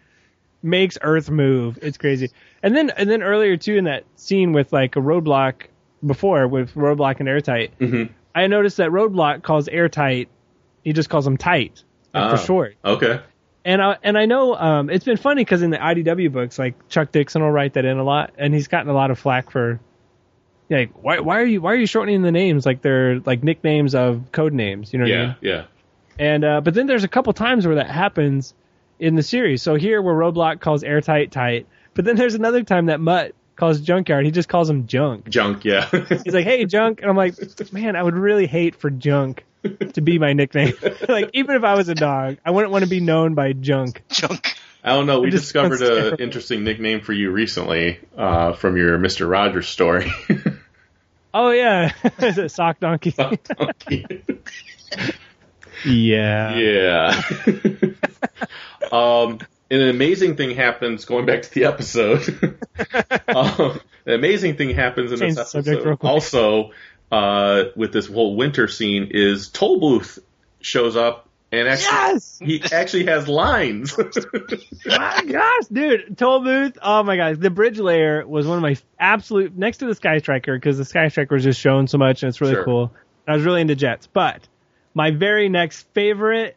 makes 0.64 0.98
Earth 1.02 1.30
move. 1.30 1.80
It's 1.82 1.98
crazy. 1.98 2.30
And 2.64 2.76
then 2.76 2.90
and 2.92 3.10
then 3.10 3.24
earlier 3.24 3.58
too 3.58 3.76
in 3.76 3.86
that 3.86 4.04
scene 4.16 4.52
with 4.54 4.72
like 4.74 4.96
a 4.96 5.00
roadblock 5.00 5.64
before 6.06 6.48
with 6.48 6.74
roadblock 6.76 7.20
and 7.20 7.28
airtight, 7.30 7.78
Mhm. 7.80 8.10
I 8.36 8.48
noticed 8.48 8.78
that 8.78 8.92
roadblock 8.92 9.42
calls 9.44 9.68
airtight. 9.68 10.30
He 10.84 10.94
just 10.94 11.10
calls 11.10 11.26
him 11.26 11.38
tight 11.38 11.84
like, 12.14 12.24
Ah. 12.24 12.36
for 12.36 12.38
short. 12.46 12.76
Okay. 12.86 13.20
And 13.68 13.82
I 13.82 13.98
and 14.02 14.18
I 14.18 14.28
know 14.28 14.56
um, 14.56 14.90
it's 14.90 15.04
been 15.04 15.18
funny 15.18 15.42
because 15.44 15.62
in 15.62 15.72
the 15.72 15.78
IDW 15.78 16.32
books, 16.32 16.58
like 16.58 16.88
Chuck 16.88 17.12
Dixon 17.12 17.42
will 17.42 17.52
write 17.52 17.74
that 17.74 17.84
in 17.84 17.98
a 17.98 18.04
lot, 18.04 18.34
and 18.38 18.54
he's 18.54 18.70
gotten 18.70 18.90
a 18.90 18.94
lot 18.94 19.12
of 19.12 19.20
flack 19.20 19.52
for. 19.52 19.82
Like 20.70 20.92
why 21.04 21.20
why 21.20 21.42
are 21.42 21.46
you 21.46 21.62
why 21.62 21.74
are 21.74 21.76
you 21.76 21.86
shortening 21.86 22.22
the 22.22 22.32
names 22.32 22.66
like 22.66 22.82
they're 22.82 23.20
like 23.20 23.44
nicknames 23.44 23.96
of 23.96 24.34
code 24.34 24.54
names 24.54 24.92
you 24.92 25.00
know 25.00 25.06
what 25.06 25.14
I 25.14 25.18
mean? 25.18 25.36
Yeah, 25.42 25.52
yeah. 25.52 25.66
And 26.18 26.44
uh, 26.46 26.62
but 26.62 26.74
then 26.74 26.88
there's 26.88 27.04
a 27.04 27.10
couple 27.10 27.32
times 27.34 27.66
where 27.66 27.76
that 27.76 27.90
happens 27.90 28.54
in 29.00 29.16
the 29.16 29.24
series. 29.24 29.62
So 29.62 29.76
here 29.76 30.02
where 30.02 30.16
Roadblock 30.16 30.62
calls 30.62 30.84
airtight 30.84 31.32
tight, 31.32 31.68
but 31.94 32.06
then 32.06 32.16
there's 32.16 32.36
another 32.36 32.64
time 32.64 32.86
that 32.86 33.02
Mutt 33.02 33.34
calls 33.58 33.82
Junkyard. 33.82 34.26
He 34.26 34.32
just 34.32 34.48
calls 34.48 34.70
him 34.70 34.88
Junk. 34.88 35.28
Junk, 35.30 35.66
yeah. 35.66 35.90
He's 36.10 36.34
like, 36.34 36.46
"Hey, 36.46 36.66
Junk," 36.66 37.02
and 37.02 37.10
I'm 37.10 37.18
like, 37.18 37.36
"Man, 37.74 37.96
I 37.96 38.04
would 38.04 38.16
really 38.16 38.48
hate 38.48 38.76
for 38.76 38.90
Junk 38.90 39.44
to 39.94 40.02
be 40.02 40.18
my 40.20 40.34
nickname. 40.34 40.74
like 41.10 41.32
even 41.34 41.56
if 41.56 41.64
I 41.64 41.76
was 41.76 41.90
a 41.90 41.96
dog, 41.96 42.38
I 42.46 42.52
wouldn't 42.52 42.72
want 42.72 42.86
to 42.86 42.90
be 42.90 43.02
known 43.02 43.34
by 43.34 43.54
Junk." 43.54 44.04
Junk. 44.10 44.56
I 44.84 44.92
don't 44.92 45.06
know. 45.06 45.20
We 45.20 45.32
just 45.32 45.44
discovered 45.46 45.82
an 45.82 46.20
interesting 46.20 46.64
nickname 46.64 47.02
for 47.02 47.12
you 47.12 47.32
recently 47.32 48.00
uh, 48.16 48.54
from 48.54 48.78
your 48.78 48.98
Mister 48.98 49.28
Rogers 49.28 49.68
story. 49.68 50.12
Oh 51.34 51.52
yeah, 51.52 51.92
is 52.20 52.40
it 52.40 52.50
Sock 52.50 52.80
Donkey? 52.80 53.12
sock. 53.12 53.36
yeah. 55.86 56.56
yeah. 56.56 57.22
um, 58.92 59.32
and 59.32 59.48
an 59.70 59.82
amazing 59.82 60.36
thing 60.36 60.56
happens. 60.56 61.06
Going 61.06 61.26
back 61.26 61.42
to 61.44 61.54
the 61.54 61.66
episode, 61.66 62.28
um, 63.28 63.80
an 64.06 64.14
amazing 64.14 64.56
thing 64.58 64.70
happens 64.72 65.12
in 65.12 65.20
Change 65.20 65.36
this 65.36 65.54
episode. 65.56 65.98
Also, 66.02 66.72
uh, 67.12 67.66
with 67.76 67.92
this 67.94 68.08
whole 68.08 68.36
winter 68.36 68.68
scene, 68.68 69.10
is 69.12 69.50
Tollbooth 69.50 70.20
shows 70.62 70.96
up 70.96 71.30
and 71.52 71.68
actually 71.68 71.94
Yes. 71.94 72.40
he 72.44 72.62
actually 72.74 73.06
has 73.06 73.28
lines. 73.30 73.98
my 74.86 75.24
gosh, 75.30 75.66
dude, 75.72 76.18
Tollbooth. 76.18 76.78
Oh 76.82 77.04
my 77.04 77.16
gosh, 77.16 77.38
the 77.38 77.50
bridge 77.50 77.80
layer 77.80 78.28
was 78.28 78.46
one 78.48 78.58
of 78.58 78.62
my 78.62 78.76
absolute 79.00 79.56
next 79.58 79.78
to 79.78 79.86
the 79.86 79.96
Sky 79.96 80.18
Striker 80.18 80.56
because 80.58 80.78
the 80.78 80.86
Sky 80.86 81.08
Striker 81.08 81.36
was 81.36 81.44
just 81.44 81.60
shown 81.60 81.88
so 81.88 81.98
much 81.98 82.24
and 82.24 82.30
it's 82.30 82.42
really 82.42 82.54
Sure. 82.54 82.66
cool. 82.66 82.94
I 83.28 83.36
was 83.36 83.44
really 83.46 83.62
into 83.62 83.76
jets, 83.76 84.08
but 84.08 84.48
my 84.94 85.12
very 85.12 85.48
next 85.50 85.88
favorite 85.94 86.56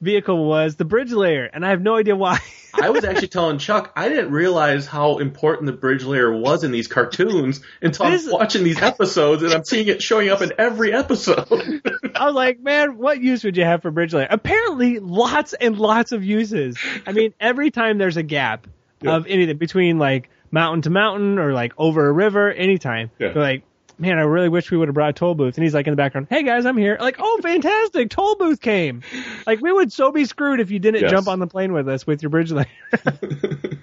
vehicle 0.00 0.46
was 0.46 0.76
the 0.76 0.84
bridge 0.84 1.12
layer, 1.12 1.44
and 1.44 1.64
I 1.64 1.70
have 1.70 1.80
no 1.82 1.96
idea 1.96 2.16
why. 2.16 2.38
I 2.74 2.90
was 2.90 3.04
actually 3.04 3.28
telling 3.28 3.58
Chuck 3.58 3.92
I 3.94 4.08
didn't 4.08 4.32
realize 4.32 4.84
how 4.86 5.18
important 5.18 5.66
the 5.66 5.72
bridge 5.72 6.02
layer 6.04 6.32
was 6.36 6.64
in 6.64 6.72
these 6.72 6.88
cartoons 6.88 7.60
until 7.80 8.10
This- 8.10 8.26
I'm 8.26 8.32
watching 8.32 8.64
these 8.64 8.82
episodes 8.82 9.44
and 9.44 9.52
I'm 9.52 9.64
seeing 9.64 9.86
it 9.86 10.02
showing 10.02 10.28
up 10.28 10.42
in 10.42 10.52
every 10.58 10.92
episode. 10.92 11.46
I 12.16 12.26
was 12.26 12.34
like, 12.34 12.58
man, 12.60 12.98
what 12.98 13.20
use 13.22 13.44
would 13.44 13.56
you 13.56 13.64
have 13.64 13.82
for 13.82 13.92
bridge 13.92 14.12
layer? 14.12 14.26
Apparently, 14.28 14.98
lots 14.98 15.52
and 15.52 15.78
lots 15.78 16.10
of 16.10 16.24
uses. 16.24 16.76
I 17.06 17.12
mean, 17.12 17.32
every 17.38 17.70
time 17.70 17.98
there's 17.98 18.16
a 18.16 18.24
gap 18.24 18.66
Yeah. 19.02 19.14
of 19.16 19.26
anything 19.28 19.56
between 19.58 19.98
like 20.00 20.28
mountain 20.50 20.82
to 20.82 20.90
mountain 20.90 21.38
or 21.38 21.52
like 21.52 21.74
over 21.78 22.08
a 22.08 22.12
river, 22.12 22.50
anytime. 22.52 23.10
Yeah. 23.20 23.28
They're 23.32 23.42
like, 23.42 23.62
man, 23.98 24.18
I 24.18 24.22
really 24.22 24.48
wish 24.48 24.70
we 24.70 24.76
would 24.78 24.88
have 24.88 24.94
brought 24.94 25.10
a 25.10 25.12
toll 25.12 25.34
booth. 25.34 25.56
And 25.56 25.62
he's 25.64 25.74
like 25.74 25.86
in 25.86 25.92
the 25.92 25.96
background, 25.96 26.26
hey 26.30 26.42
guys, 26.42 26.66
I'm 26.66 26.76
here. 26.76 26.96
Like, 27.00 27.16
oh, 27.18 27.40
fantastic, 27.42 28.10
toll 28.10 28.36
booth 28.36 28.60
came. 28.60 29.02
Like, 29.46 29.60
we 29.60 29.72
would 29.72 29.92
so 29.92 30.10
be 30.12 30.24
screwed 30.24 30.60
if 30.60 30.70
you 30.70 30.78
didn't 30.78 31.02
Yes. 31.02 31.10
jump 31.10 31.28
on 31.28 31.38
the 31.38 31.46
plane 31.46 31.72
with 31.72 31.88
us 31.88 32.06
with 32.06 32.22
your 32.22 32.30
bridge 32.30 32.50
layer. 32.52 32.66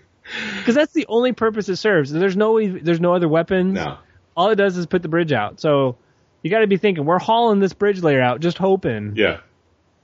Because 0.60 0.76
that's 0.76 0.94
the 0.94 1.06
only 1.10 1.34
purpose 1.34 1.68
it 1.68 1.76
serves. 1.76 2.10
There's 2.12 2.38
no 2.38 2.58
there's 2.80 3.02
no 3.02 3.14
other 3.16 3.28
weapons. 3.28 3.74
no. 3.74 3.98
All 4.38 4.50
it 4.50 4.56
does 4.56 4.78
is 4.78 4.86
put 4.86 5.02
the 5.02 5.10
bridge 5.10 5.34
out. 5.34 5.60
So 5.60 5.98
you 6.42 6.50
got 6.50 6.60
to 6.60 6.68
be 6.68 6.78
thinking 6.78 7.04
we're 7.04 7.20
hauling 7.20 7.60
this 7.60 7.74
bridge 7.74 8.02
layer 8.02 8.22
out, 8.22 8.40
just 8.40 8.58
hoping 8.58 9.14
Yeah. 9.18 9.42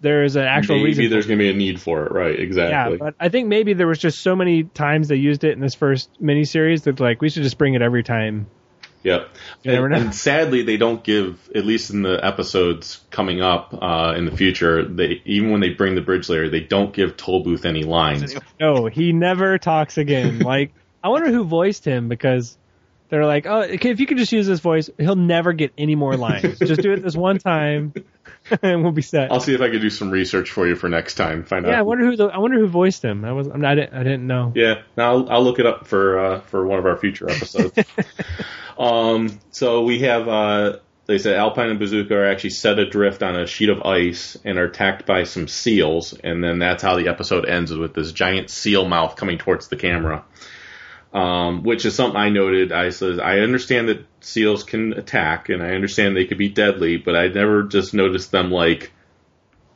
there 0.01 0.25
is 0.25 0.35
an 0.35 0.43
actual 0.43 0.75
maybe 0.77 0.87
reason. 0.89 1.09
there's 1.11 1.27
going 1.27 1.39
to 1.39 1.43
be 1.43 1.49
a 1.49 1.53
need 1.53 1.79
for 1.79 2.05
it, 2.05 2.11
right? 2.11 2.37
Exactly. 2.37 2.97
yeah, 2.97 2.97
but 2.99 3.15
I 3.21 3.29
think 3.29 3.47
maybe 3.47 3.73
there 3.73 3.87
was 3.87 3.99
just 3.99 4.19
so 4.19 4.35
many 4.35 4.63
times 4.63 5.07
they 5.07 5.15
used 5.15 5.45
it 5.45 5.51
in 5.53 5.61
this 5.61 5.75
first 5.75 6.09
miniseries 6.21 6.83
that 6.83 6.99
like 6.99 7.21
we 7.21 7.29
should 7.29 7.43
just 7.43 7.57
bring 7.57 7.75
it 7.75 7.81
every 7.81 8.03
time. 8.03 8.47
Yep. 9.03 9.29
And, 9.63 9.93
and 9.93 10.15
sadly, 10.15 10.63
they 10.63 10.77
don't 10.77 11.03
give, 11.03 11.49
at 11.55 11.65
least 11.65 11.91
in 11.91 12.01
the 12.01 12.19
episodes 12.23 12.99
coming 13.09 13.41
up 13.41 13.73
uh, 13.73 14.13
in 14.17 14.25
the 14.25 14.35
future, 14.35 14.83
they 14.83 15.21
even 15.25 15.51
when 15.51 15.61
they 15.61 15.69
bring 15.69 15.95
the 15.95 16.01
bridge 16.01 16.29
layer, 16.29 16.49
they 16.49 16.59
don't 16.61 16.93
give 16.93 17.15
Tollbooth 17.15 17.65
any 17.65 17.83
lines. 17.83 18.35
No, 18.59 18.87
he 18.87 19.13
never 19.13 19.57
talks 19.57 19.97
again. 19.97 20.39
like 20.47 20.73
I 21.03 21.09
wonder 21.09 21.31
who 21.31 21.43
voiced 21.43 21.85
him 21.85 22.09
because 22.09 22.57
they're 23.09 23.25
like, 23.25 23.45
oh, 23.45 23.61
okay, 23.61 23.89
if 23.89 23.99
you 23.99 24.05
could 24.05 24.17
just 24.17 24.31
use 24.31 24.47
this 24.47 24.59
voice, 24.59 24.89
he'll 24.97 25.15
never 25.15 25.53
get 25.53 25.71
any 25.77 25.95
more 25.95 26.17
lines. 26.17 26.59
just 26.59 26.81
do 26.81 26.91
it 26.91 27.01
this 27.01 27.15
one 27.15 27.37
time, 27.37 27.93
and 28.61 28.83
we'll 28.83 28.91
be 28.91 29.01
set. 29.01 29.31
I'll 29.31 29.39
see 29.39 29.53
if 29.53 29.61
I 29.61 29.69
can 29.69 29.81
do 29.81 29.89
some 29.89 30.09
research 30.09 30.51
for 30.51 30.67
you 30.67 30.75
for 30.75 30.89
next 30.89 31.15
time. 31.15 31.43
Find 31.43 31.65
out. 31.65 31.71
yeah, 31.71 31.79
I 31.79 31.83
wonder 31.83 32.05
who 32.05 32.15
the, 32.15 32.25
I 32.25 32.37
wonder 32.37 32.59
who 32.59 32.67
voiced 32.67 33.03
him. 33.03 33.25
I 33.25 33.31
was 33.31 33.47
I'm 33.47 33.61
not, 33.61 33.71
I 33.71 33.75
didn't, 33.75 33.93
I 33.93 34.03
didn't 34.03 34.27
know. 34.27 34.53
Yeah, 34.55 34.81
now 34.95 35.11
I'll, 35.11 35.29
I'll 35.29 35.43
look 35.43 35.59
it 35.59 35.65
up 35.65 35.87
for 35.87 36.19
uh, 36.19 36.39
for 36.41 36.65
one 36.65 36.79
of 36.79 36.85
our 36.85 36.97
future 36.97 37.29
episodes. 37.29 37.77
um, 38.77 39.39
so 39.51 39.83
we 39.83 39.99
have 39.99 40.27
uh, 40.27 40.77
they 41.07 41.17
said 41.17 41.35
Alpine 41.35 41.69
and 41.69 41.79
Bazooka 41.79 42.13
are 42.13 42.29
actually 42.29 42.51
set 42.51 42.79
adrift 42.79 43.23
on 43.23 43.35
a 43.35 43.47
sheet 43.47 43.69
of 43.69 43.81
ice 43.83 44.37
and 44.43 44.57
are 44.57 44.65
attacked 44.65 45.05
by 45.05 45.23
some 45.23 45.47
seals, 45.47 46.13
and 46.13 46.43
then 46.43 46.59
that's 46.59 46.83
how 46.83 46.97
the 46.97 47.07
episode 47.07 47.45
ends 47.45 47.73
with 47.73 47.93
this 47.93 48.11
giant 48.11 48.49
seal 48.49 48.87
mouth 48.87 49.15
coming 49.15 49.37
towards 49.37 49.69
the 49.69 49.77
camera. 49.77 50.25
Um, 51.13 51.63
which 51.63 51.85
is 51.85 51.95
something 51.95 52.19
I 52.19 52.29
noted. 52.29 52.73
I 52.73 52.89
said 52.89 53.21
I 53.21 53.39
understand 53.39 53.87
that 53.87 54.16
seals 54.28 54.63
can 54.63 54.93
attack, 54.93 55.49
and 55.49 55.63
I 55.63 55.69
understand 55.71 56.15
they 56.15 56.25
could 56.25 56.38
be 56.38 56.49
deadly, 56.49 56.97
but 56.97 57.15
I 57.15 57.28
never 57.28 57.63
just 57.63 57.93
noticed 57.93 58.32
them 58.32 58.51
like 58.51 58.91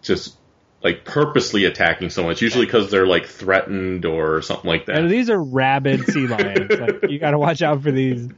just 0.02 0.38
like 0.84 1.06
purposely 1.06 1.66
attacking 1.66 2.10
someone. 2.10 2.34
It's 2.34 2.42
usually 2.42 2.66
because 2.66 2.92
they're 2.92 3.08
like 3.08 3.28
threatened 3.28 4.06
or 4.06 4.42
something 4.42 4.68
like 4.68 4.88
that. 4.88 4.98
And 4.98 5.10
these 5.10 5.30
are 5.30 5.42
rabid 5.42 6.06
sea 6.08 6.28
lions. 6.28 6.72
like, 6.72 7.10
you 7.10 7.20
got 7.20 7.32
to 7.32 7.40
watch 7.40 7.62
out 7.62 7.82
for 7.84 7.92
these. 7.92 8.30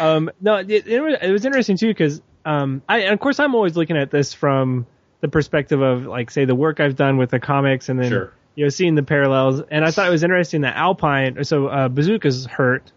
Um, 0.00 0.30
no, 0.40 0.56
it, 0.56 0.86
it, 0.86 1.00
was, 1.00 1.16
it 1.20 1.30
was 1.30 1.44
interesting 1.44 1.76
too 1.76 1.88
because 1.88 2.22
um, 2.44 2.82
I 2.88 3.00
and 3.00 3.12
of 3.12 3.20
course 3.20 3.38
I'm 3.38 3.54
always 3.54 3.76
looking 3.76 3.96
at 3.96 4.10
this 4.10 4.32
from 4.32 4.86
the 5.20 5.28
perspective 5.28 5.80
of 5.80 6.06
like 6.06 6.30
say 6.30 6.44
the 6.44 6.54
work 6.54 6.80
I've 6.80 6.96
done 6.96 7.16
with 7.16 7.30
the 7.30 7.40
comics 7.40 7.88
and 7.88 8.00
then 8.00 8.08
Sure. 8.10 8.32
you 8.54 8.64
know 8.64 8.68
seeing 8.68 8.94
the 8.94 9.02
parallels. 9.02 9.62
And 9.70 9.84
I 9.84 9.90
thought 9.90 10.06
it 10.08 10.10
was 10.10 10.22
interesting 10.22 10.62
that 10.62 10.76
Alpine. 10.76 11.44
So 11.44 11.66
uh, 11.68 11.88
Bazooka's 11.88 12.46
hurt. 12.46 12.90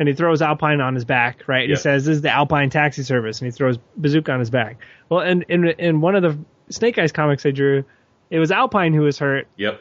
And 0.00 0.08
he 0.08 0.14
throws 0.14 0.40
Alpine 0.42 0.80
on 0.80 0.94
his 0.94 1.04
back, 1.04 1.46
right? 1.46 1.68
He 1.68 1.76
says, 1.76 2.06
"This 2.06 2.16
is 2.16 2.22
the 2.22 2.30
Alpine 2.30 2.70
taxi 2.70 3.02
service," 3.02 3.38
and 3.40 3.46
he 3.46 3.52
throws 3.52 3.78
Bazooka 3.98 4.32
on 4.32 4.40
his 4.40 4.48
back. 4.50 4.78
Well, 5.10 5.20
and 5.20 5.44
in 5.48 5.66
in 5.66 6.00
one 6.00 6.16
of 6.16 6.22
the 6.22 6.38
Snake 6.70 6.98
Eyes 6.98 7.12
comics 7.12 7.44
I 7.44 7.50
drew, 7.50 7.84
it 8.30 8.38
was 8.38 8.50
Alpine 8.50 8.94
who 8.94 9.02
was 9.02 9.18
hurt, 9.18 9.46
Yep. 9.58 9.80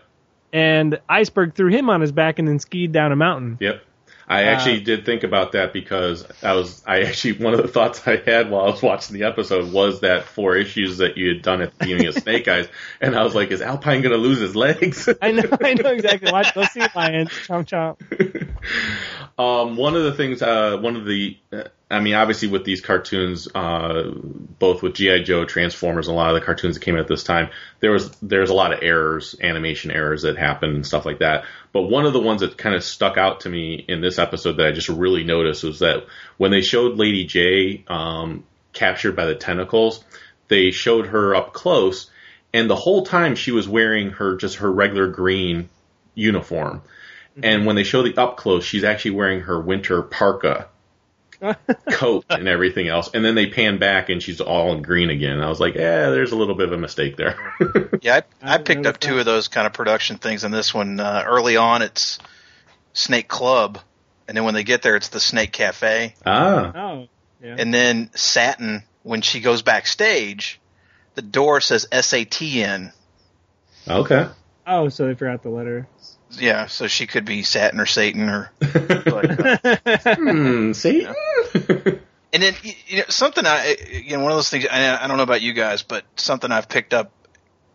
and 0.52 1.00
Iceberg 1.08 1.54
threw 1.54 1.70
him 1.70 1.90
on 1.90 2.02
his 2.02 2.12
back 2.12 2.38
and 2.38 2.48
then 2.48 2.60
skied 2.60 2.92
down 2.92 3.14
a 3.14 3.16
mountain. 3.16 3.58
Yep. 3.62 3.82
I 4.32 4.44
Uh, 4.44 4.48
actually 4.50 4.82
did 4.82 5.06
think 5.06 5.24
about 5.24 5.54
that 5.54 5.74
because 5.74 6.24
I 6.44 6.54
was 6.54 6.84
I 6.86 7.02
actually 7.02 7.44
one 7.44 7.54
of 7.56 7.62
the 7.62 7.68
thoughts 7.68 8.08
I 8.08 8.18
had 8.18 8.52
while 8.52 8.66
I 8.66 8.70
was 8.70 8.82
watching 8.82 9.18
the 9.18 9.24
episode 9.24 9.72
was 9.74 10.02
that 10.02 10.26
four 10.26 10.56
issues 10.56 11.00
that 11.00 11.18
you 11.18 11.30
had 11.30 11.42
done 11.42 11.62
at 11.62 11.72
the 11.72 11.86
beginning 11.86 12.08
of 12.08 12.14
Snake 12.14 12.48
Eyes, 12.48 12.68
and 13.02 13.16
I 13.16 13.24
was 13.24 13.34
like, 13.34 13.50
is 13.50 13.62
Alpine 13.62 14.02
going 14.04 14.12
to 14.14 14.18
lose 14.20 14.40
his 14.40 14.56
legs? 14.56 15.10
I 15.22 15.32
know, 15.32 15.44
I 15.64 15.74
know 15.74 15.90
exactly. 15.90 16.32
Watch, 16.32 16.54
go 16.54 16.64
see 16.66 16.82
lions, 16.96 17.30
chomp 17.30 17.66
chomp. 17.68 18.48
Um, 19.40 19.78
one 19.78 19.96
of 19.96 20.04
the 20.04 20.12
things, 20.12 20.42
uh, 20.42 20.76
one 20.82 20.98
of 20.98 21.06
the, 21.06 21.38
uh, 21.54 21.64
I 21.92 22.02
mean, 22.02 22.14
obviously 22.14 22.50
with 22.50 22.66
these 22.66 22.82
cartoons, 22.82 23.48
uh, 23.56 24.12
both 24.60 24.84
with 24.84 24.94
GI 24.94 25.24
Joe, 25.24 25.44
Transformers, 25.46 26.08
and 26.08 26.14
a 26.14 26.18
lot 26.18 26.30
of 26.30 26.40
the 26.40 26.46
cartoons 26.46 26.76
that 26.76 26.84
came 26.84 26.94
out 26.94 27.02
at 27.02 27.08
this 27.08 27.24
time, 27.24 27.50
there 27.80 27.92
was 27.92 28.12
there's 28.22 28.52
a 28.52 28.54
lot 28.54 28.74
of 28.74 28.84
errors, 28.84 29.36
animation 29.42 29.90
errors 29.90 30.22
that 30.22 30.38
happened 30.38 30.76
and 30.76 30.86
stuff 30.86 31.06
like 31.06 31.20
that. 31.20 31.46
But 31.74 31.84
one 31.84 32.06
of 32.06 32.14
the 32.14 32.20
ones 32.20 32.42
that 32.42 32.60
kind 32.60 32.76
of 32.76 32.84
stuck 32.84 33.18
out 33.18 33.42
to 33.42 33.50
me 33.50 33.84
in 33.88 34.02
this 34.02 34.20
episode 34.20 34.58
that 34.58 34.68
I 34.68 34.72
just 34.72 34.90
really 34.90 35.24
noticed 35.24 35.64
was 35.64 35.80
that 35.80 36.06
when 36.38 36.52
they 36.52 36.62
showed 36.62 36.98
Lady 36.98 37.26
Jaye 37.26 37.90
um, 37.90 38.44
captured 38.72 39.16
by 39.16 39.26
the 39.26 39.36
tentacles, 39.36 40.04
they 40.48 40.70
showed 40.70 41.08
her 41.08 41.34
up 41.34 41.54
close, 41.54 42.12
and 42.54 42.70
the 42.70 42.76
whole 42.76 43.04
time 43.04 43.34
she 43.34 43.52
was 43.52 43.68
wearing 43.68 44.12
her 44.12 44.36
just 44.36 44.58
her 44.58 44.72
regular 44.72 45.08
green 45.08 45.70
uniform. 46.14 46.84
And 47.42 47.66
when 47.66 47.76
they 47.76 47.84
show 47.84 48.04
the 48.04 48.16
up 48.22 48.38
close, 48.38 48.64
she's 48.64 48.84
actually 48.84 49.12
wearing 49.12 49.42
her 49.42 49.60
winter 49.60 50.04
parka 50.04 50.68
coat 51.92 52.26
and 52.30 52.48
everything 52.48 52.88
else. 52.88 53.10
And 53.14 53.24
then 53.24 53.36
they 53.36 53.48
pan 53.48 53.78
back 53.78 54.10
and 54.10 54.22
she's 54.22 54.42
all 54.42 54.74
in 54.74 54.82
green 54.82 55.10
again. 55.10 55.34
And 55.34 55.44
I 55.44 55.50
was 55.50 55.60
like, 55.60 55.76
yeah, 55.76 56.10
there's 56.10 56.32
a 56.32 56.36
little 56.36 56.56
bit 56.56 56.68
of 56.68 56.74
a 56.74 56.78
mistake 56.78 57.18
there. 57.18 57.38
Yeah, 58.02 58.22
I, 58.42 58.56
I 58.56 58.58
picked 58.60 58.86
up 58.86 58.98
two 59.00 59.20
of 59.20 59.26
those 59.26 59.50
kind 59.50 59.68
of 59.68 59.74
production 59.74 60.18
things 60.20 60.46
in 60.46 60.52
this 60.52 60.74
one. 60.74 61.00
Uh, 61.02 61.24
early 61.26 61.58
on, 61.58 61.82
it's 61.82 62.18
Snake 62.94 63.28
Club, 63.28 63.78
and 64.28 64.38
then 64.38 64.46
when 64.46 64.54
they 64.54 64.64
get 64.64 64.82
there, 64.82 64.96
it's 64.96 65.10
the 65.10 65.20
Snake 65.20 65.52
Cafe. 65.52 66.16
ah, 66.26 66.72
Oh, 66.76 67.08
yeah. 67.44 67.56
And 67.60 67.74
then 67.74 68.10
Satin, 68.16 68.84
when 69.04 69.22
she 69.22 69.42
goes 69.42 69.64
backstage, 69.64 70.62
the 71.16 71.22
door 71.22 71.60
says 71.60 71.88
SATN. 71.92 72.94
okay. 73.88 74.28
Oh, 74.72 74.90
so 74.90 75.08
they 75.08 75.16
forgot 75.16 75.42
the 75.42 75.50
letter. 75.50 75.88
Yeah, 76.32 76.68
so 76.68 76.86
she 76.86 77.08
could 77.08 77.26
be 77.26 77.42
Satin 77.42 77.80
or 77.80 77.88
Satan 77.88 78.30
or. 78.30 78.52
But, 78.60 79.66
uh, 79.66 80.16
Hmm, 80.16 80.74
see? 80.74 81.08
and 82.32 82.44
then 82.44 82.54
you 82.88 82.98
know 82.98 83.04
something 83.10 83.46
I 83.48 83.76
you 83.90 84.16
know 84.16 84.24
one 84.24 84.32
of 84.32 84.38
those 84.38 84.50
things 84.50 84.68
I, 84.70 85.04
I 85.04 85.08
don't 85.08 85.18
know 85.18 85.24
about 85.24 85.42
you 85.42 85.54
guys, 85.54 85.82
but 85.82 86.06
something 86.16 86.52
I've 86.52 86.70
picked 86.70 86.94
up 86.94 87.12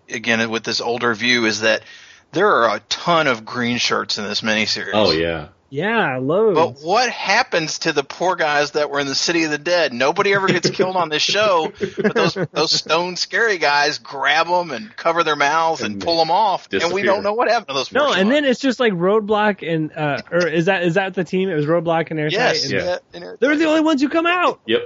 again 0.09 0.49
with 0.51 0.63
this 0.63 0.81
older 0.81 1.13
view 1.15 1.47
is 1.47 1.63
that 1.63 1.83
there 2.31 2.49
are 2.49 2.77
a 2.77 2.81
ton 2.89 3.27
of 3.27 3.45
green 3.45 3.79
shirts 3.79 4.19
in 4.19 4.25
this 4.25 4.43
miniseries. 4.43 4.91
oh, 4.93 5.11
yeah. 5.11 5.49
Yeah, 5.71 6.19
loads. 6.19 6.57
But 6.81 6.87
what 6.87 7.11
happens 7.11 7.81
to 7.81 7.93
the 7.93 8.05
poor 8.05 8.37
guys 8.37 8.73
that 8.73 8.91
were 8.91 9.01
in 9.01 9.07
the 9.09 9.15
City 9.15 9.43
of 9.45 9.51
the 9.51 9.59
Dead? 9.59 9.93
Nobody 9.93 10.33
ever 10.33 10.47
gets 10.47 10.71
killed 10.71 10.95
on 10.95 11.09
this 11.09 11.23
show, 11.23 11.73
but 11.97 12.15
those 12.15 12.35
those 12.53 12.71
stone 12.73 13.17
scary 13.17 13.59
guys 13.59 13.99
grab 13.99 14.47
them 14.47 14.71
and 14.71 14.95
cover 14.95 15.25
their 15.25 15.35
mouths 15.37 15.81
and, 15.83 15.95
And 15.95 16.03
pull 16.03 16.19
them 16.19 16.31
off, 16.31 16.69
and 16.73 16.93
we 16.93 17.03
don't 17.03 17.23
know 17.25 17.33
what 17.33 17.49
happened 17.49 17.69
to 17.69 17.75
those. 17.75 17.91
no, 17.91 18.07
poor 18.07 18.17
and 18.17 18.31
then 18.31 18.45
it's 18.45 18.61
just 18.61 18.79
like 18.79 18.93
Roadblock 18.93 19.67
and 19.69 19.91
uh, 19.97 20.19
or 20.31 20.47
is 20.47 20.67
that 20.67 20.85
is 20.85 20.95
that 20.95 21.15
the 21.15 21.25
team? 21.25 21.49
It 21.49 21.55
was 21.55 21.67
Roadblock 21.67 22.11
and 22.11 22.21
Airtight. 22.21 22.39
yes, 22.39 22.65
and 22.65 22.73
Yeah. 22.73 22.85
yeah, 22.85 22.99
and 23.15 23.39
They're 23.41 23.57
the 23.57 23.65
only 23.67 23.81
ones 23.81 24.01
who 24.01 24.09
come 24.09 24.27
out. 24.27 24.61
Yep. 24.67 24.83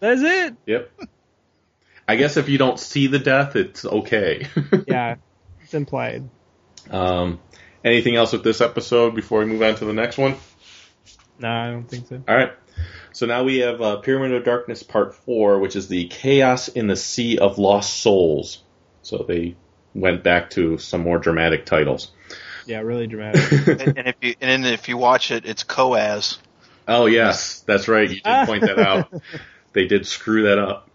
That's 0.00 0.20
it. 0.22 0.54
Yep. 0.66 0.90
I 2.08 2.16
guess 2.16 2.36
if 2.36 2.48
you 2.48 2.58
don't 2.58 2.78
see 2.78 3.06
the 3.06 3.18
death, 3.20 3.54
it's 3.56 3.84
okay. 3.84 4.46
Yeah, 4.88 5.16
it's 5.62 5.72
implied. 5.74 6.28
um, 6.90 7.38
anything 7.84 8.16
else 8.16 8.32
with 8.32 8.44
this 8.44 8.60
episode 8.60 9.14
before 9.14 9.40
we 9.40 9.46
move 9.46 9.62
on 9.62 9.74
to 9.76 9.84
the 9.84 9.92
next 9.92 10.18
one? 10.18 10.36
No, 11.38 11.48
I 11.48 11.70
don't 11.70 11.88
think 11.88 12.06
so. 12.06 12.22
All 12.28 12.36
right. 12.36 12.52
So 13.12 13.26
now 13.26 13.42
we 13.42 13.58
have 13.58 13.80
uh, 13.80 13.96
Pyramid 13.96 14.32
of 14.32 14.44
Darkness 14.44 14.82
Part 14.82 15.14
4, 15.14 15.58
which 15.58 15.76
is 15.76 15.88
the 15.88 16.06
Chaos 16.08 16.68
in 16.68 16.86
the 16.86 16.96
Sea 16.96 17.38
of 17.38 17.58
Lost 17.58 18.00
Souls. 18.00 18.62
So 19.02 19.24
they 19.26 19.56
went 19.94 20.22
back 20.22 20.50
to 20.50 20.78
some 20.78 21.02
more 21.02 21.18
dramatic 21.18 21.66
titles. 21.66 22.12
Yeah, 22.66 22.80
really 22.80 23.06
dramatic. 23.06 23.50
and, 23.68 23.98
and 23.98 24.08
if 24.08 24.16
you 24.20 24.34
and 24.40 24.66
if 24.66 24.88
you 24.88 24.96
watch 24.96 25.30
it, 25.30 25.44
it's 25.46 25.64
Coaz. 25.64 26.38
Oh, 26.86 27.06
yes, 27.06 27.60
that's 27.60 27.88
right. 27.88 28.08
You 28.08 28.20
did 28.20 28.24
point 28.46 28.62
that 28.62 28.78
out. 28.78 29.12
They 29.72 29.86
did 29.86 30.06
screw 30.06 30.44
that 30.44 30.58
up. 30.58 30.89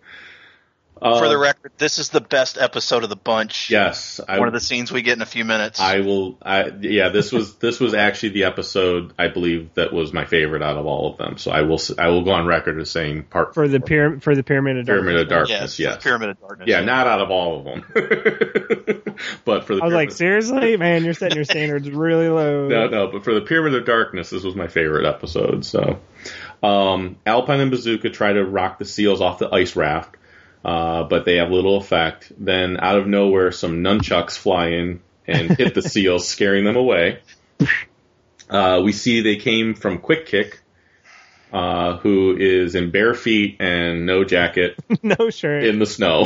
Uh, 1.01 1.19
For 1.19 1.27
the 1.27 1.37
record, 1.37 1.73
this 1.77 1.99
is 1.99 2.09
the 2.09 2.21
best 2.21 2.57
episode 2.57 3.03
of 3.03 3.09
the 3.09 3.17
bunch. 3.17 3.69
yes, 3.69 4.21
I, 4.25 4.39
one 4.39 4.47
of 4.47 4.53
the 4.53 4.61
scenes 4.61 4.91
we 4.91 5.01
get 5.01 5.17
in 5.17 5.21
a 5.21 5.25
few 5.25 5.43
minutes. 5.43 5.79
I 5.79 5.99
will. 5.99 6.37
I 6.41 6.71
yeah, 6.79 7.09
this 7.09 7.31
was 7.33 7.55
this 7.57 7.79
was 7.81 7.93
actually 7.93 8.29
the 8.29 8.45
episode 8.45 9.13
I 9.19 9.27
believe 9.27 9.73
that 9.73 9.91
was 9.91 10.13
my 10.13 10.23
favorite 10.25 10.61
out 10.63 10.77
of 10.77 10.85
all 10.85 11.11
of 11.11 11.17
them. 11.17 11.37
So 11.37 11.51
I 11.51 11.61
will 11.63 11.79
I 11.99 12.07
will 12.07 12.23
go 12.23 12.31
on 12.31 12.45
record 12.45 12.79
as 12.79 12.89
saying 12.91 13.23
part 13.23 13.53
for 13.53 13.67
the 13.67 13.79
pyramid 13.81 14.23
for 14.23 14.35
the 14.35 14.43
pyramid 14.43 14.77
of 14.77 14.85
Pyramid 14.85 15.17
of 15.17 15.27
Darkness. 15.27 15.49
Darkness. 15.49 15.79
yes, 15.79 15.93
Yes, 15.95 16.03
Pyramid 16.03 16.29
of 16.29 16.39
Darkness. 16.39 16.67
Yeah, 16.69 16.79
not 16.81 17.07
out 17.07 17.19
of 17.21 17.29
all 17.29 17.59
of 17.59 17.65
them, 17.65 17.83
but 19.45 19.65
for 19.65 19.75
the 19.75 19.81
I 19.81 19.85
was 19.85 19.93
like, 19.93 20.11
seriously, 20.11 20.77
man, 20.77 21.03
you're 21.03 21.13
setting 21.13 21.35
your 21.35 21.45
standards 21.45 21.89
really 21.89 22.29
low. 22.29 22.69
No, 22.75 22.87
no, 22.87 23.07
but 23.07 23.23
for 23.23 23.33
the 23.33 23.41
Pyramid 23.41 23.75
of 23.75 23.85
Darkness, 23.85 24.29
this 24.29 24.43
was 24.43 24.55
my 24.55 24.67
favorite 24.67 25.05
episode. 25.05 25.65
So, 25.65 25.99
um, 26.63 27.17
Alpine 27.25 27.59
and 27.59 27.71
Bazooka 27.71 28.09
try 28.09 28.33
to 28.33 28.43
rock 28.43 28.79
the 28.79 28.85
seals 28.85 29.21
off 29.21 29.39
the 29.39 29.49
ice 29.53 29.75
raft, 29.75 30.15
uh, 30.65 31.03
but 31.03 31.25
they 31.25 31.35
have 31.35 31.51
little 31.51 31.77
effect. 31.77 32.31
Then, 32.39 32.77
out 32.79 32.97
of 32.97 33.05
nowhere, 33.05 33.51
some 33.51 33.83
nunchucks 33.83 34.35
fly 34.35 34.69
in 34.69 34.99
and 35.27 35.55
hit 35.55 35.75
the 35.75 35.81
seals, 35.93 36.27
scaring 36.27 36.65
them 36.65 36.75
away. 36.75 37.19
Uh, 38.49 38.81
we 38.83 38.91
see 38.91 39.21
they 39.21 39.35
came 39.35 39.75
from 39.75 39.99
Quick 39.99 40.25
Kick, 40.25 40.59
uh, 41.53 41.97
who 41.97 42.35
is 42.35 42.73
in 42.73 42.89
bare 42.89 43.13
feet 43.13 43.57
and 43.59 44.07
no 44.07 44.23
jacket 44.23 44.75
no 45.03 45.29
shirt. 45.29 45.65
in 45.65 45.77
the 45.77 45.85
snow. 45.85 46.25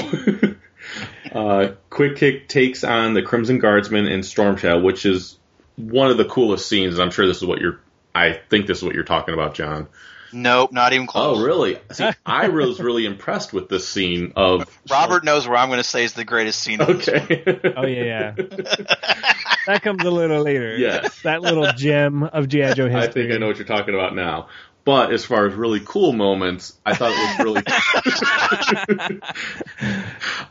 uh, 1.34 1.74
Quick 1.90 2.16
Kick 2.16 2.48
takes 2.48 2.86
on 2.86 3.14
the 3.14 3.22
Crimson 3.22 3.60
Guardsman 3.60 4.08
and 4.08 4.26
Storm 4.26 4.56
Shadow, 4.56 4.80
which 4.80 5.06
is 5.06 5.38
one 5.76 6.12
of 6.12 6.18
the 6.18 6.26
coolest 6.26 6.66
scenes. 6.68 6.94
and 6.94 7.04
I'm 7.04 7.12
sure 7.12 7.28
this 7.28 7.38
is 7.38 7.46
what 7.46 7.60
you're. 7.60 7.82
I 8.16 8.40
think 8.50 8.68
this 8.68 8.78
is 8.78 8.84
what 8.86 8.96
you're 8.96 9.04
talking 9.04 9.34
about, 9.34 9.54
John. 9.54 9.88
Nope, 10.32 10.72
not 10.72 10.94
even 10.94 11.08
close. 11.08 11.38
Oh, 11.38 11.44
really? 11.44 11.80
See, 11.92 12.10
I 12.26 12.50
was 12.50 12.80
really 12.80 13.06
impressed 13.06 13.54
with 13.54 13.70
this 13.70 13.88
scene 13.88 14.34
of 14.36 14.70
Robert 14.90 15.24
knows 15.24 15.48
where 15.48 15.58
I'm 15.58 15.70
going 15.70 15.80
to 15.80 15.84
say 15.84 16.04
is 16.04 16.14
the 16.14 16.26
greatest 16.26 16.62
scene. 16.62 16.82
of 16.82 16.88
the 16.88 16.94
Okay. 17.00 17.74
Oh 17.76 17.86
yeah, 17.86 18.04
yeah. 18.04 18.32
that 19.68 19.82
comes 19.82 20.04
a 20.04 20.12
little 20.12 20.42
later. 20.42 20.78
Yes. 20.78 21.22
That 21.22 21.42
little 21.42 21.72
gem 21.74 22.24
of 22.24 22.48
GI 22.48 22.74
Joe 22.74 22.88
history. 22.88 22.96
I 22.96 23.08
think 23.08 23.32
I 23.32 23.38
know 23.38 23.48
what 23.48 23.58
you're 23.58 23.66
talking 23.66 23.94
about 23.94 24.16
now. 24.16 24.48
But 24.86 25.12
as 25.14 25.26
far 25.26 25.46
as 25.46 25.54
really 25.54 25.82
cool 25.82 26.14
moments, 26.14 26.76
I 26.86 26.96
thought 26.96 27.12
it 27.12 27.38
was 27.38 27.46
really. 27.46 27.62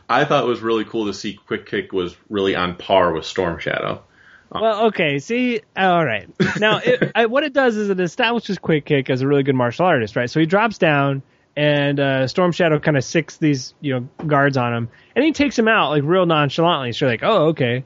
I 0.09 0.23
thought 0.23 0.43
it 0.43 0.47
was 0.47 0.61
really 0.61 0.85
cool 0.85 1.07
to 1.07 1.13
see 1.13 1.33
Quick 1.33 1.65
Kick 1.65 1.91
was 1.91 2.15
really 2.29 2.55
on 2.55 2.75
par 2.75 3.11
with 3.11 3.25
Storm 3.25 3.59
Shadow. 3.59 4.03
Well, 4.51 4.85
okay. 4.87 5.19
See, 5.19 5.61
all 5.77 6.03
right. 6.05 6.27
Now, 6.59 6.77
it, 6.83 7.11
I, 7.15 7.27
what 7.27 7.43
it 7.43 7.53
does 7.53 7.77
is 7.77 7.89
it 7.89 7.99
establishes 7.99 8.57
Quick 8.57 8.85
Kick 8.85 9.09
as 9.09 9.21
a 9.21 9.27
really 9.27 9.43
good 9.43 9.55
martial 9.55 9.85
artist, 9.85 10.15
right? 10.15 10.29
So 10.29 10.39
he 10.39 10.45
drops 10.45 10.77
down, 10.77 11.21
and 11.55 11.99
uh, 11.99 12.27
Storm 12.27 12.51
Shadow 12.51 12.79
kind 12.79 12.97
of 12.97 13.03
sicks 13.03 13.37
these, 13.37 13.73
you 13.81 13.93
know, 13.99 14.09
guards 14.25 14.57
on 14.57 14.73
him, 14.73 14.89
and 15.15 15.23
he 15.23 15.31
takes 15.33 15.57
him 15.57 15.67
out 15.67 15.89
like 15.91 16.03
real 16.03 16.25
nonchalantly. 16.25 16.93
So 16.93 17.05
you're 17.05 17.13
like, 17.13 17.23
oh, 17.23 17.47
okay. 17.49 17.83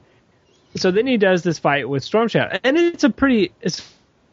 So 0.76 0.90
then 0.90 1.06
he 1.06 1.16
does 1.18 1.42
this 1.42 1.58
fight 1.58 1.88
with 1.88 2.02
Storm 2.02 2.28
Shadow, 2.28 2.58
and 2.64 2.76
it's 2.76 3.04
a 3.04 3.10
pretty, 3.10 3.52
it's 3.60 3.86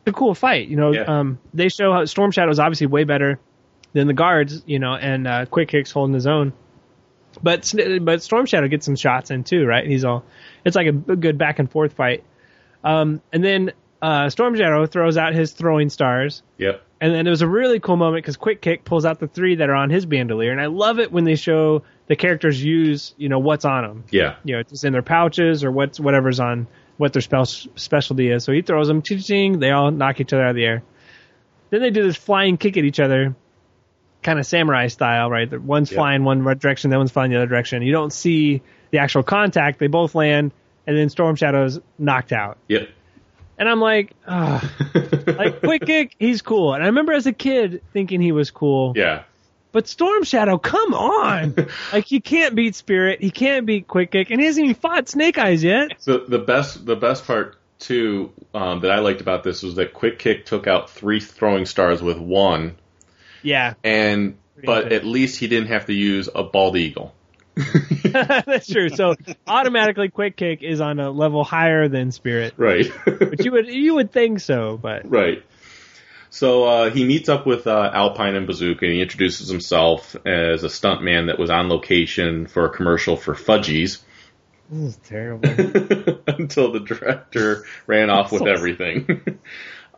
a 0.07 0.11
cool 0.11 0.33
fight. 0.33 0.67
You 0.69 0.75
know, 0.77 0.91
Yeah. 0.93 1.01
um, 1.01 1.39
they 1.53 1.69
show 1.69 1.91
how 1.93 2.05
Storm 2.05 2.31
Shadow 2.31 2.49
is 2.51 2.59
obviously 2.59 2.87
way 2.87 3.03
better 3.03 3.39
than 3.93 4.07
the 4.07 4.13
guards, 4.13 4.63
you 4.65 4.79
know, 4.79 4.93
and 4.95 5.27
uh, 5.27 5.45
Quick 5.47 5.67
Kick's 5.69 5.91
holding 5.91 6.13
his 6.13 6.25
own. 6.27 6.53
But 7.41 7.73
but 8.01 8.21
Storm 8.23 8.45
Shadow 8.45 8.67
gets 8.67 8.85
some 8.85 8.95
shots 8.95 9.31
in 9.31 9.43
too, 9.43 9.65
right? 9.65 9.85
He's 9.85 10.03
all 10.05 10.23
it's 10.65 10.75
like 10.75 10.87
a 10.87 10.91
good 10.91 11.37
back 11.37 11.59
and 11.59 11.71
forth 11.71 11.93
fight. 11.93 12.23
Um, 12.83 13.21
and 13.31 13.43
then 13.43 13.71
uh, 14.01 14.29
Storm 14.29 14.55
Shadow 14.55 14.85
throws 14.87 15.17
out 15.17 15.33
his 15.35 15.51
throwing 15.51 15.89
stars, 15.89 16.41
Yep. 16.57 16.81
and 16.99 17.13
then 17.13 17.27
it 17.27 17.29
was 17.29 17.43
a 17.43 17.47
really 17.47 17.79
cool 17.79 17.97
moment 17.97 18.23
because 18.23 18.35
Quick 18.37 18.59
Kick 18.61 18.83
pulls 18.83 19.05
out 19.05 19.19
the 19.19 19.27
three 19.27 19.55
that 19.55 19.69
are 19.69 19.75
on 19.75 19.91
his 19.91 20.05
bandolier, 20.07 20.51
and 20.51 20.59
I 20.59 20.65
love 20.65 20.99
it 20.99 21.11
when 21.11 21.23
they 21.23 21.35
show 21.35 21.83
the 22.07 22.15
characters 22.15 22.61
use 22.63 23.13
you 23.17 23.29
know 23.29 23.37
what's 23.39 23.63
on 23.65 23.83
them, 23.83 24.03
Yeah. 24.11 24.35
you 24.43 24.55
know 24.55 24.59
it's 24.61 24.83
in 24.83 24.91
their 24.93 25.03
pouches 25.03 25.63
or 25.63 25.71
what's 25.71 25.99
whatever's 25.99 26.39
on 26.39 26.67
what 26.97 27.13
their 27.13 27.21
spell 27.21 27.45
specialty 27.45 28.29
is. 28.31 28.43
So 28.43 28.51
he 28.51 28.61
throws 28.63 28.87
them, 28.87 29.01
ching 29.03 29.19
ching, 29.19 29.59
they 29.59 29.69
all 29.71 29.91
knock 29.91 30.19
each 30.19 30.33
other 30.33 30.43
out 30.43 30.49
of 30.51 30.55
the 30.55 30.65
air. 30.65 30.83
Then 31.69 31.81
they 31.81 31.89
do 31.91 32.03
this 32.03 32.17
flying 32.17 32.57
kick 32.57 32.77
at 32.77 32.83
each 32.83 32.99
other, 32.99 33.35
kind 34.23 34.39
of 34.39 34.45
samurai 34.45 34.87
style, 34.87 35.29
right? 35.29 35.49
The- 35.49 35.59
One's 35.59 35.91
Yep. 35.91 35.97
flying 35.97 36.23
one 36.23 36.43
direction, 36.43 36.89
the 36.89 36.97
one's 36.97 37.11
flying 37.11 37.31
the 37.31 37.37
other 37.37 37.47
direction. 37.47 37.81
You 37.81 37.91
don't 37.91 38.13
see 38.13 38.61
the 38.91 38.99
actual 38.99 39.23
contact. 39.23 39.79
They 39.79 39.87
both 39.87 40.15
land, 40.15 40.51
and 40.87 40.97
then 40.97 41.09
Storm 41.09 41.35
Shadow's 41.35 41.79
knocked 41.97 42.31
out. 42.31 42.57
Yep. 42.67 42.89
And 43.57 43.69
I'm 43.69 43.79
like, 43.79 44.13
ah, 44.27 44.67
like 45.25 45.59
Quick 45.61 45.85
Kick, 45.85 46.15
he's 46.19 46.41
cool. 46.41 46.73
And 46.73 46.83
I 46.83 46.87
remember 46.87 47.13
as 47.13 47.27
a 47.27 47.33
kid 47.33 47.83
thinking 47.93 48.19
he 48.21 48.31
was 48.31 48.51
cool. 48.51 48.93
yeah. 48.95 49.23
But 49.73 49.87
Storm 49.87 50.23
Shadow, 50.25 50.57
come 50.57 50.93
on! 50.93 51.55
like 51.93 52.05
he 52.05 52.19
can't 52.19 52.55
beat 52.55 52.75
Spirit, 52.75 53.21
he 53.21 53.31
can't 53.31 53.65
beat 53.65 53.87
Quick 53.87 54.11
Kick, 54.11 54.29
and 54.29 54.41
he 54.41 54.45
hasn't 54.45 54.65
even 54.65 54.75
fought 54.75 55.07
Snake 55.07 55.37
Eyes 55.37 55.63
yet. 55.63 55.91
So 55.99 56.17
the 56.17 56.39
best 56.39 56.85
the 56.85 56.97
best 56.97 57.25
part 57.25 57.55
too 57.79 58.33
um, 58.53 58.81
that 58.81 58.91
I 58.91 58.99
liked 58.99 59.21
about 59.21 59.45
this 59.45 59.63
was 59.63 59.75
that 59.75 59.93
Quick 59.93 60.19
Kick 60.19 60.45
took 60.45 60.67
out 60.67 60.89
three 60.89 61.21
throwing 61.21 61.65
stars 61.65 62.01
with 62.01 62.17
one, 62.17 62.75
Yeah, 63.43 63.73
and 63.83 64.37
but 64.63 64.85
epic. 64.85 64.93
at 64.93 65.05
least 65.05 65.39
he 65.39 65.47
didn't 65.47 65.69
have 65.69 65.85
to 65.87 65.93
use 65.93 66.29
a 66.33 66.43
bald 66.43 66.77
eagle. 66.77 67.13
that's 68.03 68.67
true. 68.67 68.89
So 68.89 69.15
automatically, 69.47 70.09
Quick 70.09 70.37
Kick 70.37 70.63
is 70.63 70.81
on 70.81 70.99
a 70.99 71.11
level 71.11 71.43
higher 71.43 71.87
than 71.87 72.11
Spirit, 72.11 72.53
Right. 72.57 72.91
but 73.05 73.43
you 73.43 73.51
would 73.51 73.67
you 73.67 73.95
would 73.95 74.11
think 74.11 74.39
so, 74.39 74.77
but 74.77 75.09
Right. 75.09 75.43
So 76.29 76.63
uh, 76.63 76.89
he 76.91 77.03
meets 77.03 77.27
up 77.27 77.45
with 77.45 77.67
uh, 77.67 77.91
Alpine 77.93 78.35
and 78.35 78.47
Bazooka, 78.47 78.85
and 78.85 78.93
he 78.93 79.01
introduces 79.01 79.49
himself 79.49 80.15
as 80.25 80.63
a 80.63 80.67
stuntman 80.67 81.27
that 81.27 81.37
was 81.37 81.49
on 81.49 81.67
location 81.67 82.47
for 82.47 82.65
a 82.65 82.69
commercial 82.69 83.17
for 83.17 83.35
Fudgies 83.35 83.99
this 84.71 84.95
is 84.95 84.97
terrible. 85.03 85.49
until 86.27 86.71
the 86.71 86.79
director 86.79 87.65
ran 87.87 88.09
off 88.09 88.31
with 88.31 88.47
everything. 88.47 89.39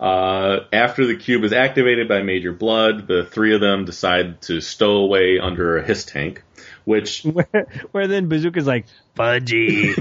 Uh, 0.03 0.65
after 0.73 1.05
the 1.05 1.15
cube 1.15 1.45
is 1.45 1.53
activated 1.53 2.09
by 2.09 2.21
Major 2.23 2.51
Bludd, 2.51 3.07
the 3.07 3.23
three 3.23 3.55
of 3.55 3.61
them 3.61 3.85
decide 3.85 4.41
to 4.41 4.59
stow 4.59 4.97
away 4.97 5.39
under 5.39 5.77
a 5.77 5.81
HISS 5.81 6.03
tank, 6.03 6.43
which 6.83 7.21
where, 7.23 7.67
where 7.93 8.07
then 8.07 8.27
Bazooka's 8.27 8.67
like 8.67 8.85
fudgy, 9.15 9.95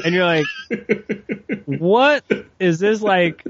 and 0.04 0.12
you're 0.12 0.24
like, 0.24 0.46
what 1.64 2.24
is 2.58 2.80
this 2.80 3.00
like? 3.00 3.44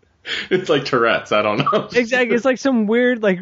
it's 0.50 0.70
like 0.70 0.86
Tourette's. 0.86 1.32
I 1.32 1.42
don't 1.42 1.58
know. 1.58 1.86
Exactly, 1.92 2.34
it's 2.34 2.46
like 2.46 2.56
some 2.56 2.86
weird 2.86 3.22
like 3.22 3.38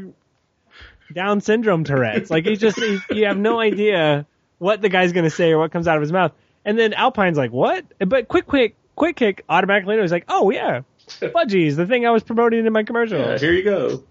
Down 1.15 1.41
syndrome 1.41 1.85
Tourette's. 1.85 2.29
Like 2.29 2.45
he 2.45 2.57
just 2.57 2.77
he, 2.77 2.99
you 3.13 3.27
have 3.27 3.39
no 3.39 3.61
idea 3.61 4.27
what 4.59 4.83
the 4.83 4.89
guy's 4.89 5.13
gonna 5.13 5.31
say 5.31 5.53
or 5.53 5.59
what 5.59 5.71
comes 5.71 5.87
out 5.87 5.95
of 5.95 6.03
his 6.03 6.11
mouth, 6.11 6.33
and 6.65 6.77
then 6.77 6.93
Alpine's 6.93 7.39
like, 7.39 7.53
what? 7.53 7.85
But 8.01 8.27
quick, 8.27 8.49
quick, 8.49 8.75
quick 8.97 9.15
kick 9.15 9.45
automatically 9.49 9.95
knows 9.95 10.11
like, 10.11 10.25
oh 10.29 10.51
yeah, 10.51 10.81
fudgies, 11.21 11.77
the 11.77 11.87
thing 11.87 12.07
I 12.07 12.11
was 12.11 12.23
promoting 12.23 12.67
in 12.67 12.73
my 12.73 12.83
commercial. 12.83 13.19
Yeah, 13.19 13.39
here 13.39 13.53
you 13.53 13.63
go. 13.65 14.05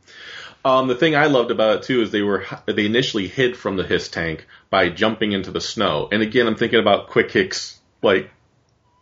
Um, 0.65 0.87
the 0.87 0.95
thing 0.95 1.15
I 1.15 1.27
loved 1.27 1.51
about 1.51 1.77
it 1.77 1.83
too 1.83 2.01
is 2.01 2.11
they 2.11 2.21
were 2.21 2.45
they 2.65 2.85
initially 2.85 3.27
hid 3.27 3.55
from 3.55 3.77
the 3.77 3.83
HISS 3.83 4.09
tank 4.09 4.45
by 4.69 4.89
jumping 4.89 5.31
into 5.31 5.51
the 5.51 5.61
snow. 5.61 6.09
And 6.11 6.21
again, 6.21 6.47
I'm 6.47 6.55
thinking 6.55 6.79
about 6.79 7.07
Quick 7.07 7.29
Kick's 7.29 7.79
like 8.01 8.29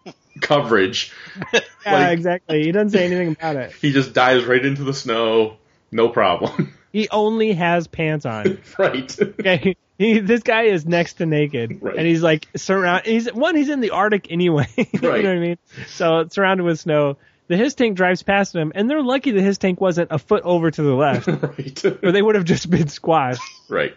coverage. 0.41 1.11
yeah, 1.53 1.61
like- 1.85 2.11
exactly. 2.13 2.63
He 2.63 2.71
doesn't 2.71 2.91
say 2.91 3.05
anything 3.05 3.29
about 3.29 3.55
it. 3.55 3.71
He 3.81 3.91
just 3.91 4.13
dives 4.13 4.45
right 4.45 4.63
into 4.63 4.83
the 4.83 4.93
snow, 4.93 5.57
no 5.91 6.09
problem. 6.09 6.73
He 6.93 7.09
only 7.09 7.53
has 7.53 7.87
pants 7.87 8.25
on. 8.25 8.59
right. 8.79 9.19
Okay, 9.21 9.75
he, 9.97 10.19
this 10.19 10.41
guy 10.41 10.63
is 10.63 10.85
next 10.85 11.15
to 11.15 11.25
naked, 11.25 11.79
Right. 11.81 11.95
and 11.97 12.07
he's 12.07 12.21
like 12.23 12.47
surround. 12.55 13.05
He's 13.05 13.31
one. 13.33 13.55
He's 13.55 13.69
in 13.69 13.81
the 13.81 13.91
Arctic 13.91 14.31
anyway. 14.31 14.67
you 14.77 14.85
know 15.01 15.09
Right. 15.09 15.23
what 15.23 15.31
I 15.33 15.39
mean? 15.39 15.57
So 15.87 16.27
surrounded 16.31 16.63
with 16.63 16.79
snow. 16.79 17.17
The 17.47 17.57
HISS 17.57 17.75
tank 17.75 17.95
drives 17.95 18.23
past 18.23 18.53
him, 18.55 18.71
and 18.75 18.89
they're 18.89 19.01
lucky 19.01 19.31
that 19.31 19.41
HISS 19.41 19.57
tank 19.57 19.79
wasn't 19.81 20.11
a 20.11 20.17
foot 20.19 20.43
over 20.43 20.69
to 20.69 20.81
the 20.81 20.93
left, 20.93 21.27
right. 21.27 21.85
or 22.03 22.11
they 22.11 22.21
would 22.21 22.35
have 22.35 22.43
just 22.45 22.69
been 22.69 22.87
squashed. 22.89 23.41
right. 23.69 23.95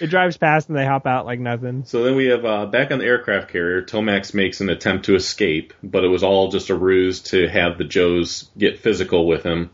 It 0.00 0.08
drives 0.08 0.38
past, 0.38 0.68
and 0.70 0.78
they 0.78 0.86
hop 0.86 1.06
out 1.06 1.26
like 1.26 1.40
nothing. 1.40 1.84
So 1.84 2.04
then 2.04 2.16
we 2.16 2.26
have 2.26 2.42
uh, 2.44 2.64
back 2.66 2.90
on 2.90 2.98
the 3.00 3.04
aircraft 3.04 3.50
carrier. 3.50 3.82
Tomax 3.82 4.32
makes 4.32 4.62
an 4.62 4.70
attempt 4.70 5.04
to 5.06 5.14
escape, 5.14 5.74
but 5.82 6.04
it 6.04 6.08
was 6.08 6.22
all 6.22 6.48
just 6.50 6.70
a 6.70 6.74
ruse 6.74 7.20
to 7.24 7.46
have 7.48 7.76
the 7.76 7.84
Joes 7.84 8.48
get 8.56 8.78
physical 8.78 9.26
with 9.26 9.42
him, 9.42 9.68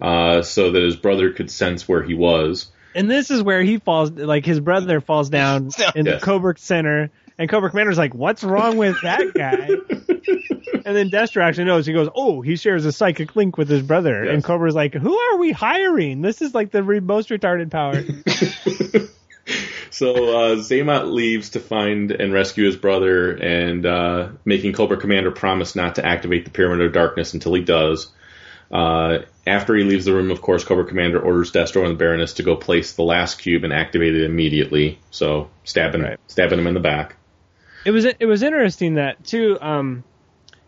uh, 0.00 0.42
so 0.42 0.70
that 0.72 0.82
his 0.82 0.96
brother 0.96 1.32
could 1.32 1.50
sense 1.50 1.88
where 1.88 2.02
he 2.02 2.12
was. 2.14 2.70
And 2.94 3.10
this 3.10 3.30
is 3.30 3.42
where 3.42 3.62
he 3.62 3.78
falls, 3.78 4.10
like 4.10 4.44
his 4.44 4.60
brother 4.60 5.00
falls 5.00 5.30
down 5.30 5.70
in 5.94 6.04
Yes. 6.06 6.20
the 6.20 6.26
Coburg 6.26 6.58
Center, 6.58 7.10
and 7.40 7.48
Cobra 7.48 7.70
Commander's 7.70 7.98
like, 7.98 8.14
"What's 8.14 8.44
wrong 8.44 8.76
with 8.76 8.96
that 9.02 9.32
guy?" 9.34 9.66
and 10.84 10.96
then 10.96 11.10
Destro 11.10 11.42
actually 11.42 11.64
knows. 11.64 11.86
He 11.86 11.92
goes, 11.94 12.08
"Oh, 12.14 12.42
he 12.42 12.54
shares 12.56 12.84
a 12.84 12.92
psychic 12.92 13.34
link 13.34 13.56
with 13.56 13.68
his 13.68 13.82
brother." 13.82 14.24
Yes. 14.24 14.34
And 14.34 14.44
Cobra's 14.44 14.74
like, 14.74 14.94
"Who 14.94 15.16
are 15.18 15.38
we 15.38 15.50
hiring? 15.50 16.20
This 16.20 16.42
is 16.42 16.54
like 16.54 16.70
the 16.70 16.82
re- 16.82 17.00
most 17.00 17.30
retarded 17.30 17.70
power." 17.70 18.04
So 19.92 20.12
uh, 20.14 20.56
Xamot 20.56 21.12
leaves 21.12 21.50
to 21.50 21.60
find 21.60 22.12
and 22.12 22.32
rescue 22.32 22.64
his 22.64 22.76
brother, 22.76 23.32
and 23.32 23.84
uh, 23.84 24.28
making 24.44 24.72
Cobra 24.72 24.96
Commander 24.96 25.32
promise 25.32 25.74
not 25.74 25.96
to 25.96 26.06
activate 26.06 26.44
the 26.44 26.50
Pyramid 26.52 26.86
of 26.86 26.92
Darkness 26.92 27.34
until 27.34 27.52
he 27.54 27.62
does. 27.62 28.10
Uh, 28.70 29.18
after 29.46 29.74
he 29.74 29.82
leaves 29.82 30.04
the 30.04 30.14
room, 30.14 30.30
of 30.30 30.40
course, 30.40 30.62
Cobra 30.64 30.84
Commander 30.84 31.20
orders 31.20 31.50
Destro 31.50 31.82
and 31.82 31.90
the 31.90 31.98
Baroness 31.98 32.34
to 32.34 32.44
go 32.44 32.54
place 32.54 32.92
the 32.92 33.02
last 33.02 33.40
cube 33.40 33.64
and 33.64 33.72
activate 33.72 34.14
it 34.14 34.24
immediately. 34.24 35.00
So 35.10 35.50
stabbing 35.64 36.02
Right. 36.02 36.18
stabbing 36.28 36.60
him 36.60 36.68
in 36.68 36.74
the 36.74 36.80
back. 36.80 37.16
It 37.84 37.90
was 37.90 38.04
it 38.04 38.26
was 38.26 38.42
interesting 38.42 38.94
that 38.94 39.24
too. 39.24 39.58
Um, 39.60 40.04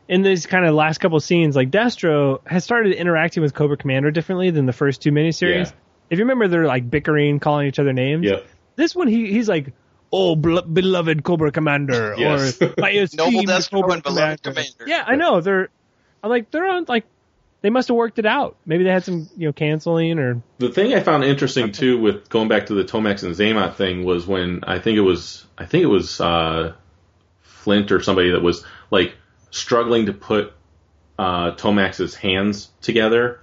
in 0.08 0.22
these 0.22 0.46
kind 0.46 0.66
of 0.66 0.74
last 0.74 0.98
couple 0.98 1.18
scenes, 1.20 1.56
like 1.56 1.70
Destro 1.70 2.46
has 2.46 2.64
started 2.64 2.92
interacting 2.94 3.42
with 3.42 3.54
Cobra 3.54 3.76
Commander 3.76 4.10
differently 4.10 4.50
than 4.50 4.66
the 4.66 4.72
first 4.72 5.02
two 5.02 5.10
miniseries. 5.10 5.66
Yeah. 5.66 5.72
If 6.10 6.18
you 6.18 6.24
remember, 6.24 6.48
they're 6.48 6.66
like 6.66 6.90
bickering, 6.90 7.40
calling 7.40 7.66
each 7.68 7.78
other 7.78 7.92
names. 7.92 8.26
Yep. 8.26 8.46
This 8.76 8.94
one, 8.94 9.08
he 9.08 9.32
he's 9.32 9.48
like, 9.48 9.72
"Oh, 10.12 10.36
bel- 10.36 10.62
beloved 10.62 11.22
Cobra 11.24 11.52
Commander," 11.52 12.14
Yes. 12.18 12.60
or 12.60 12.74
"My 12.78 12.90
esteemed 12.92 13.48
Destro 13.48 13.80
Cobra 13.80 13.94
and 13.94 14.02
beloved 14.02 14.42
Commander." 14.42 14.70
Commander. 14.76 14.84
Yeah, 14.86 15.04
I 15.06 15.16
know. 15.16 15.40
They're. 15.40 15.68
I'm 16.22 16.30
like, 16.30 16.50
they're 16.50 16.68
on 16.68 16.84
like, 16.86 17.04
they 17.62 17.70
must 17.70 17.88
have 17.88 17.96
worked 17.96 18.18
it 18.18 18.26
out. 18.26 18.56
Maybe 18.64 18.84
they 18.84 18.90
had 18.90 19.04
some, 19.04 19.28
you 19.36 19.48
know, 19.48 19.52
canceling 19.52 20.18
or. 20.18 20.42
The 20.58 20.70
thing 20.70 20.94
I 20.94 21.00
found 21.00 21.24
interesting 21.24 21.72
too, 21.72 21.98
with 22.00 22.28
going 22.28 22.48
back 22.48 22.66
to 22.66 22.74
the 22.74 22.84
Tomax 22.84 23.22
and 23.24 23.34
Xamot 23.34 23.74
thing, 23.74 24.04
was 24.04 24.26
when 24.26 24.60
I 24.64 24.78
think 24.78 24.98
it 24.98 25.02
was 25.02 25.44
I 25.58 25.66
think 25.66 25.82
it 25.82 25.88
was 25.88 26.20
uh, 26.20 26.74
Flint 27.62 27.92
or 27.92 28.02
somebody 28.02 28.30
that 28.30 28.42
was 28.42 28.64
like 28.90 29.14
struggling 29.50 30.06
to 30.06 30.12
put 30.12 30.52
uh, 31.18 31.52
Tomax's 31.52 32.14
hands 32.14 32.70
together, 32.80 33.40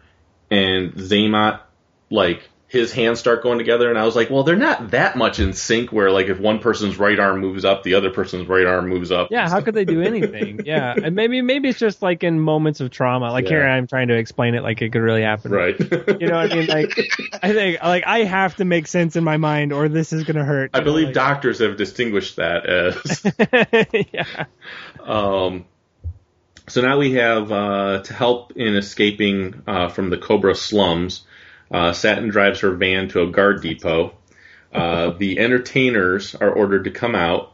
and 0.51 0.93
Xamot 0.93 1.61
like 2.09 2.48
his 2.69 2.93
hands 2.93 3.19
start 3.19 3.41
going 3.41 3.57
together, 3.57 3.89
and 3.89 3.97
I 3.97 4.05
was 4.05 4.15
like, 4.15 4.29
well, 4.29 4.43
they're 4.43 4.55
not 4.55 4.91
that 4.91 5.15
much 5.15 5.39
in 5.39 5.53
sync. 5.53 5.91
Where 5.91 6.11
like 6.11 6.27
if 6.27 6.39
one 6.39 6.59
person's 6.59 6.99
right 6.99 7.19
arm 7.19 7.39
moves 7.39 7.65
up, 7.65 7.81
the 7.81 7.95
other 7.95 8.11
person's 8.11 8.47
right 8.47 8.65
arm 8.65 8.87
moves 8.87 9.11
up. 9.11 9.29
Yeah, 9.31 9.49
how 9.49 9.61
could 9.61 9.73
they 9.73 9.85
do 9.85 10.01
anything? 10.03 10.61
yeah, 10.65 10.93
and 10.95 11.15
maybe 11.15 11.41
maybe 11.41 11.69
it's 11.69 11.79
just 11.79 12.03
like 12.03 12.23
in 12.23 12.39
moments 12.39 12.79
of 12.79 12.91
trauma. 12.91 13.31
Like 13.31 13.47
here, 13.47 13.65
I'm 13.65 13.87
trying 13.87 14.09
to 14.09 14.17
explain 14.17 14.53
it 14.53 14.61
like 14.61 14.83
it 14.83 14.91
could 14.91 15.01
really 15.01 15.23
happen. 15.23 15.51
Right. 15.51 15.79
You 15.79 16.27
know 16.27 16.37
what 16.37 16.53
I 16.53 16.55
mean? 16.55 16.67
Like, 16.67 16.95
I 17.43 17.53
think 17.53 17.81
like 17.81 18.03
I 18.05 18.19
have 18.19 18.55
to 18.57 18.65
make 18.65 18.85
sense 18.85 19.15
in 19.15 19.23
my 19.23 19.37
mind, 19.37 19.73
or 19.73 19.89
this 19.89 20.13
is 20.13 20.23
gonna 20.23 20.45
hurt. 20.45 20.69
I 20.75 20.77
you 20.77 20.85
know, 20.85 20.91
believe 20.91 21.05
like- 21.07 21.15
doctors 21.15 21.57
have 21.59 21.75
distinguished 21.75 22.35
that 22.35 22.67
as. 22.67 24.05
yeah. 24.13 24.45
Um, 25.03 25.65
so 26.67 26.81
now 26.81 26.99
we 26.99 27.13
have 27.13 27.51
uh, 27.51 28.01
to 28.03 28.13
help 28.13 28.55
in 28.55 28.75
escaping 28.75 29.63
uh, 29.65 29.89
from 29.89 30.11
the 30.11 30.17
Cobra 30.19 30.53
slums. 30.53 31.23
Uh, 31.71 31.93
Satin 31.93 32.29
drives 32.29 32.61
her 32.61 32.71
van 32.71 33.09
to 33.09 33.21
a 33.21 33.27
guard 33.27 33.61
depot. 33.61 34.13
Uh, 34.73 35.11
the 35.11 35.39
entertainers 35.39 36.35
are 36.35 36.51
ordered 36.51 36.83
to 36.85 36.91
come 36.91 37.15
out, 37.15 37.53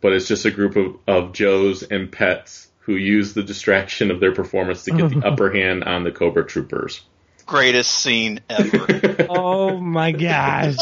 but 0.00 0.12
it's 0.12 0.28
just 0.28 0.44
a 0.44 0.50
group 0.50 0.76
of, 0.76 0.96
of 1.06 1.32
Joes 1.32 1.82
and 1.82 2.10
pets 2.10 2.68
who 2.80 2.94
use 2.94 3.34
the 3.34 3.42
distraction 3.42 4.10
of 4.10 4.20
their 4.20 4.32
performance 4.32 4.84
to 4.84 4.92
get 4.92 5.10
the 5.10 5.18
upper 5.26 5.50
hand 5.50 5.84
on 5.84 6.04
the 6.04 6.12
Cobra 6.12 6.46
troopers. 6.46 7.02
Greatest 7.44 7.92
scene 7.92 8.40
ever. 8.48 9.14
Oh 9.28 9.78
my 9.78 10.12
gosh. 10.12 10.76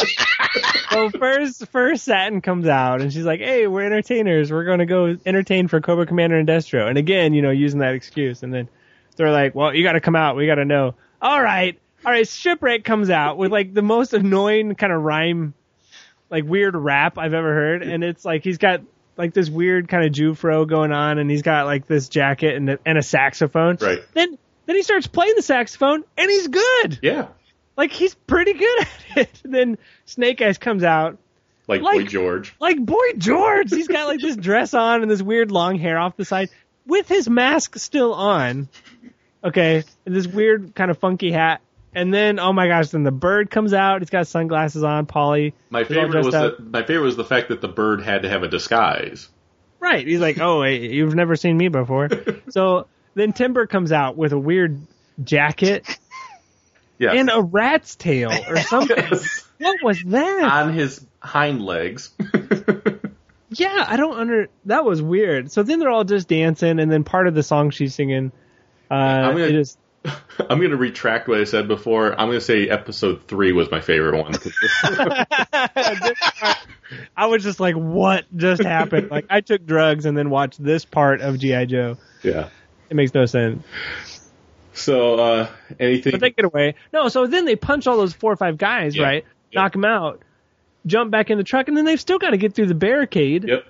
so 0.91 1.09
first, 1.11 1.67
first 1.69 2.05
Satin 2.05 2.43
comes 2.43 2.67
out 2.67 3.01
and 3.01 3.13
she's 3.13 3.25
like, 3.25 3.41
"Hey, 3.41 3.67
we're 3.67 3.85
entertainers. 3.85 4.53
We're 4.53 4.65
going 4.65 4.81
to 4.81 4.87
go 4.87 5.17
entertain 5.25 5.69
for 5.69 5.81
Cobra 5.81 6.07
Commander 6.07 6.37
and 6.37 6.47
Destro." 6.47 6.89
And 6.89 6.99
again, 6.99 7.33
you 7.33 7.41
know, 7.41 7.51
using 7.51 7.81
that 7.81 7.95
excuse. 7.95 8.43
And 8.43 8.53
then 8.53 8.69
they're 9.17 9.31
like, 9.31 9.55
"Well, 9.55 9.75
you 9.75 9.83
got 9.83 9.93
to 9.93 10.01
come 10.01 10.15
out. 10.15 10.37
We 10.37 10.47
got 10.47 10.57
to 10.57 10.65
know." 10.65 10.95
All 11.23 11.43
right, 11.43 11.79
all 12.05 12.13
right. 12.13 12.27
Shipwreck 12.29 12.85
comes 12.85 13.11
out 13.11 13.37
with 13.39 13.51
like 13.53 13.73
the 13.75 13.83
most 13.83 14.13
annoying 14.15 14.75
kind 14.75 14.93
of 14.93 15.03
rhyme, 15.03 15.55
like 16.31 16.45
weird 16.45 16.75
rap 16.77 17.19
I've 17.19 17.35
ever 17.35 17.53
heard. 17.55 17.83
And 17.83 18.03
it's 18.05 18.25
like 18.25 18.45
he's 18.45 18.59
got 18.59 18.81
like 19.17 19.33
this 19.35 19.49
weird 19.49 19.89
kind 19.89 20.05
of 20.07 20.13
Jufro 20.13 20.67
going 20.69 20.93
on, 20.93 21.19
and 21.19 21.31
he's 21.31 21.43
got 21.43 21.67
like 21.67 21.87
this 21.87 22.09
jacket 22.09 22.57
and 22.57 22.71
a, 22.71 22.79
and 22.85 22.99
a 22.99 23.03
saxophone. 23.03 23.77
Right. 23.81 24.01
Then 24.13 24.39
then 24.67 24.77
he 24.77 24.83
starts 24.83 25.07
playing 25.07 25.35
the 25.37 25.43
saxophone, 25.43 26.05
and 26.17 26.31
he's 26.31 26.49
good. 26.49 26.99
Yeah. 27.03 27.29
Like 27.77 27.91
he's 27.93 28.15
pretty 28.15 28.55
good 28.55 28.81
at 28.83 29.19
it. 29.19 29.31
then 29.45 29.79
Snake 30.07 30.41
Eyes 30.43 30.59
comes 30.59 30.85
out 30.85 31.19
Like, 31.67 31.83
Like- 31.83 32.01
Boy 32.01 32.05
George. 32.07 32.55
like 32.61 32.79
Boy 32.85 33.13
George. 33.19 33.71
He's 33.71 33.89
got 33.89 34.07
like 34.07 34.21
this 34.21 34.37
dress 34.37 34.75
on 34.75 35.03
and 35.03 35.11
this 35.11 35.23
weird 35.23 35.51
long 35.51 35.77
hair 35.79 35.99
off 35.99 36.17
the 36.17 36.25
side 36.25 36.51
with 36.87 37.09
his 37.09 37.29
mask 37.29 37.77
still 37.79 38.15
on. 38.15 38.69
Okay, 39.43 39.83
and 40.07 40.15
this 40.17 40.27
weird 40.27 40.75
kind 40.75 40.91
of 40.91 40.99
funky 40.99 41.31
hat. 41.31 41.61
And 41.95 42.13
then 42.13 42.39
oh 42.39 42.53
my 42.53 42.67
gosh, 42.69 42.89
then 42.91 43.03
the 43.05 43.11
bird 43.13 43.51
comes 43.51 43.73
out. 43.73 44.01
He's 44.03 44.11
got 44.11 44.27
sunglasses 44.27 44.83
on. 44.83 45.07
Polly. 45.07 45.55
My 45.71 45.85
favorite 45.85 46.25
was 46.25 46.33
the, 46.35 46.57
my 46.61 46.83
favorite 46.83 47.05
was 47.07 47.17
the 47.17 47.25
fact 47.25 47.49
that 47.49 47.61
the 47.61 47.69
bird 47.69 48.03
had 48.03 48.23
to 48.23 48.29
have 48.29 48.43
a 48.43 48.49
disguise. 48.49 49.29
Right. 49.81 50.07
He's 50.07 50.21
like, 50.21 50.39
oh, 50.41 50.63
you've 50.65 51.15
never 51.15 51.37
seen 51.37 51.57
me 51.57 51.69
before. 51.69 52.09
so 52.51 52.87
then 53.15 53.33
Timber 53.33 53.67
comes 53.67 53.93
out 53.93 54.17
with 54.17 54.33
a 54.33 54.39
weird 54.39 54.81
jacket 55.23 55.87
Yeah. 56.99 57.13
and 57.13 57.31
a 57.33 57.41
rat's 57.43 57.95
tail 57.97 58.33
or 58.49 58.57
something. 58.63 59.05
what 59.59 59.83
was 59.83 60.03
that? 60.07 60.43
on 60.45 60.73
his 60.73 61.05
hind 61.21 61.63
legs. 61.63 62.11
Yeah, 63.57 63.85
I 63.87 63.97
don't 63.97 64.19
under. 64.19 64.49
That 64.65 64.85
was 64.85 65.01
weird. 65.01 65.53
So 65.53 65.63
then 65.63 65.79
they're 65.79 65.91
all 65.91 66.03
just 66.03 66.27
dancing, 66.27 66.81
and 66.81 66.91
then 66.91 67.05
part 67.05 67.29
of 67.29 67.35
the 67.35 67.43
song 67.45 67.71
she's 67.71 67.95
singing, 67.95 68.33
uh, 68.91 68.95
I'm 68.95 69.33
gonna- 69.35 69.45
it 69.45 69.55
is. 69.55 69.77
I'm 70.39 70.59
going 70.59 70.71
to 70.71 70.77
retract 70.77 71.29
what 71.29 71.41
I 71.41 71.45
said 71.45 71.67
before. 71.69 72.13
I'm 72.13 72.29
going 72.29 72.39
to 72.39 72.45
say 72.45 72.69
episode 72.69 73.27
three 73.27 73.53
was 73.53 73.71
my 73.71 73.81
favorite 73.81 74.19
one. 74.19 74.35
I 77.17 77.27
was 77.27 77.43
just 77.43 77.61
like, 77.61 77.75
what 77.75 78.25
just 78.37 78.63
happened? 78.63 79.11
Like, 79.11 79.27
I 79.31 79.41
took 79.41 79.65
drugs 79.65 80.05
and 80.07 80.17
then 80.17 80.31
watched 80.31 80.63
this 80.63 80.85
part 80.85 81.21
of 81.21 81.39
GI 81.39 81.67
Joe. 81.67 81.97
yeah. 82.23 82.49
It 82.91 82.97
makes 82.97 83.15
no 83.15 83.25
sense. 83.25 83.65
So, 84.75 85.15
uh, 85.15 85.49
anything? 85.81 86.11
But 86.13 86.21
they 86.21 86.31
get 86.31 86.45
away. 86.45 86.75
No, 86.93 87.09
so 87.09 87.27
then 87.27 87.47
they 87.47 87.57
punch 87.57 87.87
all 87.87 87.97
those 87.97 88.13
four 88.13 88.31
or 88.33 88.37
five 88.37 88.59
guys, 88.59 88.95
Yeah. 88.95 89.05
right? 89.05 89.25
Yeah. 89.51 89.63
Knock 89.63 89.73
them 89.73 89.85
out. 89.87 90.21
Jump 90.85 91.11
back 91.11 91.31
in 91.31 91.39
the 91.39 91.45
truck, 91.45 91.69
and 91.69 91.77
then 91.77 91.87
they've 91.87 92.01
still 92.01 92.19
got 92.19 92.31
to 92.31 92.37
get 92.37 92.55
through 92.55 92.67
the 92.67 92.75
barricade. 92.75 93.49
Yep. 93.49 93.65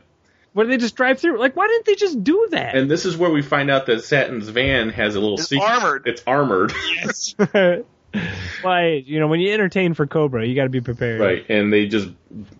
Where 0.55 0.66
they 0.66 0.76
just 0.78 0.97
drive 0.97 1.20
through. 1.20 1.39
Like, 1.39 1.55
why 1.56 1.66
didn't 1.66 1.85
they 1.86 1.97
just 1.97 2.24
do 2.24 2.48
that? 2.52 2.74
And 2.76 2.90
this 2.90 3.05
is 3.05 3.16
where 3.16 3.31
we 3.31 3.43
find 3.43 3.70
out 3.70 3.86
that 3.86 4.05
Satin's 4.05 4.48
van 4.48 4.89
has 4.90 5.16
a 5.16 5.20
little 5.20 5.35
It's 5.39 5.48
secret. 5.48 5.68
armored. 5.68 6.06
It's 6.06 6.22
armored. 6.26 6.72
Yes. 6.97 7.35
Why, 8.62 9.02
you 9.05 9.18
know, 9.18 9.26
when 9.26 9.40
you 9.40 9.52
entertain 9.52 9.94
for 9.94 10.06
Cobra, 10.06 10.47
you 10.47 10.55
got 10.55 10.62
to 10.64 10.68
be 10.70 10.81
prepared. 10.81 11.20
right. 11.20 11.44
And 11.48 11.72
they 11.72 11.86
just 11.86 12.09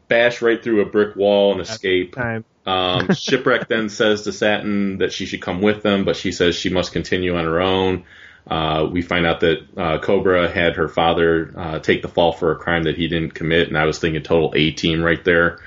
bash 0.09 0.43
right 0.43 0.61
through 0.63 0.83
a 0.83 0.87
brick 0.87 1.15
wall 1.15 1.53
and 1.53 1.61
escape. 1.61 2.15
Time. 2.17 2.45
Um, 2.67 3.09
Shipwreck 3.15 3.69
then 3.69 3.89
says 3.89 4.23
to 4.23 4.33
Satin 4.33 4.99
that 4.99 5.13
she 5.13 5.27
should 5.27 5.41
come 5.43 5.63
with 5.63 5.83
them, 5.85 6.05
but 6.05 6.17
she 6.17 6.33
says 6.33 6.57
she 6.57 6.71
must 6.71 6.93
continue 6.93 7.37
on 7.37 7.45
her 7.45 7.61
own. 7.61 8.05
Uh, 8.49 8.89
we 8.91 9.01
find 9.01 9.25
out 9.25 9.41
that 9.41 9.59
uh, 9.77 9.99
Cobra 10.01 10.51
had 10.51 10.75
her 10.77 10.89
father 10.89 11.53
uh, 11.57 11.79
take 11.79 12.03
the 12.03 12.09
fall 12.09 12.33
for 12.33 12.51
a 12.51 12.57
crime 12.57 12.83
that 12.83 12.97
he 12.97 13.07
didn't 13.07 13.31
commit, 13.35 13.69
and 13.69 13.79
I 13.79 13.85
was 13.85 13.99
thinking 14.01 14.23
total 14.23 14.53
A 14.57 14.73
team 14.73 15.03
right 15.03 15.23
there. 15.25 15.61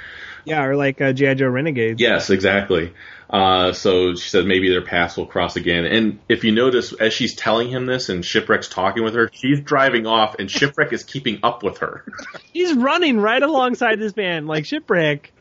Yeah, 0.48 0.64
or 0.64 0.76
like 0.76 1.02
uh, 1.02 1.14
G.I. 1.14 1.36
Joe 1.36 1.48
Renegades. 1.48 2.02
Yes, 2.02 2.30
exactly. 2.30 2.94
Uh, 3.30 3.74
so 3.74 4.16
she 4.16 4.30
said 4.30 4.46
maybe 4.46 4.70
their 4.70 4.82
paths 4.82 5.18
will 5.18 5.26
cross 5.26 5.56
again. 5.56 5.86
And 5.86 6.20
if 6.30 6.44
you 6.44 6.52
notice, 6.52 6.94
as 6.94 7.14
she's 7.14 7.36
telling 7.36 7.70
him 7.70 7.86
this 7.86 8.10
and 8.10 8.24
Shipwreck's 8.24 8.70
talking 8.70 9.04
with 9.04 9.16
her, 9.16 9.30
she's 9.34 9.60
driving 9.60 10.08
off 10.08 10.36
and 10.40 10.50
Shipwreck 10.50 10.94
is 10.94 11.04
keeping 11.04 11.40
up 11.44 11.64
with 11.64 11.80
her. 11.80 12.06
He's 12.54 12.74
running 12.74 13.20
right 13.20 13.42
alongside 13.42 14.00
this 14.00 14.16
man. 14.16 14.48
Like 14.48 14.66
Shipwreck 14.66 15.32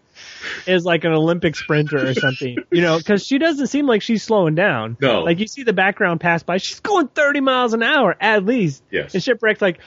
is 0.66 0.84
like 0.84 1.04
an 1.04 1.12
Olympic 1.12 1.54
sprinter 1.56 2.08
or 2.08 2.14
something, 2.14 2.58
you 2.70 2.82
know, 2.82 2.98
because 2.98 3.24
she 3.24 3.38
doesn't 3.38 3.68
seem 3.68 3.86
like 3.86 4.02
she's 4.02 4.22
slowing 4.22 4.54
down. 4.54 4.96
No. 5.00 5.22
Like 5.22 5.38
you 5.38 5.46
see 5.46 5.62
the 5.62 5.72
background 5.72 6.20
pass 6.20 6.42
by, 6.42 6.56
she's 6.56 6.80
going 6.80 7.08
30 7.08 7.40
miles 7.40 7.72
an 7.72 7.82
hour 7.82 8.16
at 8.20 8.44
least. 8.44 8.82
Yes. 8.90 9.14
And 9.14 9.22
Shipwreck's 9.22 9.62
like, 9.62 9.78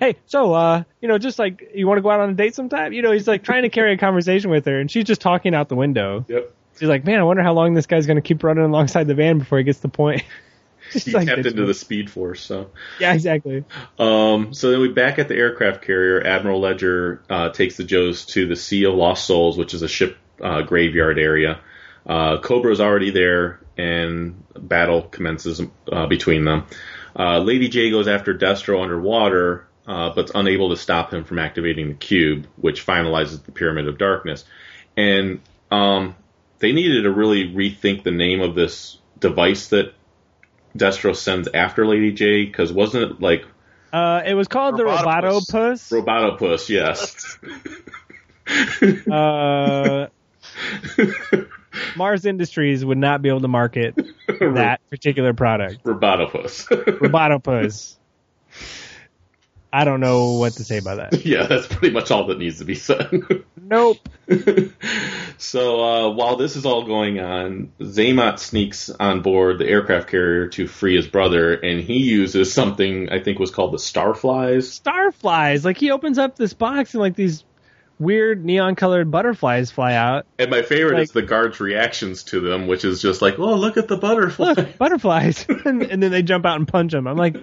hey, 0.00 0.16
so, 0.26 0.52
uh, 0.52 0.84
you 1.00 1.08
know, 1.08 1.18
just 1.18 1.38
like, 1.38 1.72
you 1.74 1.86
want 1.86 1.98
to 1.98 2.02
go 2.02 2.10
out 2.10 2.20
on 2.20 2.30
a 2.30 2.34
date 2.34 2.54
sometime? 2.54 2.92
You 2.92 3.02
know, 3.02 3.12
he's 3.12 3.28
like 3.28 3.42
trying 3.42 3.62
to 3.62 3.68
carry 3.68 3.92
a 3.92 3.98
conversation 3.98 4.50
with 4.50 4.66
her 4.66 4.78
and 4.78 4.90
she's 4.90 5.04
just 5.04 5.20
talking 5.20 5.54
out 5.54 5.68
the 5.68 5.76
window. 5.76 6.24
Yep. 6.28 6.54
She's 6.78 6.88
like, 6.88 7.04
man, 7.04 7.20
I 7.20 7.22
wonder 7.22 7.42
how 7.42 7.52
long 7.52 7.74
this 7.74 7.86
guy's 7.86 8.06
going 8.06 8.16
to 8.16 8.22
keep 8.22 8.42
running 8.42 8.64
alongside 8.64 9.06
the 9.06 9.14
van 9.14 9.38
before 9.38 9.58
he 9.58 9.64
gets 9.64 9.78
the 9.78 9.88
point. 9.88 10.24
Just 10.92 11.06
He 11.06 11.12
like 11.12 11.26
tapped 11.26 11.46
into 11.46 11.64
the 11.64 11.74
Speed 11.74 12.10
Force, 12.10 12.42
so. 12.42 12.70
Yeah, 13.00 13.14
exactly. 13.14 13.64
Um, 13.98 14.52
so 14.52 14.70
then 14.70 14.80
we 14.80 14.88
back 14.88 15.18
at 15.18 15.28
the 15.28 15.34
aircraft 15.34 15.82
carrier. 15.82 16.22
Admiral 16.24 16.60
Ledger 16.60 17.22
uh, 17.30 17.48
takes 17.50 17.76
the 17.76 17.84
Joes 17.84 18.26
to 18.26 18.46
the 18.46 18.54
Sea 18.54 18.84
of 18.84 18.94
Lost 18.94 19.26
Souls, 19.26 19.56
which 19.56 19.72
is 19.72 19.80
a 19.80 19.88
ship 19.88 20.18
uh, 20.42 20.60
graveyard 20.62 21.18
area. 21.18 21.60
Uh, 22.06 22.38
Cobra's 22.38 22.80
already 22.80 23.10
there, 23.10 23.60
and 23.78 24.44
battle 24.54 25.02
commences 25.02 25.62
uh, 25.90 26.06
between 26.06 26.44
them. 26.44 26.66
Uh, 27.18 27.38
Lady 27.38 27.68
Jaye 27.68 27.90
goes 27.90 28.08
after 28.08 28.34
Destro 28.34 28.82
underwater, 28.82 29.66
uh, 29.86 30.10
but's 30.14 30.32
unable 30.34 30.70
to 30.70 30.76
stop 30.76 31.12
him 31.12 31.24
from 31.24 31.38
activating 31.38 31.88
the 31.88 31.94
cube, 31.94 32.46
which 32.56 32.86
finalizes 32.86 33.44
the 33.44 33.52
Pyramid 33.52 33.88
of 33.88 33.98
Darkness. 33.98 34.44
And 34.96 35.40
um, 35.70 36.14
they 36.58 36.72
needed 36.72 37.02
to 37.02 37.10
really 37.10 37.52
rethink 37.52 38.02
the 38.02 38.10
name 38.10 38.40
of 38.40 38.54
this 38.54 38.98
device 39.18 39.68
that 39.68 39.92
Destro 40.76 41.14
sends 41.14 41.48
after 41.52 41.86
Lady 41.86 42.12
Jaye, 42.12 42.46
because 42.46 42.72
wasn't 42.72 43.10
it 43.10 43.20
like 43.20 43.44
Uh, 43.92 44.22
it 44.24 44.34
was 44.34 44.48
called 44.48 44.76
the 44.76 44.84
Robotopus. 44.84 45.90
Robotopus. 45.90 46.68
Robotopus, 46.68 46.68
yes. 46.68 47.38
uh, 49.10 50.08
Mars 51.96 52.24
Industries 52.24 52.84
would 52.84 52.98
not 52.98 53.22
be 53.22 53.28
able 53.28 53.40
to 53.40 53.48
market 53.48 53.94
that 54.28 54.80
particular 54.90 55.32
product. 55.32 55.84
Robotopus. 55.84 56.66
Robotopus. 56.68 57.96
I 59.74 59.84
don't 59.84 59.98
know 59.98 60.34
what 60.34 60.52
to 60.52 60.64
say 60.64 60.78
about 60.78 61.10
that. 61.10 61.26
yeah, 61.26 61.46
that's 61.46 61.66
pretty 61.66 61.92
much 61.92 62.12
all 62.12 62.28
that 62.28 62.38
needs 62.38 62.58
to 62.60 62.64
be 62.64 62.76
said. 62.76 63.10
Nope. 63.60 63.98
so 65.38 65.80
uh, 65.84 66.10
while 66.12 66.36
this 66.36 66.54
is 66.54 66.64
all 66.64 66.84
going 66.86 67.18
on, 67.18 67.72
Xamot 67.80 68.38
sneaks 68.38 68.88
on 68.88 69.22
board 69.22 69.58
the 69.58 69.66
aircraft 69.66 70.08
carrier 70.08 70.46
to 70.50 70.68
free 70.68 70.94
his 70.94 71.08
brother, 71.08 71.54
and 71.54 71.80
he 71.80 71.98
uses 71.98 72.52
something 72.52 73.10
I 73.10 73.20
think 73.20 73.40
was 73.40 73.50
called 73.50 73.72
the 73.72 73.78
Starflies. 73.78 74.80
Starflies. 74.80 75.64
Like 75.64 75.78
he 75.78 75.90
opens 75.90 76.18
up 76.18 76.36
this 76.36 76.52
box 76.52 76.94
and 76.94 77.00
like 77.00 77.16
these 77.16 77.42
weird 77.98 78.44
neon 78.44 78.76
colored 78.76 79.10
butterflies 79.10 79.70
fly 79.70 79.94
out. 79.94 80.26
And 80.38 80.50
my 80.50 80.62
favorite 80.62 80.94
Like- 80.94 81.02
is 81.04 81.12
the 81.12 81.22
guard's 81.22 81.58
reactions 81.58 82.22
to 82.24 82.40
them, 82.40 82.68
which 82.68 82.84
is 82.84 83.02
just 83.02 83.22
like, 83.22 83.40
"Oh, 83.40 83.54
look 83.54 83.76
at 83.76 83.88
the 83.88 83.96
butterfly." 83.96 84.52
Look, 84.56 84.78
butterflies. 84.78 85.46
and, 85.64 85.82
and 85.82 86.00
then 86.02 86.12
they 86.12 86.22
jump 86.22 86.46
out 86.46 86.58
and 86.58 86.68
punch 86.68 86.92
them. 86.92 87.06
I'm 87.08 87.16
like, 87.16 87.36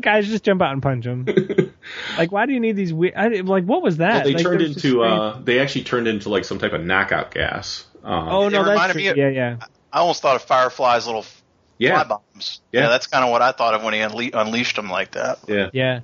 guys, 0.00 0.26
just 0.28 0.44
jump 0.44 0.62
out 0.62 0.72
and 0.72 0.82
punch 0.82 1.04
them. 1.04 1.26
like, 2.18 2.32
why 2.32 2.46
do 2.46 2.52
you 2.52 2.60
need 2.60 2.76
these 2.76 2.92
weird? 2.92 3.14
I, 3.14 3.28
like, 3.40 3.64
what 3.64 3.82
was 3.82 3.98
that? 3.98 4.14
Well, 4.14 4.24
they 4.24 4.32
Like, 4.34 4.42
turned 4.42 4.60
into 4.62 5.02
uh, 5.02 5.40
they 5.40 5.58
actually 5.60 5.84
turned 5.84 6.08
into 6.08 6.28
like 6.28 6.44
some 6.44 6.58
type 6.58 6.72
of 6.72 6.84
knockout 6.84 7.30
gas. 7.32 7.86
Um, 8.02 8.28
oh 8.28 8.46
It 8.46 8.50
no, 8.52 8.64
that's 8.64 8.92
true. 8.92 9.10
of- 9.10 9.16
yeah, 9.16 9.28
yeah. 9.28 9.56
I 9.92 10.00
almost 10.00 10.22
thought 10.22 10.36
of 10.36 10.42
Firefly's 10.42 11.06
little 11.06 11.24
yeah, 11.78 12.02
fly 12.02 12.04
bombs. 12.32 12.60
Yeah. 12.72 12.88
that's 12.88 13.06
kind 13.06 13.24
of 13.24 13.30
what 13.30 13.40
I 13.42 13.52
thought 13.52 13.74
of 13.74 13.82
when 13.82 13.94
he 13.94 14.00
unle- 14.00 14.34
unleashed 14.34 14.76
them 14.76 14.90
like 14.90 15.12
that. 15.12 15.38
yeah. 15.48 15.70
Yeah. 15.72 16.00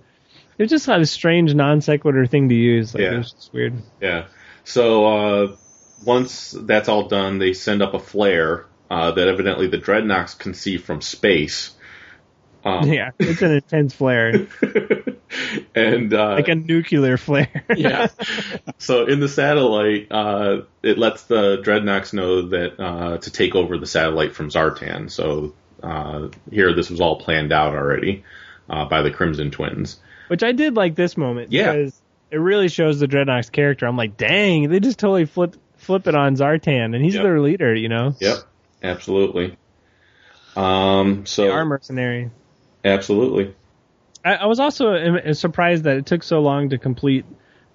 It 0.56 0.66
just 0.68 0.86
had 0.86 1.00
a 1.00 1.06
strange 1.06 1.52
non 1.54 1.80
sequitur 1.80 2.26
thing 2.26 2.48
to 2.48 2.54
use. 2.54 2.94
Like, 2.94 3.02
Yeah. 3.02 3.14
It 3.14 3.18
was 3.18 3.32
just 3.32 3.52
weird. 3.52 3.74
Yeah. 4.00 4.26
So 4.62 5.06
uh, 5.06 5.56
once 6.04 6.54
that's 6.58 6.88
all 6.88 7.08
done, 7.08 7.38
they 7.38 7.52
send 7.54 7.82
up 7.82 7.92
a 7.94 7.98
flare 7.98 8.66
uh, 8.90 9.10
that 9.12 9.28
evidently 9.28 9.66
the 9.66 9.78
Dreadnoks 9.78 10.38
can 10.38 10.54
see 10.54 10.78
from 10.78 11.00
space. 11.00 11.72
Um, 12.64 12.90
Yeah, 12.90 13.10
it's 13.18 13.42
an 13.42 13.52
intense 13.52 13.92
flare, 13.94 14.46
and 15.74 16.14
uh, 16.14 16.32
like 16.34 16.48
a 16.48 16.54
nuclear 16.54 17.16
flare. 17.16 17.64
yeah. 17.76 18.08
So 18.78 19.06
in 19.06 19.20
the 19.20 19.28
satellite, 19.28 20.08
uh, 20.10 20.62
it 20.82 20.96
lets 20.98 21.24
the 21.24 21.58
Dreadnoks 21.62 22.12
know 22.14 22.48
that 22.48 22.80
uh, 22.80 23.18
to 23.18 23.30
take 23.30 23.54
over 23.54 23.76
the 23.76 23.86
satellite 23.86 24.34
from 24.34 24.48
Zartan. 24.50 25.10
So 25.10 25.54
uh, 25.82 26.28
here, 26.50 26.74
this 26.74 26.88
was 26.90 27.00
all 27.00 27.20
planned 27.20 27.52
out 27.52 27.74
already 27.74 28.24
uh, 28.70 28.86
by 28.86 29.02
the 29.02 29.10
Crimson 29.10 29.50
Twins. 29.50 29.98
Which 30.28 30.42
I 30.42 30.52
did 30.52 30.74
like 30.74 30.94
this 30.94 31.18
moment 31.18 31.52
Yeah. 31.52 31.72
because 31.72 32.00
it 32.30 32.38
really 32.38 32.68
shows 32.68 32.98
the 32.98 33.06
Dreadnoks 33.06 33.52
character. 33.52 33.86
I'm 33.86 33.98
like, 33.98 34.16
dang, 34.16 34.70
they 34.70 34.80
just 34.80 34.98
totally 34.98 35.26
flip 35.26 35.56
flip 35.76 36.06
it 36.06 36.14
on 36.14 36.34
Zartan, 36.36 36.94
and 36.94 37.04
he's 37.04 37.14
Yep. 37.14 37.22
their 37.24 37.40
leader. 37.40 37.74
You 37.74 37.90
know, 37.90 38.14
Yep, 38.20 38.38
absolutely. 38.82 39.58
Um, 40.56 41.26
so 41.26 41.42
they 41.42 41.50
are 41.50 41.64
mercenary. 41.64 42.30
Absolutely. 42.84 43.54
I, 44.24 44.34
I 44.34 44.46
was 44.46 44.60
also 44.60 45.32
surprised 45.32 45.84
that 45.84 45.96
it 45.96 46.06
took 46.06 46.22
so 46.22 46.40
long 46.40 46.70
to 46.70 46.78
complete 46.78 47.24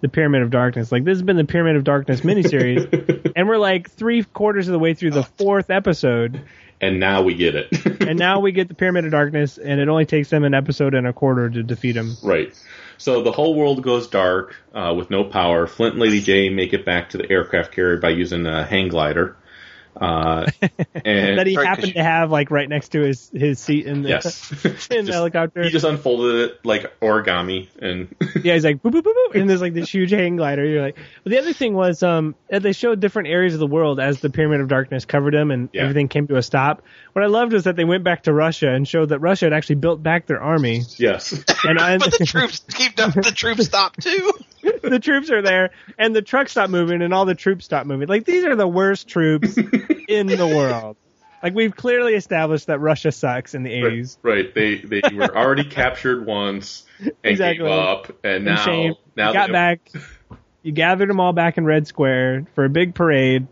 the 0.01 0.09
Pyramid 0.09 0.41
of 0.41 0.49
Darkness. 0.49 0.91
Like 0.91 1.03
this 1.03 1.17
has 1.17 1.23
been 1.23 1.37
the 1.37 1.45
Pyramid 1.45 1.75
of 1.75 1.83
Darkness 1.83 2.21
miniseries, 2.21 3.33
and 3.35 3.47
we're 3.47 3.57
like 3.57 3.89
three 3.91 4.23
quarters 4.23 4.67
of 4.67 4.71
the 4.71 4.79
way 4.79 4.93
through 4.93 5.11
the 5.11 5.23
fourth 5.37 5.69
episode, 5.69 6.41
And 6.81 6.99
now 6.99 7.21
we 7.23 7.33
get 7.33 7.55
it. 7.55 7.85
and 8.01 8.17
now 8.17 8.39
we 8.39 8.51
get 8.51 8.67
the 8.69 8.73
Pyramid 8.73 9.05
of 9.05 9.11
Darkness, 9.11 9.57
and 9.57 9.81
it 9.81 9.89
only 9.89 10.05
takes 10.05 10.29
them 10.29 10.43
an 10.43 10.53
episode 10.53 10.93
and 10.93 11.05
a 11.05 11.13
quarter 11.13 11.49
to 11.49 11.63
defeat 11.63 11.95
him. 11.95 12.15
Right. 12.23 12.53
So 12.97 13.21
the 13.21 13.31
whole 13.31 13.55
world 13.55 13.81
goes 13.81 14.07
dark 14.07 14.55
uh, 14.73 14.93
with 14.95 15.09
no 15.09 15.23
power. 15.23 15.67
Flint 15.67 15.93
and 15.93 16.01
Lady 16.01 16.21
Jaye 16.21 16.53
make 16.53 16.73
it 16.73 16.85
back 16.85 17.09
to 17.09 17.17
the 17.17 17.29
aircraft 17.29 17.73
carrier 17.73 17.97
by 17.97 18.09
using 18.09 18.45
a 18.45 18.65
hang 18.65 18.89
glider. 18.89 19.37
Uh, 19.99 20.45
and 21.05 21.37
that 21.37 21.45
he 21.47 21.55
Right, 21.57 21.63
'cause 21.63 21.65
happened 21.65 21.93
to 21.95 22.03
have 22.03 22.31
like 22.31 22.51
right 22.51 22.69
next 22.69 22.89
to 22.93 23.01
his 23.01 23.29
his 23.33 23.59
seat 23.59 23.85
in 23.85 24.01
the 24.03 24.09
yes, 24.09 24.51
in 24.63 24.71
the 24.71 24.77
Just- 25.03 25.09
helicopter. 25.09 25.63
He 25.63 25.69
just 25.69 25.85
unfolded 25.85 26.35
it 26.51 26.65
like 26.65 26.99
origami, 27.01 27.67
and 27.81 28.15
yeah, 28.43 28.53
he's 28.53 28.63
like 28.63 28.81
boop 28.81 28.91
boop 28.91 29.01
boop 29.01 29.13
boop, 29.33 29.39
and 29.39 29.49
there's 29.49 29.61
like 29.61 29.73
this 29.73 29.93
huge 29.93 30.11
hang 30.11 30.37
glider. 30.37 30.65
You're 30.65 30.81
like, 30.81 30.97
but 31.23 31.31
the 31.31 31.39
other 31.39 31.51
thing 31.53 31.73
was, 31.73 32.01
um, 32.01 32.35
they 32.49 32.71
showed 32.71 32.99
different 33.01 33.27
areas 33.27 33.53
of 33.53 33.59
the 33.59 33.67
world 33.67 33.99
as 33.99 34.21
the 34.21 34.29
Pyramid 34.29 34.61
of 34.61 34.67
Darkness 34.69 35.03
covered 35.05 35.33
them, 35.33 35.51
and 35.51 35.69
Yeah. 35.73 35.81
everything 35.83 36.07
came 36.07 36.27
to 36.27 36.37
a 36.37 36.41
stop. 36.43 36.81
What 37.13 37.23
I 37.25 37.27
loved 37.27 37.51
was 37.53 37.65
that 37.65 37.75
they 37.75 37.85
went 37.85 38.03
back 38.05 38.23
to 38.23 38.33
Russia 38.33 38.69
and 38.69 38.87
showed 38.87 39.09
that 39.09 39.19
Russia 39.19 39.47
had 39.47 39.53
actually 39.53 39.75
built 39.75 40.01
back 40.01 40.27
their 40.27 40.41
army, 40.41 40.83
yes, 40.97 41.43
and 41.65 41.77
I, 41.77 41.97
but 41.97 42.17
the 42.17 42.25
troops 42.25 42.61
keep 42.73 42.95
the 42.95 43.33
troops 43.35 43.65
stopped 43.65 44.01
too. 44.01 44.31
The 44.61 44.99
troops 45.01 45.29
are 45.31 45.41
there, 45.41 45.71
and 45.97 46.15
the 46.15 46.21
trucks 46.21 46.51
stop 46.51 46.69
moving, 46.69 47.01
and 47.01 47.13
all 47.13 47.25
the 47.25 47.35
troops 47.35 47.65
stop 47.65 47.85
moving. 47.85 48.07
Like 48.07 48.25
these 48.25 48.43
are 48.45 48.55
the 48.55 48.67
worst 48.67 49.07
troops 49.07 49.57
in 50.07 50.27
the 50.27 50.47
world. 50.47 50.97
Like 51.41 51.53
we've 51.53 51.75
clearly 51.75 52.15
established 52.15 52.67
that 52.67 52.79
Russia 52.79 53.11
sucks 53.11 53.55
in 53.55 53.63
the 53.63 53.71
80s. 53.71 54.17
right. 54.23 54.53
They 54.53 54.75
they 54.75 55.01
were 55.13 55.35
already 55.35 55.63
captured 55.69 56.25
once 56.25 56.85
and 56.99 57.13
Exactly. 57.23 57.65
gave 57.65 57.71
up, 57.71 58.07
and 58.23 58.35
And 58.35 58.45
now 58.45 58.65
shame. 58.65 58.93
now 59.15 59.27
you 59.29 59.33
got 59.33 59.47
they- 59.47 59.53
back. 59.53 59.91
You 60.61 60.73
gathered 60.73 61.09
them 61.09 61.21
all 61.21 61.31
back 61.31 61.57
in 61.57 61.63
Red 61.63 61.87
Square 61.87 62.47
for 62.53 62.65
a 62.65 62.69
big 62.69 62.93
parade. 62.93 63.47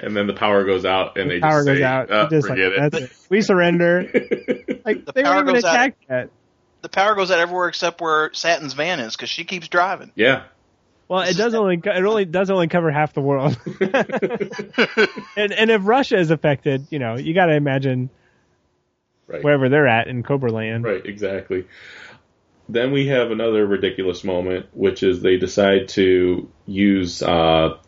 and 0.00 0.16
then 0.16 0.26
the 0.26 0.32
power 0.34 0.64
goes 0.64 0.84
out, 0.84 1.16
and 1.16 1.30
they 1.30 1.38
Power 1.38 1.60
just 1.60 1.66
goes 1.68 1.78
say, 1.78 1.84
out. 1.84 2.10
"Uh, 2.10 2.28
just 2.28 2.48
like, 2.48 2.58
forget 2.58 2.72
it. 2.72 2.90
That's 2.90 3.04
it. 3.04 3.26
We 3.30 3.42
surrender. 3.42 4.02
Like 4.84 5.04
The 5.06 5.12
they 5.14 5.22
weren't 5.22 5.42
even 5.48 5.54
goes 5.54 5.64
out. 5.64 5.72
attacked 5.74 6.04
yet. 6.10 6.30
The 6.82 6.88
power 6.88 7.14
goes 7.14 7.30
out 7.30 7.38
everywhere 7.38 7.68
except 7.68 8.00
where 8.00 8.30
Satin's 8.32 8.72
van 8.72 9.00
is 9.00 9.16
because 9.16 9.30
she 9.30 9.44
keeps 9.44 9.68
driving. 9.68 10.12
yeah, 10.14 10.44
Well, 11.08 11.22
it 11.22 11.36
does 11.36 11.54
only 11.54 11.80
it 11.82 12.04
only 12.04 12.24
does 12.24 12.50
only 12.50 12.68
cover 12.68 12.90
half 12.90 13.12
the 13.12 13.20
world. 13.20 13.58
and 15.36 15.52
and 15.52 15.70
if 15.70 15.82
Russia 15.84 16.18
is 16.18 16.30
affected, 16.30 16.86
you 16.90 16.98
know, 16.98 17.16
you 17.16 17.34
got 17.34 17.46
to 17.46 17.54
imagine 17.54 18.10
right. 19.26 19.42
wherever 19.42 19.68
they're 19.68 19.88
at 19.88 20.08
in 20.08 20.22
Cobra 20.22 20.52
Land. 20.52 20.84
Right, 20.84 21.04
exactly. 21.04 21.66
Then 22.68 22.92
we 22.92 23.08
have 23.08 23.30
another 23.30 23.66
ridiculous 23.66 24.22
moment, 24.22 24.66
which 24.72 25.02
is 25.02 25.20
they 25.20 25.36
decide 25.36 25.88
to 25.90 26.48
use 26.66 27.22
uh, 27.22 27.78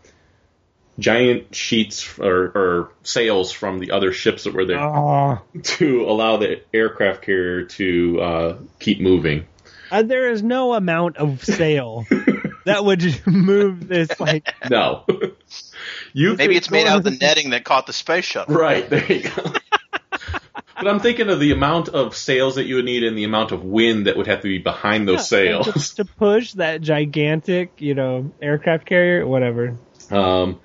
giant 0.98 1.54
sheets 1.54 2.18
or, 2.18 2.44
or 2.54 2.92
sails 3.02 3.50
from 3.52 3.78
the 3.78 3.92
other 3.92 4.12
ships 4.12 4.44
that 4.44 4.52
were 4.54 4.64
there 4.66 4.78
Oh, 4.80 5.40
to 5.62 6.02
allow 6.04 6.36
the 6.36 6.60
aircraft 6.74 7.22
carrier 7.22 7.64
to 7.64 8.20
uh, 8.20 8.56
keep 8.78 9.00
moving. 9.00 9.46
uh, 9.90 10.02
there 10.02 10.30
is 10.30 10.42
no 10.42 10.74
amount 10.74 11.16
of 11.16 11.42
sail 11.44 12.04
that 12.66 12.84
would 12.84 13.22
move 13.26 13.88
this 13.88 14.20
like 14.20 14.54
No, 14.70 15.04
you 16.12 16.36
Maybe 16.36 16.56
it's 16.56 16.70
made 16.70 16.86
out 16.86 16.98
of 16.98 17.04
the 17.04 17.10
netting 17.12 17.50
that 17.50 17.64
caught 17.64 17.86
the 17.86 17.92
space 17.92 18.24
shuttle. 18.26 18.54
right 18.54 18.88
there. 18.88 19.10
You 19.10 19.28
go. 19.30 19.52
But 20.74 20.88
I'm 20.90 20.98
thinking 21.00 21.28
of 21.30 21.38
the 21.38 21.52
amount 21.52 21.90
of 21.90 22.16
sails 22.16 22.56
that 22.56 22.64
you 22.64 22.74
would 22.76 22.84
need 22.84 23.04
and 23.04 23.16
the 23.16 23.22
amount 23.22 23.52
of 23.52 23.62
wind 23.62 24.08
that 24.08 24.16
would 24.16 24.26
have 24.26 24.40
to 24.40 24.48
be 24.48 24.58
behind 24.58 25.06
those 25.06 25.18
and 25.18 25.26
sails. 25.26 25.90
to, 25.90 25.96
to 25.96 26.04
push 26.04 26.54
that 26.54 26.80
gigantic, 26.80 27.74
you 27.78 27.94
know, 27.94 28.32
aircraft 28.42 28.84
carrier, 28.86 29.24
whatever. 29.24 29.76
Um, 30.12 30.60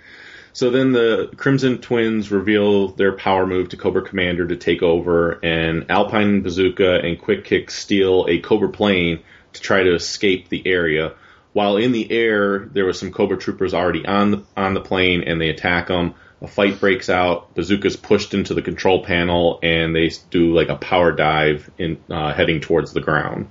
so 0.53 0.71
then 0.71 0.91
the 0.91 1.31
Crimson 1.37 1.77
Twins 1.77 2.31
reveal 2.31 2.87
their 2.89 3.11
power 3.11 3.45
move 3.45 3.69
to 3.69 3.77
Cobra 3.77 4.01
Commander 4.01 4.47
to 4.47 4.55
take 4.55 4.81
over, 4.81 5.39
and 5.43 5.85
Alpine 5.89 6.41
Bazooka 6.41 6.99
and 7.01 7.19
Quick 7.19 7.45
Kick 7.45 7.69
steal 7.69 8.25
a 8.27 8.39
Cobra 8.39 8.69
plane 8.69 9.19
to 9.53 9.61
try 9.61 9.83
to 9.83 9.93
escape 9.93 10.49
the 10.49 10.65
area. 10.65 11.13
While 11.53 11.77
in 11.77 11.91
the 11.91 12.11
air, 12.11 12.65
there 12.73 12.85
was 12.85 12.99
some 12.99 13.11
Cobra 13.11 13.37
troopers 13.37 13.73
already 13.73 14.05
on 14.05 14.31
the 14.31 14.43
on 14.55 14.73
the 14.73 14.81
plane, 14.81 15.23
and 15.23 15.39
they 15.39 15.49
attack 15.49 15.87
them. 15.87 16.15
A 16.41 16.47
fight 16.47 16.79
breaks 16.79 17.09
out. 17.09 17.55
Bazooka's 17.55 17.95
pushed 17.95 18.33
into 18.33 18.53
the 18.53 18.61
control 18.61 19.03
panel, 19.03 19.59
and 19.63 19.95
they 19.95 20.11
do 20.29 20.53
like 20.53 20.69
a 20.69 20.75
power 20.75 21.11
dive 21.11 21.69
in 21.77 21.97
uh, 22.09 22.33
heading 22.33 22.61
towards 22.61 22.93
the 22.93 23.01
ground. 23.01 23.47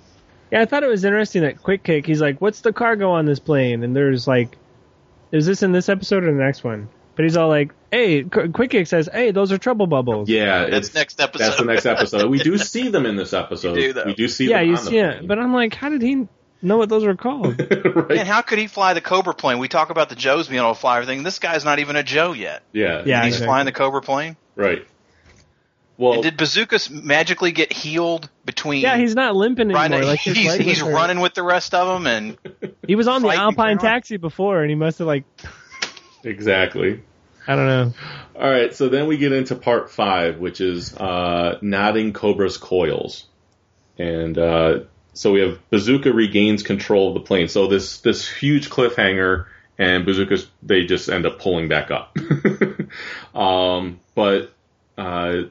Yeah, 0.53 0.61
I 0.61 0.67
thought 0.67 0.85
it 0.85 0.89
was 0.89 1.05
interesting 1.05 1.43
that 1.43 1.63
Quick 1.63 1.83
Kick, 1.83 2.07
he's 2.07 2.21
like, 2.21 2.41
"What's 2.41 2.61
the 2.61 2.73
cargo 2.73 3.11
on 3.11 3.27
this 3.27 3.41
plane?" 3.41 3.83
And 3.83 3.95
there's 3.95 4.29
like, 4.29 4.57
is 5.33 5.47
this 5.47 5.63
in 5.63 5.73
this 5.73 5.89
episode 5.89 6.25
or 6.25 6.33
the 6.33 6.43
next 6.43 6.65
one? 6.65 6.89
But 7.15 7.25
he's 7.25 7.37
all 7.37 7.49
like, 7.49 7.73
"Hey," 7.91 8.25
Qu- 8.25 8.51
Quick 8.53 8.71
Kick 8.71 8.87
says, 8.87 9.09
"Hey, 9.11 9.31
those 9.31 9.51
are 9.51 9.57
trouble 9.59 9.87
bubbles." 9.87 10.29
Yeah, 10.29 10.67
That's 10.67 10.89
it's 10.89 10.95
next 10.95 11.19
episode. 11.21 11.45
that's 11.45 11.57
the 11.57 11.65
next 11.65 11.87
episode. 11.87 12.31
We 12.31 12.39
do 12.39 12.59
see 12.73 12.89
them 12.91 13.07
in 13.07 13.17
this 13.17 13.33
episode. 13.33 13.79
You 13.79 13.95
do, 13.95 14.03
we 14.05 14.15
do 14.15 14.29
see 14.29 14.51
yeah, 14.51 14.59
them 14.59 14.67
you 14.69 14.77
on 14.77 14.85
the 14.85 14.91
see 14.91 14.99
it. 14.99 15.27
But 15.27 15.39
I'm 15.39 15.55
like, 15.55 15.75
how 15.75 15.89
did 15.89 16.03
he 16.03 16.29
know 16.61 16.77
what 16.77 16.91
those 16.91 17.05
were 17.07 17.17
called? 17.17 17.59
right? 17.71 18.09
Man, 18.09 18.27
how 18.27 18.43
could 18.43 18.59
he 18.59 18.67
fly 18.67 18.93
the 18.93 19.01
Cobra 19.01 19.33
plane? 19.35 19.59
We 19.59 19.69
talk 19.69 19.89
about 19.89 20.11
the 20.11 20.15
Joes 20.15 20.49
being 20.49 20.61
able 20.61 20.75
to 20.75 20.81
fly 20.81 20.97
everything. 20.99 21.23
This 21.23 21.39
guy's 21.39 21.65
not 21.65 21.79
even 21.79 21.97
a 21.97 22.03
Joe 22.03 22.33
yet. 22.33 22.63
Yeah. 22.73 23.03
Yeah, 23.07 23.25
He's 23.25 23.35
exactly. 23.35 23.47
flying 23.47 23.65
the 23.67 23.73
Cobra 23.73 24.03
plane. 24.03 24.37
Right. 24.55 24.87
Well, 25.99 26.15
And 26.15 26.23
did 26.23 26.37
Bazooka 26.37 26.79
magically 26.91 27.53
get 27.53 27.73
healed 27.73 28.29
between? 28.45 28.83
yeah, 28.83 28.97
he's 28.99 29.15
not 29.15 29.35
limping 29.35 29.69
Right, 29.69 29.91
anymore. 29.91 30.11
Like 30.11 30.21
he's, 30.21 30.55
he's 30.55 30.83
running 30.83 31.21
with 31.21 31.35
the 31.35 31.43
rest 31.43 31.75
of 31.75 31.89
them, 31.89 32.07
and 32.07 32.39
He 32.87 32.95
was 32.95 33.09
on 33.09 33.23
the 33.23 33.29
Alpine 33.29 33.79
taxi 33.79 34.17
before, 34.17 34.61
and 34.61 34.71
he 34.71 34.77
must 34.77 34.99
have 34.99 35.07
like, 35.07 35.25
exactly. 36.23 37.03
I 37.49 37.55
don't 37.55 37.67
know. 37.67 37.95
All 38.35 38.51
right. 38.51 38.75
So 38.75 38.89
then 38.89 39.07
we 39.07 39.17
get 39.17 39.33
into 39.33 39.55
part 39.55 39.91
five, 39.91 40.39
which 40.39 40.61
is 40.61 40.95
uh, 40.97 41.59
knotting 41.63 42.13
Cobra's 42.13 42.59
coils, 42.59 43.25
and 43.99 44.37
uh, 44.37 44.81
so 45.15 45.33
we 45.33 45.41
have 45.41 45.59
Bazooka 45.71 46.13
regains 46.13 46.63
control 46.63 47.09
of 47.09 47.15
the 47.15 47.21
plane. 47.21 47.49
So 47.49 47.69
this 47.69 48.01
this 48.01 48.29
huge 48.29 48.69
cliffhanger, 48.69 49.47
and 49.79 50.05
Bazooka's 50.05 50.49
they 50.63 50.85
just 50.85 51.09
end 51.09 51.25
up 51.25 51.39
pulling 51.39 51.69
back 51.69 51.91
up. 51.91 52.17
um, 53.35 54.01
but 54.15 54.53
uh, 54.99 55.43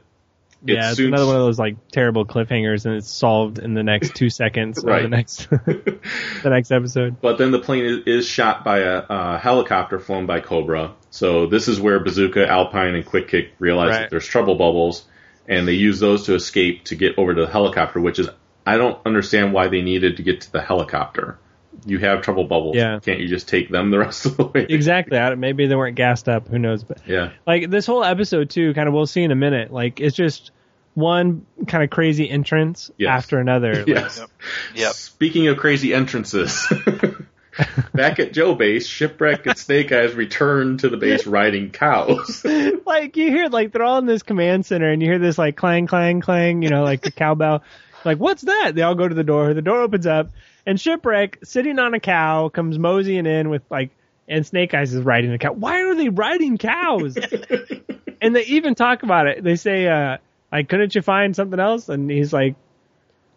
Yeah, 0.64 0.88
it's 0.90 0.98
soon- 0.98 1.08
another 1.08 1.26
one 1.28 1.36
of 1.36 1.42
those 1.44 1.60
like 1.60 1.76
terrible 1.92 2.26
cliffhangers, 2.26 2.86
and 2.86 2.96
it's 2.96 3.10
solved 3.10 3.60
in 3.60 3.74
the 3.74 3.84
next 3.84 4.16
two 4.16 4.30
seconds 4.30 4.80
of 4.80 4.86
the 4.86 5.08
next 5.08 5.50
the 5.50 6.00
next 6.46 6.72
episode. 6.72 7.18
But 7.22 7.38
then 7.38 7.52
the 7.52 7.60
plane 7.60 7.86
is, 7.86 8.00
is 8.06 8.28
shot 8.28 8.64
by 8.64 8.80
a, 8.80 9.04
a 9.10 9.38
helicopter 9.38 10.00
flown 10.00 10.26
by 10.26 10.40
Cobra. 10.40 10.94
So 11.12 11.46
this 11.48 11.68
is 11.68 11.80
where 11.80 12.00
Bazooka, 12.00 12.48
Alpine, 12.48 12.96
and 12.96 13.06
Quick 13.06 13.28
Kick 13.28 13.52
realize 13.60 13.90
Right. 13.92 14.00
that 14.02 14.10
there's 14.10 14.26
trouble 14.28 14.56
bubbles, 14.56 15.06
and 15.48 15.68
they 15.68 15.74
use 15.74 16.00
those 16.00 16.26
to 16.26 16.36
escape 16.36 16.86
to 16.86 16.96
get 16.96 17.18
over 17.18 17.34
to 17.36 17.42
the 17.46 17.52
helicopter. 17.52 18.00
Which 18.00 18.20
is 18.20 18.30
I 18.66 18.78
don't 18.78 19.00
understand 19.06 19.54
why 19.54 19.68
they 19.68 19.82
needed 19.82 20.18
to 20.18 20.24
get 20.24 20.42
to 20.42 20.52
the 20.52 20.62
helicopter. 20.62 21.38
You 21.86 22.00
have 22.00 22.22
trouble 22.22 22.46
bubbles. 22.46 22.76
Yeah. 22.76 23.00
Can't 23.00 23.20
you 23.20 23.28
just 23.28 23.48
take 23.50 23.70
them 23.70 23.92
the 23.92 24.00
rest 24.00 24.26
of 24.26 24.38
the 24.38 24.46
way? 24.46 24.66
Exactly. 24.70 25.18
I 25.18 25.30
don't- 25.30 25.40
Maybe 25.40 25.68
they 25.68 25.76
weren't 25.76 25.96
gassed 25.96 26.30
up. 26.30 26.48
Who 26.48 26.60
knows? 26.60 26.84
But 26.84 27.00
Yeah. 27.08 27.32
like 27.46 27.70
this 27.70 27.86
whole 27.86 28.04
episode 28.04 28.50
too, 28.50 28.74
kind 28.74 28.88
of 28.88 28.94
we'll 28.94 29.06
see 29.08 29.24
in 29.24 29.32
a 29.32 29.36
minute. 29.36 29.72
Like 29.74 30.00
it's 30.00 30.16
just 30.16 30.52
one 30.94 31.46
kind 31.68 31.84
of 31.84 31.90
crazy 31.90 32.30
entrance 32.30 32.90
Yes. 32.98 33.10
after 33.10 33.40
another. 33.40 33.74
Like, 33.80 33.88
Yes. 33.88 34.22
Yep. 34.76 34.94
Speaking 34.94 35.48
of 35.48 35.58
crazy 35.58 35.94
entrances. 35.94 36.66
Back 37.94 38.20
at 38.20 38.34
Joe 38.34 38.54
base, 38.54 38.86
Shipwreck 38.86 39.46
and 39.46 39.58
Snake 39.58 39.90
Eyes 39.94 40.14
return 40.14 40.78
to 40.80 40.90
the 40.90 40.98
base 40.98 41.26
riding 41.26 41.70
cows. 41.72 42.44
like 42.86 43.16
you 43.16 43.30
hear 43.30 43.48
like 43.48 43.72
they're 43.72 43.84
all 43.84 43.98
in 44.00 44.06
this 44.06 44.24
command 44.24 44.66
center 44.66 44.90
and 44.92 45.02
you 45.02 45.08
hear 45.08 45.20
this 45.20 45.38
like 45.38 45.56
clang 45.56 45.88
clang 45.88 46.20
clang 46.20 46.62
you 46.64 46.70
know 46.70 46.84
like 46.84 47.02
the 47.02 47.12
cowbell 47.12 47.64
like 48.04 48.18
what's 48.18 48.42
that 48.42 48.76
they 48.76 48.82
all 48.82 48.96
go 48.96 49.08
to 49.08 49.16
the 49.16 49.24
door 49.24 49.54
the 49.54 49.62
door 49.62 49.80
opens 49.82 50.06
up 50.06 50.32
And 50.66 50.80
Shipwreck, 50.80 51.40
sitting 51.44 51.80
on 51.80 51.94
a 51.94 52.00
cow, 52.00 52.50
comes 52.50 52.80
moseying 52.80 53.26
in 53.26 53.50
with 53.50 53.62
like, 53.70 53.92
and 54.28 54.46
Snake 54.46 54.74
Eyes 54.74 54.94
is 54.94 55.04
riding 55.04 55.32
a 55.32 55.38
cow. 55.38 55.54
Why 55.54 55.82
are 55.84 55.96
they 55.96 56.10
riding 56.10 56.58
cows? 56.58 57.18
and 58.22 58.36
they 58.36 58.44
even 58.46 58.74
talk 58.74 59.04
about 59.04 59.28
it. 59.28 59.44
They 59.44 59.56
say, 59.56 59.88
uh, 59.88 60.18
like, 60.52 60.70
couldn't 60.70 60.96
you 60.96 61.02
find 61.02 61.36
something 61.36 61.60
else? 61.60 61.90
And 61.90 62.10
he's 62.10 62.34
like, 62.34 62.56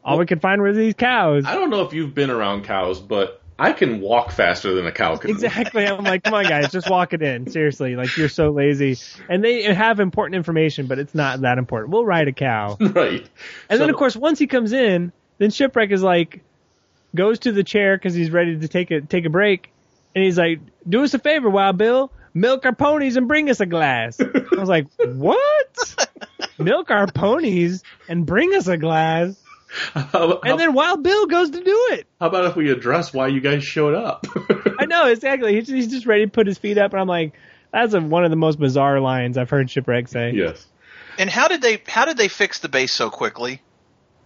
all 0.05 0.19
we 0.19 0.25
could 0.25 0.41
find 0.41 0.63
were 0.63 0.73
these 0.73 0.95
cows. 0.95 1.45
I 1.45 1.55
don't 1.55 1.69
know 1.69 1.83
if 1.83 1.93
you've 1.93 2.15
been 2.15 2.31
around 2.31 2.65
cows, 2.65 2.99
but 3.01 3.43
I 3.59 3.73
can 3.73 4.01
walk 4.01 4.31
faster 4.31 4.73
than 4.75 4.87
a 4.87 4.93
cow 4.93 5.17
can. 5.17 5.31
Exactly. 5.31 5.85
I'm 5.85 6.05
like, 6.05 6.23
come 6.23 6.35
on, 6.35 6.45
guys, 6.49 6.71
just 6.71 6.89
walk 6.89 7.13
it 7.13 7.23
in. 7.23 7.51
Seriously, 7.51 7.97
like 7.97 8.17
you're 8.17 8.29
so 8.29 8.51
lazy. 8.51 8.97
And 9.29 9.43
they 9.43 9.63
have 9.75 9.99
important 9.99 10.37
information, 10.37 10.87
but 10.87 10.99
it's 10.99 11.15
not 11.15 11.41
that 11.41 11.59
important. 11.59 11.93
We'll 11.93 12.05
ride 12.05 12.29
a 12.29 12.33
cow. 12.33 12.77
right. 12.81 13.29
And 13.69 13.81
then, 13.81 13.91
of 13.91 13.97
course, 13.97 14.17
once 14.17 14.39
he 14.39 14.47
comes 14.47 14.73
in, 14.73 15.13
then 15.39 15.51
Shipwreck 15.51 15.91
is 15.91 16.03
like, 16.03 16.43
goes 17.19 17.41
to 17.41 17.53
the 17.53 17.65
chair 17.65 17.97
because 17.97 18.15
he's 18.15 18.31
ready 18.31 18.59
to 18.61 18.69
take 18.69 18.93
a 18.93 19.01
take 19.01 19.27
a 19.27 19.31
break, 19.31 19.71
and 20.15 20.25
he's 20.25 20.39
like, 20.39 20.61
"Do 20.89 21.03
us 21.03 21.13
a 21.13 21.19
favor, 21.19 21.51
Wild 21.51 21.77
Bill, 21.77 22.13
milk 22.33 22.65
our 22.65 22.75
ponies 22.75 23.17
and 23.17 23.27
bring 23.27 23.51
us 23.51 23.59
a 23.59 23.67
glass." 23.67 24.21
I 24.21 24.57
was 24.57 24.69
like, 24.69 24.87
"What? 24.97 26.09
milk 26.59 26.91
our 26.91 27.09
ponies 27.09 27.83
and 28.09 28.25
bring 28.25 28.55
us 28.55 28.69
a 28.69 28.79
glass?" 28.79 29.37
How, 29.71 30.41
And 30.45 30.59
then 30.59 30.73
Wild 30.73 31.03
Bill 31.03 31.27
goes 31.27 31.51
to 31.51 31.63
do 31.63 31.89
it. 31.91 32.07
how 32.19 32.29
about 32.29 32.47
if 32.47 32.57
we 32.57 32.71
address 32.71 33.13
why 33.13 33.27
you 33.27 33.41
guys 33.41 33.63
showed 33.65 33.95
up? 33.95 34.25
I 34.79 34.87
know 34.87 35.05
exactly. 35.09 35.57
He's, 35.57 35.69
he's 35.69 35.89
just 35.89 36.07
ready 36.07 36.25
to 36.25 36.31
put 36.31 36.47
his 36.47 36.57
feet 36.57 36.79
up, 36.79 36.93
and 36.93 37.01
I'm 37.01 37.09
like, 37.09 37.35
"That's 37.73 37.93
a, 37.93 38.01
one 38.01 38.25
of 38.25 38.31
the 38.31 38.37
most 38.37 38.61
bizarre 38.61 39.01
lines 39.01 39.37
I've 39.37 39.51
heard 39.51 39.69
Shipwreck 39.69 40.09
say." 40.09 40.31
yes. 40.33 40.67
And 41.19 41.29
how 41.29 41.49
did 41.49 41.63
they 41.63 41.83
how 41.89 42.05
did 42.05 42.17
they 42.17 42.29
fix 42.29 42.61
the 42.61 42.69
base 42.69 42.95
so 42.95 43.11
quickly? 43.11 43.61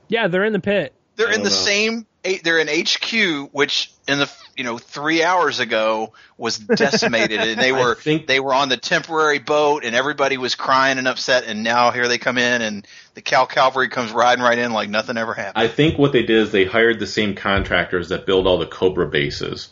Yeah, 0.09 0.29
they're 0.29 0.45
in 0.45 0.53
the 0.53 0.61
pit. 0.61 0.93
They're 1.17 1.33
in 1.33 1.43
the 1.43 1.49
know. 1.49 1.57
same. 1.57 2.07
They're 2.25 2.59
in 2.59 2.69
HQ, 2.69 3.51
which 3.53 3.91
in 4.07 4.19
the 4.19 4.31
you 4.57 4.65
know 4.65 4.79
three 4.79 5.23
hours 5.23 5.59
ago 5.59 6.13
was 6.37 6.59
decimated, 6.59 7.41
and 7.41 7.61
they 7.61 7.73
were 7.73 7.95
think- 7.95 8.27
they 8.27 8.41
were 8.41 8.55
on 8.55 8.69
the 8.69 8.77
temporary 8.77 9.39
boat, 9.39 9.85
and 9.85 9.97
everybody 9.97 10.37
was 10.37 10.55
crying 10.55 10.99
and 10.99 11.09
upset, 11.09 11.45
and 11.45 11.63
now 11.63 11.91
here 11.91 12.07
they 12.07 12.19
come 12.19 12.39
in, 12.39 12.63
and 12.63 12.87
the 13.15 13.23
Cal 13.23 13.47
Cavalry 13.47 13.89
comes 13.89 14.13
riding 14.13 14.45
right 14.45 14.59
in 14.59 14.73
like 14.73 14.89
nothing 14.89 15.17
ever 15.17 15.35
happened. 15.35 15.65
I 15.65 15.69
think 15.69 15.99
what 15.99 16.13
they 16.13 16.23
did 16.23 16.37
is 16.39 16.53
they 16.53 16.65
hired 16.65 17.01
the 17.01 17.07
same 17.07 17.35
contractors 17.35 18.11
that 18.11 18.27
build 18.27 18.47
all 18.47 18.59
the 18.59 18.67
Cobra 18.67 19.07
bases 19.07 19.69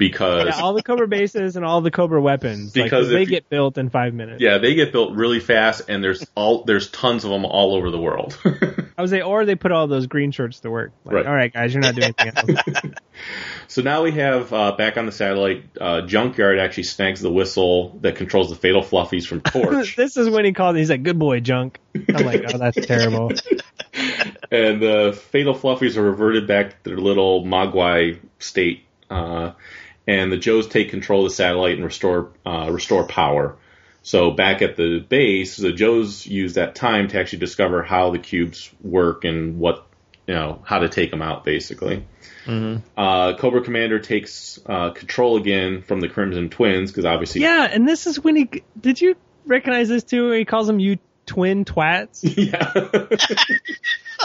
because 0.00 0.46
Yeah, 0.46 0.60
all 0.62 0.72
the 0.74 0.82
Cobra 0.82 1.06
bases 1.06 1.54
and 1.54 1.64
all 1.64 1.80
the 1.82 1.90
Cobra 1.92 2.20
weapons. 2.20 2.74
like, 2.74 2.86
Because 2.86 3.08
they 3.10 3.20
you- 3.20 3.26
get 3.26 3.48
built 3.48 3.78
in 3.78 3.90
five 3.90 4.12
minutes. 4.14 4.40
yeah, 4.42 4.58
they 4.58 4.74
get 4.74 4.90
built 4.90 5.14
really 5.14 5.38
fast 5.38 5.82
and 5.88 6.02
there's 6.02 6.26
all 6.34 6.64
there's 6.64 6.90
tons 6.90 7.24
of 7.24 7.30
them 7.30 7.44
all 7.44 7.76
over 7.76 7.90
the 7.92 8.00
world. 8.00 8.36
I 8.98 9.02
was 9.02 9.10
say, 9.12 9.20
or 9.22 9.44
they 9.44 9.54
put 9.54 9.70
all 9.72 9.86
those 9.86 10.06
green 10.08 10.30
shirts 10.32 10.60
to 10.60 10.70
work. 10.70 10.92
Like, 11.04 11.14
Right. 11.14 11.26
All 11.26 11.34
right, 11.34 11.52
guys, 11.52 11.72
you're 11.72 11.82
not 11.82 11.94
doing 11.94 12.12
anything 12.18 12.56
else. 12.56 12.82
so 13.68 13.82
now 13.82 14.02
we 14.02 14.12
have 14.12 14.52
uh, 14.52 14.72
back 14.72 14.96
on 14.96 15.06
the 15.06 15.12
satellite, 15.12 15.64
uh, 15.80 16.02
Junkyard 16.02 16.58
actually 16.58 16.82
snags 16.84 17.20
the 17.20 17.30
whistle 17.30 17.98
that 18.00 18.16
controls 18.16 18.48
the 18.50 18.56
fatal 18.56 18.82
fluffies 18.82 19.26
from 19.26 19.40
Torch, 19.42 19.96
this 19.96 20.16
is 20.16 20.28
when 20.30 20.44
he 20.44 20.52
called. 20.52 20.76
He's 20.76 20.90
like, 20.90 21.02
"Good 21.02 21.18
boy, 21.18 21.40
junk." 21.40 21.78
I'm 21.94 22.24
like, 22.24 22.42
"Oh, 22.52 22.58
that's 22.58 22.84
terrible." 22.86 23.32
and 24.50 24.82
the 24.82 25.18
fatal 25.30 25.54
fluffies 25.54 25.96
are 25.96 26.02
reverted 26.02 26.46
back 26.46 26.82
to 26.82 26.90
their 26.90 26.98
little 26.98 27.44
Mogwai 27.44 28.18
state. 28.38 28.84
Uh, 29.08 29.52
and 30.10 30.32
the 30.32 30.36
Joes 30.36 30.66
take 30.66 30.90
control 30.90 31.24
of 31.24 31.30
the 31.30 31.36
satellite 31.36 31.76
and 31.76 31.84
restore 31.84 32.32
uh, 32.44 32.68
restore 32.70 33.06
power. 33.06 33.56
So 34.02 34.32
back 34.32 34.60
at 34.60 34.76
the 34.76 34.98
base, 34.98 35.56
the 35.56 35.72
Joes 35.72 36.26
use 36.26 36.54
that 36.54 36.74
time 36.74 37.06
to 37.08 37.20
actually 37.20 37.38
discover 37.38 37.84
how 37.84 38.10
the 38.10 38.18
cubes 38.18 38.70
work 38.82 39.24
and 39.24 39.58
what 39.58 39.86
you 40.26 40.34
know 40.34 40.62
how 40.64 40.80
to 40.80 40.88
take 40.88 41.12
them 41.12 41.22
out, 41.22 41.44
basically. 41.44 42.04
Uh, 42.96 43.36
Cobra 43.36 43.62
Commander 43.62 44.00
takes 44.00 44.58
uh, 44.66 44.90
control 44.90 45.36
again 45.36 45.82
from 45.82 46.00
the 46.00 46.08
Crimson 46.08 46.48
Twins 46.48 46.90
because 46.90 47.04
obviously, 47.04 47.42
Yeah, 47.42 47.68
and 47.70 47.86
this 47.86 48.08
is 48.08 48.18
when 48.18 48.34
he. 48.34 48.50
Did 48.80 49.00
you 49.00 49.14
recognize 49.46 49.88
this 49.88 50.02
too? 50.02 50.32
He 50.32 50.44
calls 50.44 50.66
them 50.66 50.80
"you 50.80 50.98
twin 51.26 51.64
twats." 51.64 52.20
yeah, 52.36 52.72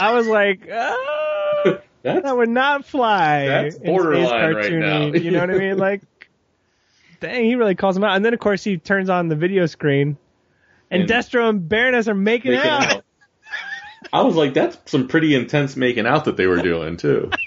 I 0.00 0.12
was 0.14 0.26
like, 0.26 0.68
ah, 0.72 1.78
that's 2.14 2.24
that 2.24 2.36
would 2.36 2.48
not 2.48 2.84
fly. 2.84 3.46
That's 3.46 3.78
borderline 3.78 4.54
right 4.54 4.72
now. 4.72 5.06
You 5.06 5.30
know 5.30 5.40
what 5.40 5.50
I 5.50 5.58
mean? 5.58 5.76
Like, 5.86 6.02
dang, 7.20 7.44
he 7.44 7.54
really 7.54 7.74
calls 7.74 7.96
him 7.96 8.04
out. 8.04 8.16
And 8.16 8.24
then 8.24 8.34
of 8.34 8.40
course 8.40 8.62
he 8.64 8.76
turns 8.78 9.10
on 9.10 9.28
the 9.28 9.36
video 9.36 9.66
screen, 9.66 10.16
and, 10.90 11.02
And- 11.02 11.10
Destro 11.10 11.48
and 11.48 11.68
Baroness 11.68 12.08
are 12.08 12.14
making, 12.14 12.52
making 12.52 12.70
out. 12.70 12.92
out. 12.92 13.04
I 14.12 14.22
was 14.22 14.36
like, 14.36 14.54
that's 14.54 14.78
some 14.90 15.08
pretty 15.08 15.34
intense 15.34 15.76
making 15.76 16.06
out 16.06 16.26
that 16.26 16.36
they 16.36 16.46
were 16.46 16.62
doing 16.62 16.96
too. 16.96 17.30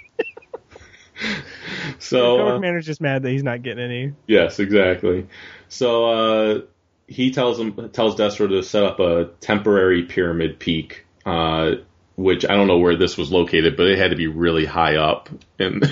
so 2.00 2.38
Cobra 2.38 2.54
uh, 2.54 2.56
Commander's 2.56 2.86
just 2.86 3.02
mad 3.02 3.24
that 3.24 3.30
he's 3.30 3.44
not 3.44 3.62
getting 3.62 3.84
any. 3.84 4.14
Yes, 4.28 4.60
exactly. 4.60 5.28
So 5.70 6.06
uh, 6.06 6.62
he 7.08 7.32
tells 7.32 7.60
him 7.60 7.90
tells 7.92 8.16
Destro 8.16 8.50
to 8.50 8.64
set 8.64 8.84
up 8.84 9.00
a 9.00 9.30
temporary 9.40 10.04
pyramid 10.04 10.60
peak, 10.60 11.06
uh, 11.26 11.76
which 12.20 12.44
I 12.44 12.56
don't 12.56 12.68
know 12.68 12.80
where 12.80 12.98
this 12.98 13.18
was 13.18 13.32
located, 13.32 13.78
but 13.78 13.88
it 13.88 13.98
had 13.98 14.10
to 14.12 14.18
be 14.18 14.28
really 14.28 14.66
high 14.66 14.98
up. 14.98 15.30
And 15.58 15.84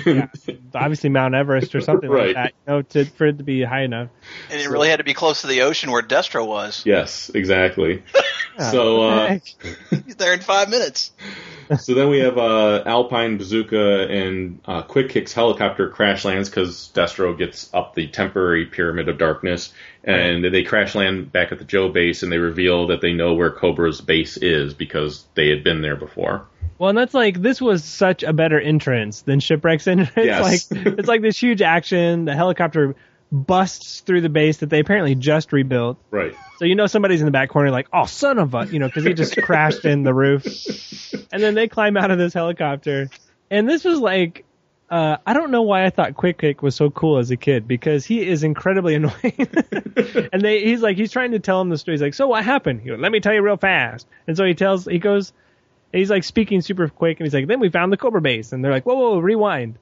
Obviously 0.74 1.08
Mount 1.08 1.34
Everest 1.34 1.74
or 1.74 1.80
something 1.80 2.08
Right. 2.10 2.34
like 2.34 2.34
that. 2.34 2.52
You 2.66 2.72
know, 2.74 2.82
to, 2.82 3.04
for 3.06 3.26
it 3.26 3.38
to 3.38 3.44
be 3.44 3.62
high 3.62 3.82
enough. 3.82 4.10
And 4.50 4.60
it 4.60 4.68
really 4.68 4.90
had 4.90 4.98
to 4.98 5.04
be 5.04 5.14
close 5.14 5.40
to 5.40 5.46
the 5.46 5.62
ocean 5.62 5.90
where 5.90 6.02
Destro 6.02 6.46
was. 6.46 6.82
yes, 6.84 7.30
exactly. 7.34 8.02
so 8.70 9.02
uh, 9.08 9.38
He's 10.04 10.16
there 10.16 10.34
in 10.34 10.40
five 10.40 10.68
minutes. 10.68 11.12
so 11.78 11.94
then 11.94 12.08
we 12.10 12.18
have 12.18 12.36
uh, 12.36 12.82
Alpine 12.84 13.38
Bazooka 13.38 14.08
and 14.08 14.60
uh, 14.66 14.82
Quick 14.82 15.08
Kick's 15.10 15.32
helicopter 15.32 15.88
crash 15.88 16.24
lands 16.26 16.50
because 16.50 16.90
Destro 16.94 17.36
gets 17.38 17.72
up 17.72 17.94
the 17.94 18.06
temporary 18.08 18.66
pyramid 18.66 19.08
of 19.08 19.16
darkness, 19.18 19.72
and 20.08 20.44
they 20.44 20.62
crash 20.62 20.94
land 20.94 21.30
back 21.30 21.52
at 21.52 21.58
the 21.58 21.64
Joe 21.64 21.88
base, 21.88 22.22
and 22.22 22.32
they 22.32 22.38
reveal 22.38 22.86
that 22.88 23.00
they 23.00 23.12
know 23.12 23.34
where 23.34 23.50
Cobra's 23.50 24.00
base 24.00 24.36
is 24.36 24.74
because 24.74 25.26
they 25.34 25.48
had 25.48 25.62
been 25.62 25.82
there 25.82 25.96
before. 25.96 26.46
Well, 26.78 26.90
and 26.90 26.98
that's 26.98 27.14
like 27.14 27.42
this 27.42 27.60
was 27.60 27.84
such 27.84 28.22
a 28.22 28.32
better 28.32 28.58
entrance 28.58 29.22
than 29.22 29.40
Shipwreck's 29.40 29.86
entrance. 29.86 30.12
Yes. 30.16 30.70
Like 30.70 30.86
it's 30.98 31.08
like 31.08 31.22
this 31.22 31.38
huge 31.38 31.60
action. 31.60 32.24
The 32.24 32.34
helicopter 32.34 32.94
busts 33.30 34.00
through 34.00 34.22
the 34.22 34.28
base 34.28 34.58
that 34.58 34.70
they 34.70 34.80
apparently 34.80 35.14
just 35.14 35.52
rebuilt. 35.52 35.98
Right. 36.10 36.34
So 36.58 36.64
you 36.64 36.74
know 36.74 36.86
somebody's 36.86 37.20
in 37.20 37.26
the 37.26 37.32
back 37.32 37.50
corner 37.50 37.70
like, 37.70 37.88
oh 37.92 38.06
son 38.06 38.38
of 38.38 38.54
a, 38.54 38.66
you 38.66 38.78
know, 38.78 38.86
because 38.86 39.04
he 39.04 39.12
just 39.12 39.36
crashed 39.42 39.84
in 39.84 40.02
the 40.02 40.14
roof. 40.14 40.44
And 41.30 41.42
then 41.42 41.54
they 41.54 41.68
climb 41.68 41.96
out 41.96 42.10
of 42.10 42.18
this 42.18 42.32
helicopter, 42.32 43.10
and 43.50 43.68
this 43.68 43.84
was 43.84 43.98
like. 43.98 44.44
Uh, 44.90 45.18
I 45.26 45.34
don't 45.34 45.50
know 45.50 45.62
why 45.62 45.84
I 45.84 45.90
thought 45.90 46.16
Quick 46.16 46.38
Kick 46.38 46.62
was 46.62 46.74
so 46.74 46.90
cool 46.90 47.18
as 47.18 47.30
a 47.30 47.36
kid 47.36 47.68
because 47.68 48.06
he 48.06 48.26
is 48.26 48.42
incredibly 48.42 48.94
annoying. 48.96 49.12
and 50.32 50.42
they, 50.42 50.64
he's 50.64 50.80
like, 50.80 50.96
he's 50.96 51.12
trying 51.12 51.32
to 51.32 51.38
tell 51.38 51.60
him 51.60 51.68
the 51.68 51.76
story. 51.76 51.94
He's 51.94 52.02
like, 52.02 52.14
so 52.14 52.26
what 52.28 52.44
happened? 52.44 52.80
He 52.80 52.88
goes, 52.88 52.98
Let 52.98 53.12
me 53.12 53.20
tell 53.20 53.34
you 53.34 53.42
real 53.42 53.58
fast. 53.58 54.06
And 54.26 54.36
so 54.36 54.44
he 54.44 54.54
tells, 54.54 54.86
he 54.86 54.98
goes, 54.98 55.32
he's 55.92 56.10
like 56.10 56.24
speaking 56.24 56.60
super 56.60 56.88
quick, 56.88 57.18
and 57.20 57.26
he's 57.26 57.34
like, 57.34 57.46
then 57.46 57.60
we 57.60 57.70
found 57.70 57.92
the 57.92 57.96
Cobra 57.96 58.20
base, 58.20 58.52
and 58.52 58.64
they're 58.64 58.72
like, 58.72 58.84
whoa, 58.84 58.94
whoa, 58.94 59.10
whoa 59.10 59.18
rewind. 59.18 59.78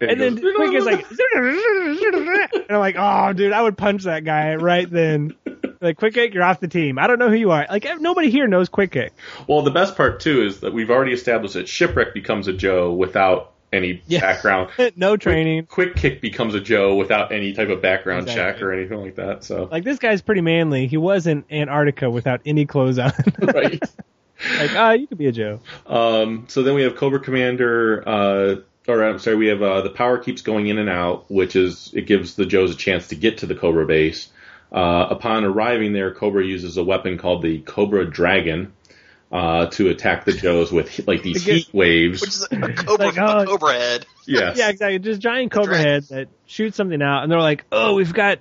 And 0.00 0.20
then 0.20 0.36
Quick 0.36 0.74
is 0.74 0.84
like, 0.84 1.06
and 1.34 2.64
I'm 2.70 2.78
like, 2.80 2.96
oh, 2.98 3.32
dude, 3.32 3.52
I 3.52 3.62
would 3.62 3.78
punch 3.78 4.02
that 4.02 4.24
guy 4.24 4.56
right 4.56 4.90
then. 4.90 5.36
Like, 5.80 5.96
Quick 5.96 6.14
Kick, 6.14 6.34
you're 6.34 6.42
off 6.42 6.58
the 6.58 6.66
team. 6.66 6.98
I 6.98 7.06
don't 7.06 7.20
know 7.20 7.28
who 7.28 7.36
you 7.36 7.52
are. 7.52 7.66
Like, 7.70 7.86
nobody 8.00 8.28
here 8.28 8.48
knows 8.48 8.68
Quick 8.68 8.90
Kick. 8.90 9.12
Well, 9.46 9.62
the 9.62 9.70
best 9.70 9.96
part 9.96 10.18
too 10.18 10.44
is 10.44 10.60
that 10.60 10.72
we've 10.72 10.90
already 10.90 11.12
established 11.12 11.54
that 11.54 11.68
Shipwreck 11.68 12.14
becomes 12.14 12.48
a 12.48 12.52
Joe 12.52 12.92
without 12.92 13.51
any 13.72 14.02
Yeah. 14.06 14.20
background. 14.20 14.70
no 14.96 15.16
training. 15.16 15.66
Quick 15.66 15.96
Kick 15.96 16.20
becomes 16.20 16.54
a 16.54 16.60
Joe 16.60 16.94
without 16.96 17.32
any 17.32 17.52
type 17.52 17.68
of 17.68 17.80
background 17.82 18.28
check 18.28 18.60
or 18.62 18.72
anything 18.72 19.00
like 19.00 19.16
that. 19.16 19.44
So 19.44 19.68
Like, 19.70 19.84
this 19.84 19.98
guy's 19.98 20.22
pretty 20.22 20.42
manly. 20.42 20.86
He 20.86 20.96
was 20.96 21.26
in 21.26 21.44
Antarctica 21.50 22.10
without 22.10 22.40
any 22.44 22.66
clothes 22.66 22.98
on. 22.98 23.12
right. 23.40 23.82
like, 24.58 24.70
ah, 24.76 24.92
you 24.92 25.06
could 25.06 25.18
be 25.18 25.26
a 25.26 25.32
Joe. 25.32 25.60
Um, 25.86 26.44
so 26.48 26.62
then 26.62 26.74
we 26.74 26.82
have 26.82 26.96
Cobra 26.96 27.20
Commander, 27.20 28.02
uh, 28.06 28.56
or 28.88 29.04
I'm 29.04 29.18
sorry, 29.18 29.36
we 29.36 29.46
have 29.46 29.62
uh, 29.62 29.80
the 29.82 29.90
power 29.90 30.18
keeps 30.18 30.42
going 30.42 30.66
in 30.66 30.78
and 30.78 30.88
out, 30.90 31.30
which 31.30 31.56
is 31.56 31.90
it 31.94 32.06
gives 32.06 32.34
the 32.34 32.44
Joes 32.46 32.72
a 32.72 32.76
chance 32.76 33.08
to 33.08 33.14
get 33.14 33.38
to 33.38 33.46
the 33.46 33.54
Cobra 33.54 33.86
base. 33.86 34.28
Uh, 34.72 35.06
upon 35.10 35.44
arriving 35.44 35.92
there, 35.92 36.12
Cobra 36.14 36.44
uses 36.44 36.76
a 36.78 36.82
weapon 36.84 37.18
called 37.18 37.42
the 37.42 37.60
Cobra 37.60 38.06
Dragon 38.06 38.72
uh, 39.32 39.66
to 39.66 39.88
attack 39.88 40.24
the 40.26 40.32
Joes 40.32 40.70
with 40.70 41.06
like 41.08 41.22
these 41.22 41.46
It 41.48 41.52
heat 41.54 41.68
waves. 41.72 42.20
Which 42.20 42.30
is 42.30 42.46
a 42.50 42.72
cobra, 42.74 43.06
Like, 43.06 43.18
oh. 43.18 43.38
a 43.40 43.46
cobra 43.46 43.72
head. 43.72 44.06
yes. 44.26 44.58
Yeah, 44.58 44.68
exactly. 44.68 44.98
Just 44.98 45.20
giant 45.20 45.50
cobra 45.50 45.74
Right. 45.76 45.84
head 45.86 46.02
that 46.10 46.28
shoots 46.46 46.76
something 46.76 47.00
out, 47.02 47.22
and 47.22 47.32
they're 47.32 47.40
like, 47.40 47.64
"Oh, 47.72 47.94
we've 47.94 48.12
got 48.12 48.38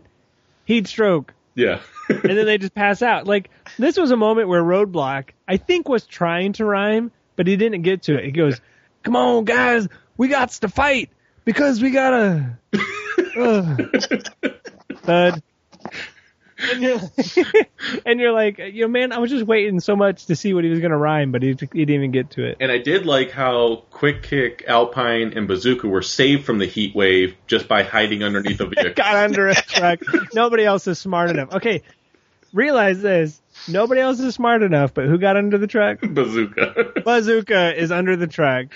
heat 0.65 0.87
stroke," 0.87 1.33
Yeah. 1.55 1.79
and 2.09 2.21
then 2.37 2.45
they 2.45 2.57
just 2.57 2.75
pass 2.75 3.01
out. 3.01 3.25
Like 3.25 3.49
this 3.79 3.97
was 3.97 4.11
a 4.11 4.17
moment 4.17 4.49
where 4.49 4.61
Roadblock, 4.61 5.29
I 5.47 5.57
think, 5.57 5.87
was 5.87 6.05
trying 6.05 6.53
to 6.53 6.65
rhyme, 6.65 7.11
but 7.37 7.47
he 7.47 7.55
didn't 7.55 7.83
get 7.83 8.03
to 8.03 8.17
it. 8.17 8.25
He 8.25 8.31
goes, 8.31 8.59
"Come 9.03 9.15
on, 9.15 9.45
guys, 9.45 9.87
we 10.17 10.27
got 10.27 10.49
to 10.49 10.67
fight 10.67 11.09
because 11.45 11.81
we 11.81 11.91
gotta." 11.91 12.57
Ugh. 13.37 13.81
Thud. 15.03 15.41
and 16.71 16.81
you're 16.81 16.97
like, 16.97 18.01
and 18.05 18.19
you're 18.19 18.31
like, 18.31 18.57
you 18.59 18.81
know, 18.81 18.87
man, 18.87 19.11
I 19.11 19.19
was 19.19 19.29
just 19.31 19.45
waiting 19.45 19.79
so 19.79 19.95
much 19.95 20.25
to 20.27 20.35
see 20.35 20.53
what 20.53 20.63
he 20.63 20.69
was 20.69 20.79
gonna 20.79 20.97
rhyme, 20.97 21.31
but 21.31 21.41
he, 21.41 21.49
he 21.49 21.55
didn't 21.85 21.89
even 21.95 22.11
get 22.11 22.31
to 22.31 22.43
it. 22.45 22.57
And 22.59 22.71
I 22.71 22.77
did 22.77 23.05
like 23.05 23.31
how 23.31 23.83
Quick 23.89 24.23
Kick, 24.23 24.63
Alpine, 24.67 25.33
and 25.35 25.47
Bazooka 25.47 25.87
were 25.87 26.01
saved 26.01 26.45
from 26.45 26.59
the 26.59 26.65
heat 26.67 26.95
wave 26.95 27.35
just 27.47 27.67
by 27.67 27.83
hiding 27.83 28.23
underneath 28.23 28.59
a 28.61 28.65
vehicle. 28.69 28.93
Got 28.95 29.15
under 29.15 29.49
a 29.49 29.55
truck. 29.55 29.99
Nobody 30.33 30.63
else 30.65 30.87
is 30.87 30.99
smart 30.99 31.29
enough. 31.29 31.53
Okay, 31.55 31.83
realize 32.53 33.01
this. 33.01 33.41
Nobody 33.67 34.01
else 34.01 34.19
is 34.19 34.33
smart 34.33 34.63
enough, 34.63 34.93
but 34.93 35.05
who 35.07 35.17
got 35.17 35.37
under 35.37 35.57
the 35.57 35.67
truck? 35.67 35.99
Bazooka. 36.03 36.93
Bazooka 37.03 37.79
is 37.79 37.91
under 37.91 38.15
the 38.15 38.27
truck. 38.27 38.67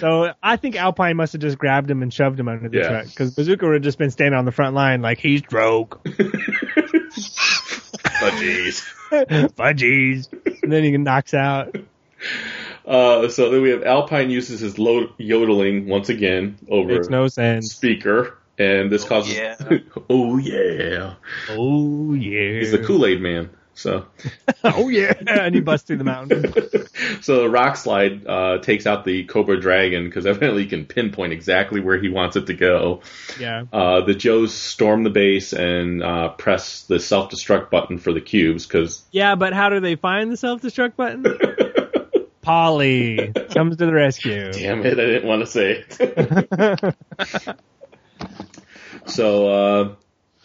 So 0.00 0.32
I 0.42 0.56
think 0.56 0.76
Alpine 0.76 1.16
must 1.16 1.32
have 1.32 1.40
just 1.40 1.56
grabbed 1.56 1.90
him 1.90 2.02
and 2.02 2.12
shoved 2.12 2.38
him 2.38 2.48
under 2.48 2.68
the 2.68 2.76
Yeah. 2.76 2.88
truck 2.88 3.06
because 3.06 3.30
Bazooka 3.30 3.64
would 3.64 3.74
have 3.74 3.82
just 3.82 3.96
been 3.96 4.10
standing 4.10 4.36
on 4.38 4.44
the 4.44 4.52
front 4.52 4.74
line 4.74 5.00
like 5.00 5.18
he's 5.18 5.40
broke, 5.40 6.06
Fudgies. 8.30 8.84
fudgies, 9.56 10.62
and 10.62 10.72
then 10.72 10.84
he 10.84 10.96
knocks 10.96 11.34
out. 11.34 11.76
Uh, 12.84 13.28
so 13.28 13.50
then 13.50 13.62
we 13.62 13.70
have 13.70 13.82
Alpine 13.82 14.30
uses 14.30 14.60
his 14.60 14.78
lo- 14.78 15.12
yodeling 15.18 15.86
once 15.88 16.08
again 16.08 16.58
over 16.68 16.94
Makes 16.94 17.08
no 17.08 17.28
sense. 17.28 17.72
speaker, 17.74 18.38
and 18.58 18.90
this 18.90 19.04
causes. 19.04 19.36
yeah. 19.36 19.56
oh 20.10 20.38
yeah, 20.38 21.14
Oh 21.50 22.14
yeah, 22.14 22.58
he's 22.60 22.70
the 22.72 22.78
Kool 22.78 23.06
Aid 23.06 23.20
Man. 23.20 23.50
So, 23.76 24.06
oh 24.64 24.88
yeah, 24.88 25.12
and 25.26 25.54
he 25.54 25.60
busts 25.60 25.86
through 25.86 25.98
the 25.98 26.04
mountain. 26.04 26.50
so 27.20 27.42
the 27.42 27.50
rock 27.50 27.76
slide 27.76 28.26
uh, 28.26 28.56
takes 28.58 28.86
out 28.86 29.04
the 29.04 29.24
Cobra 29.24 29.60
Dragon 29.60 30.06
because 30.06 30.24
evidently 30.24 30.62
he 30.62 30.68
can 30.68 30.86
pinpoint 30.86 31.34
exactly 31.34 31.80
where 31.80 31.98
he 32.00 32.08
wants 32.08 32.36
it 32.36 32.46
to 32.46 32.54
go. 32.54 33.02
Yeah, 33.38 33.64
Uh, 33.70 34.00
the 34.00 34.14
Joes 34.14 34.54
storm 34.54 35.04
the 35.04 35.10
base 35.10 35.52
and 35.52 36.02
uh, 36.02 36.30
press 36.30 36.84
the 36.84 36.98
self 36.98 37.30
destruct 37.30 37.68
button 37.68 37.98
for 37.98 38.14
the 38.14 38.20
cubes 38.22 38.66
because 38.66 39.04
yeah, 39.12 39.34
but 39.34 39.52
how 39.52 39.68
do 39.68 39.78
they 39.80 39.94
find 39.94 40.32
the 40.32 40.38
self 40.38 40.62
destruct 40.62 40.96
button? 40.96 41.24
Polly 42.40 43.30
comes 43.50 43.76
to 43.76 43.84
the 43.84 43.92
rescue. 43.92 44.52
damn 44.52 44.86
it, 44.86 44.94
I 44.94 45.04
didn't 45.04 45.28
want 45.28 45.40
to 45.40 45.46
say 45.46 45.84
it. 46.00 46.96
so 49.06 49.48
uh, 49.48 49.94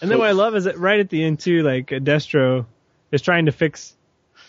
And 0.02 0.12
then 0.12 0.18
what 0.20 0.28
I 0.28 0.32
love 0.34 0.54
is 0.56 0.66
that 0.66 0.78
right 0.78 1.00
at 1.00 1.10
the 1.10 1.24
end 1.24 1.40
too, 1.40 1.62
like 1.64 1.88
Destro 1.88 2.66
is 3.12 3.22
trying 3.22 3.46
to 3.48 3.52
fix 3.52 3.96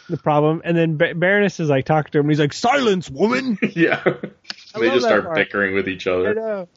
the 0.09 0.16
problem, 0.16 0.62
and 0.64 0.76
then 0.76 0.97
ba- 0.97 1.14
Baroness 1.14 1.60
is 1.60 1.68
like 1.68 1.84
talking 1.84 2.10
to 2.12 2.18
him, 2.18 2.24
and 2.26 2.30
he's 2.30 2.40
like, 2.40 2.52
"Silence, 2.52 3.09
woman." 3.10 3.59
yeah, 3.74 4.02
they 4.74 4.90
just 4.90 5.05
start 5.06 5.24
part. 5.24 5.36
bickering 5.36 5.74
with 5.74 5.89
each 5.89 6.06
I 6.06 6.10
other. 6.12 6.34
know. 6.34 6.68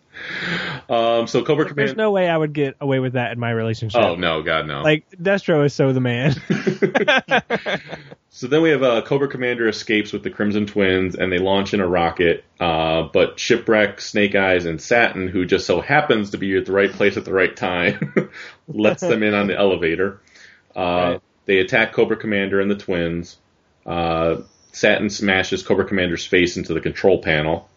Um, 0.88 1.28
so 1.28 1.44
Cobra 1.44 1.66
Commander. 1.66 1.88
There's 1.88 1.98
no 1.98 2.12
way 2.12 2.30
I 2.30 2.38
would 2.38 2.54
get 2.54 2.76
away 2.80 3.00
with 3.00 3.14
that 3.14 3.32
in 3.34 3.40
my 3.40 3.52
relationship. 3.52 4.00
oh 4.02 4.16
no, 4.16 4.42
God 4.44 4.68
no. 4.68 4.82
Like 4.82 5.06
Destro 5.12 5.66
is 5.66 5.74
so 5.74 5.92
the 5.92 6.00
man. 6.02 6.36
So 8.30 8.48
then 8.48 8.62
we 8.62 8.72
have 8.72 8.84
uh, 8.84 9.02
Cobra 9.02 9.30
Commander 9.30 9.66
escapes 9.70 10.12
with 10.12 10.24
the 10.24 10.30
Crimson 10.30 10.66
Twins, 10.66 11.16
and 11.16 11.32
they 11.32 11.38
launch 11.38 11.74
in 11.74 11.80
a 11.80 11.88
rocket. 11.88 12.44
Uh, 12.60 13.04
but 13.04 13.40
Shipwreck, 13.40 14.02
Snake 14.02 14.36
Eyes, 14.36 14.66
and 14.66 14.82
Satin, 14.82 15.30
who 15.30 15.46
just 15.46 15.66
so 15.66 15.80
happens 15.80 16.32
to 16.32 16.38
be 16.38 16.54
at 16.58 16.66
the 16.66 16.74
right 16.74 16.92
place 16.92 17.16
at 17.16 17.24
the 17.24 17.32
right 17.32 17.56
time, 17.56 18.30
lets 18.68 19.00
them 19.00 19.24
in 19.24 19.34
on 19.34 19.48
the 19.48 19.58
elevator. 19.58 20.20
Uh, 20.76 20.82
Right. 20.82 21.22
They 21.46 21.60
attack 21.60 21.94
Cobra 21.94 22.18
Commander 22.18 22.60
and 22.60 22.70
the 22.70 22.76
twins. 22.76 23.38
Uh, 23.86 24.42
Satin 24.72 25.10
smashes 25.10 25.64
Cobra 25.64 25.86
Commander's 25.86 26.26
face 26.26 26.58
into 26.58 26.74
the 26.74 26.82
control 26.82 27.22
panel. 27.22 27.70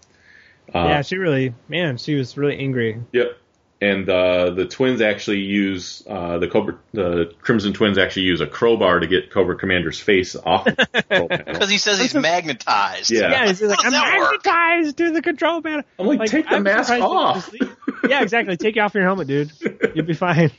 Uh, 0.75 0.85
yeah, 0.89 1.03
she 1.03 1.17
really, 1.17 1.55
man, 1.69 1.97
she 1.97 2.15
was 2.15 2.37
really 2.37 2.59
angry. 2.59 3.01
Yep. 3.13 3.39
And 3.81 4.09
uh, 4.09 4.51
the 4.51 4.67
twins 4.67 5.01
actually 5.01 5.39
use 5.39 6.03
uh, 6.09 6.39
the 6.39 6.49
Cobra, 6.49 6.77
the 6.93 7.33
Crimson 7.41 7.73
Twins 7.73 7.97
actually 7.97 8.23
use 8.25 8.41
a 8.41 8.47
crowbar 8.49 8.99
to 8.99 9.07
get 9.07 9.31
Cobra 9.31 9.57
Commander's 9.57 10.01
face 10.01 10.35
off 10.35 10.65
the 10.65 10.73
control 10.93 11.29
panel. 11.29 11.45
Because 11.47 11.71
he 11.71 11.79
says 11.79 12.01
he's 12.01 12.13
magnetized. 12.13 13.09
Yeah. 13.13 13.31
Yeah, 13.31 13.47
he's 13.47 13.63
like, 13.63 13.79
I'm 13.85 13.93
does 13.93 14.01
that 14.01 14.19
work?" 14.19 14.45
magnetized 14.45 14.97
to 14.97 15.13
the 15.13 15.23
control 15.23 15.63
panel. 15.63 15.85
I'm 15.97 16.07
like, 16.09 16.29
take 16.29 16.49
the 16.49 16.57
I'm 16.57 16.65
mask 16.65 16.91
off. 16.91 17.55
yeah, 18.09 18.21
exactly. 18.23 18.57
Take 18.57 18.77
off 18.79 18.95
your 18.95 19.05
helmet, 19.05 19.29
dude. 19.29 19.53
You'll 19.95 20.07
be 20.07 20.15
fine. 20.15 20.51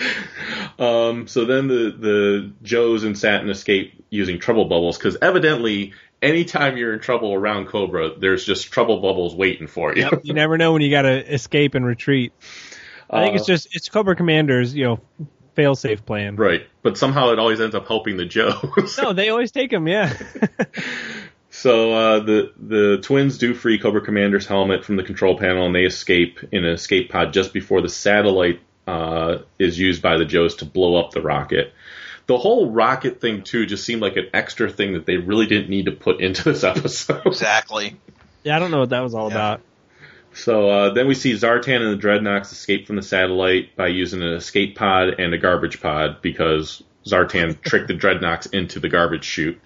Um, 0.78 1.26
so 1.28 1.44
then 1.44 1.68
the 1.68 1.94
the 1.98 2.52
Joes 2.62 3.04
and 3.04 3.18
Satin 3.18 3.50
escape 3.50 4.02
using 4.08 4.38
trouble 4.38 4.64
bubbles 4.64 4.96
because 4.96 5.18
evidently, 5.20 5.92
anytime 6.22 6.78
you're 6.78 6.94
in 6.94 7.00
trouble 7.00 7.34
around 7.34 7.66
Cobra, 7.66 8.18
there's 8.18 8.46
just 8.46 8.72
trouble 8.72 9.00
bubbles 9.02 9.34
waiting 9.34 9.66
for 9.66 9.94
you. 9.94 10.02
Yep, 10.04 10.20
you 10.24 10.32
never 10.32 10.56
know 10.56 10.72
when 10.72 10.80
you 10.80 10.90
got 10.90 11.02
to 11.02 11.34
escape 11.34 11.74
and 11.74 11.84
retreat. 11.84 12.32
I 13.10 13.24
think 13.24 13.34
it's 13.36 13.44
Uh, 13.44 13.52
just 13.52 13.76
it's 13.76 13.90
Cobra 13.90 14.16
Commander's 14.16 14.74
you 14.74 14.84
know 14.84 15.00
fail 15.54 15.74
safe 15.74 16.06
plan. 16.06 16.36
right, 16.36 16.62
but 16.82 16.96
somehow 16.96 17.30
it 17.32 17.38
always 17.38 17.60
ends 17.60 17.74
up 17.74 17.86
helping 17.86 18.16
the 18.16 18.24
Joes. 18.24 18.96
No, 19.02 19.12
they 19.12 19.28
always 19.28 19.50
take 19.52 19.70
them. 19.70 19.86
Yeah. 19.86 20.14
So 21.52 21.92
uh, 21.92 22.20
the 22.20 22.52
the 22.56 22.98
twins 23.02 23.36
do 23.36 23.54
free 23.54 23.78
Cobra 23.80 24.00
Commander's 24.00 24.46
helmet 24.46 24.84
from 24.84 24.94
the 24.96 25.02
control 25.02 25.36
panel, 25.36 25.66
and 25.66 25.74
they 25.74 25.82
escape 25.84 26.38
in 26.52 26.64
an 26.64 26.72
escape 26.72 27.10
pod 27.10 27.32
just 27.32 27.52
before 27.52 27.82
the 27.82 27.88
satellite 27.88 28.60
uh, 28.90 29.42
is 29.58 29.78
used 29.78 30.02
by 30.02 30.16
the 30.18 30.24
Joes 30.24 30.56
to 30.56 30.64
blow 30.64 30.96
up 30.96 31.12
the 31.12 31.20
rocket. 31.22 31.72
The 32.26 32.38
whole 32.38 32.70
rocket 32.70 33.20
thing 33.20 33.42
too 33.42 33.66
just 33.66 33.84
seemed 33.84 34.02
like 34.02 34.16
an 34.16 34.28
extra 34.34 34.70
thing 34.70 34.92
that 34.94 35.04
they 35.06 35.16
really 35.16 35.46
didn't 35.46 35.68
need 35.70 35.86
to 35.86 35.92
put 35.92 36.20
into 36.26 36.44
this 36.44 36.64
episode. 36.64 37.26
Exactly. 37.26 37.96
yeah, 38.42 38.56
I 38.56 38.58
don't 38.58 38.70
know 38.70 38.80
what 38.80 38.90
that 38.90 39.00
was 39.00 39.14
all 39.14 39.28
Yeah. 39.30 39.34
about. 39.34 39.60
So 40.32 40.70
uh, 40.70 40.94
then 40.94 41.08
we 41.08 41.14
see 41.14 41.32
Zartan 41.32 41.82
and 41.82 42.00
the 42.00 42.06
Dreadnoks 42.06 42.52
escape 42.52 42.86
from 42.86 42.94
the 42.96 43.02
satellite 43.02 43.74
by 43.74 43.88
using 43.88 44.22
an 44.22 44.32
escape 44.34 44.76
pod 44.76 45.18
and 45.18 45.34
a 45.34 45.38
garbage 45.38 45.80
pod 45.80 46.22
because 46.22 46.82
Zartan 47.04 47.60
tricked 47.62 47.88
the 47.88 47.94
Dreadnoks 47.94 48.52
into 48.54 48.78
the 48.78 48.88
garbage 48.88 49.24
chute. 49.24 49.60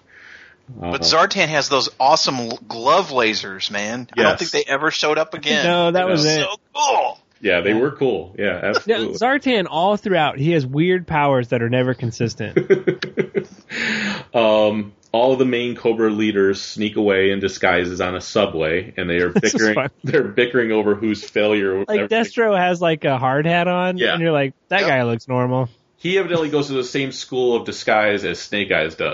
But 0.67 1.01
Zartan 1.01 1.49
has 1.49 1.69
those 1.69 1.89
awesome 1.99 2.49
glove 2.67 3.09
lasers, 3.09 3.69
man. 3.69 4.09
I 4.17 4.23
don't 4.23 4.39
think 4.39 4.49
they 4.49 4.63
ever 4.63 4.89
showed 4.89 5.19
up 5.19 5.33
again. 5.35 5.63
No, 5.63 5.91
that 5.91 6.07
was 6.07 6.25
it. 6.25 6.41
So 6.41 6.55
cool. 6.73 7.19
Yeah, 7.45 7.61
they 7.61 7.75
were 7.75 7.91
cool. 7.91 8.33
Yeah, 8.39 8.59
absolutely. 8.63 9.19
Zartan 9.19 9.67
all 9.69 9.97
throughout, 9.97 10.39
he 10.39 10.53
has 10.53 10.65
weird 10.65 11.05
powers 11.05 11.49
that 11.49 11.61
are 11.61 11.69
never 11.69 11.93
consistent. 11.93 12.57
um, 14.33 14.93
all 15.11 15.33
of 15.33 15.37
the 15.37 15.45
main 15.45 15.75
Cobra 15.75 16.09
leaders 16.09 16.59
sneak 16.59 16.95
away 16.95 17.29
in 17.29 17.39
disguises 17.39 18.01
on 18.01 18.15
a 18.15 18.19
subway, 18.21 18.95
and 18.97 19.07
they 19.07 19.17
are 19.17 19.29
bickering. 19.41 19.89
They're 20.03 20.23
bickering 20.23 20.71
over 20.71 20.95
whose 20.95 21.23
failure. 21.23 21.81
Like 21.87 21.89
everything- 21.99 22.07
Destro 22.19 22.57
has 22.57 22.81
like 22.81 23.05
a 23.05 23.19
hard 23.19 23.45
hat 23.45 23.67
on, 23.67 23.99
Yeah. 23.99 24.13
and 24.13 24.23
you're 24.23 24.31
like, 24.31 24.55
that 24.69 24.79
Yep. 24.81 24.89
guy 24.89 25.03
looks 25.03 25.27
normal. 25.27 25.69
He 25.97 26.17
evidently 26.17 26.49
goes 26.49 26.65
to 26.67 26.73
the 26.73 26.83
same 26.83 27.11
school 27.11 27.55
of 27.55 27.65
disguise 27.67 28.25
as 28.25 28.39
Snake 28.39 28.71
Eyes 28.71 28.95
does. 28.95 29.13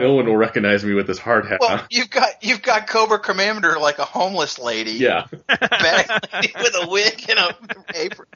No 0.00 0.14
one 0.14 0.26
will 0.26 0.32
um, 0.32 0.38
recognize 0.38 0.84
me 0.84 0.94
with 0.94 1.06
this 1.06 1.18
hard 1.18 1.46
hat. 1.46 1.58
Well, 1.60 1.84
you've 1.90 2.10
got 2.10 2.42
you've 2.42 2.62
got 2.62 2.86
Cobra 2.86 3.18
Commander 3.18 3.78
like 3.78 3.98
a 3.98 4.04
homeless 4.04 4.58
lady. 4.58 4.92
Yeah. 4.92 5.26
Bag 5.48 6.10
lady 6.32 6.52
with 6.58 6.74
a 6.82 6.88
wig 6.88 7.24
and 7.28 7.38
a 7.38 7.56
apron. 7.94 8.28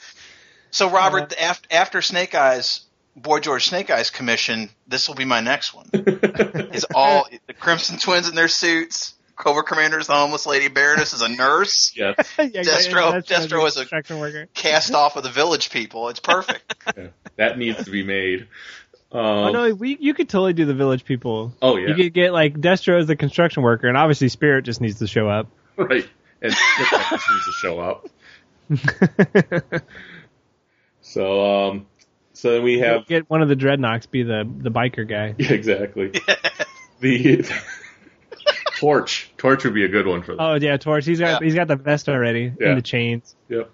So 0.70 0.91
Robert, 0.91 1.35
after 1.41 1.69
after 1.70 2.03
Snake 2.03 2.35
Eyes, 2.35 2.83
Boy 3.16 3.41
George 3.41 3.66
Snake 3.69 3.91
Eyes 3.91 4.11
commission, 4.11 4.69
this 4.87 5.09
will 5.09 5.15
be 5.15 5.24
my 5.24 5.41
next 5.41 5.73
one. 5.74 5.89
Is 5.95 6.87
all 6.95 7.27
the 7.47 7.55
Crimson 7.55 7.99
Twins 7.99 8.28
in 8.28 8.35
their 8.35 8.49
suits. 8.49 9.15
Cobra 9.37 9.62
Commander's 9.62 10.07
the 10.07 10.15
homeless 10.15 10.47
lady. 10.47 10.69
Baroness 10.69 11.12
is 11.12 11.20
a 11.20 11.28
nurse. 11.28 11.93
Yes. 11.97 12.16
Yeah, 12.39 12.47
Destro- 12.62 13.23
Destro's 13.23 13.27
Destro 13.27 13.66
is 13.66 14.11
a- 14.11 14.16
worker. 14.19 14.49
Cast 14.55 14.95
off 14.95 15.16
of 15.16 15.23
the 15.24 15.31
village 15.31 15.70
people. 15.70 16.09
It's 16.09 16.20
perfect. 16.20 16.74
That 17.37 17.59
needs 17.59 17.85
to 17.85 17.91
be 17.91 18.03
made. 18.03 18.49
Um, 19.12 19.20
Oh 19.20 19.53
no, 19.53 19.74
we 19.74 19.97
you 20.01 20.15
could 20.15 20.28
totally 20.28 20.53
do 20.53 20.65
the 20.65 20.74
village 20.74 21.05
people. 21.05 21.55
Oh, 21.62 21.77
yeah. 21.77 21.89
You 21.89 21.95
could 21.95 22.12
get 22.12 22.33
like 22.33 22.55
Destro 22.61 22.99
as 23.01 23.07
the 23.07 23.15
construction 23.16 23.62
worker, 23.62 23.87
and 23.89 23.97
obviously 23.97 24.28
Spirit 24.28 24.65
just 24.65 24.81
needs 24.81 24.99
to 24.99 25.07
show 25.07 25.28
up. 25.28 25.49
Right. 25.77 26.09
And 26.43 26.53
Snake 26.53 26.93
Eyes 26.93 27.11
just 27.11 27.31
needs 27.31 27.45
to 27.45 27.53
show 27.53 27.81
up. 27.81 28.09
So, 31.01 31.69
um, 31.70 31.87
so 32.33 32.53
then 32.53 32.62
we 32.62 32.78
have 32.81 33.07
Get 33.07 33.31
one 33.31 33.43
of 33.43 33.49
the 33.49 33.57
Dreadnoks 33.57 34.11
be 34.11 34.23
the 34.23 34.49
the 34.59 34.70
biker 34.70 35.07
guy. 35.09 35.35
Yeah, 35.39 35.53
exactly. 35.53 36.12
the 37.01 37.49
torch. 38.78 39.31
Torch 39.39 39.65
would 39.65 39.74
be 39.74 39.85
a 39.85 39.89
good 39.89 40.07
one 40.07 40.23
for 40.23 40.33
Them. 40.33 40.41
Oh 40.41 40.55
yeah, 40.55 40.77
Torch. 40.78 41.07
He's 41.07 41.20
got 41.20 41.41
Yeah. 41.41 41.45
he's 41.47 41.55
got 41.55 41.69
the 41.69 41.77
vest 41.77 42.09
already 42.09 42.53
Yeah. 42.59 42.69
and 42.70 42.78
the 42.78 42.83
chains. 42.83 43.35
Yep. 43.49 43.70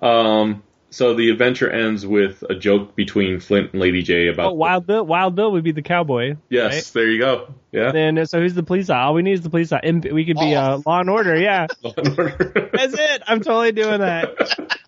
Um. 0.00 0.62
So 0.90 1.14
the 1.14 1.30
adventure 1.30 1.68
ends 1.68 2.06
with 2.06 2.42
a 2.48 2.54
joke 2.54 2.94
between 2.94 3.40
Flint 3.40 3.72
and 3.72 3.80
Lady 3.82 4.02
Jaye 4.04 4.32
about. 4.32 4.52
Oh, 4.52 4.54
Wild 4.54 4.86
Bill. 4.86 5.04
Wild 5.04 5.34
Bill 5.34 5.52
would 5.52 5.64
be 5.64 5.72
the 5.72 5.82
cowboy. 5.82 6.36
Yes, 6.48 6.72
right? 6.74 6.90
there 6.94 7.10
you 7.10 7.18
go. 7.18 7.54
Yeah. 7.72 7.92
Then 7.92 8.24
so 8.26 8.40
who's 8.40 8.54
the 8.54 8.62
police? 8.62 8.88
All 8.88 9.12
we 9.12 9.22
need 9.22 9.32
is 9.32 9.42
the 9.42 9.50
police. 9.50 9.72
And 9.72 10.04
we 10.04 10.24
could 10.24 10.38
be 10.38 10.54
uh, 10.54 10.80
Law 10.86 11.00
and 11.00 11.10
Order. 11.10 11.36
Yeah, 11.36 11.66
that's 11.82 12.94
it. 12.94 13.22
I'm 13.26 13.40
totally 13.40 13.72
doing 13.72 13.98
that. 14.00 14.78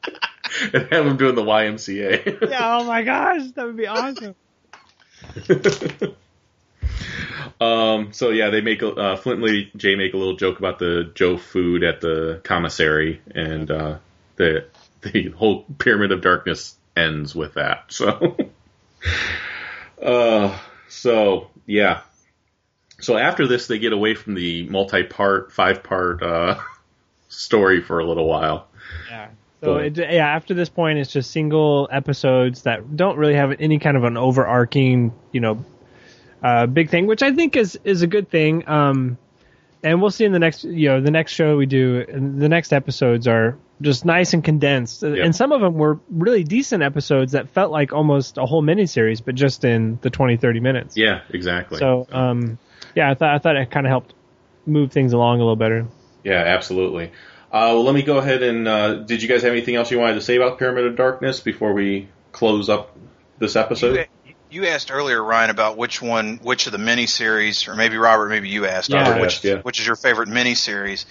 and 0.73 0.87
have 0.93 1.07
him 1.07 1.17
doing 1.17 1.35
the 1.35 1.43
YMCA. 1.43 2.39
Yeah. 2.51 2.79
Oh 2.79 2.85
my 2.85 3.03
gosh, 3.03 3.51
that 3.55 3.67
would 3.67 3.77
be 3.77 3.87
awesome. 3.87 4.35
um. 7.61 8.13
So 8.13 8.31
yeah, 8.31 8.51
they 8.51 8.61
make 8.61 8.83
a- 8.83 8.95
uh, 8.95 9.17
Flint 9.17 9.39
and 9.41 9.45
Lady 9.47 9.71
Jaye 9.77 9.97
make 9.99 10.15
a 10.15 10.17
little 10.17 10.37
joke 10.37 10.59
about 10.59 10.79
the 10.79 11.11
Joe 11.15 11.37
food 11.37 11.83
at 11.85 12.01
the 12.01 12.41
commissary, 12.45 13.21
and 13.35 13.71
uh, 13.71 13.99
the 14.37 14.67
the 15.13 15.31
whole 15.31 15.65
Pyramid 15.79 16.13
of 16.13 16.21
Darkness 16.21 16.77
ends 16.97 17.35
with 17.35 17.55
that. 17.55 17.93
So, 17.93 18.37
uh, 20.03 20.59
so 20.89 21.51
yeah. 21.67 22.03
So 23.01 23.17
after 23.17 23.47
this, 23.47 23.69
they 23.69 23.79
get 23.79 23.93
away 23.93 24.15
from 24.15 24.35
the 24.35 24.69
multi-part, 24.69 25.53
five-part 25.53 26.23
uh, 26.23 26.61
story 27.29 27.81
for 27.81 28.01
a 28.01 28.05
little 28.05 28.27
while. 28.27 28.67
Yeah. 29.09 29.29
So 29.61 29.75
But- 29.75 29.85
it, 29.85 29.99
yeah, 29.99 30.29
after 30.29 30.55
this 30.55 30.69
point, 30.69 30.99
it's 30.99 31.13
just 31.13 31.31
single 31.31 31.89
episodes 31.91 32.63
that 32.63 32.97
don't 32.97 33.17
really 33.17 33.35
have 33.35 33.61
any 33.61 33.79
kind 33.79 33.97
of 33.97 34.05
an 34.05 34.17
overarching, 34.17 35.13
you 35.33 35.41
know, 35.41 35.65
uh, 36.43 36.67
big 36.67 36.91
thing, 36.91 37.07
which 37.07 37.23
I 37.23 37.33
think 37.33 37.57
is 37.57 37.79
is 37.83 38.03
a 38.03 38.07
good 38.07 38.31
thing. 38.31 38.69
Um, 38.69 39.19
and 39.83 40.01
we'll 40.01 40.11
see 40.11 40.25
in 40.25 40.33
the 40.33 40.39
next, 40.39 40.65
you 40.65 40.89
know, 40.89 41.01
the 41.01 41.11
next 41.11 41.33
show 41.33 41.57
we 41.57 41.67
do, 41.67 42.05
the 42.07 42.49
next 42.49 42.73
episodes 42.73 43.27
are 43.29 43.57
just 43.81 44.05
nice 44.05 44.33
and 44.35 44.43
condensed, 44.43 45.03
Yeah. 45.03 45.25
and 45.25 45.35
some 45.35 45.53
of 45.53 45.61
them 45.61 45.75
were 45.75 46.01
really 46.11 46.43
decent 46.43 46.83
episodes 46.83 47.33
that 47.33 47.49
felt 47.51 47.71
like 47.71 47.93
almost 47.93 48.37
a 48.39 48.45
whole 48.45 48.63
miniseries, 48.63 49.23
but 49.25 49.35
just 49.37 49.65
in 49.65 49.99
the 50.03 50.11
20, 50.11 50.37
30 50.37 50.61
minutes. 50.61 50.97
Yeah, 50.97 51.21
exactly. 51.31 51.79
So, 51.79 52.07
um, 52.11 52.59
yeah, 52.97 53.11
I 53.11 53.15
thought 53.15 53.35
I 53.35 53.39
thought 53.39 53.57
it 53.57 53.71
kind 53.71 53.87
of 53.87 53.91
helped 53.91 54.15
move 54.67 54.91
things 54.91 55.13
along 55.13 55.37
a 55.37 55.43
little 55.43 55.55
better. 55.57 55.87
Yeah, 56.25 56.43
absolutely. 56.43 57.13
Uh, 57.53 57.73
well, 57.73 57.85
let 57.85 57.95
me 57.95 58.03
go 58.03 58.19
ahead 58.19 58.43
and. 58.43 58.67
Uh, 58.69 58.95
did 58.97 59.23
you 59.23 59.29
guys 59.29 59.43
have 59.43 59.53
anything 59.53 59.77
else 59.77 59.91
you 59.91 59.99
wanted 59.99 60.15
to 60.15 60.21
say 60.21 60.37
about 60.37 60.59
Pyramid 60.59 60.85
of 60.85 60.97
Darkness 60.97 61.41
before 61.41 61.73
we 61.73 62.09
close 62.33 62.69
up 62.69 62.95
this 63.39 63.55
episode? 63.57 64.07
You, 64.51 64.67
asked 64.67 64.91
earlier, 64.91 65.23
Ryan, 65.23 65.51
about 65.51 65.77
which 65.77 66.01
one, 66.01 66.39
which 66.43 66.67
of 66.67 66.73
the 66.73 66.79
miniseries, 66.79 67.69
or 67.69 67.77
maybe 67.77 67.97
Robert, 67.97 68.29
maybe 68.29 68.49
you 68.49 68.67
asked, 68.67 68.91
Yeah. 68.91 69.03
Robert, 69.09 69.21
which, 69.21 69.35
asked, 69.35 69.45
yeah. 69.45 69.61
which 69.63 69.81
is 69.81 69.87
your 69.87 69.97
favorite 69.97 70.29
miniseries? 70.29 71.05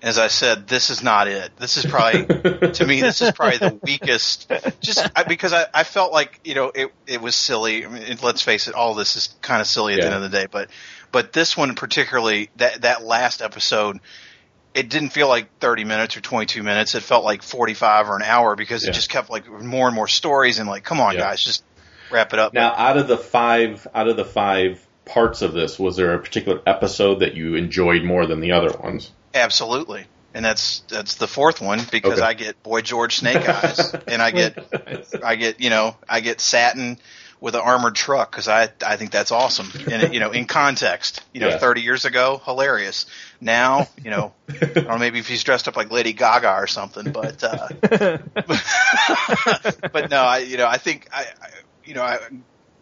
And 0.00 0.08
as 0.08 0.18
I 0.18 0.26
said, 0.26 0.66
this 0.66 0.90
is 0.90 1.00
not 1.02 1.28
it. 1.28 1.56
This 1.58 1.76
is 1.76 1.86
probably, 1.86 2.24
to 2.72 2.86
me, 2.86 3.00
this 3.00 3.20
is 3.22 3.30
probably 3.30 3.58
the 3.58 3.78
weakest. 3.84 4.50
Just 4.80 5.08
I, 5.14 5.22
because 5.22 5.52
I, 5.52 5.66
I 5.72 5.84
felt 5.84 6.12
like 6.12 6.40
you 6.42 6.56
know 6.56 6.72
it 6.74 6.92
it 7.06 7.20
was 7.20 7.36
silly. 7.36 7.84
I 7.84 7.88
mean, 7.88 8.02
it- 8.02 8.22
let's 8.22 8.42
face 8.42 8.66
it, 8.66 8.74
all 8.74 8.94
this 8.94 9.14
is 9.14 9.32
kind 9.42 9.60
of 9.60 9.66
silly 9.68 9.94
at 9.94 10.00
the 10.00 10.06
end 10.06 10.14
of 10.16 10.22
the 10.22 10.28
day. 10.28 10.46
But 10.50 10.70
but 11.12 11.32
this 11.32 11.56
one 11.56 11.76
particularly, 11.76 12.50
that 12.56 12.82
that 12.82 13.04
last 13.04 13.42
episode, 13.42 14.00
it 14.74 14.88
didn't 14.88 15.10
feel 15.10 15.28
like 15.28 15.56
30 15.60 15.84
minutes 15.84 16.16
or 16.16 16.20
22 16.20 16.64
minutes. 16.64 16.96
It 16.96 17.04
felt 17.04 17.24
like 17.24 17.42
45 17.44 18.08
or 18.08 18.16
an 18.16 18.22
hour 18.22 18.56
because 18.56 18.82
Yeah. 18.82 18.90
it 18.90 18.94
just 18.94 19.08
kept 19.08 19.30
like 19.30 19.48
more 19.48 19.86
and 19.86 19.94
more 19.94 20.08
stories 20.08 20.58
and 20.58 20.68
like, 20.68 20.82
come 20.82 20.98
on, 21.00 21.14
Yeah. 21.14 21.20
guys, 21.20 21.44
just 21.44 21.62
wrap 22.12 22.32
it 22.32 22.38
up. 22.38 22.52
Now, 22.52 22.72
out 22.74 22.96
of 22.96 23.08
the 23.08 23.16
five, 23.18 23.86
out 23.94 24.08
of 24.08 24.16
the 24.16 24.24
five 24.24 24.86
parts 25.04 25.42
of 25.42 25.52
this, 25.52 25.78
was 25.78 25.96
there 25.96 26.14
a 26.14 26.18
particular 26.18 26.60
episode 26.66 27.20
that 27.20 27.34
you 27.34 27.54
enjoyed 27.56 28.04
more 28.04 28.26
than 28.26 28.40
the 28.40 28.52
other 28.52 28.70
ones? 28.78 29.10
Absolutely. 29.34 30.04
And 30.34 30.44
that's 30.44 30.80
that's 30.88 31.16
the 31.16 31.26
fourth 31.28 31.60
one 31.60 31.80
because 31.90 32.14
Okay. 32.18 32.22
I 32.22 32.32
get 32.34 32.62
Boy 32.62 32.80
George 32.80 33.16
Snake 33.16 33.46
Eyes 33.46 33.94
and 34.06 34.22
I 34.22 34.30
get 34.30 34.56
I 35.24 35.34
get 35.36 35.60
you 35.60 35.68
know 35.68 35.96
I 36.08 36.20
get 36.20 36.40
Satin 36.40 36.96
with 37.38 37.54
an 37.54 37.60
armored 37.60 37.94
truck 37.96 38.30
because 38.30 38.48
I 38.48 38.70
I 38.86 38.96
think 38.96 39.10
that's 39.10 39.30
awesome 39.30 39.68
and 39.90 40.14
you 40.14 40.20
know 40.20 40.30
in 40.30 40.46
context 40.46 41.22
you 41.34 41.40
know 41.40 41.48
Yeah. 41.48 41.58
30 41.58 41.82
years 41.82 42.04
ago 42.06 42.40
hilarious 42.46 43.04
now 43.42 43.88
you 44.02 44.10
know 44.10 44.32
or 44.86 44.98
maybe 44.98 45.18
if 45.18 45.28
he's 45.28 45.44
dressed 45.44 45.68
up 45.68 45.76
like 45.76 45.90
Lady 45.90 46.14
Gaga 46.14 46.50
or 46.54 46.66
something 46.66 47.12
but 47.12 47.42
uh, 47.44 47.68
but 49.92 50.10
no 50.10 50.22
I 50.22 50.38
you 50.38 50.56
know 50.56 50.66
I 50.66 50.78
think 50.78 51.08
I, 51.12 51.26
I 51.42 51.48
you 51.84 51.94
know 51.94 52.02
I 52.02 52.18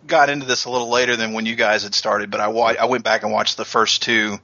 got 0.06 0.30
into 0.30 0.46
this 0.46 0.64
a 0.64 0.70
little 0.70 0.88
later 0.88 1.16
than 1.16 1.32
when 1.32 1.46
you 1.46 1.56
guys 1.56 1.82
had 1.82 1.94
started 1.94 2.30
but 2.30 2.40
I 2.40 2.48
wa- 2.48 2.74
I 2.78 2.86
went 2.86 3.04
back 3.04 3.22
and 3.22 3.32
watched 3.32 3.56
the 3.56 3.64
first 3.64 4.02
two 4.02 4.38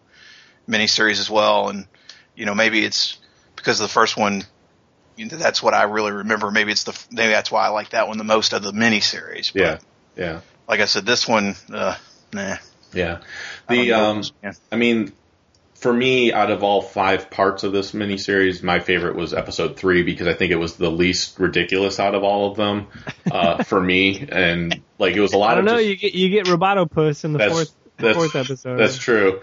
miniseries 0.68 1.18
as 1.20 1.30
well 1.30 1.68
and 1.68 1.86
you 2.36 2.44
know, 2.44 2.54
maybe 2.54 2.84
it's 2.84 3.18
because 3.56 3.80
of 3.80 3.88
the 3.88 3.92
first 3.92 4.16
one, 4.16 4.44
you 5.16 5.26
know, 5.26 5.36
that's 5.36 5.62
what 5.62 5.74
I 5.74 5.84
really 5.84 6.12
remember. 6.12 6.50
Maybe 6.50 6.70
it's 6.70 6.84
the 6.84 7.06
maybe 7.10 7.32
that's 7.32 7.50
why 7.50 7.64
I 7.64 7.68
like 7.70 7.90
that 7.90 8.06
one 8.06 8.18
the 8.18 8.24
most 8.24 8.52
of 8.52 8.62
the 8.62 8.72
miniseries. 8.72 9.52
But 9.52 9.82
Yeah, 10.16 10.24
yeah, 10.24 10.40
like 10.68 10.80
I 10.80 10.84
said, 10.84 11.06
this 11.06 11.26
one, 11.26 11.56
uh, 11.72 11.96
nah. 12.32 12.56
yeah. 12.92 13.18
The 13.68 13.86
know. 13.88 14.04
um, 14.04 14.22
Yeah. 14.42 14.52
I 14.70 14.76
mean, 14.76 15.12
for 15.86 15.92
me, 15.92 16.32
out 16.32 16.50
of 16.50 16.64
all 16.64 16.82
five 16.82 17.30
parts 17.30 17.62
of 17.62 17.70
this 17.72 17.92
miniseries, 17.92 18.60
my 18.62 18.80
favorite 18.80 19.14
was 19.14 19.32
episode 19.32 19.76
three 19.76 20.02
because 20.02 20.26
I 20.26 20.34
think 20.34 20.50
it 20.50 20.56
was 20.56 20.74
the 20.76 20.90
least 20.90 21.38
ridiculous 21.38 22.00
out 22.00 22.14
of 22.16 22.24
all 22.24 22.50
of 22.50 22.56
them 22.56 22.88
uh, 23.30 23.62
for 23.62 23.80
me, 23.80 24.26
and 24.28 24.80
like 24.98 25.14
it 25.14 25.20
was 25.20 25.32
a 25.32 25.38
lot 25.38 25.52
I 25.52 25.54
don't 25.56 25.68
of 25.68 25.74
know. 25.74 25.78
just- 25.78 25.88
You 25.88 25.96
get 25.96 26.14
you 26.14 26.28
get 26.30 26.46
Roboto 26.46 26.90
Puss 26.90 27.24
in 27.24 27.32
the 27.32 27.38
That's- 27.38 27.56
fourth 27.56 27.74
that's- 27.98 28.16
fourth 28.16 28.34
episode. 28.36 28.78
That's 28.78 28.98
true. 28.98 29.40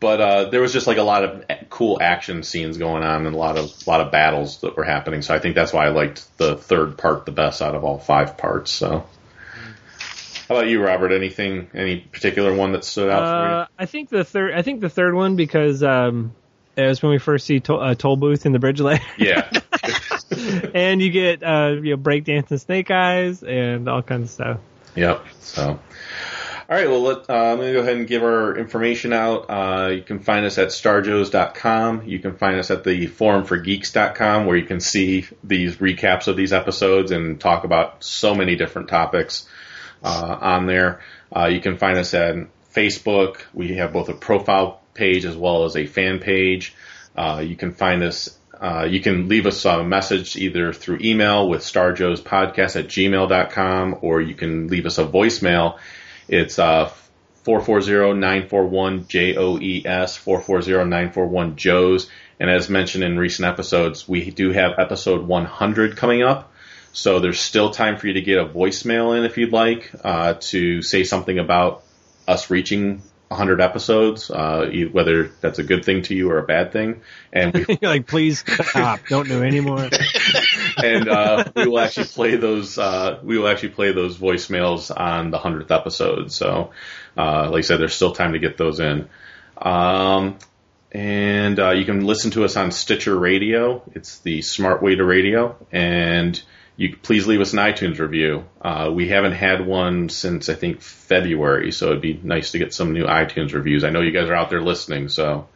But 0.00 0.20
uh, 0.20 0.44
there 0.50 0.60
was 0.60 0.72
just 0.72 0.88
like 0.88 0.96
a 0.98 1.02
lot 1.04 1.22
of 1.22 1.44
cool 1.70 1.98
action 2.02 2.42
scenes 2.42 2.76
going 2.76 3.04
on 3.04 3.24
and 3.24 3.36
a 3.36 3.38
lot 3.38 3.56
of 3.56 3.66
a 3.86 3.90
lot 3.90 4.00
of 4.00 4.10
battles 4.10 4.60
that 4.62 4.76
were 4.76 4.82
happening. 4.82 5.22
So 5.22 5.32
I 5.32 5.38
think 5.38 5.54
that's 5.54 5.72
why 5.72 5.86
I 5.86 5.90
liked 5.90 6.26
the 6.38 6.56
third 6.56 6.98
part 6.98 7.24
the 7.24 7.30
best 7.30 7.62
out 7.62 7.76
of 7.76 7.84
all 7.84 7.98
five 7.98 8.36
parts. 8.36 8.72
So, 8.72 9.06
how 10.52 10.58
about 10.58 10.70
you, 10.70 10.82
Robert? 10.82 11.12
Anything, 11.12 11.68
any 11.74 11.98
particular 12.00 12.54
one 12.54 12.72
that 12.72 12.84
stood 12.84 13.08
out 13.08 13.22
Uh, 13.22 13.66
I 13.78 13.86
think 13.86 14.10
the 14.10 14.24
third. 14.24 14.52
I 14.54 14.62
think 14.62 14.80
the 14.80 14.90
third 14.90 15.14
one 15.14 15.36
because 15.36 15.82
um, 15.82 16.34
it 16.76 16.86
was 16.86 17.02
when 17.02 17.12
we 17.12 17.18
first 17.18 17.46
see 17.46 17.60
to- 17.60 17.74
uh, 17.76 17.94
Tollbooth 17.94 18.46
in 18.46 18.52
the 18.52 18.58
bridge 18.58 18.80
layer. 18.80 19.00
Yeah, 19.16 19.50
and 20.74 21.00
you 21.00 21.10
get 21.10 21.42
uh, 21.42 21.76
you 21.82 21.96
know 21.96 22.02
breakdancing 22.02 22.60
Snake 22.60 22.90
Eyes 22.90 23.42
and 23.42 23.88
all 23.88 24.02
kinds 24.02 24.24
of 24.24 24.30
stuff. 24.30 24.60
yep. 24.94 25.24
So. 25.40 25.78
All 26.70 26.78
right, 26.78 26.88
well, 26.88 27.02
let, 27.02 27.28
uh, 27.28 27.34
I'm 27.34 27.56
going 27.58 27.68
to 27.68 27.72
go 27.74 27.80
ahead 27.80 27.96
and 27.96 28.06
give 28.06 28.22
our 28.22 28.56
information 28.56 29.12
out. 29.12 29.50
Uh, 29.50 29.88
you 29.88 30.00
can 30.00 30.20
find 30.20 30.46
us 30.46 30.56
at 30.56 30.68
starjoes.com. 30.68 32.04
You 32.06 32.18
can 32.18 32.36
find 32.36 32.58
us 32.58 32.70
at 32.70 32.82
the 32.82 33.08
forumforgeeks.com 33.08 34.46
where 34.46 34.56
you 34.56 34.64
can 34.64 34.80
see 34.80 35.26
these 35.44 35.76
recaps 35.76 36.28
of 36.28 36.36
these 36.36 36.54
episodes 36.54 37.10
and 37.10 37.38
talk 37.38 37.64
about 37.64 38.02
so 38.02 38.34
many 38.34 38.56
different 38.56 38.88
topics 38.88 39.46
uh, 40.02 40.38
on 40.40 40.66
there. 40.66 41.00
Uh, 41.34 41.46
you 41.46 41.60
can 41.60 41.78
find 41.78 41.98
us 41.98 42.14
at 42.14 42.36
Facebook. 42.74 43.42
We 43.54 43.76
have 43.76 43.92
both 43.92 44.08
a 44.08 44.14
profile 44.14 44.80
page 44.94 45.24
as 45.24 45.36
well 45.36 45.64
as 45.64 45.76
a 45.76 45.86
fan 45.86 46.18
page. 46.18 46.74
Uh, 47.16 47.42
you 47.44 47.56
can 47.56 47.72
find 47.72 48.02
us 48.02 48.38
uh, 48.62 48.86
you 48.88 49.00
can 49.00 49.28
leave 49.28 49.46
us 49.46 49.64
a 49.64 49.82
message 49.82 50.36
either 50.36 50.72
through 50.72 51.00
email 51.02 51.48
with 51.48 51.62
starjoespodcast 51.62 52.76
at 52.76 52.86
gmail.com 52.86 53.98
or 54.02 54.20
you 54.20 54.36
can 54.36 54.68
leave 54.68 54.86
us 54.86 54.98
a 54.98 55.04
voicemail. 55.04 55.80
It's 56.28 56.60
uh, 56.60 56.92
440-941-JOES, 57.44 60.18
440-941-JOES. 60.18 62.08
And 62.38 62.48
as 62.48 62.70
mentioned 62.70 63.02
in 63.02 63.18
recent 63.18 63.48
episodes, 63.48 64.08
we 64.08 64.30
do 64.30 64.52
have 64.52 64.78
episode 64.78 65.26
100 65.26 65.96
coming 65.96 66.22
up. 66.22 66.51
So 66.92 67.20
there's 67.20 67.40
still 67.40 67.70
time 67.70 67.96
for 67.96 68.06
you 68.06 68.14
to 68.14 68.22
get 68.22 68.38
a 68.38 68.44
voicemail 68.44 69.16
in 69.16 69.24
if 69.24 69.38
you'd 69.38 69.52
like 69.52 69.90
uh, 70.04 70.34
to 70.34 70.82
say 70.82 71.04
something 71.04 71.38
about 71.38 71.82
us 72.28 72.50
reaching 72.50 73.02
100 73.32 73.60
episodes, 73.60 74.30
uh, 74.30 74.70
whether 74.92 75.28
that's 75.40 75.58
a 75.58 75.62
good 75.62 75.84
thing 75.84 76.02
to 76.02 76.14
you 76.14 76.30
or 76.30 76.38
a 76.38 76.42
bad 76.42 76.70
thing. 76.70 77.00
And 77.32 77.54
we 77.54 77.78
like, 77.82 78.06
please 78.06 78.44
stop! 78.46 79.00
Don't 79.08 79.26
do 79.26 79.42
anymore. 79.42 79.88
and 80.82 81.08
uh, 81.08 81.44
we 81.56 81.66
will 81.66 81.78
actually 81.78 82.06
play 82.06 82.36
those. 82.36 82.78
Uh, 82.78 83.18
we 83.22 83.38
will 83.38 83.48
actually 83.48 83.70
play 83.70 83.92
those 83.92 84.18
voicemails 84.18 84.94
on 84.94 85.30
the 85.30 85.38
hundredth 85.38 85.70
episode. 85.70 86.30
So, 86.30 86.72
uh, 87.16 87.50
like 87.50 87.58
I 87.58 87.62
said, 87.62 87.80
there's 87.80 87.94
still 87.94 88.12
time 88.12 88.34
to 88.34 88.38
get 88.38 88.58
those 88.58 88.80
in. 88.80 89.08
Um, 89.56 90.38
and 90.92 91.58
uh, 91.58 91.70
you 91.70 91.86
can 91.86 92.04
listen 92.04 92.32
to 92.32 92.44
us 92.44 92.56
on 92.56 92.70
Stitcher 92.70 93.18
Radio. 93.18 93.82
It's 93.94 94.18
the 94.18 94.42
smart 94.42 94.82
way 94.82 94.94
to 94.94 95.04
radio. 95.04 95.56
And 95.72 96.40
you 96.76 96.96
please 96.96 97.26
leave 97.26 97.40
us 97.40 97.52
an 97.52 97.58
iTunes 97.58 97.98
review. 97.98 98.44
Uh, 98.60 98.90
we 98.92 99.08
haven't 99.08 99.32
had 99.32 99.66
one 99.66 100.08
since 100.08 100.48
I 100.48 100.54
think 100.54 100.80
February, 100.80 101.72
so 101.72 101.88
it'd 101.88 102.00
be 102.00 102.18
nice 102.22 102.52
to 102.52 102.58
get 102.58 102.72
some 102.72 102.92
new 102.92 103.04
iTunes 103.04 103.52
reviews. 103.52 103.84
I 103.84 103.90
know 103.90 104.00
you 104.00 104.12
guys 104.12 104.28
are 104.28 104.34
out 104.34 104.50
there 104.50 104.62
listening, 104.62 105.08
so. 105.08 105.48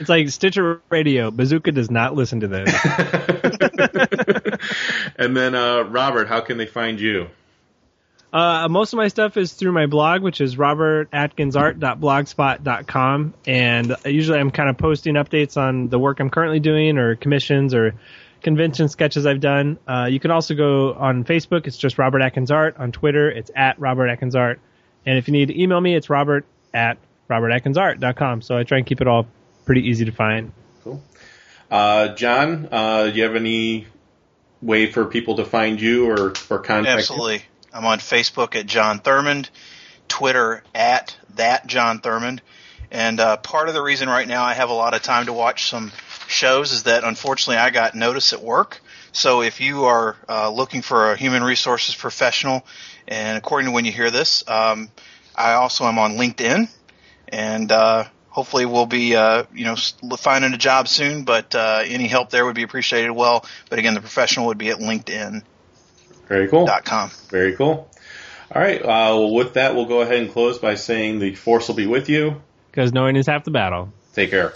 It's 0.00 0.08
like 0.08 0.28
Stitcher 0.30 0.80
Radio. 0.88 1.30
Bazooka 1.30 1.72
does 1.72 1.90
not 1.90 2.14
listen 2.14 2.40
to 2.40 2.48
this. 2.48 2.74
and 5.16 5.36
then, 5.36 5.54
uh, 5.54 5.82
Robert, 5.82 6.28
how 6.28 6.40
can 6.40 6.56
they 6.58 6.66
find 6.66 6.98
you? 6.98 7.28
Uh, 8.32 8.66
most 8.68 8.92
of 8.94 8.96
my 8.96 9.08
stuff 9.08 9.36
is 9.36 9.52
through 9.52 9.72
my 9.72 9.86
blog, 9.86 10.22
which 10.22 10.40
is 10.40 10.56
robertatkinsart.blogspot.com. 10.56 13.34
And 13.46 13.96
usually 14.06 14.38
I'm 14.38 14.50
kind 14.50 14.70
of 14.70 14.78
posting 14.78 15.16
updates 15.16 15.58
on 15.58 15.88
the 15.88 15.98
work 15.98 16.18
I'm 16.18 16.30
currently 16.30 16.60
doing 16.60 16.96
or 16.96 17.14
commissions 17.14 17.74
or 17.74 17.94
convention 18.42 18.88
sketches 18.88 19.26
I've 19.26 19.40
done. 19.40 19.78
Uh, 19.86 20.08
you 20.10 20.20
can 20.20 20.30
also 20.30 20.54
go 20.54 20.94
on 20.94 21.24
Facebook. 21.24 21.66
It's 21.66 21.76
just 21.76 21.98
Robert 21.98 22.22
Atkins 22.22 22.50
Art. 22.50 22.76
On 22.78 22.92
Twitter, 22.92 23.30
it's 23.30 23.50
at 23.54 23.78
Robert 23.78 24.08
Atkins 24.08 24.34
Art. 24.34 24.60
And 25.06 25.18
if 25.18 25.28
you 25.28 25.32
need 25.32 25.48
to 25.48 25.60
email 25.60 25.80
me, 25.80 25.94
it's 25.94 26.10
robert 26.10 26.44
at 26.72 26.98
robertatkinsart.com. 27.28 28.42
So 28.42 28.56
I 28.56 28.64
try 28.64 28.78
and 28.78 28.86
keep 28.86 29.00
it 29.00 29.06
all 29.06 29.26
pretty 29.64 29.88
easy 29.88 30.04
to 30.04 30.12
find. 30.12 30.52
Uh, 31.70 32.14
John, 32.14 32.68
uh, 32.70 33.04
do 33.08 33.16
you 33.16 33.22
have 33.22 33.34
any 33.34 33.86
way 34.60 34.92
for 34.92 35.06
people 35.06 35.36
to 35.36 35.44
find 35.44 35.80
you 35.80 36.10
or, 36.10 36.34
or 36.50 36.58
contact 36.58 36.98
Absolutely. 36.98 37.42
I'm 37.72 37.86
on 37.86 37.98
Facebook 37.98 38.54
at 38.54 38.66
John 38.66 39.00
Thurmond, 39.00 39.48
Twitter 40.06 40.62
at 40.74 41.16
that 41.36 41.66
John 41.66 42.00
Thurmond, 42.00 42.40
and 42.90 43.18
uh, 43.18 43.38
part 43.38 43.68
of 43.68 43.74
the 43.74 43.82
reason 43.82 44.08
right 44.08 44.28
now 44.28 44.44
I 44.44 44.52
have 44.52 44.68
a 44.68 44.74
lot 44.74 44.92
of 44.92 45.02
time 45.02 45.26
to 45.26 45.32
watch 45.32 45.70
some 45.70 45.90
shows 46.28 46.72
is 46.72 46.84
that 46.84 47.04
unfortunately 47.04 47.56
I 47.56 47.70
got 47.70 47.94
notice 47.94 48.32
at 48.32 48.42
work 48.42 48.80
So 49.12 49.42
if 49.42 49.60
you 49.60 49.84
are 49.84 50.16
uh, 50.28 50.50
looking 50.50 50.80
for 50.80 51.12
a 51.12 51.16
human 51.16 51.44
resources 51.44 51.94
professional, 51.94 52.64
and 53.06 53.36
according 53.36 53.66
to 53.66 53.72
when 53.72 53.84
you 53.84 53.92
hear 53.92 54.10
this, 54.10 54.42
um, 54.48 54.90
I 55.36 55.52
also 55.52 55.84
am 55.84 55.98
on 55.98 56.12
LinkedIn, 56.12 56.68
and 57.28 57.70
uh, 57.70 58.04
hopefully 58.30 58.64
we'll 58.64 58.86
be 58.86 59.14
uh, 59.14 59.44
you 59.54 59.66
know 59.66 59.76
finding 60.16 60.54
a 60.54 60.58
job 60.58 60.88
soon. 60.88 61.24
But 61.24 61.54
uh, 61.54 61.82
any 61.84 62.08
help 62.08 62.30
there 62.30 62.46
would 62.46 62.54
be 62.54 62.62
appreciated. 62.62 63.10
Well, 63.10 63.44
but 63.68 63.78
again, 63.78 63.94
the 63.94 64.00
professional 64.00 64.46
would 64.46 64.58
be 64.58 64.70
at 64.70 64.78
LinkedIn. 64.78 65.42
Very 66.26 66.48
cool. 66.48 66.64
Dot 66.64 66.86
com. 66.86 67.10
Very 67.28 67.54
cool. 67.54 67.90
All 68.54 68.62
right. 68.62 68.80
Uh, 68.80 68.84
well, 68.84 69.34
with 69.34 69.54
that, 69.54 69.74
we'll 69.74 69.86
go 69.86 70.00
ahead 70.00 70.16
and 70.16 70.32
close 70.32 70.58
by 70.58 70.74
saying 70.74 71.18
the 71.18 71.34
force 71.34 71.68
will 71.68 71.74
be 71.74 71.86
with 71.86 72.08
you. 72.08 72.40
Because 72.70 72.92
knowing 72.92 73.16
is 73.16 73.26
half 73.26 73.44
the 73.44 73.50
battle. 73.50 73.92
Take 74.14 74.30
care. 74.30 74.54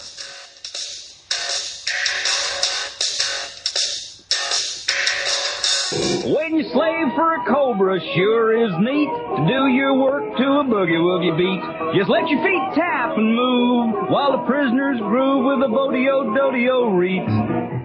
When 5.89 6.55
you 6.55 6.63
slave 6.73 7.15
for 7.15 7.35
a 7.35 7.45
cobra 7.47 7.97
sure 8.13 8.65
is 8.65 8.71
neat 8.79 9.07
to 9.07 9.45
do 9.47 9.67
your 9.67 9.95
work 9.95 10.35
to 10.35 10.43
a 10.43 10.63
boogie 10.65 10.99
woogie 10.99 11.37
beat. 11.37 11.97
Just 11.97 12.09
let 12.09 12.27
your 12.27 12.43
feet 12.43 12.75
tap 12.75 13.15
and 13.15 13.33
move 13.33 14.09
while 14.09 14.33
the 14.33 14.43
prisoners 14.45 14.99
groove 14.99 15.45
with 15.45 15.63
a 15.63 15.71
bodio 15.71 16.35
dodio 16.35 16.91
reed. 16.91 17.76